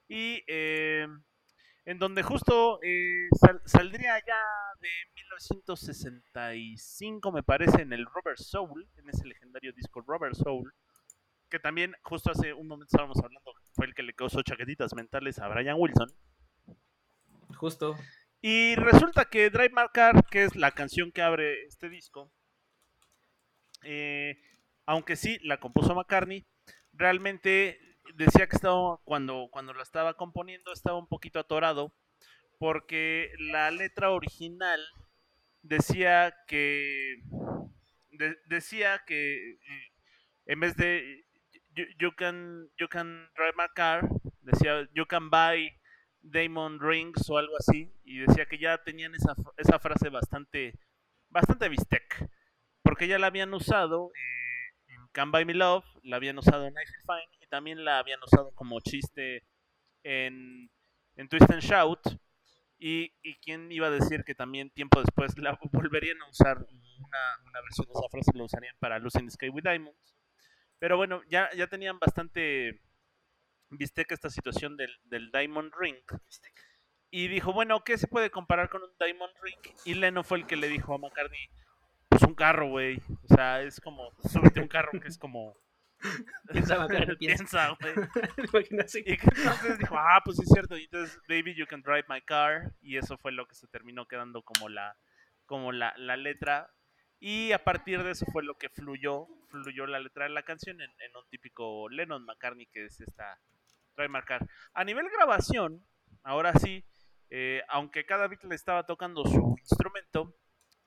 Y 0.07 0.45
eh, 0.47 1.09
en 1.85 1.99
donde 1.99 2.23
justo 2.23 2.79
eh, 2.83 3.27
sal- 3.41 3.61
saldría 3.65 4.19
ya 4.25 4.39
de 4.81 4.89
1965, 5.17 7.33
me 7.33 7.43
parece, 7.43 7.83
en 7.83 7.93
el 7.93 8.07
Rubber 8.07 8.39
Soul, 8.39 8.89
en 8.97 9.09
ese 9.11 9.27
legendario 9.27 9.73
disco 9.73 10.01
Rubber 10.01 10.37
Soul, 10.37 10.73
que 11.51 11.59
también 11.59 11.95
justo 12.03 12.31
hace 12.31 12.53
un 12.53 12.69
momento 12.69 12.91
estábamos 12.95 13.19
hablando, 13.19 13.53
fue 13.73 13.87
el 13.87 13.95
que 13.95 14.03
le 14.03 14.15
causó 14.15 14.43
chaquetitas 14.43 14.95
mentales 14.95 15.39
a 15.39 15.49
Brian 15.49 15.77
Wilson. 15.79 16.09
Justo. 17.57 17.97
Y 18.41 18.77
resulta 18.77 19.25
que 19.25 19.51
Drive 19.51 19.71
My 19.75 19.89
Car, 19.93 20.25
que 20.27 20.45
es 20.45 20.55
la 20.55 20.71
canción 20.73 21.11
que 21.11 21.23
abre 21.23 21.65
este 21.65 21.89
disco, 21.89 22.31
eh, 23.83 24.41
aunque 24.87 25.17
sí 25.17 25.39
la 25.43 25.59
compuso 25.59 25.95
McCartney, 25.95 26.47
realmente 26.93 27.79
decía 28.15 28.49
que 28.49 28.57
estaba 28.57 28.99
cuando, 29.05 29.49
cuando 29.51 29.75
la 29.75 29.83
estaba 29.83 30.15
componiendo 30.15 30.73
estaba 30.73 30.99
un 30.99 31.09
poquito 31.09 31.39
atorado 31.39 31.95
porque 32.59 33.31
la 33.39 33.71
letra 33.71 34.11
original 34.11 34.81
decía 35.63 36.35
que 36.47 37.23
de- 38.11 38.39
decía 38.47 39.03
que 39.07 39.51
eh, 39.53 39.93
en 40.47 40.61
vez 40.61 40.77
de 40.77 41.27
you, 41.99 42.13
can 42.13 42.69
you 42.79 42.89
can 42.89 43.29
drive 43.35 43.55
my 43.57 43.69
car 43.75 44.09
decía 44.43 44.89
you 44.95 45.07
can 45.07 45.31
buy 45.31 45.71
Damon 46.23 46.81
Rings 46.81 47.29
o 47.31 47.39
algo 47.39 47.57
así 47.59 47.93
y 48.05 48.19
decía 48.19 48.47
que 48.47 48.59
ya 48.59 48.79
tenían 48.79 49.15
esa, 49.15 49.35
esa 49.57 49.79
frase 49.79 50.09
bastante 50.09 50.79
bastante 51.29 51.69
bistec 51.69 52.29
porque 52.83 53.07
ya 53.07 53.19
la 53.19 53.29
habían 53.29 53.53
usado 53.55 54.11
eh, 54.15 54.95
en 54.95 55.09
Can 55.13 55.31
Buy 55.31 55.45
Me 55.45 55.55
Love 55.55 55.85
la 56.03 56.17
habían 56.17 56.39
usado 56.39 56.67
en 56.67 56.75
Feel 56.75 57.03
Fine 57.07 57.39
y 57.41 57.47
también 57.47 57.85
la 57.85 57.99
habían 57.99 58.23
usado 58.23 58.53
como 58.55 58.81
chiste 58.81 59.45
en, 60.03 60.71
en 61.17 61.29
Twist 61.29 61.51
and 61.51 61.63
Shout 61.63 62.01
y, 62.79 63.13
y 63.23 63.37
quién 63.41 63.71
iba 63.73 63.89
a 63.89 63.91
decir 63.91 64.25
que 64.25 64.35
también 64.35 64.71
tiempo 64.71 65.01
después 65.01 65.37
la 65.39 65.59
volverían 65.73 66.21
a 66.23 66.29
usar 66.29 66.59
una, 66.59 67.39
una 67.47 67.61
versión 67.61 67.87
de 67.87 67.93
esa 67.93 68.09
frase 68.11 68.31
la 68.35 68.45
usarían 68.45 68.77
para 68.79 68.99
Lucy 68.99 69.21
the 69.21 69.31
Sky 69.31 69.49
with 69.51 69.65
Diamonds 69.65 70.18
pero 70.79 70.97
bueno 70.97 71.23
ya, 71.29 71.51
ya 71.55 71.67
tenían 71.67 71.99
bastante 71.99 72.81
bistec 73.71 74.13
esta 74.13 74.31
situación 74.31 74.77
del, 74.77 74.91
del 75.05 75.31
Diamond 75.31 75.73
Ring 75.79 75.97
y 77.11 77.29
dijo, 77.29 77.53
bueno, 77.53 77.83
¿qué 77.85 77.97
se 77.97 78.07
puede 78.07 78.31
comparar 78.31 78.69
con 78.69 78.83
un 78.83 78.91
Diamond 78.99 79.33
Ring? 79.41 79.75
Y 79.85 79.95
Leno 79.95 80.23
fue 80.25 80.39
el 80.39 80.47
que 80.47 80.57
le 80.57 80.69
dijo 80.69 80.95
a 80.95 80.99
McCartney, 80.99 81.49
pues 82.09 82.23
un 82.23 82.35
carro, 82.35 82.69
güey. 82.69 83.01
O 83.31 83.35
sea, 83.35 83.63
es 83.63 83.81
como, 83.81 84.13
súbete 84.31 84.61
un 84.61 84.69
carro 84.69 84.93
que 85.01 85.09
es 85.09 85.19
como... 85.19 85.57
Piensa, 86.53 86.79
McCartney, 86.79 87.17
piensa. 87.19 87.77
Güey. 87.81 88.67
Y 89.07 89.13
entonces 89.13 89.79
dijo, 89.79 89.97
ah, 89.97 90.21
pues 90.25 90.37
sí 90.37 90.43
es 90.43 90.51
cierto. 90.51 90.77
Y 90.77 90.85
entonces, 90.85 91.19
baby, 91.29 91.55
you 91.55 91.67
can 91.67 91.83
drive 91.83 92.05
my 92.09 92.21
car. 92.21 92.73
Y 92.83 92.99
eso 92.99 93.17
fue 93.17 93.33
lo 93.33 93.47
que 93.47 93.55
se 93.55 93.67
terminó 93.69 94.07
quedando 94.07 94.43
como 94.43 94.69
la, 94.69 94.97
como 95.47 95.73
la, 95.73 95.95
la 95.97 96.17
letra. 96.17 96.71
Y 97.21 97.53
a 97.53 97.65
partir 97.65 98.03
de 98.03 98.13
eso 98.13 98.27
fue 98.33 98.45
lo 98.45 98.57
que 98.57 98.69
fluyó, 98.69 99.27
fluyó 99.49 99.87
la 99.87 99.99
letra 99.99 100.25
de 100.25 100.31
la 100.31 100.45
canción 100.45 100.81
en, 100.81 100.91
un 101.17 101.29
típico 101.29 101.89
Lennon 101.89 102.25
McCartney, 102.25 102.67
que 102.67 102.85
es 102.85 103.01
esta 103.01 103.41
Drive 103.97 104.09
My 104.09 104.23
Car. 104.23 104.47
A 104.73 104.85
nivel 104.85 105.09
grabación, 105.11 105.85
ahora 106.23 106.53
sí, 106.55 106.85
eh, 107.31 107.63
aunque 107.69 108.07
cada 108.07 108.29
Beatle 108.29 108.55
estaba 108.55 108.87
tocando 108.87 109.25
su 109.25 109.57
instrumento, 109.59 110.37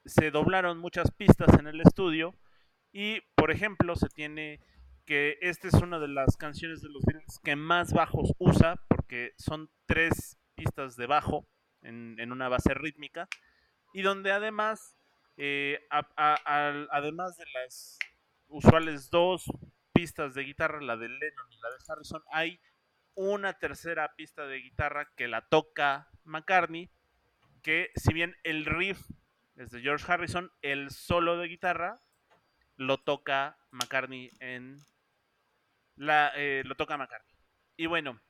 se 0.06 0.32
doblaron 0.32 0.80
muchas 0.80 1.12
pistas 1.12 1.54
en 1.60 1.68
el 1.68 1.82
estudio. 1.82 2.34
Y, 2.94 3.22
por 3.36 3.52
ejemplo, 3.52 3.96
se 3.96 4.08
tiene 4.08 4.62
que 5.06 5.38
esta 5.42 5.68
es 5.68 5.74
una 5.76 6.00
de 6.00 6.08
las 6.08 6.38
canciones 6.38 6.82
de 6.82 6.90
los 6.90 7.04
Beatles 7.06 7.40
que 7.44 7.56
más 7.58 7.92
bajos 7.92 8.34
usa, 8.38 8.82
porque 8.88 9.34
son 9.38 9.70
tres 9.86 10.38
pistas 10.56 10.96
de 10.96 11.08
bajo 11.08 11.46
en 11.82 12.32
una 12.32 12.48
base 12.48 12.74
rítmica, 12.76 13.28
y 13.94 14.04
donde 14.04 14.32
además, 14.32 14.96
eh, 15.44 15.88
a- 15.90 16.08
a- 16.16 16.36
al- 16.68 16.88
además 16.92 17.36
de 17.36 17.46
las 17.52 17.98
usuales 18.48 19.10
dos 19.10 19.46
pistas 19.92 20.36
de 20.36 20.44
guitarra, 20.44 20.80
la 20.82 20.98
de 20.98 21.10
Lennon 21.10 21.52
y 21.52 21.58
la 21.58 21.70
de 21.72 21.78
Harrison, 21.88 22.22
hay 22.32 22.62
una 23.16 23.58
tercera 23.58 24.14
pista 24.16 24.46
de 24.46 24.58
guitarra 24.58 25.10
que 25.18 25.28
la 25.28 25.42
toca 25.42 26.08
McCartney, 26.26 26.92
que 27.64 27.90
si 27.96 28.14
bien 28.14 28.36
el 28.44 28.66
riff 28.66 29.02
es 29.56 29.72
de 29.72 29.82
George 29.82 30.06
Harrison, 30.12 30.52
el 30.62 30.92
solo 30.92 31.38
de 31.38 31.48
guitarra 31.48 32.00
lo 32.76 33.00
toca 33.00 33.58
McCartney 33.72 34.30
en 34.42 34.78
la 35.96 36.32
eh, 36.36 36.62
lo 36.66 36.76
toca 36.76 36.98
McCartney. 36.98 37.36
Y 37.78 37.88
bueno, 37.88 38.22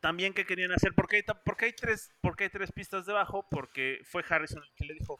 también 0.00 0.34
que 0.34 0.46
querían 0.46 0.72
hacer, 0.72 0.94
porque 0.94 1.16
hay, 1.16 1.22
hay 1.60 1.72
tres, 1.72 2.12
porque 2.20 2.44
hay 2.44 2.50
tres 2.50 2.72
pistas 2.72 3.06
de 3.06 3.12
bajo, 3.12 3.48
porque 3.50 4.00
fue 4.04 4.24
Harrison 4.28 4.62
el 4.62 4.74
que 4.74 4.84
le 4.84 4.94
dijo, 4.94 5.18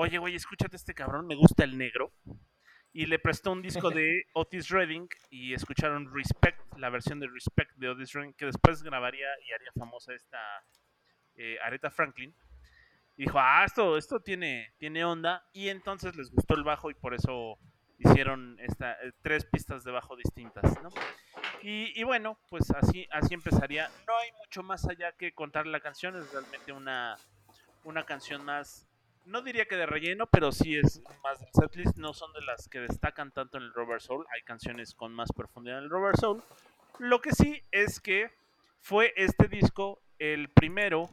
oye 0.00 0.18
güey, 0.18 0.34
escúchate 0.34 0.76
este 0.76 0.94
cabrón, 0.94 1.26
me 1.26 1.36
gusta 1.36 1.64
el 1.64 1.76
negro. 1.76 2.12
Y 2.92 3.06
le 3.06 3.18
prestó 3.18 3.52
un 3.52 3.62
disco 3.62 3.90
de 3.90 4.24
Otis 4.32 4.68
Redding 4.68 5.08
y 5.28 5.54
escucharon 5.54 6.12
Respect, 6.12 6.58
la 6.76 6.90
versión 6.90 7.20
de 7.20 7.28
Respect 7.28 7.72
de 7.76 7.88
Otis 7.88 8.12
Redding, 8.12 8.32
que 8.34 8.46
después 8.46 8.82
grabaría 8.82 9.28
y 9.46 9.52
haría 9.52 9.70
famosa 9.78 10.14
esta 10.14 10.38
eh, 11.36 11.58
Aretha 11.62 11.90
Franklin. 11.90 12.34
Y 13.16 13.24
dijo, 13.24 13.38
ah, 13.38 13.64
esto, 13.64 13.98
esto 13.98 14.20
tiene, 14.20 14.72
tiene 14.78 15.04
onda. 15.04 15.46
Y 15.52 15.68
entonces 15.68 16.16
les 16.16 16.30
gustó 16.30 16.54
el 16.54 16.64
bajo 16.64 16.90
y 16.90 16.94
por 16.94 17.14
eso 17.14 17.58
hicieron 17.98 18.58
esta, 18.60 18.94
eh, 19.02 19.12
tres 19.20 19.44
pistas 19.44 19.84
de 19.84 19.92
bajo 19.92 20.16
distintas, 20.16 20.82
¿no? 20.82 20.88
Y, 21.62 21.92
y 22.00 22.02
bueno, 22.04 22.38
pues 22.48 22.70
así, 22.70 23.06
así 23.12 23.34
empezaría. 23.34 23.90
No 24.06 24.16
hay 24.16 24.32
mucho 24.32 24.62
más 24.62 24.88
allá 24.88 25.12
que 25.12 25.34
contar 25.34 25.66
la 25.66 25.80
canción, 25.80 26.16
es 26.16 26.32
realmente 26.32 26.72
una, 26.72 27.18
una 27.84 28.04
canción 28.04 28.44
más, 28.44 28.89
no 29.24 29.42
diría 29.42 29.66
que 29.66 29.76
de 29.76 29.86
relleno, 29.86 30.26
pero 30.26 30.52
sí 30.52 30.76
es 30.76 31.02
más 31.22 31.38
del 31.40 31.48
setlist, 31.52 31.96
no 31.96 32.12
son 32.12 32.32
de 32.32 32.42
las 32.42 32.68
que 32.68 32.80
destacan 32.80 33.32
tanto 33.32 33.58
en 33.58 33.64
el 33.64 33.72
Rubber 33.72 34.00
Soul, 34.00 34.26
hay 34.34 34.42
canciones 34.42 34.94
con 34.94 35.12
más 35.12 35.30
profundidad 35.32 35.78
en 35.78 35.84
el 35.84 35.90
Rubber 35.90 36.16
Soul. 36.16 36.42
Lo 36.98 37.20
que 37.20 37.32
sí 37.32 37.62
es 37.70 38.00
que 38.00 38.30
fue 38.80 39.12
este 39.16 39.48
disco 39.48 40.02
el 40.18 40.48
primero 40.50 41.08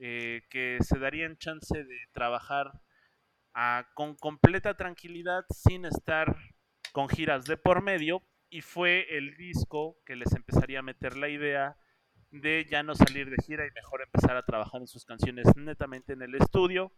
eh, 0.00 0.42
que 0.50 0.78
se 0.80 0.98
darían 0.98 1.36
chance 1.38 1.84
de 1.84 1.98
trabajar 2.12 2.72
ah, 3.54 3.88
con 3.94 4.14
completa 4.14 4.76
tranquilidad 4.76 5.44
sin 5.50 5.84
estar 5.84 6.36
con 6.92 7.08
giras 7.08 7.44
de 7.44 7.56
por 7.56 7.82
medio 7.82 8.22
y 8.50 8.62
fue 8.62 9.06
el 9.16 9.36
disco 9.36 9.98
que 10.06 10.16
les 10.16 10.32
empezaría 10.32 10.78
a 10.78 10.82
meter 10.82 11.16
la 11.16 11.28
idea 11.28 11.76
de 12.30 12.66
ya 12.70 12.82
no 12.82 12.94
salir 12.94 13.30
de 13.30 13.42
gira 13.42 13.66
y 13.66 13.70
mejor 13.72 14.02
empezar 14.02 14.36
a 14.36 14.44
trabajar 14.44 14.80
en 14.80 14.86
sus 14.86 15.04
canciones 15.04 15.46
netamente 15.56 16.12
en 16.12 16.22
el 16.22 16.34
estudio. 16.34 16.92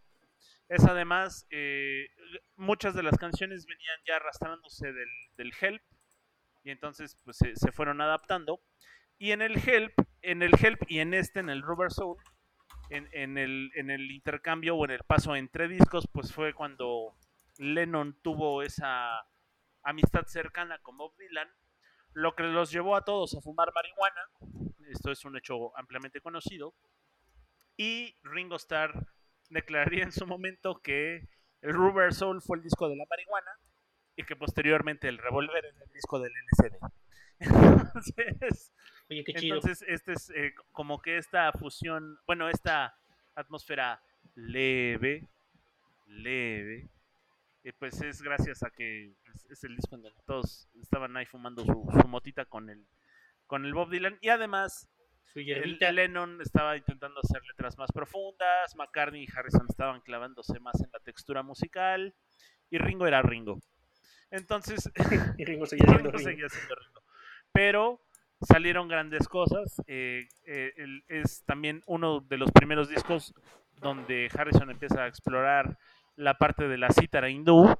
Es 0.70 0.84
además, 0.84 1.48
eh, 1.50 2.06
muchas 2.54 2.94
de 2.94 3.02
las 3.02 3.18
canciones 3.18 3.66
venían 3.66 3.98
ya 4.06 4.16
arrastrándose 4.16 4.92
del, 4.92 5.52
Help 5.60 5.82
y 6.62 6.70
entonces 6.70 7.16
pues 7.24 7.38
se, 7.38 7.56
se 7.56 7.72
fueron 7.72 8.00
adaptando. 8.00 8.60
Y 9.18 9.32
en 9.32 9.42
el 9.42 9.56
Help, 9.56 9.92
en 10.22 10.44
el 10.44 10.52
Help 10.54 10.82
y 10.86 11.00
en 11.00 11.12
este, 11.12 11.40
en 11.40 11.50
el 11.50 11.62
Rubber 11.62 11.90
Soul, 11.90 12.18
en, 12.88 13.08
en 13.10 13.36
el, 13.36 13.72
en 13.74 13.90
el 13.90 14.12
intercambio 14.12 14.76
o 14.76 14.84
en 14.84 14.92
el 14.92 15.02
paso 15.02 15.34
entre 15.34 15.66
discos, 15.66 16.08
pues 16.12 16.32
fue 16.32 16.54
cuando 16.54 17.16
Lennon 17.58 18.20
tuvo 18.22 18.62
esa 18.62 19.26
amistad 19.82 20.26
cercana 20.26 20.78
con 20.82 20.96
Bob 20.96 21.16
Dylan, 21.16 21.48
lo 22.12 22.36
que 22.36 22.44
los 22.44 22.70
llevó 22.70 22.94
a 22.94 23.04
todos 23.04 23.34
a 23.34 23.40
fumar 23.40 23.72
marihuana, 23.74 24.70
esto 24.88 25.10
es 25.10 25.24
un 25.24 25.36
hecho 25.36 25.76
ampliamente 25.76 26.20
conocido, 26.20 26.76
y 27.76 28.16
Ringo 28.22 28.54
Starr 28.54 29.04
declararía 29.50 30.04
en 30.04 30.12
su 30.12 30.26
momento 30.26 30.80
que 30.82 31.28
el 31.62 31.72
Rubber 31.72 32.14
Soul 32.14 32.40
fue 32.40 32.56
el 32.56 32.62
disco 32.62 32.88
de 32.88 32.96
la 32.96 33.04
marihuana 33.08 33.50
y 34.16 34.24
que 34.24 34.36
posteriormente 34.36 35.08
el 35.08 35.18
Revolver 35.18 35.64
es 35.64 35.80
el 35.80 35.92
disco 35.92 36.18
del 36.18 36.32
LCD. 36.32 36.76
Entonces, 37.40 38.72
Oye, 39.08 39.24
qué 39.24 39.32
chido. 39.34 39.56
entonces, 39.56 39.82
este 39.88 40.12
es 40.12 40.30
eh, 40.30 40.54
como 40.72 41.00
que 41.00 41.16
esta 41.16 41.50
fusión, 41.52 42.18
bueno, 42.26 42.48
esta 42.50 42.98
atmósfera 43.34 44.02
leve, 44.34 45.26
leve, 46.06 46.90
eh, 47.64 47.72
pues 47.78 48.00
es 48.02 48.20
gracias 48.20 48.62
a 48.62 48.70
que 48.70 49.14
es, 49.34 49.46
es 49.50 49.64
el 49.64 49.74
disco 49.74 49.94
en 49.94 50.02
donde 50.02 50.20
todos 50.26 50.68
estaban 50.82 51.16
ahí 51.16 51.24
fumando 51.24 51.64
su, 51.64 51.88
su 52.02 52.08
motita 52.08 52.44
con 52.44 52.68
el, 52.68 52.86
con 53.46 53.64
el 53.64 53.72
Bob 53.72 53.90
Dylan. 53.90 54.18
Y 54.20 54.28
además, 54.28 54.88
Su 55.32 55.38
El- 55.40 55.44
hierbita. 55.46 55.92
Lennon 55.92 56.40
estaba 56.42 56.76
intentando 56.76 57.20
hacer 57.20 57.42
letras 57.46 57.76
más 57.78 57.90
profundas, 57.92 58.74
McCartney 58.76 59.24
y 59.24 59.28
Harrison 59.34 59.66
estaban 59.68 60.00
clavándose 60.00 60.58
más 60.60 60.80
en 60.82 60.90
la 60.92 60.98
textura 61.00 61.42
musical 61.42 62.14
y 62.70 62.78
Ringo 62.78 63.06
era 63.06 63.22
Ringo. 63.22 63.58
Entonces, 64.30 64.90
Y 65.38 65.44
Ringo 65.44 65.66
seguía 65.66 65.86
siendo 65.86 65.98
Ringo 66.10 66.18
Ringo. 66.18 66.30
seguía 66.30 66.48
siendo 66.48 66.74
Ringo. 66.74 67.02
Pero 67.52 68.00
salieron 68.40 68.88
grandes 68.88 69.28
cosas. 69.28 69.82
eh, 69.86 70.28
eh, 70.46 70.72
el- 70.76 71.04
es 71.08 71.44
también 71.44 71.82
uno 71.86 72.20
de 72.20 72.38
los 72.38 72.50
primeros 72.52 72.88
discos 72.88 73.34
donde 73.76 74.28
Harrison 74.36 74.70
empieza 74.70 75.04
a 75.04 75.06
explorar 75.08 75.78
la 76.16 76.34
parte 76.38 76.68
de 76.68 76.76
la 76.78 76.90
cítara 76.90 77.28
hindú. 77.30 77.74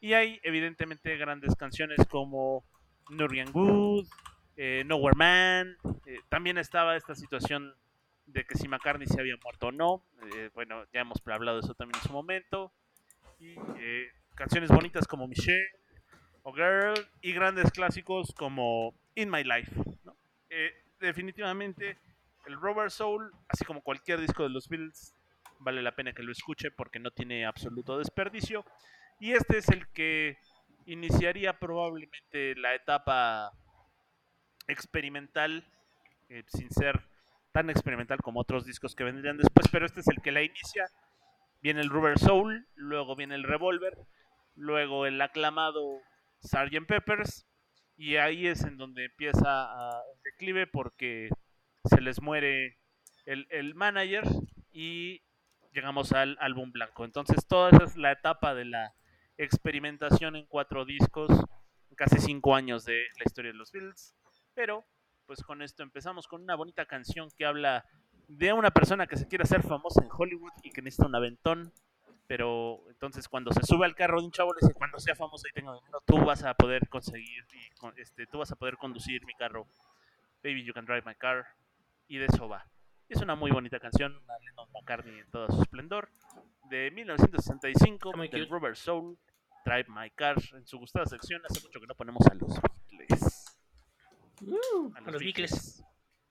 Y 0.00 0.14
hay 0.14 0.40
evidentemente 0.42 1.16
grandes 1.16 1.54
canciones 1.56 1.98
como 2.08 2.64
Nuryan 3.10 3.52
Good, 3.52 4.06
eh, 4.56 4.84
Nowhere 4.86 5.16
Man. 5.16 5.76
eh, 6.06 6.20
también 6.28 6.58
estaba 6.58 6.96
esta 6.96 7.14
situación 7.14 7.74
de 8.26 8.44
que 8.44 8.56
si 8.56 8.68
McCartney 8.68 9.06
se 9.06 9.20
había 9.20 9.36
muerto 9.42 9.68
o 9.68 9.72
no. 9.72 10.04
eh, 10.34 10.50
bueno, 10.54 10.84
ya 10.92 11.00
hemos 11.00 11.18
hablado 11.26 11.58
de 11.58 11.64
eso 11.64 11.74
también 11.74 11.96
en 11.96 12.08
su 12.08 12.12
momento. 12.12 12.72
Eh, 13.40 14.08
canciones 14.34 14.70
bonitas 14.70 15.06
como 15.06 15.26
Michelle 15.26 15.66
o 16.42 16.52
Girl 16.52 16.94
y 17.22 17.32
grandes 17.32 17.70
clásicos 17.70 18.32
como 18.36 18.94
In 19.14 19.30
My 19.30 19.42
Life. 19.44 19.72
Eh, 20.50 20.72
definitivamente 21.00 21.98
el 22.46 22.56
Rubber 22.60 22.90
Soul, 22.90 23.32
así 23.48 23.64
como 23.64 23.82
cualquier 23.82 24.20
disco 24.20 24.42
de 24.42 24.50
los 24.50 24.68
Beatles, 24.68 25.14
vale 25.58 25.82
la 25.82 25.94
pena 25.94 26.12
que 26.12 26.22
lo 26.22 26.32
escuche 26.32 26.70
porque 26.70 26.98
no 26.98 27.10
tiene 27.10 27.46
absoluto 27.46 27.98
desperdicio. 27.98 28.64
Y 29.18 29.32
este 29.32 29.58
es 29.58 29.68
el 29.68 29.88
que 29.88 30.38
iniciaría 30.86 31.58
probablemente 31.58 32.54
la 32.56 32.74
etapa 32.74 33.52
experimental, 34.70 35.64
eh, 36.28 36.44
sin 36.48 36.70
ser 36.70 37.00
tan 37.52 37.70
experimental 37.70 38.18
como 38.18 38.40
otros 38.40 38.64
discos 38.64 38.94
que 38.94 39.04
vendrían 39.04 39.36
después, 39.36 39.66
pero 39.70 39.86
este 39.86 40.00
es 40.00 40.08
el 40.08 40.22
que 40.22 40.32
la 40.32 40.42
inicia. 40.42 40.86
Viene 41.60 41.80
el 41.80 41.90
Rubber 41.90 42.18
Soul, 42.18 42.66
luego 42.74 43.16
viene 43.16 43.34
el 43.34 43.42
Revolver, 43.42 43.98
luego 44.54 45.06
el 45.06 45.20
aclamado 45.20 46.00
Sgt. 46.40 46.86
Peppers, 46.86 47.46
y 47.96 48.16
ahí 48.16 48.46
es 48.46 48.64
en 48.64 48.78
donde 48.78 49.06
empieza 49.06 49.68
el 50.14 50.22
declive 50.22 50.66
porque 50.66 51.28
se 51.84 52.00
les 52.00 52.22
muere 52.22 52.78
el, 53.26 53.46
el 53.50 53.74
manager 53.74 54.24
y 54.72 55.22
llegamos 55.72 56.12
al 56.12 56.36
álbum 56.40 56.72
blanco. 56.72 57.04
Entonces 57.04 57.46
toda 57.46 57.70
esa 57.70 57.84
es 57.84 57.96
la 57.96 58.12
etapa 58.12 58.54
de 58.54 58.64
la 58.64 58.94
experimentación 59.36 60.36
en 60.36 60.46
cuatro 60.46 60.84
discos, 60.84 61.30
casi 61.96 62.18
cinco 62.18 62.54
años 62.54 62.84
de 62.84 63.04
la 63.18 63.24
historia 63.26 63.52
de 63.52 63.58
los 63.58 63.72
Beatles, 63.72 64.14
pero 64.54 64.84
pues 65.26 65.42
con 65.42 65.62
esto 65.62 65.82
empezamos 65.82 66.26
con 66.26 66.42
una 66.42 66.56
bonita 66.56 66.86
canción 66.86 67.30
que 67.36 67.46
habla 67.46 67.84
de 68.28 68.52
una 68.52 68.70
persona 68.70 69.06
que 69.06 69.16
se 69.16 69.26
quiere 69.28 69.44
hacer 69.44 69.62
famosa 69.62 70.02
en 70.02 70.10
Hollywood 70.10 70.52
y 70.62 70.70
que 70.70 70.82
necesita 70.82 71.06
un 71.06 71.14
aventón 71.14 71.72
pero 72.26 72.84
entonces 72.88 73.28
cuando 73.28 73.52
se 73.52 73.62
sube 73.64 73.86
al 73.86 73.96
carro 73.96 74.20
de 74.20 74.26
un 74.26 74.32
chavo 74.32 74.52
le 74.52 74.58
dice 74.60 74.74
cuando 74.74 75.00
sea 75.00 75.16
famoso 75.16 75.48
y 75.48 75.52
tenga 75.52 75.74
dinero 75.74 76.00
tú 76.06 76.16
vas 76.24 76.44
a 76.44 76.54
poder 76.54 76.88
conseguir 76.88 77.44
este 77.96 78.26
tú 78.26 78.38
vas 78.38 78.52
a 78.52 78.56
poder 78.56 78.76
conducir 78.76 79.24
mi 79.26 79.34
carro 79.34 79.66
baby 80.42 80.64
you 80.64 80.72
can 80.72 80.84
drive 80.84 81.02
my 81.04 81.14
car 81.14 81.46
y 82.06 82.18
de 82.18 82.26
eso 82.26 82.48
va 82.48 82.64
es 83.08 83.20
una 83.20 83.34
muy 83.34 83.50
bonita 83.50 83.80
canción 83.80 84.16
una 84.24 84.38
Lennon 84.38 84.70
McCartney 84.72 85.18
en 85.18 85.30
todo 85.30 85.48
su 85.48 85.62
esplendor 85.62 86.08
de 86.68 86.90
1965 86.92 88.10
Está 88.10 88.16
muy 88.16 88.28
del 88.28 88.42
cute. 88.42 88.54
Rubber 88.54 88.76
Soul 88.76 89.18
Drive 89.64 89.86
My 89.88 90.10
Car 90.10 90.36
en 90.54 90.66
su 90.66 90.78
gustada 90.78 91.06
sección 91.06 91.42
hace 91.48 91.60
mucho 91.60 91.80
que 91.80 91.86
no 91.86 91.94
ponemos 91.96 92.24
a 92.28 92.34
los 92.34 92.60
Beatles 92.88 93.49
a 94.94 95.10
los 95.10 95.22
Beatles. 95.22 95.82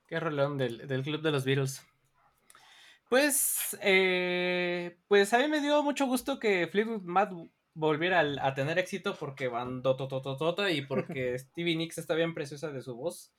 Qué 0.07 0.19
rolón 0.19 0.57
del, 0.57 0.87
del 0.87 1.03
club 1.03 1.21
de 1.21 1.31
los 1.31 1.45
Beatles. 1.45 1.85
Pues, 3.09 3.75
eh, 3.81 4.97
pues 5.07 5.33
a 5.33 5.39
mí 5.39 5.47
me 5.47 5.61
dio 5.61 5.81
mucho 5.81 6.05
gusto 6.05 6.39
que 6.39 6.67
Fleetwood 6.67 7.01
Mac 7.01 7.31
volviera 7.73 8.19
al- 8.19 8.39
a, 8.39 8.53
tener 8.53 8.77
éxito 8.77 9.15
porque 9.19 9.47
van 9.47 9.81
totototota 9.81 10.69
y 10.69 10.83
porque 10.83 11.37
Stevie 11.39 11.75
Nicks 11.75 11.97
está 11.97 12.13
bien 12.13 12.33
preciosa 12.33 12.71
de 12.71 12.81
su 12.81 12.95
voz. 12.95 13.33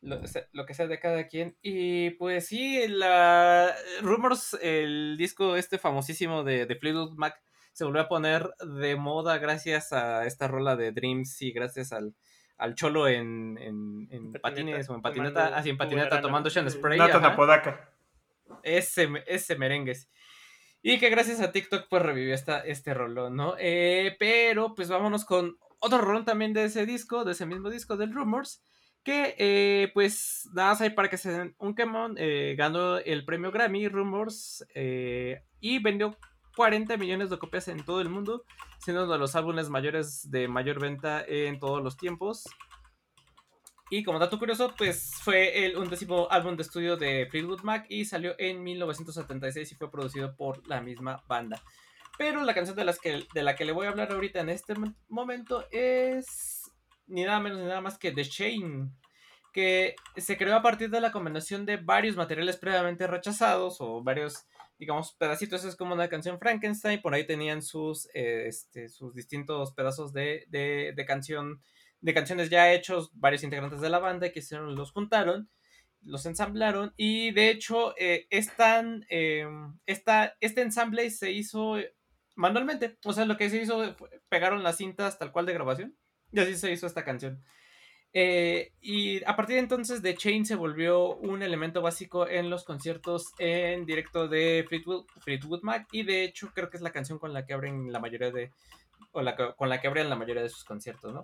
Lo 0.00 0.66
que 0.66 0.74
sea 0.74 0.86
de 0.86 1.00
cada 1.00 1.28
quien. 1.28 1.56
Y 1.62 2.10
pues 2.10 2.46
sí, 2.48 2.86
la 2.88 3.74
Rumors, 4.02 4.58
el 4.60 5.16
disco 5.16 5.56
este 5.56 5.78
famosísimo 5.78 6.44
de, 6.44 6.66
de 6.66 6.76
Fleetwood 6.76 7.14
Mac, 7.16 7.42
se 7.72 7.84
volvió 7.84 8.02
a 8.02 8.08
poner 8.08 8.50
de 8.78 8.96
moda 8.96 9.38
gracias 9.38 9.92
a 9.92 10.26
esta 10.26 10.46
rola 10.46 10.76
de 10.76 10.92
Dreams 10.92 11.40
y 11.42 11.52
gracias 11.52 11.92
al, 11.92 12.14
al 12.58 12.74
cholo 12.74 13.08
en, 13.08 13.58
en, 13.60 14.08
en 14.10 14.32
patines 14.32 14.88
o 14.88 14.94
en 14.94 15.02
tomando 15.02 15.02
patineta, 15.02 15.56
así 15.56 15.70
en 15.70 15.76
patineta 15.76 16.20
tomando 16.20 16.48
Ocean 16.48 16.70
Spray. 16.70 16.98
Nathan. 16.98 17.24
Apodaca. 17.24 17.90
Ese, 18.62 19.08
ese 19.26 19.56
merengues. 19.56 20.08
Y 20.82 20.98
que 20.98 21.08
gracias 21.08 21.40
a 21.40 21.50
TikTok 21.50 21.86
pues 21.88 22.02
revivió 22.02 22.34
esta, 22.34 22.60
este 22.60 22.92
rolón, 22.92 23.36
¿no? 23.36 23.54
Eh, 23.58 24.16
pero 24.18 24.74
pues 24.74 24.88
vámonos 24.88 25.24
con 25.24 25.56
otro 25.78 25.98
rolón 25.98 26.24
también 26.24 26.52
de 26.52 26.64
ese 26.64 26.84
disco, 26.86 27.24
de 27.24 27.32
ese 27.32 27.46
mismo 27.46 27.70
disco 27.70 27.96
del 27.96 28.12
Rumors. 28.12 28.62
Que 29.02 29.34
eh, 29.38 29.90
pues 29.92 30.48
nada 30.54 30.70
más 30.70 30.80
hay 30.80 30.90
para 30.90 31.10
que 31.10 31.18
se 31.18 31.30
den 31.30 31.54
un 31.58 31.74
quemón. 31.74 32.16
eh, 32.18 32.54
ganó 32.56 32.96
el 32.96 33.24
premio 33.26 33.50
Grammy 33.50 33.88
Rumors 33.88 34.66
eh, 34.74 35.42
y 35.60 35.78
vendió 35.78 36.16
40 36.56 36.96
millones 36.96 37.30
de 37.30 37.38
copias 37.38 37.68
en 37.68 37.84
todo 37.84 38.00
el 38.00 38.08
mundo, 38.08 38.44
siendo 38.78 39.04
uno 39.04 39.12
de 39.12 39.18
los 39.18 39.34
álbumes 39.34 39.68
mayores 39.70 40.30
de 40.30 40.48
mayor 40.48 40.80
venta 40.80 41.24
en 41.26 41.58
todos 41.58 41.82
los 41.82 41.96
tiempos. 41.96 42.44
Y 43.90 44.02
como 44.02 44.18
dato 44.18 44.38
curioso, 44.38 44.72
pues 44.76 45.12
fue 45.22 45.66
el 45.66 45.76
undécimo 45.76 46.26
álbum 46.30 46.56
de 46.56 46.62
estudio 46.62 46.96
de 46.96 47.26
Fleetwood 47.30 47.60
Mac 47.62 47.86
y 47.88 48.04
salió 48.04 48.34
en 48.38 48.62
1976 48.62 49.72
y 49.72 49.74
fue 49.74 49.90
producido 49.90 50.34
por 50.36 50.66
la 50.66 50.80
misma 50.80 51.22
banda. 51.28 51.62
Pero 52.16 52.42
la 52.44 52.54
canción 52.54 52.76
de, 52.76 52.84
las 52.84 52.98
que, 52.98 53.26
de 53.34 53.42
la 53.42 53.54
que 53.56 53.64
le 53.64 53.72
voy 53.72 53.86
a 53.86 53.90
hablar 53.90 54.10
ahorita 54.12 54.40
en 54.40 54.48
este 54.48 54.74
mo- 54.74 54.94
momento 55.08 55.66
es 55.70 56.62
ni 57.06 57.24
nada 57.24 57.40
menos 57.40 57.58
ni 57.58 57.66
nada 57.66 57.80
más 57.82 57.98
que 57.98 58.12
The 58.12 58.24
Chain, 58.24 58.90
que 59.52 59.94
se 60.16 60.36
creó 60.38 60.56
a 60.56 60.62
partir 60.62 60.90
de 60.90 61.00
la 61.00 61.12
combinación 61.12 61.66
de 61.66 61.76
varios 61.76 62.16
materiales 62.16 62.56
previamente 62.56 63.06
rechazados 63.06 63.76
o 63.80 64.02
varios, 64.02 64.46
digamos, 64.78 65.14
pedacitos. 65.14 65.64
Es 65.64 65.76
como 65.76 65.94
una 65.94 66.08
canción 66.08 66.38
Frankenstein, 66.38 67.00
por 67.00 67.14
ahí 67.14 67.26
tenían 67.26 67.62
sus, 67.62 68.08
eh, 68.14 68.46
este, 68.48 68.88
sus 68.88 69.14
distintos 69.14 69.72
pedazos 69.72 70.12
de, 70.12 70.44
de, 70.48 70.92
de 70.94 71.04
canción 71.06 71.62
de 72.04 72.12
canciones 72.12 72.50
ya 72.50 72.70
hechos, 72.70 73.10
varios 73.14 73.44
integrantes 73.44 73.80
de 73.80 73.88
la 73.88 73.98
banda 73.98 74.30
que 74.30 74.40
hicieron, 74.40 74.74
los 74.74 74.92
juntaron, 74.92 75.48
los 76.02 76.26
ensamblaron 76.26 76.92
y 76.98 77.30
de 77.30 77.48
hecho 77.48 77.94
eh, 77.98 78.26
están, 78.28 79.06
eh, 79.08 79.46
esta, 79.86 80.36
este 80.40 80.60
ensamble 80.60 81.08
se 81.08 81.32
hizo 81.32 81.78
eh, 81.78 81.94
manualmente, 82.34 82.98
o 83.06 83.14
sea, 83.14 83.24
lo 83.24 83.38
que 83.38 83.48
se 83.48 83.62
hizo 83.62 83.96
pegaron 84.28 84.62
las 84.62 84.76
cintas 84.76 85.18
tal 85.18 85.32
cual 85.32 85.46
de 85.46 85.54
grabación 85.54 85.96
y 86.30 86.40
así 86.40 86.56
se 86.56 86.72
hizo 86.72 86.86
esta 86.86 87.04
canción. 87.04 87.42
Eh, 88.16 88.70
y 88.80 89.24
a 89.24 89.34
partir 89.34 89.56
de 89.56 89.62
entonces 89.62 90.00
The 90.00 90.14
Chain 90.14 90.46
se 90.46 90.54
volvió 90.54 91.16
un 91.16 91.42
elemento 91.42 91.82
básico 91.82 92.28
en 92.28 92.48
los 92.48 92.62
conciertos 92.62 93.32
en 93.40 93.84
directo 93.86 94.28
de 94.28 94.64
Fleetwood, 94.68 95.06
Fleetwood 95.18 95.62
Mac 95.62 95.88
y 95.90 96.04
de 96.04 96.22
hecho 96.22 96.52
creo 96.54 96.70
que 96.70 96.76
es 96.76 96.82
la 96.82 96.92
canción 96.92 97.18
con 97.18 97.32
la 97.32 97.44
que 97.44 97.54
abren 97.54 97.92
la 97.92 97.98
mayoría 97.98 98.30
de, 98.30 98.52
o 99.10 99.20
la, 99.20 99.34
con 99.34 99.68
la 99.68 99.80
que 99.80 99.88
abren 99.88 100.08
la 100.08 100.14
mayoría 100.14 100.44
de 100.44 100.48
sus 100.48 100.62
conciertos, 100.62 101.12
¿no? 101.12 101.22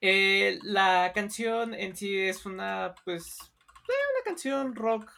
Eh, 0.00 0.60
la 0.62 1.12
canción 1.14 1.74
en 1.74 1.94
sí 1.94 2.16
es 2.18 2.46
una, 2.46 2.94
pues, 3.04 3.36
eh, 3.86 3.92
una 4.14 4.24
canción 4.24 4.74
rock, 4.74 5.10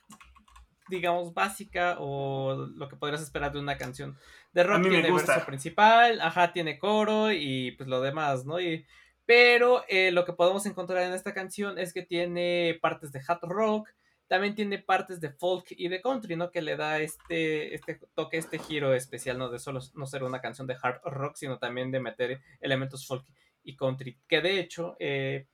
digamos, 0.88 1.32
básica 1.34 1.98
o 2.00 2.66
lo 2.74 2.88
que 2.88 2.96
podrías 2.96 3.22
esperar 3.22 3.52
de 3.52 3.60
una 3.60 3.76
canción 3.78 4.18
de 4.52 4.64
rock. 4.64 4.78
mí 4.80 4.88
me 4.88 4.94
tiene 4.94 5.10
gusta. 5.10 5.34
verso 5.34 5.46
principal, 5.46 6.20
ajá, 6.20 6.52
tiene 6.52 6.80
coro 6.80 7.30
y 7.30 7.70
pues 7.72 7.88
lo 7.88 8.00
demás, 8.00 8.44
¿no? 8.44 8.60
Y, 8.60 8.84
pero 9.30 9.84
eh, 9.86 10.10
lo 10.10 10.24
que 10.24 10.32
podemos 10.32 10.66
encontrar 10.66 11.04
en 11.04 11.12
esta 11.12 11.32
canción 11.32 11.78
es 11.78 11.92
que 11.92 12.02
tiene 12.02 12.76
partes 12.82 13.12
de 13.12 13.22
hard 13.24 13.42
rock, 13.42 13.88
también 14.26 14.56
tiene 14.56 14.80
partes 14.80 15.20
de 15.20 15.30
folk 15.30 15.66
y 15.70 15.86
de 15.86 16.00
country, 16.02 16.34
¿no? 16.34 16.50
Que 16.50 16.60
le 16.60 16.76
da 16.76 16.98
este, 16.98 17.72
este 17.72 18.00
toque, 18.16 18.38
este 18.38 18.58
giro 18.58 18.92
especial, 18.92 19.38
¿no? 19.38 19.48
De 19.48 19.60
solo 19.60 19.78
no 19.94 20.06
ser 20.06 20.24
una 20.24 20.40
canción 20.40 20.66
de 20.66 20.76
hard 20.82 21.02
rock, 21.04 21.36
sino 21.36 21.60
también 21.60 21.92
de 21.92 22.00
meter 22.00 22.40
elementos 22.60 23.06
folk 23.06 23.24
y 23.62 23.76
country. 23.76 24.18
Que 24.26 24.40
de 24.40 24.58
hecho, 24.58 24.96
eh, 24.98 25.46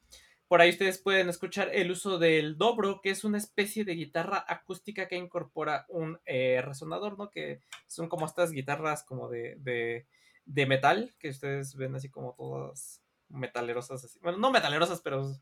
por 0.48 0.62
ahí 0.62 0.70
ustedes 0.70 0.96
pueden 0.96 1.28
escuchar 1.28 1.68
el 1.70 1.90
uso 1.90 2.18
del 2.18 2.56
dobro, 2.56 3.02
que 3.02 3.10
es 3.10 3.24
una 3.24 3.36
especie 3.36 3.84
de 3.84 3.94
guitarra 3.94 4.42
acústica 4.48 5.06
que 5.06 5.16
incorpora 5.16 5.84
un 5.90 6.18
eh, 6.24 6.62
resonador, 6.64 7.18
¿no? 7.18 7.28
Que 7.28 7.60
son 7.86 8.08
como 8.08 8.24
estas 8.24 8.52
guitarras 8.52 9.04
como 9.04 9.28
de, 9.28 9.56
de, 9.58 10.06
de 10.46 10.64
metal, 10.64 11.14
que 11.18 11.28
ustedes 11.28 11.76
ven 11.76 11.94
así 11.94 12.08
como 12.08 12.32
todas 12.38 13.02
metalerosas. 13.28 14.04
Así. 14.04 14.18
Bueno, 14.22 14.38
no 14.38 14.50
metalerosas, 14.50 15.00
pero 15.00 15.36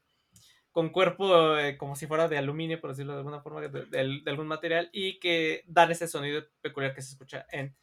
con 0.74 0.88
cuerpo 0.88 1.56
eh, 1.56 1.76
como 1.78 1.94
si 1.94 2.08
fuera 2.08 2.26
de 2.26 2.36
aluminio, 2.36 2.80
por 2.80 2.90
decirlo 2.90 3.12
de 3.12 3.18
alguna 3.18 3.40
forma, 3.40 3.60
de, 3.60 4.22
algún 4.26 4.48
material, 4.48 4.90
y 4.92 5.20
que 5.20 5.62
dan 5.68 5.92
ese 5.92 6.08
sonido 6.08 6.42
peculiar 6.60 6.92
que 6.92 7.00
se 7.00 7.12
escucha 7.12 7.46
en 7.52 7.76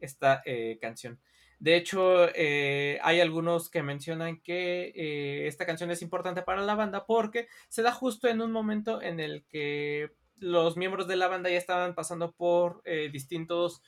esta 0.00 0.42
eh, 0.44 0.76
canción. 0.80 1.20
De 1.60 1.76
hecho, 1.76 2.28
eh, 2.34 2.98
hay 3.02 3.20
algunos 3.20 3.70
que 3.70 3.84
mencionan 3.84 4.40
que 4.40 5.46
esta 5.46 5.64
canción 5.66 5.92
es 5.92 6.02
importante 6.02 6.42
para 6.42 6.62
la 6.62 6.74
banda 6.74 7.06
porque 7.06 7.46
se 7.68 7.82
da 7.82 7.92
justo 7.92 8.26
en 8.26 8.40
un 8.40 8.50
momento 8.50 9.00
en 9.00 9.20
el 9.20 9.44
que 9.46 10.10
los 10.38 10.76
miembros 10.76 11.06
de 11.06 11.14
la 11.14 11.28
banda 11.28 11.48
ya 11.48 11.58
estaban 11.58 11.94
pasando 11.94 12.32
por 12.32 12.82
distintos 13.12 13.82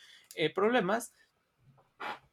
problemas. 0.55 1.12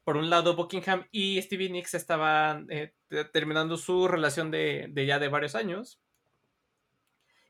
Por 0.04 0.18
un 0.18 0.30
lado, 0.30 0.56
Buckingham 0.56 1.06
y 1.12 1.42
Stevie 1.42 1.70
Nicks 1.70 1.94
estaban 1.94 2.68
eh, 2.70 2.94
te- 3.08 3.26
terminando 3.26 3.78
su 3.78 4.08
relación 4.08 4.50
de, 4.52 4.92
ya 5.06 5.20
de 5.20 5.28
varios 5.28 5.56
años. 5.56 6.02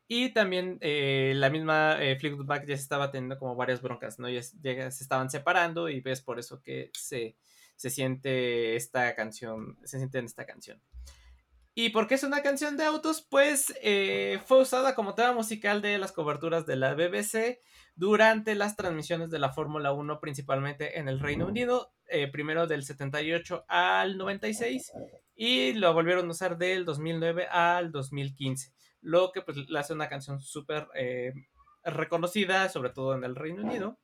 Y 0.08 0.34
también 0.34 0.76
eh, 0.82 1.32
la 1.36 1.48
misma 1.48 1.96
eh, 2.02 2.16
Fleetwood 2.16 2.44
Mac 2.44 2.66
ya 2.66 2.74
estaba 2.74 3.10
teniendo 3.10 3.38
como 3.38 3.56
varias 3.56 3.80
broncas, 3.80 4.18
¿no? 4.18 4.28
Ya 4.28 4.42
se 4.42 5.02
estaban 5.02 5.30
separando 5.30 5.88
y 5.88 6.00
ves 6.00 6.20
por 6.20 6.38
eso 6.38 6.60
que 6.60 6.90
se, 6.92 7.36
se 7.76 7.88
siente 7.88 8.76
esta 8.76 9.14
canción, 9.14 9.78
se 9.84 9.96
siente 9.98 10.18
en 10.18 10.26
esta 10.26 10.44
canción. 10.44 10.82
¿Y 11.74 11.88
por 11.88 12.06
qué 12.06 12.16
es 12.16 12.24
una 12.24 12.42
canción 12.42 12.76
de 12.76 12.84
autos? 12.84 13.22
Pues 13.22 13.72
eh, 13.82 14.38
fue 14.44 14.60
usada 14.60 14.94
como 14.94 15.14
tema 15.14 15.32
musical 15.32 15.80
de 15.80 15.96
las 15.96 16.12
coberturas 16.12 16.66
de 16.66 16.76
la 16.76 16.92
BBC 16.92 17.60
durante 17.94 18.54
las 18.54 18.76
transmisiones 18.76 19.30
de 19.30 19.38
la 19.38 19.54
Fórmula 19.54 19.92
1, 19.92 20.20
principalmente 20.20 20.98
en 20.98 21.08
el 21.08 21.18
Reino 21.20 21.46
Unido, 21.46 21.94
eh, 22.12 22.28
primero 22.28 22.66
del 22.66 22.84
78 22.84 23.64
al 23.68 24.18
96, 24.18 24.92
y 25.34 25.72
lo 25.72 25.92
volvieron 25.94 26.28
a 26.28 26.30
usar 26.30 26.58
del 26.58 26.84
2009 26.84 27.46
al 27.50 27.90
2015, 27.90 28.72
lo 29.00 29.32
que 29.32 29.42
pues 29.42 29.56
hace 29.76 29.92
una 29.94 30.08
canción 30.08 30.40
súper 30.40 30.88
eh, 30.94 31.32
reconocida, 31.84 32.68
sobre 32.68 32.90
todo 32.90 33.14
en 33.14 33.24
el 33.24 33.34
Reino 33.34 33.62
Unido. 33.62 33.98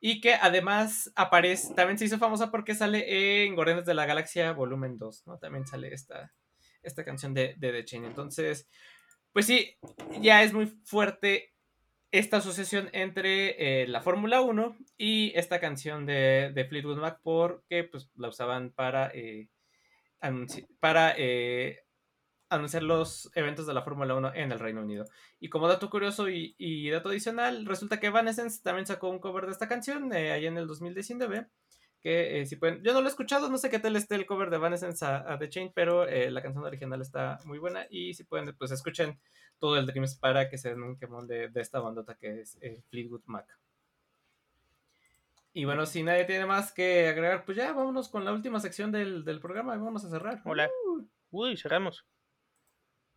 Y 0.00 0.20
que 0.20 0.34
además 0.34 1.10
aparece, 1.16 1.74
también 1.74 1.98
se 1.98 2.04
hizo 2.04 2.18
famosa 2.18 2.50
porque 2.50 2.74
sale 2.74 3.44
en 3.44 3.54
Guardianes 3.54 3.86
de 3.86 3.94
la 3.94 4.06
Galaxia 4.06 4.52
Volumen 4.52 4.98
2, 4.98 5.26
¿no? 5.26 5.38
También 5.38 5.66
sale 5.66 5.92
esta, 5.94 6.32
esta 6.82 7.04
canción 7.04 7.32
de, 7.32 7.54
de 7.56 7.72
The 7.72 7.84
Chain. 7.84 8.04
Entonces, 8.04 8.68
pues 9.32 9.46
sí, 9.46 9.76
ya 10.20 10.42
es 10.42 10.52
muy 10.52 10.66
fuerte 10.84 11.53
esta 12.18 12.36
asociación 12.36 12.90
entre 12.92 13.82
eh, 13.82 13.88
la 13.88 14.00
Fórmula 14.00 14.40
1 14.40 14.76
y 14.96 15.32
esta 15.34 15.58
canción 15.58 16.06
de, 16.06 16.66
Fleetwood 16.68 16.98
Mac 16.98 17.18
porque 17.24 17.82
pues 17.82 18.08
la 18.14 18.28
usaban 18.28 18.70
para, 18.70 19.10
eh, 19.12 19.48
para 20.78 21.12
eh, 21.18 21.80
anunciar 22.48 22.84
los 22.84 23.32
eventos 23.34 23.66
de 23.66 23.74
la 23.74 23.82
Fórmula 23.82 24.14
1 24.14 24.32
en 24.34 24.52
el 24.52 24.60
Reino 24.60 24.82
Unido. 24.82 25.06
Y 25.40 25.48
como 25.48 25.66
dato 25.66 25.90
curioso 25.90 26.28
y, 26.30 26.54
y 26.56 26.88
dato 26.88 27.08
adicional, 27.08 27.66
resulta 27.66 27.98
que 27.98 28.06
Evanescence 28.06 28.62
también 28.62 28.86
sacó 28.86 29.08
un 29.08 29.18
cover 29.18 29.46
de 29.46 29.52
esta 29.52 29.66
canción 29.66 30.12
eh, 30.12 30.30
allá 30.30 30.46
en 30.46 30.58
el 30.58 30.68
2019. 30.68 31.48
Que 32.04 32.42
eh, 32.42 32.46
si 32.46 32.56
pueden, 32.56 32.82
yo 32.82 32.92
no 32.92 33.00
lo 33.00 33.06
he 33.06 33.10
escuchado, 33.10 33.48
no 33.48 33.56
sé 33.56 33.70
qué 33.70 33.78
tal 33.78 33.96
esté 33.96 34.14
el 34.14 34.26
cover 34.26 34.50
de 34.50 34.56
Evanescence 34.56 35.02
a, 35.06 35.32
a 35.32 35.38
The 35.38 35.48
Chain, 35.48 35.72
pero 35.74 36.06
eh, 36.06 36.30
la 36.30 36.42
canción 36.42 36.62
original 36.62 37.00
está 37.00 37.38
muy 37.46 37.58
buena. 37.58 37.86
Y 37.88 38.12
si 38.12 38.24
pueden, 38.24 38.54
pues 38.58 38.70
escuchen 38.72 39.18
todo 39.58 39.78
el 39.78 39.86
Dreams 39.86 40.16
para 40.16 40.50
que 40.50 40.58
se 40.58 40.68
den 40.68 40.82
un 40.82 40.98
quemón 40.98 41.26
de, 41.26 41.48
de 41.48 41.60
esta 41.62 41.80
bandota 41.80 42.14
que 42.14 42.42
es 42.42 42.58
eh, 42.60 42.82
Fleetwood 42.90 43.22
Mac. 43.24 43.46
Y 45.54 45.64
bueno, 45.64 45.86
si 45.86 46.02
nadie 46.02 46.26
tiene 46.26 46.44
más 46.44 46.72
que 46.72 47.08
agregar, 47.08 47.46
pues 47.46 47.56
ya 47.56 47.72
vámonos 47.72 48.10
con 48.10 48.22
la 48.22 48.34
última 48.34 48.60
sección 48.60 48.92
del, 48.92 49.24
del 49.24 49.40
programa 49.40 49.74
y 49.74 49.78
vamos 49.78 50.04
a 50.04 50.10
cerrar. 50.10 50.42
Hola. 50.44 50.68
Uy, 51.30 51.56
cerramos. 51.56 52.04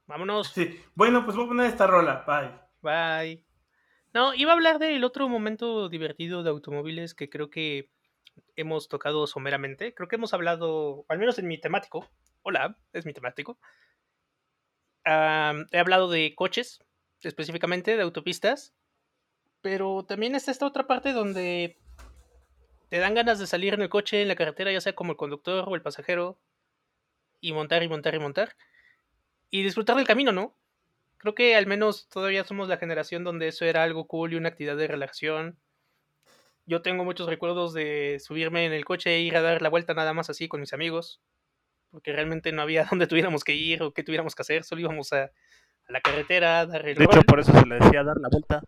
Vámonos. 0.05 0.47
Sí. 0.47 0.80
Bueno, 0.95 1.26
pues 1.26 1.35
voy 1.35 1.43
a 1.43 1.49
poner 1.49 1.65
esta 1.68 1.88
rola. 1.88 2.23
Bye. 2.26 2.53
Bye. 2.81 3.43
No, 4.14 4.34
iba 4.34 4.51
a 4.51 4.55
hablar 4.55 4.80
del 4.80 5.03
otro 5.03 5.27
momento 5.27 5.89
divertido 5.89 6.41
de 6.41 6.51
automóviles 6.51 7.14
que 7.14 7.30
creo 7.30 7.49
que 7.49 7.89
hemos 8.55 8.88
tocado 8.88 9.27
someramente. 9.27 9.93
Creo 9.93 10.07
que 10.07 10.15
hemos 10.15 10.34
hablado, 10.34 11.05
al 11.07 11.19
menos 11.19 11.39
en 11.39 11.47
mi 11.47 11.59
temático. 11.59 12.09
Hola, 12.43 12.77
es 12.93 13.05
mi 13.05 13.14
temático. 13.14 13.59
He 15.05 15.80
hablado 15.80 16.09
de 16.09 16.34
coches, 16.35 16.84
específicamente 17.22 17.95
de 17.95 18.03
autopistas. 18.03 18.73
Pero 19.61 20.05
también 20.05 20.35
está 20.35 20.51
esta 20.51 20.68
otra 20.68 20.85
parte 20.85 21.14
donde 21.14 21.80
te 22.89 22.99
dan 22.99 23.15
ganas 23.15 23.39
de 23.39 23.47
salir 23.47 23.73
en 23.73 23.81
el 23.81 23.89
coche, 23.89 24.22
en 24.22 24.27
la 24.27 24.35
carretera, 24.35 24.72
ya 24.72 24.81
sea 24.81 24.93
como 24.93 25.11
el 25.11 25.18
conductor 25.18 25.65
o 25.68 25.76
el 25.76 25.81
pasajero, 25.81 26.39
y 27.41 27.53
montar 27.53 27.84
y 27.84 27.89
montar 27.89 28.15
y 28.15 28.19
montar. 28.19 28.55
Y 29.49 29.64
disfrutar 29.64 29.95
del 29.95 30.07
camino, 30.07 30.31
¿no? 30.31 30.55
Creo 31.18 31.34
que 31.34 31.55
al 31.55 31.65
menos 31.65 32.07
todavía 32.09 32.43
somos 32.43 32.68
la 32.69 32.77
generación 32.77 33.23
donde 33.23 33.47
eso 33.47 33.65
era 33.65 33.84
algo 33.84 34.07
cool 34.07 34.34
y 34.34 34.35
una 34.35 34.49
actividad 34.49 34.77
de 34.77 34.88
relajación. 34.88 35.59
Yo 36.68 36.81
tengo 36.81 37.06
muchos 37.06 37.27
recuerdos 37.27 37.73
de 37.73 38.19
subirme 38.19 38.65
en 38.65 38.73
el 38.73 38.84
coche 38.84 39.15
e 39.15 39.22
ir 39.22 39.38
a 39.38 39.41
dar 39.41 39.61
la 39.61 39.69
vuelta 39.69 39.94
nada 39.94 40.14
más 40.14 40.30
así 40.30 40.49
con 40.49 40.60
mis 40.60 40.73
amigos. 40.73 41.22
Porque 41.89 42.11
realmente 42.11 42.52
no 42.52 42.61
había 42.61 42.84
dónde 42.91 43.07
tuviéramos 43.07 43.44
que 43.44 43.56
ir 43.56 43.81
o 43.81 43.94
qué 43.94 44.03
tuviéramos 44.03 44.35
que 44.35 44.41
hacer. 44.41 44.65
Solo 44.65 44.81
íbamos 44.81 45.14
a, 45.14 45.23
a 45.23 45.91
la 45.91 46.02
carretera, 46.02 46.60
a 46.60 46.65
dar 46.65 46.88
el 46.88 46.98
De 46.98 47.06
hecho, 47.06 47.23
por 47.23 47.39
eso 47.39 47.53
se 47.53 47.65
le 47.65 47.80
decía 47.80 48.03
dar 48.03 48.18
la 48.18 48.27
vuelta. 48.30 48.61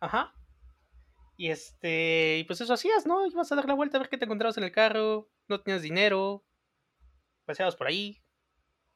Ajá. 0.00 0.34
Y 1.36 1.50
este, 1.50 2.38
y 2.38 2.44
pues 2.44 2.60
eso 2.60 2.72
hacías, 2.72 3.06
¿no? 3.06 3.26
Ibas 3.26 3.52
a 3.52 3.56
dar 3.56 3.66
la 3.66 3.74
vuelta 3.74 3.98
a 3.98 4.00
ver 4.00 4.08
qué 4.08 4.18
te 4.18 4.24
encontrabas 4.24 4.58
en 4.58 4.64
el 4.64 4.72
carro, 4.72 5.30
no 5.48 5.60
tenías 5.60 5.82
dinero, 5.82 6.44
paseabas 7.44 7.76
por 7.76 7.86
ahí 7.86 8.22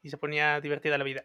y 0.01 0.09
se 0.09 0.17
ponía 0.17 0.59
divertida 0.59 0.97
la 0.97 1.03
vida. 1.03 1.23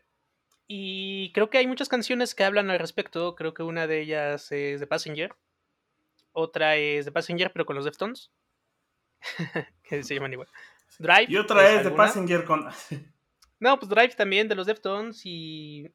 Y 0.68 1.32
creo 1.32 1.48
que 1.51 1.59
hay 1.59 1.66
muchas 1.66 1.89
canciones 1.89 2.35
que 2.35 2.44
hablan 2.44 2.70
al 2.70 2.78
respecto. 2.78 3.35
Creo 3.35 3.55
que 3.55 3.62
una 3.62 3.86
de 3.86 4.01
ellas 4.01 4.52
es 4.52 4.81
The 4.81 4.86
Passenger. 4.86 5.35
Otra 6.38 6.76
es 6.76 7.06
The 7.06 7.12
Passenger, 7.12 7.50
pero 7.50 7.64
con 7.64 7.76
los 7.76 7.86
Deftones. 7.86 8.30
que 9.82 10.02
se 10.02 10.14
llaman 10.14 10.34
igual. 10.34 10.48
Drive. 10.98 11.26
Y 11.28 11.38
otra 11.38 11.66
es 11.66 11.72
de 11.72 11.78
alguna. 11.88 12.04
Passenger 12.04 12.44
con. 12.44 12.68
No, 13.58 13.78
pues 13.78 13.88
Drive 13.88 14.14
también 14.16 14.46
de 14.46 14.54
los 14.54 14.66
Deftones 14.66 15.22
y. 15.24 15.90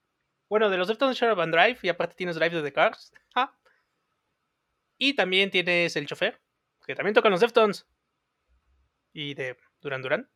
Bueno, 0.49 0.71
de 0.71 0.77
los 0.77 0.87
Deftones 0.87 1.15
Share 1.15 1.39
and 1.39 1.53
Drive 1.53 1.77
y 1.83 1.89
aparte 1.89 2.15
tienes 2.15 2.37
Drive 2.37 2.55
de 2.55 2.63
The 2.63 2.73
Cars. 2.73 3.13
Ja. 3.35 3.55
Y 4.97 5.15
también 5.15 5.51
tienes 5.51 5.95
El 5.95 6.07
Chofer, 6.07 6.41
que 6.87 6.95
también 6.95 7.13
tocan 7.13 7.31
los 7.31 7.41
Deftones. 7.41 7.85
Y 9.13 9.35
de 9.35 9.57
Duran 9.79 10.01
Duran. 10.01 10.27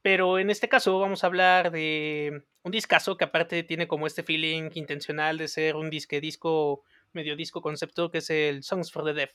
Pero 0.00 0.38
en 0.38 0.48
este 0.48 0.70
caso 0.70 0.98
vamos 0.98 1.22
a 1.22 1.26
hablar 1.26 1.70
de 1.70 2.46
un 2.62 2.72
discazo 2.72 3.18
que 3.18 3.24
aparte 3.24 3.62
tiene 3.62 3.86
como 3.86 4.06
este 4.06 4.22
feeling 4.22 4.70
intencional 4.72 5.36
de 5.36 5.48
ser 5.48 5.76
un 5.76 5.90
disque 5.90 6.22
disco, 6.22 6.82
medio 7.18 7.36
disco 7.36 7.60
concepto, 7.60 8.10
que 8.10 8.18
es 8.18 8.30
el 8.30 8.62
Songs 8.62 8.92
for 8.92 9.04
the 9.04 9.12
Deaf. 9.12 9.32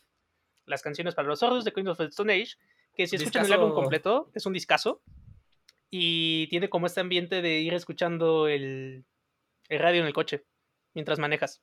Las 0.66 0.82
canciones 0.82 1.16
para 1.16 1.28
los 1.28 1.40
sordos 1.40 1.66
de 1.66 1.74
Queen 1.74 1.90
of 1.90 1.98
the 1.98 2.06
Stone 2.06 2.34
Age, 2.34 2.56
que 2.96 3.08
si 3.08 3.18
escuchan 3.18 3.42
el 3.42 3.48
Discazo. 3.48 3.62
álbum 3.62 3.76
completo, 3.76 4.32
es 4.34 4.46
un 4.46 4.54
discazo. 4.54 5.02
Y 5.90 6.48
tiene 6.48 6.70
como 6.70 6.88
este 6.88 7.02
ambiente 7.02 7.42
de 7.42 7.60
ir 7.60 7.74
escuchando 7.74 8.48
el, 8.48 9.06
el 9.68 9.80
radio 9.80 10.02
en 10.02 10.08
el 10.08 10.14
coche 10.14 10.46
mientras 10.94 11.20
manejas. 11.20 11.62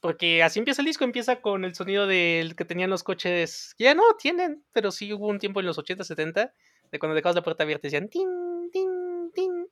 Porque 0.00 0.42
así 0.42 0.58
empieza 0.58 0.82
el 0.82 0.86
disco, 0.86 1.04
empieza 1.04 1.40
con 1.40 1.64
el 1.64 1.74
sonido 1.74 2.06
del 2.06 2.56
que 2.56 2.64
tenían 2.64 2.90
los 2.90 3.02
coches, 3.02 3.74
que 3.78 3.84
ya 3.84 3.94
no 3.94 4.02
tienen, 4.18 4.64
pero 4.72 4.90
sí 4.90 5.12
hubo 5.12 5.28
un 5.28 5.38
tiempo 5.38 5.60
en 5.60 5.66
los 5.66 5.78
80, 5.78 6.04
70, 6.04 6.52
de 6.90 6.98
cuando 6.98 7.14
dejabas 7.14 7.36
la 7.36 7.42
puerta 7.42 7.62
abierta 7.62 7.86
y 7.86 7.90
decían 7.90 8.08
tin, 8.08 8.70
tin, 8.72 9.30
tin. 9.32 9.68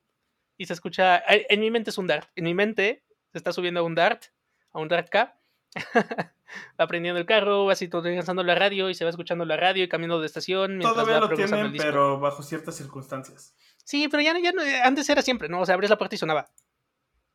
Y 0.57 0.65
se 0.65 0.73
escucha, 0.73 1.23
en 1.27 1.59
mi 1.59 1.71
mente 1.71 1.89
es 1.89 1.97
un 1.97 2.07
Dart, 2.07 2.29
en 2.35 2.45
mi 2.45 2.53
mente 2.53 3.03
se 3.31 3.37
está 3.37 3.51
subiendo 3.51 3.81
a 3.81 3.83
un 3.83 3.95
Dart, 3.95 4.25
a 4.71 4.79
un 4.79 4.87
Dart 4.87 5.09
K, 5.09 5.40
va 6.79 6.87
prendiendo 6.87 7.19
el 7.19 7.25
carro, 7.25 7.65
va 7.65 7.73
lanzando 8.03 8.43
la 8.43 8.55
radio 8.55 8.89
y 8.89 8.95
se 8.95 9.03
va 9.03 9.09
escuchando 9.09 9.45
la 9.45 9.57
radio 9.57 9.83
y 9.83 9.89
cambiando 9.89 10.19
de 10.19 10.25
estación 10.25 10.79
Todavía 10.79 11.19
va 11.19 11.27
lo 11.27 11.35
tienen, 11.35 11.73
pero 11.77 12.19
bajo 12.19 12.43
ciertas 12.43 12.75
circunstancias. 12.75 13.55
Sí, 13.83 14.07
pero 14.09 14.21
ya, 14.21 14.33
no- 14.33 14.39
ya 14.39 14.51
no, 14.51 14.61
eh, 14.63 14.81
antes 14.81 15.09
era 15.09 15.21
siempre, 15.21 15.49
¿no? 15.49 15.61
O 15.61 15.65
sea, 15.65 15.75
abrías 15.75 15.89
la 15.89 15.97
puerta 15.97 16.15
y 16.15 16.17
sonaba. 16.17 16.51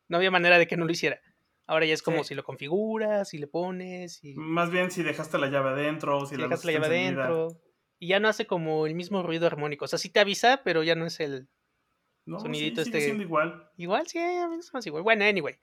No 0.07 0.17
había 0.17 0.31
manera 0.31 0.57
de 0.57 0.67
que 0.67 0.77
no 0.77 0.85
lo 0.85 0.91
hiciera. 0.91 1.19
Ahora 1.65 1.85
ya 1.85 1.93
es 1.93 2.01
como 2.01 2.19
Sí. 2.23 2.29
si 2.29 2.35
lo 2.35 2.43
configuras, 2.43 3.27
si 3.29 3.37
le 3.37 3.47
pones, 3.47 4.23
y 4.23 4.35
Más 4.35 4.69
bien 4.71 4.89
si 4.89 5.03
dejaste 5.03 5.37
la 5.37 5.47
llave 5.47 5.71
adentro, 5.71 6.21
si 6.25 6.35
si 6.35 6.35
la 6.41 6.43
dejas 6.47 6.59
luz 6.63 6.65
la 6.65 6.71
llave 6.79 6.85
adentro. 6.87 7.61
Y 7.99 8.07
ya 8.09 8.19
no 8.19 8.29
hace 8.29 8.45
como 8.47 8.85
el 8.85 8.93
mismo 8.95 9.23
ruido 9.23 9.47
armónico. 9.47 9.83
O 9.85 9.87
sea, 9.87 9.99
sí 9.99 10.09
te 10.09 10.19
avisa, 10.21 10.61
pero 10.63 10.83
ya 10.83 10.95
no 10.95 11.05
es 11.05 11.19
el. 11.19 11.49
No, 12.25 12.39
sonidito 12.39 12.83
sí, 12.83 12.91
este- 12.93 13.09
igual. 13.15 13.69
Igual, 13.75 14.07
sí, 14.07 14.19
a 14.19 14.47
mí 14.47 14.61
se 14.61 14.69
me 14.73 14.79
hace 14.79 14.89
igual. 14.89 15.03
Bueno, 15.03 15.25
anyway. 15.25 15.55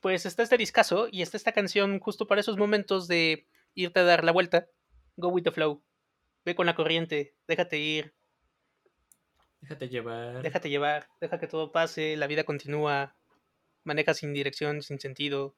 Pues 0.00 0.26
está 0.26 0.42
este 0.42 0.56
discazo 0.56 1.08
y 1.10 1.22
está 1.22 1.36
esta 1.36 1.52
canción 1.52 1.98
justo 2.00 2.26
para 2.26 2.40
esos 2.40 2.56
momentos 2.56 3.06
de 3.06 3.46
irte 3.74 4.00
a 4.00 4.04
dar 4.04 4.24
la 4.24 4.32
vuelta. 4.32 4.68
Go 5.16 5.28
with 5.28 5.42
the 5.42 5.50
flow. 5.50 5.82
Ve 6.44 6.54
con 6.54 6.66
la 6.66 6.74
corriente, 6.74 7.34
déjate 7.46 7.78
ir, 7.78 8.14
Déjate 9.60 9.88
llevar. 9.90 10.42
déjate 10.42 10.70
llevar, 10.70 11.08
deja 11.20 11.38
que 11.38 11.46
todo 11.46 11.70
pase, 11.70 12.16
la 12.16 12.26
vida 12.26 12.44
continúa, 12.44 13.14
maneja 13.84 14.14
sin 14.14 14.32
dirección, 14.32 14.82
sin 14.82 14.98
sentido, 14.98 15.54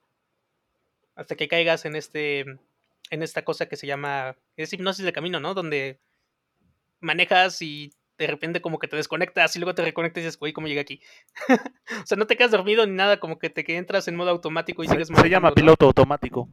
hasta 1.14 1.36
que 1.36 1.46
caigas 1.46 1.84
en 1.84 1.94
este, 1.94 2.40
en 3.10 3.22
esta 3.22 3.44
cosa 3.44 3.66
que 3.66 3.76
se 3.76 3.86
llama, 3.86 4.36
es 4.56 4.72
hipnosis 4.72 5.04
de 5.04 5.12
camino, 5.12 5.38
¿no? 5.38 5.54
Donde 5.54 6.00
manejas 7.00 7.62
y 7.62 7.92
de 8.18 8.26
repente 8.26 8.60
como 8.60 8.78
que 8.78 8.88
te 8.88 8.96
desconectas 8.96 9.56
y 9.56 9.58
luego 9.58 9.74
te 9.74 9.82
reconectas 9.82 10.22
y 10.22 10.26
dices, 10.26 10.38
güey, 10.38 10.52
¿cómo 10.52 10.66
llegué 10.68 10.80
aquí? 10.80 11.00
o 12.02 12.06
sea, 12.06 12.16
no 12.16 12.26
te 12.26 12.36
quedas 12.36 12.50
dormido 12.52 12.86
ni 12.86 12.92
nada, 12.94 13.18
como 13.20 13.38
que 13.38 13.50
te 13.50 13.64
que 13.64 13.76
entras 13.76 14.06
en 14.08 14.16
modo 14.16 14.30
automático 14.30 14.82
y 14.84 14.86
Se, 14.86 14.92
sigues 14.92 15.08
se 15.08 15.14
llama 15.14 15.22
manejando, 15.22 15.48
¿no? 15.50 15.54
piloto 15.54 15.86
automático. 15.86 16.48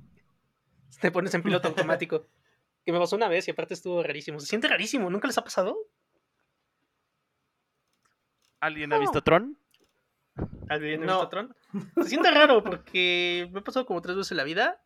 Te 1.02 1.12
pones 1.12 1.34
en 1.34 1.44
piloto 1.44 1.68
automático. 1.68 2.28
Que 2.86 2.92
me 2.92 3.00
pasó 3.00 3.16
una 3.16 3.28
vez 3.28 3.48
y 3.48 3.52
aparte 3.52 3.74
estuvo 3.74 4.02
rarísimo. 4.02 4.40
Se 4.40 4.48
siente 4.48 4.68
rarísimo, 4.68 5.10
¿nunca 5.10 5.28
les 5.28 5.38
ha 5.38 5.44
pasado? 5.44 5.78
¿Alguien 8.60 8.92
ha 8.94 8.98
visto 8.98 9.22
Tron? 9.22 9.58
¿Alguien 10.70 11.04
ha 11.04 11.06
No. 11.06 11.14
visto 11.20 11.30
Tron? 11.30 11.56
Se 12.04 12.10
siente 12.10 12.32
raro 12.32 12.64
porque 12.64 13.48
me 13.52 13.60
ha 13.60 13.64
pasado 13.64 13.86
como 13.86 14.02
tres 14.02 14.16
veces 14.18 14.32
en 14.32 14.38
la 14.38 14.44
vida. 14.44 14.82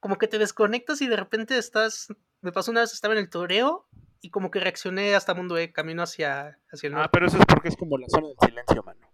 Como 0.00 0.16
que 0.18 0.28
te 0.28 0.38
desconectas 0.38 1.02
y 1.02 1.08
de 1.08 1.16
repente 1.16 1.58
estás. 1.58 2.08
Me 2.40 2.52
pasó 2.52 2.70
una 2.70 2.80
vez, 2.80 2.92
estaba 2.92 3.14
en 3.14 3.20
el 3.20 3.30
toreo 3.30 3.86
y 4.20 4.30
como 4.30 4.50
que 4.50 4.60
reaccioné 4.60 5.14
hasta 5.14 5.34
Mundo 5.34 5.56
E, 5.58 5.72
camino 5.72 6.02
hacia, 6.02 6.58
hacia 6.70 6.86
el 6.88 6.94
Ah, 6.94 6.98
norte, 6.98 7.10
pero 7.12 7.26
eso 7.26 7.38
es 7.38 7.46
porque 7.46 7.68
es 7.68 7.76
como 7.76 7.96
la 7.98 8.08
zona 8.08 8.28
del 8.28 8.36
silencio, 8.48 8.82
mano. 8.82 9.12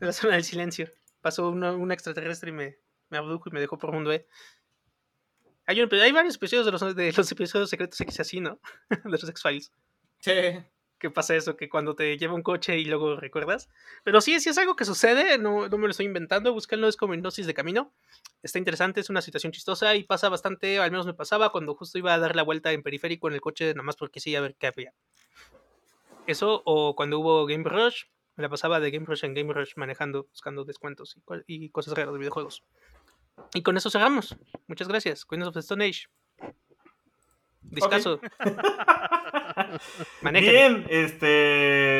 la 0.00 0.12
zona 0.12 0.34
del 0.34 0.44
silencio. 0.44 0.90
Pasó 1.20 1.48
una- 1.50 1.72
un 1.72 1.92
extraterrestre 1.92 2.50
y 2.50 2.52
me, 2.52 2.78
me 3.10 3.18
abdujo 3.18 3.48
y 3.48 3.52
me 3.52 3.60
dejó 3.60 3.78
por 3.78 3.92
Mundo 3.92 4.12
E. 4.12 4.26
Hay, 5.66 5.80
un- 5.80 5.88
hay 5.94 6.12
varios 6.12 6.34
episodios 6.36 6.66
de 6.66 6.72
los, 6.72 6.96
de 6.96 7.12
los 7.12 7.30
episodios 7.32 7.70
secretos 7.70 8.00
X 8.00 8.20
así, 8.20 8.40
¿no? 8.40 8.60
de 9.04 9.10
los 9.10 9.28
X-Files. 9.28 9.72
Sí. 10.18 10.32
Que 11.02 11.10
pasa 11.10 11.34
eso, 11.34 11.56
que 11.56 11.68
cuando 11.68 11.96
te 11.96 12.16
lleva 12.16 12.32
un 12.32 12.42
coche 12.42 12.78
y 12.78 12.84
luego 12.84 13.16
recuerdas. 13.16 13.68
Pero 14.04 14.20
sí, 14.20 14.38
sí 14.38 14.50
es 14.50 14.56
algo 14.56 14.76
que 14.76 14.84
sucede, 14.84 15.36
no, 15.36 15.68
no 15.68 15.76
me 15.76 15.86
lo 15.86 15.90
estoy 15.90 16.06
inventando, 16.06 16.52
búsquenlo, 16.52 16.86
es 16.86 16.96
como 16.96 17.12
hipnosis 17.12 17.44
de 17.44 17.54
camino. 17.54 17.92
Está 18.42 18.58
interesante, 18.58 19.00
es 19.00 19.10
una 19.10 19.20
situación 19.20 19.52
chistosa 19.52 19.96
y 19.96 20.04
pasa 20.04 20.28
bastante, 20.28 20.78
al 20.78 20.92
menos 20.92 21.04
me 21.04 21.12
pasaba 21.12 21.50
cuando 21.50 21.74
justo 21.74 21.98
iba 21.98 22.14
a 22.14 22.18
dar 22.18 22.36
la 22.36 22.44
vuelta 22.44 22.70
en 22.70 22.84
periférico 22.84 23.26
en 23.26 23.34
el 23.34 23.40
coche, 23.40 23.74
nada 23.74 23.92
porque 23.98 24.20
sí, 24.20 24.36
a 24.36 24.40
ver 24.40 24.54
qué 24.54 24.68
había. 24.68 24.94
Eso, 26.28 26.62
o 26.64 26.94
cuando 26.94 27.18
hubo 27.18 27.46
Game 27.46 27.64
Rush, 27.64 28.04
me 28.36 28.42
la 28.42 28.48
pasaba 28.48 28.78
de 28.78 28.92
Game 28.92 29.04
Rush 29.04 29.24
en 29.24 29.34
Game 29.34 29.52
Rush 29.52 29.72
manejando, 29.74 30.28
buscando 30.30 30.64
descuentos 30.64 31.16
y 31.48 31.68
cosas 31.70 31.94
raras 31.94 32.12
de 32.12 32.18
videojuegos. 32.20 32.62
Y 33.54 33.62
con 33.62 33.76
eso 33.76 33.90
cerramos. 33.90 34.36
Muchas 34.68 34.86
gracias. 34.86 35.24
Queens 35.24 35.48
of 35.48 35.54
the 35.54 35.60
Stone 35.60 35.84
Age. 35.84 36.06
Discaso. 37.72 38.20
Manéjenme. 40.22 40.52
Bien, 40.52 40.86
este, 40.88 41.26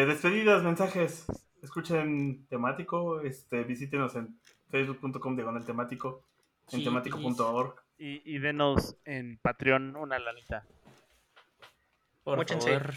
despedidas, 0.06 0.62
mensajes. 0.62 1.26
Escuchen 1.62 2.46
temático, 2.48 3.20
este, 3.20 3.64
visítenos 3.64 4.14
en 4.16 4.38
facebook.com 4.70 5.36
diagonal 5.36 5.64
temático, 5.64 6.24
en 6.72 6.78
Sí, 6.80 6.84
temático.org. 6.84 7.74
Y, 7.98 8.22
y 8.24 8.38
denos 8.38 8.96
en 9.04 9.38
Patreon 9.38 9.96
una 9.96 10.18
lanita. 10.18 10.66
Por 12.24 12.44
favor. 12.46 12.92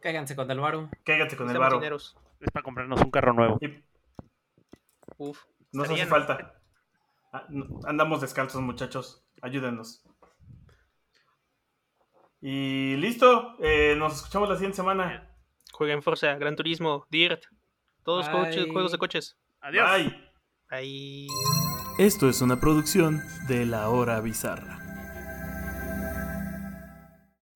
Cáiganse 0.00 0.36
con 0.36 0.50
el 0.50 0.60
varo. 0.60 0.90
Cáiganse 1.04 1.36
con 1.36 1.50
el 1.50 1.58
varo. 1.58 1.76
dineros. 1.78 2.16
Es 2.40 2.50
para 2.52 2.62
comprarnos 2.62 3.00
un 3.00 3.10
carro 3.10 3.32
nuevo. 3.32 3.58
Y 3.60 3.82
Uf. 5.16 5.44
nos 5.72 5.90
hace 5.90 6.06
falta. 6.06 6.54
Ah, 7.32 7.46
Andamos 7.86 8.20
descalzos, 8.20 8.62
muchachos. 8.62 9.24
Ayúdenos. 9.42 10.04
Y 12.40 12.96
listo. 12.96 13.56
eh, 13.60 13.94
nos 13.96 14.16
escuchamos 14.16 14.48
la 14.48 14.54
siguiente 14.56 14.76
semana. 14.76 15.28
Jueguen 15.72 16.02
Forza, 16.02 16.34
Gran 16.36 16.56
Turismo, 16.56 17.06
Dirt. 17.10 17.44
Todos 18.04 18.26
Bye. 18.30 18.40
coches, 18.40 18.66
juegos 18.72 18.92
de 18.92 18.98
coches. 18.98 19.36
Adiós. 19.60 19.88
Bye. 20.70 21.26
Esto 21.98 22.28
es 22.28 22.40
una 22.42 22.60
producción 22.60 23.22
de 23.48 23.66
La 23.66 23.88
Hora 23.88 24.20
Bizarra. 24.20 24.77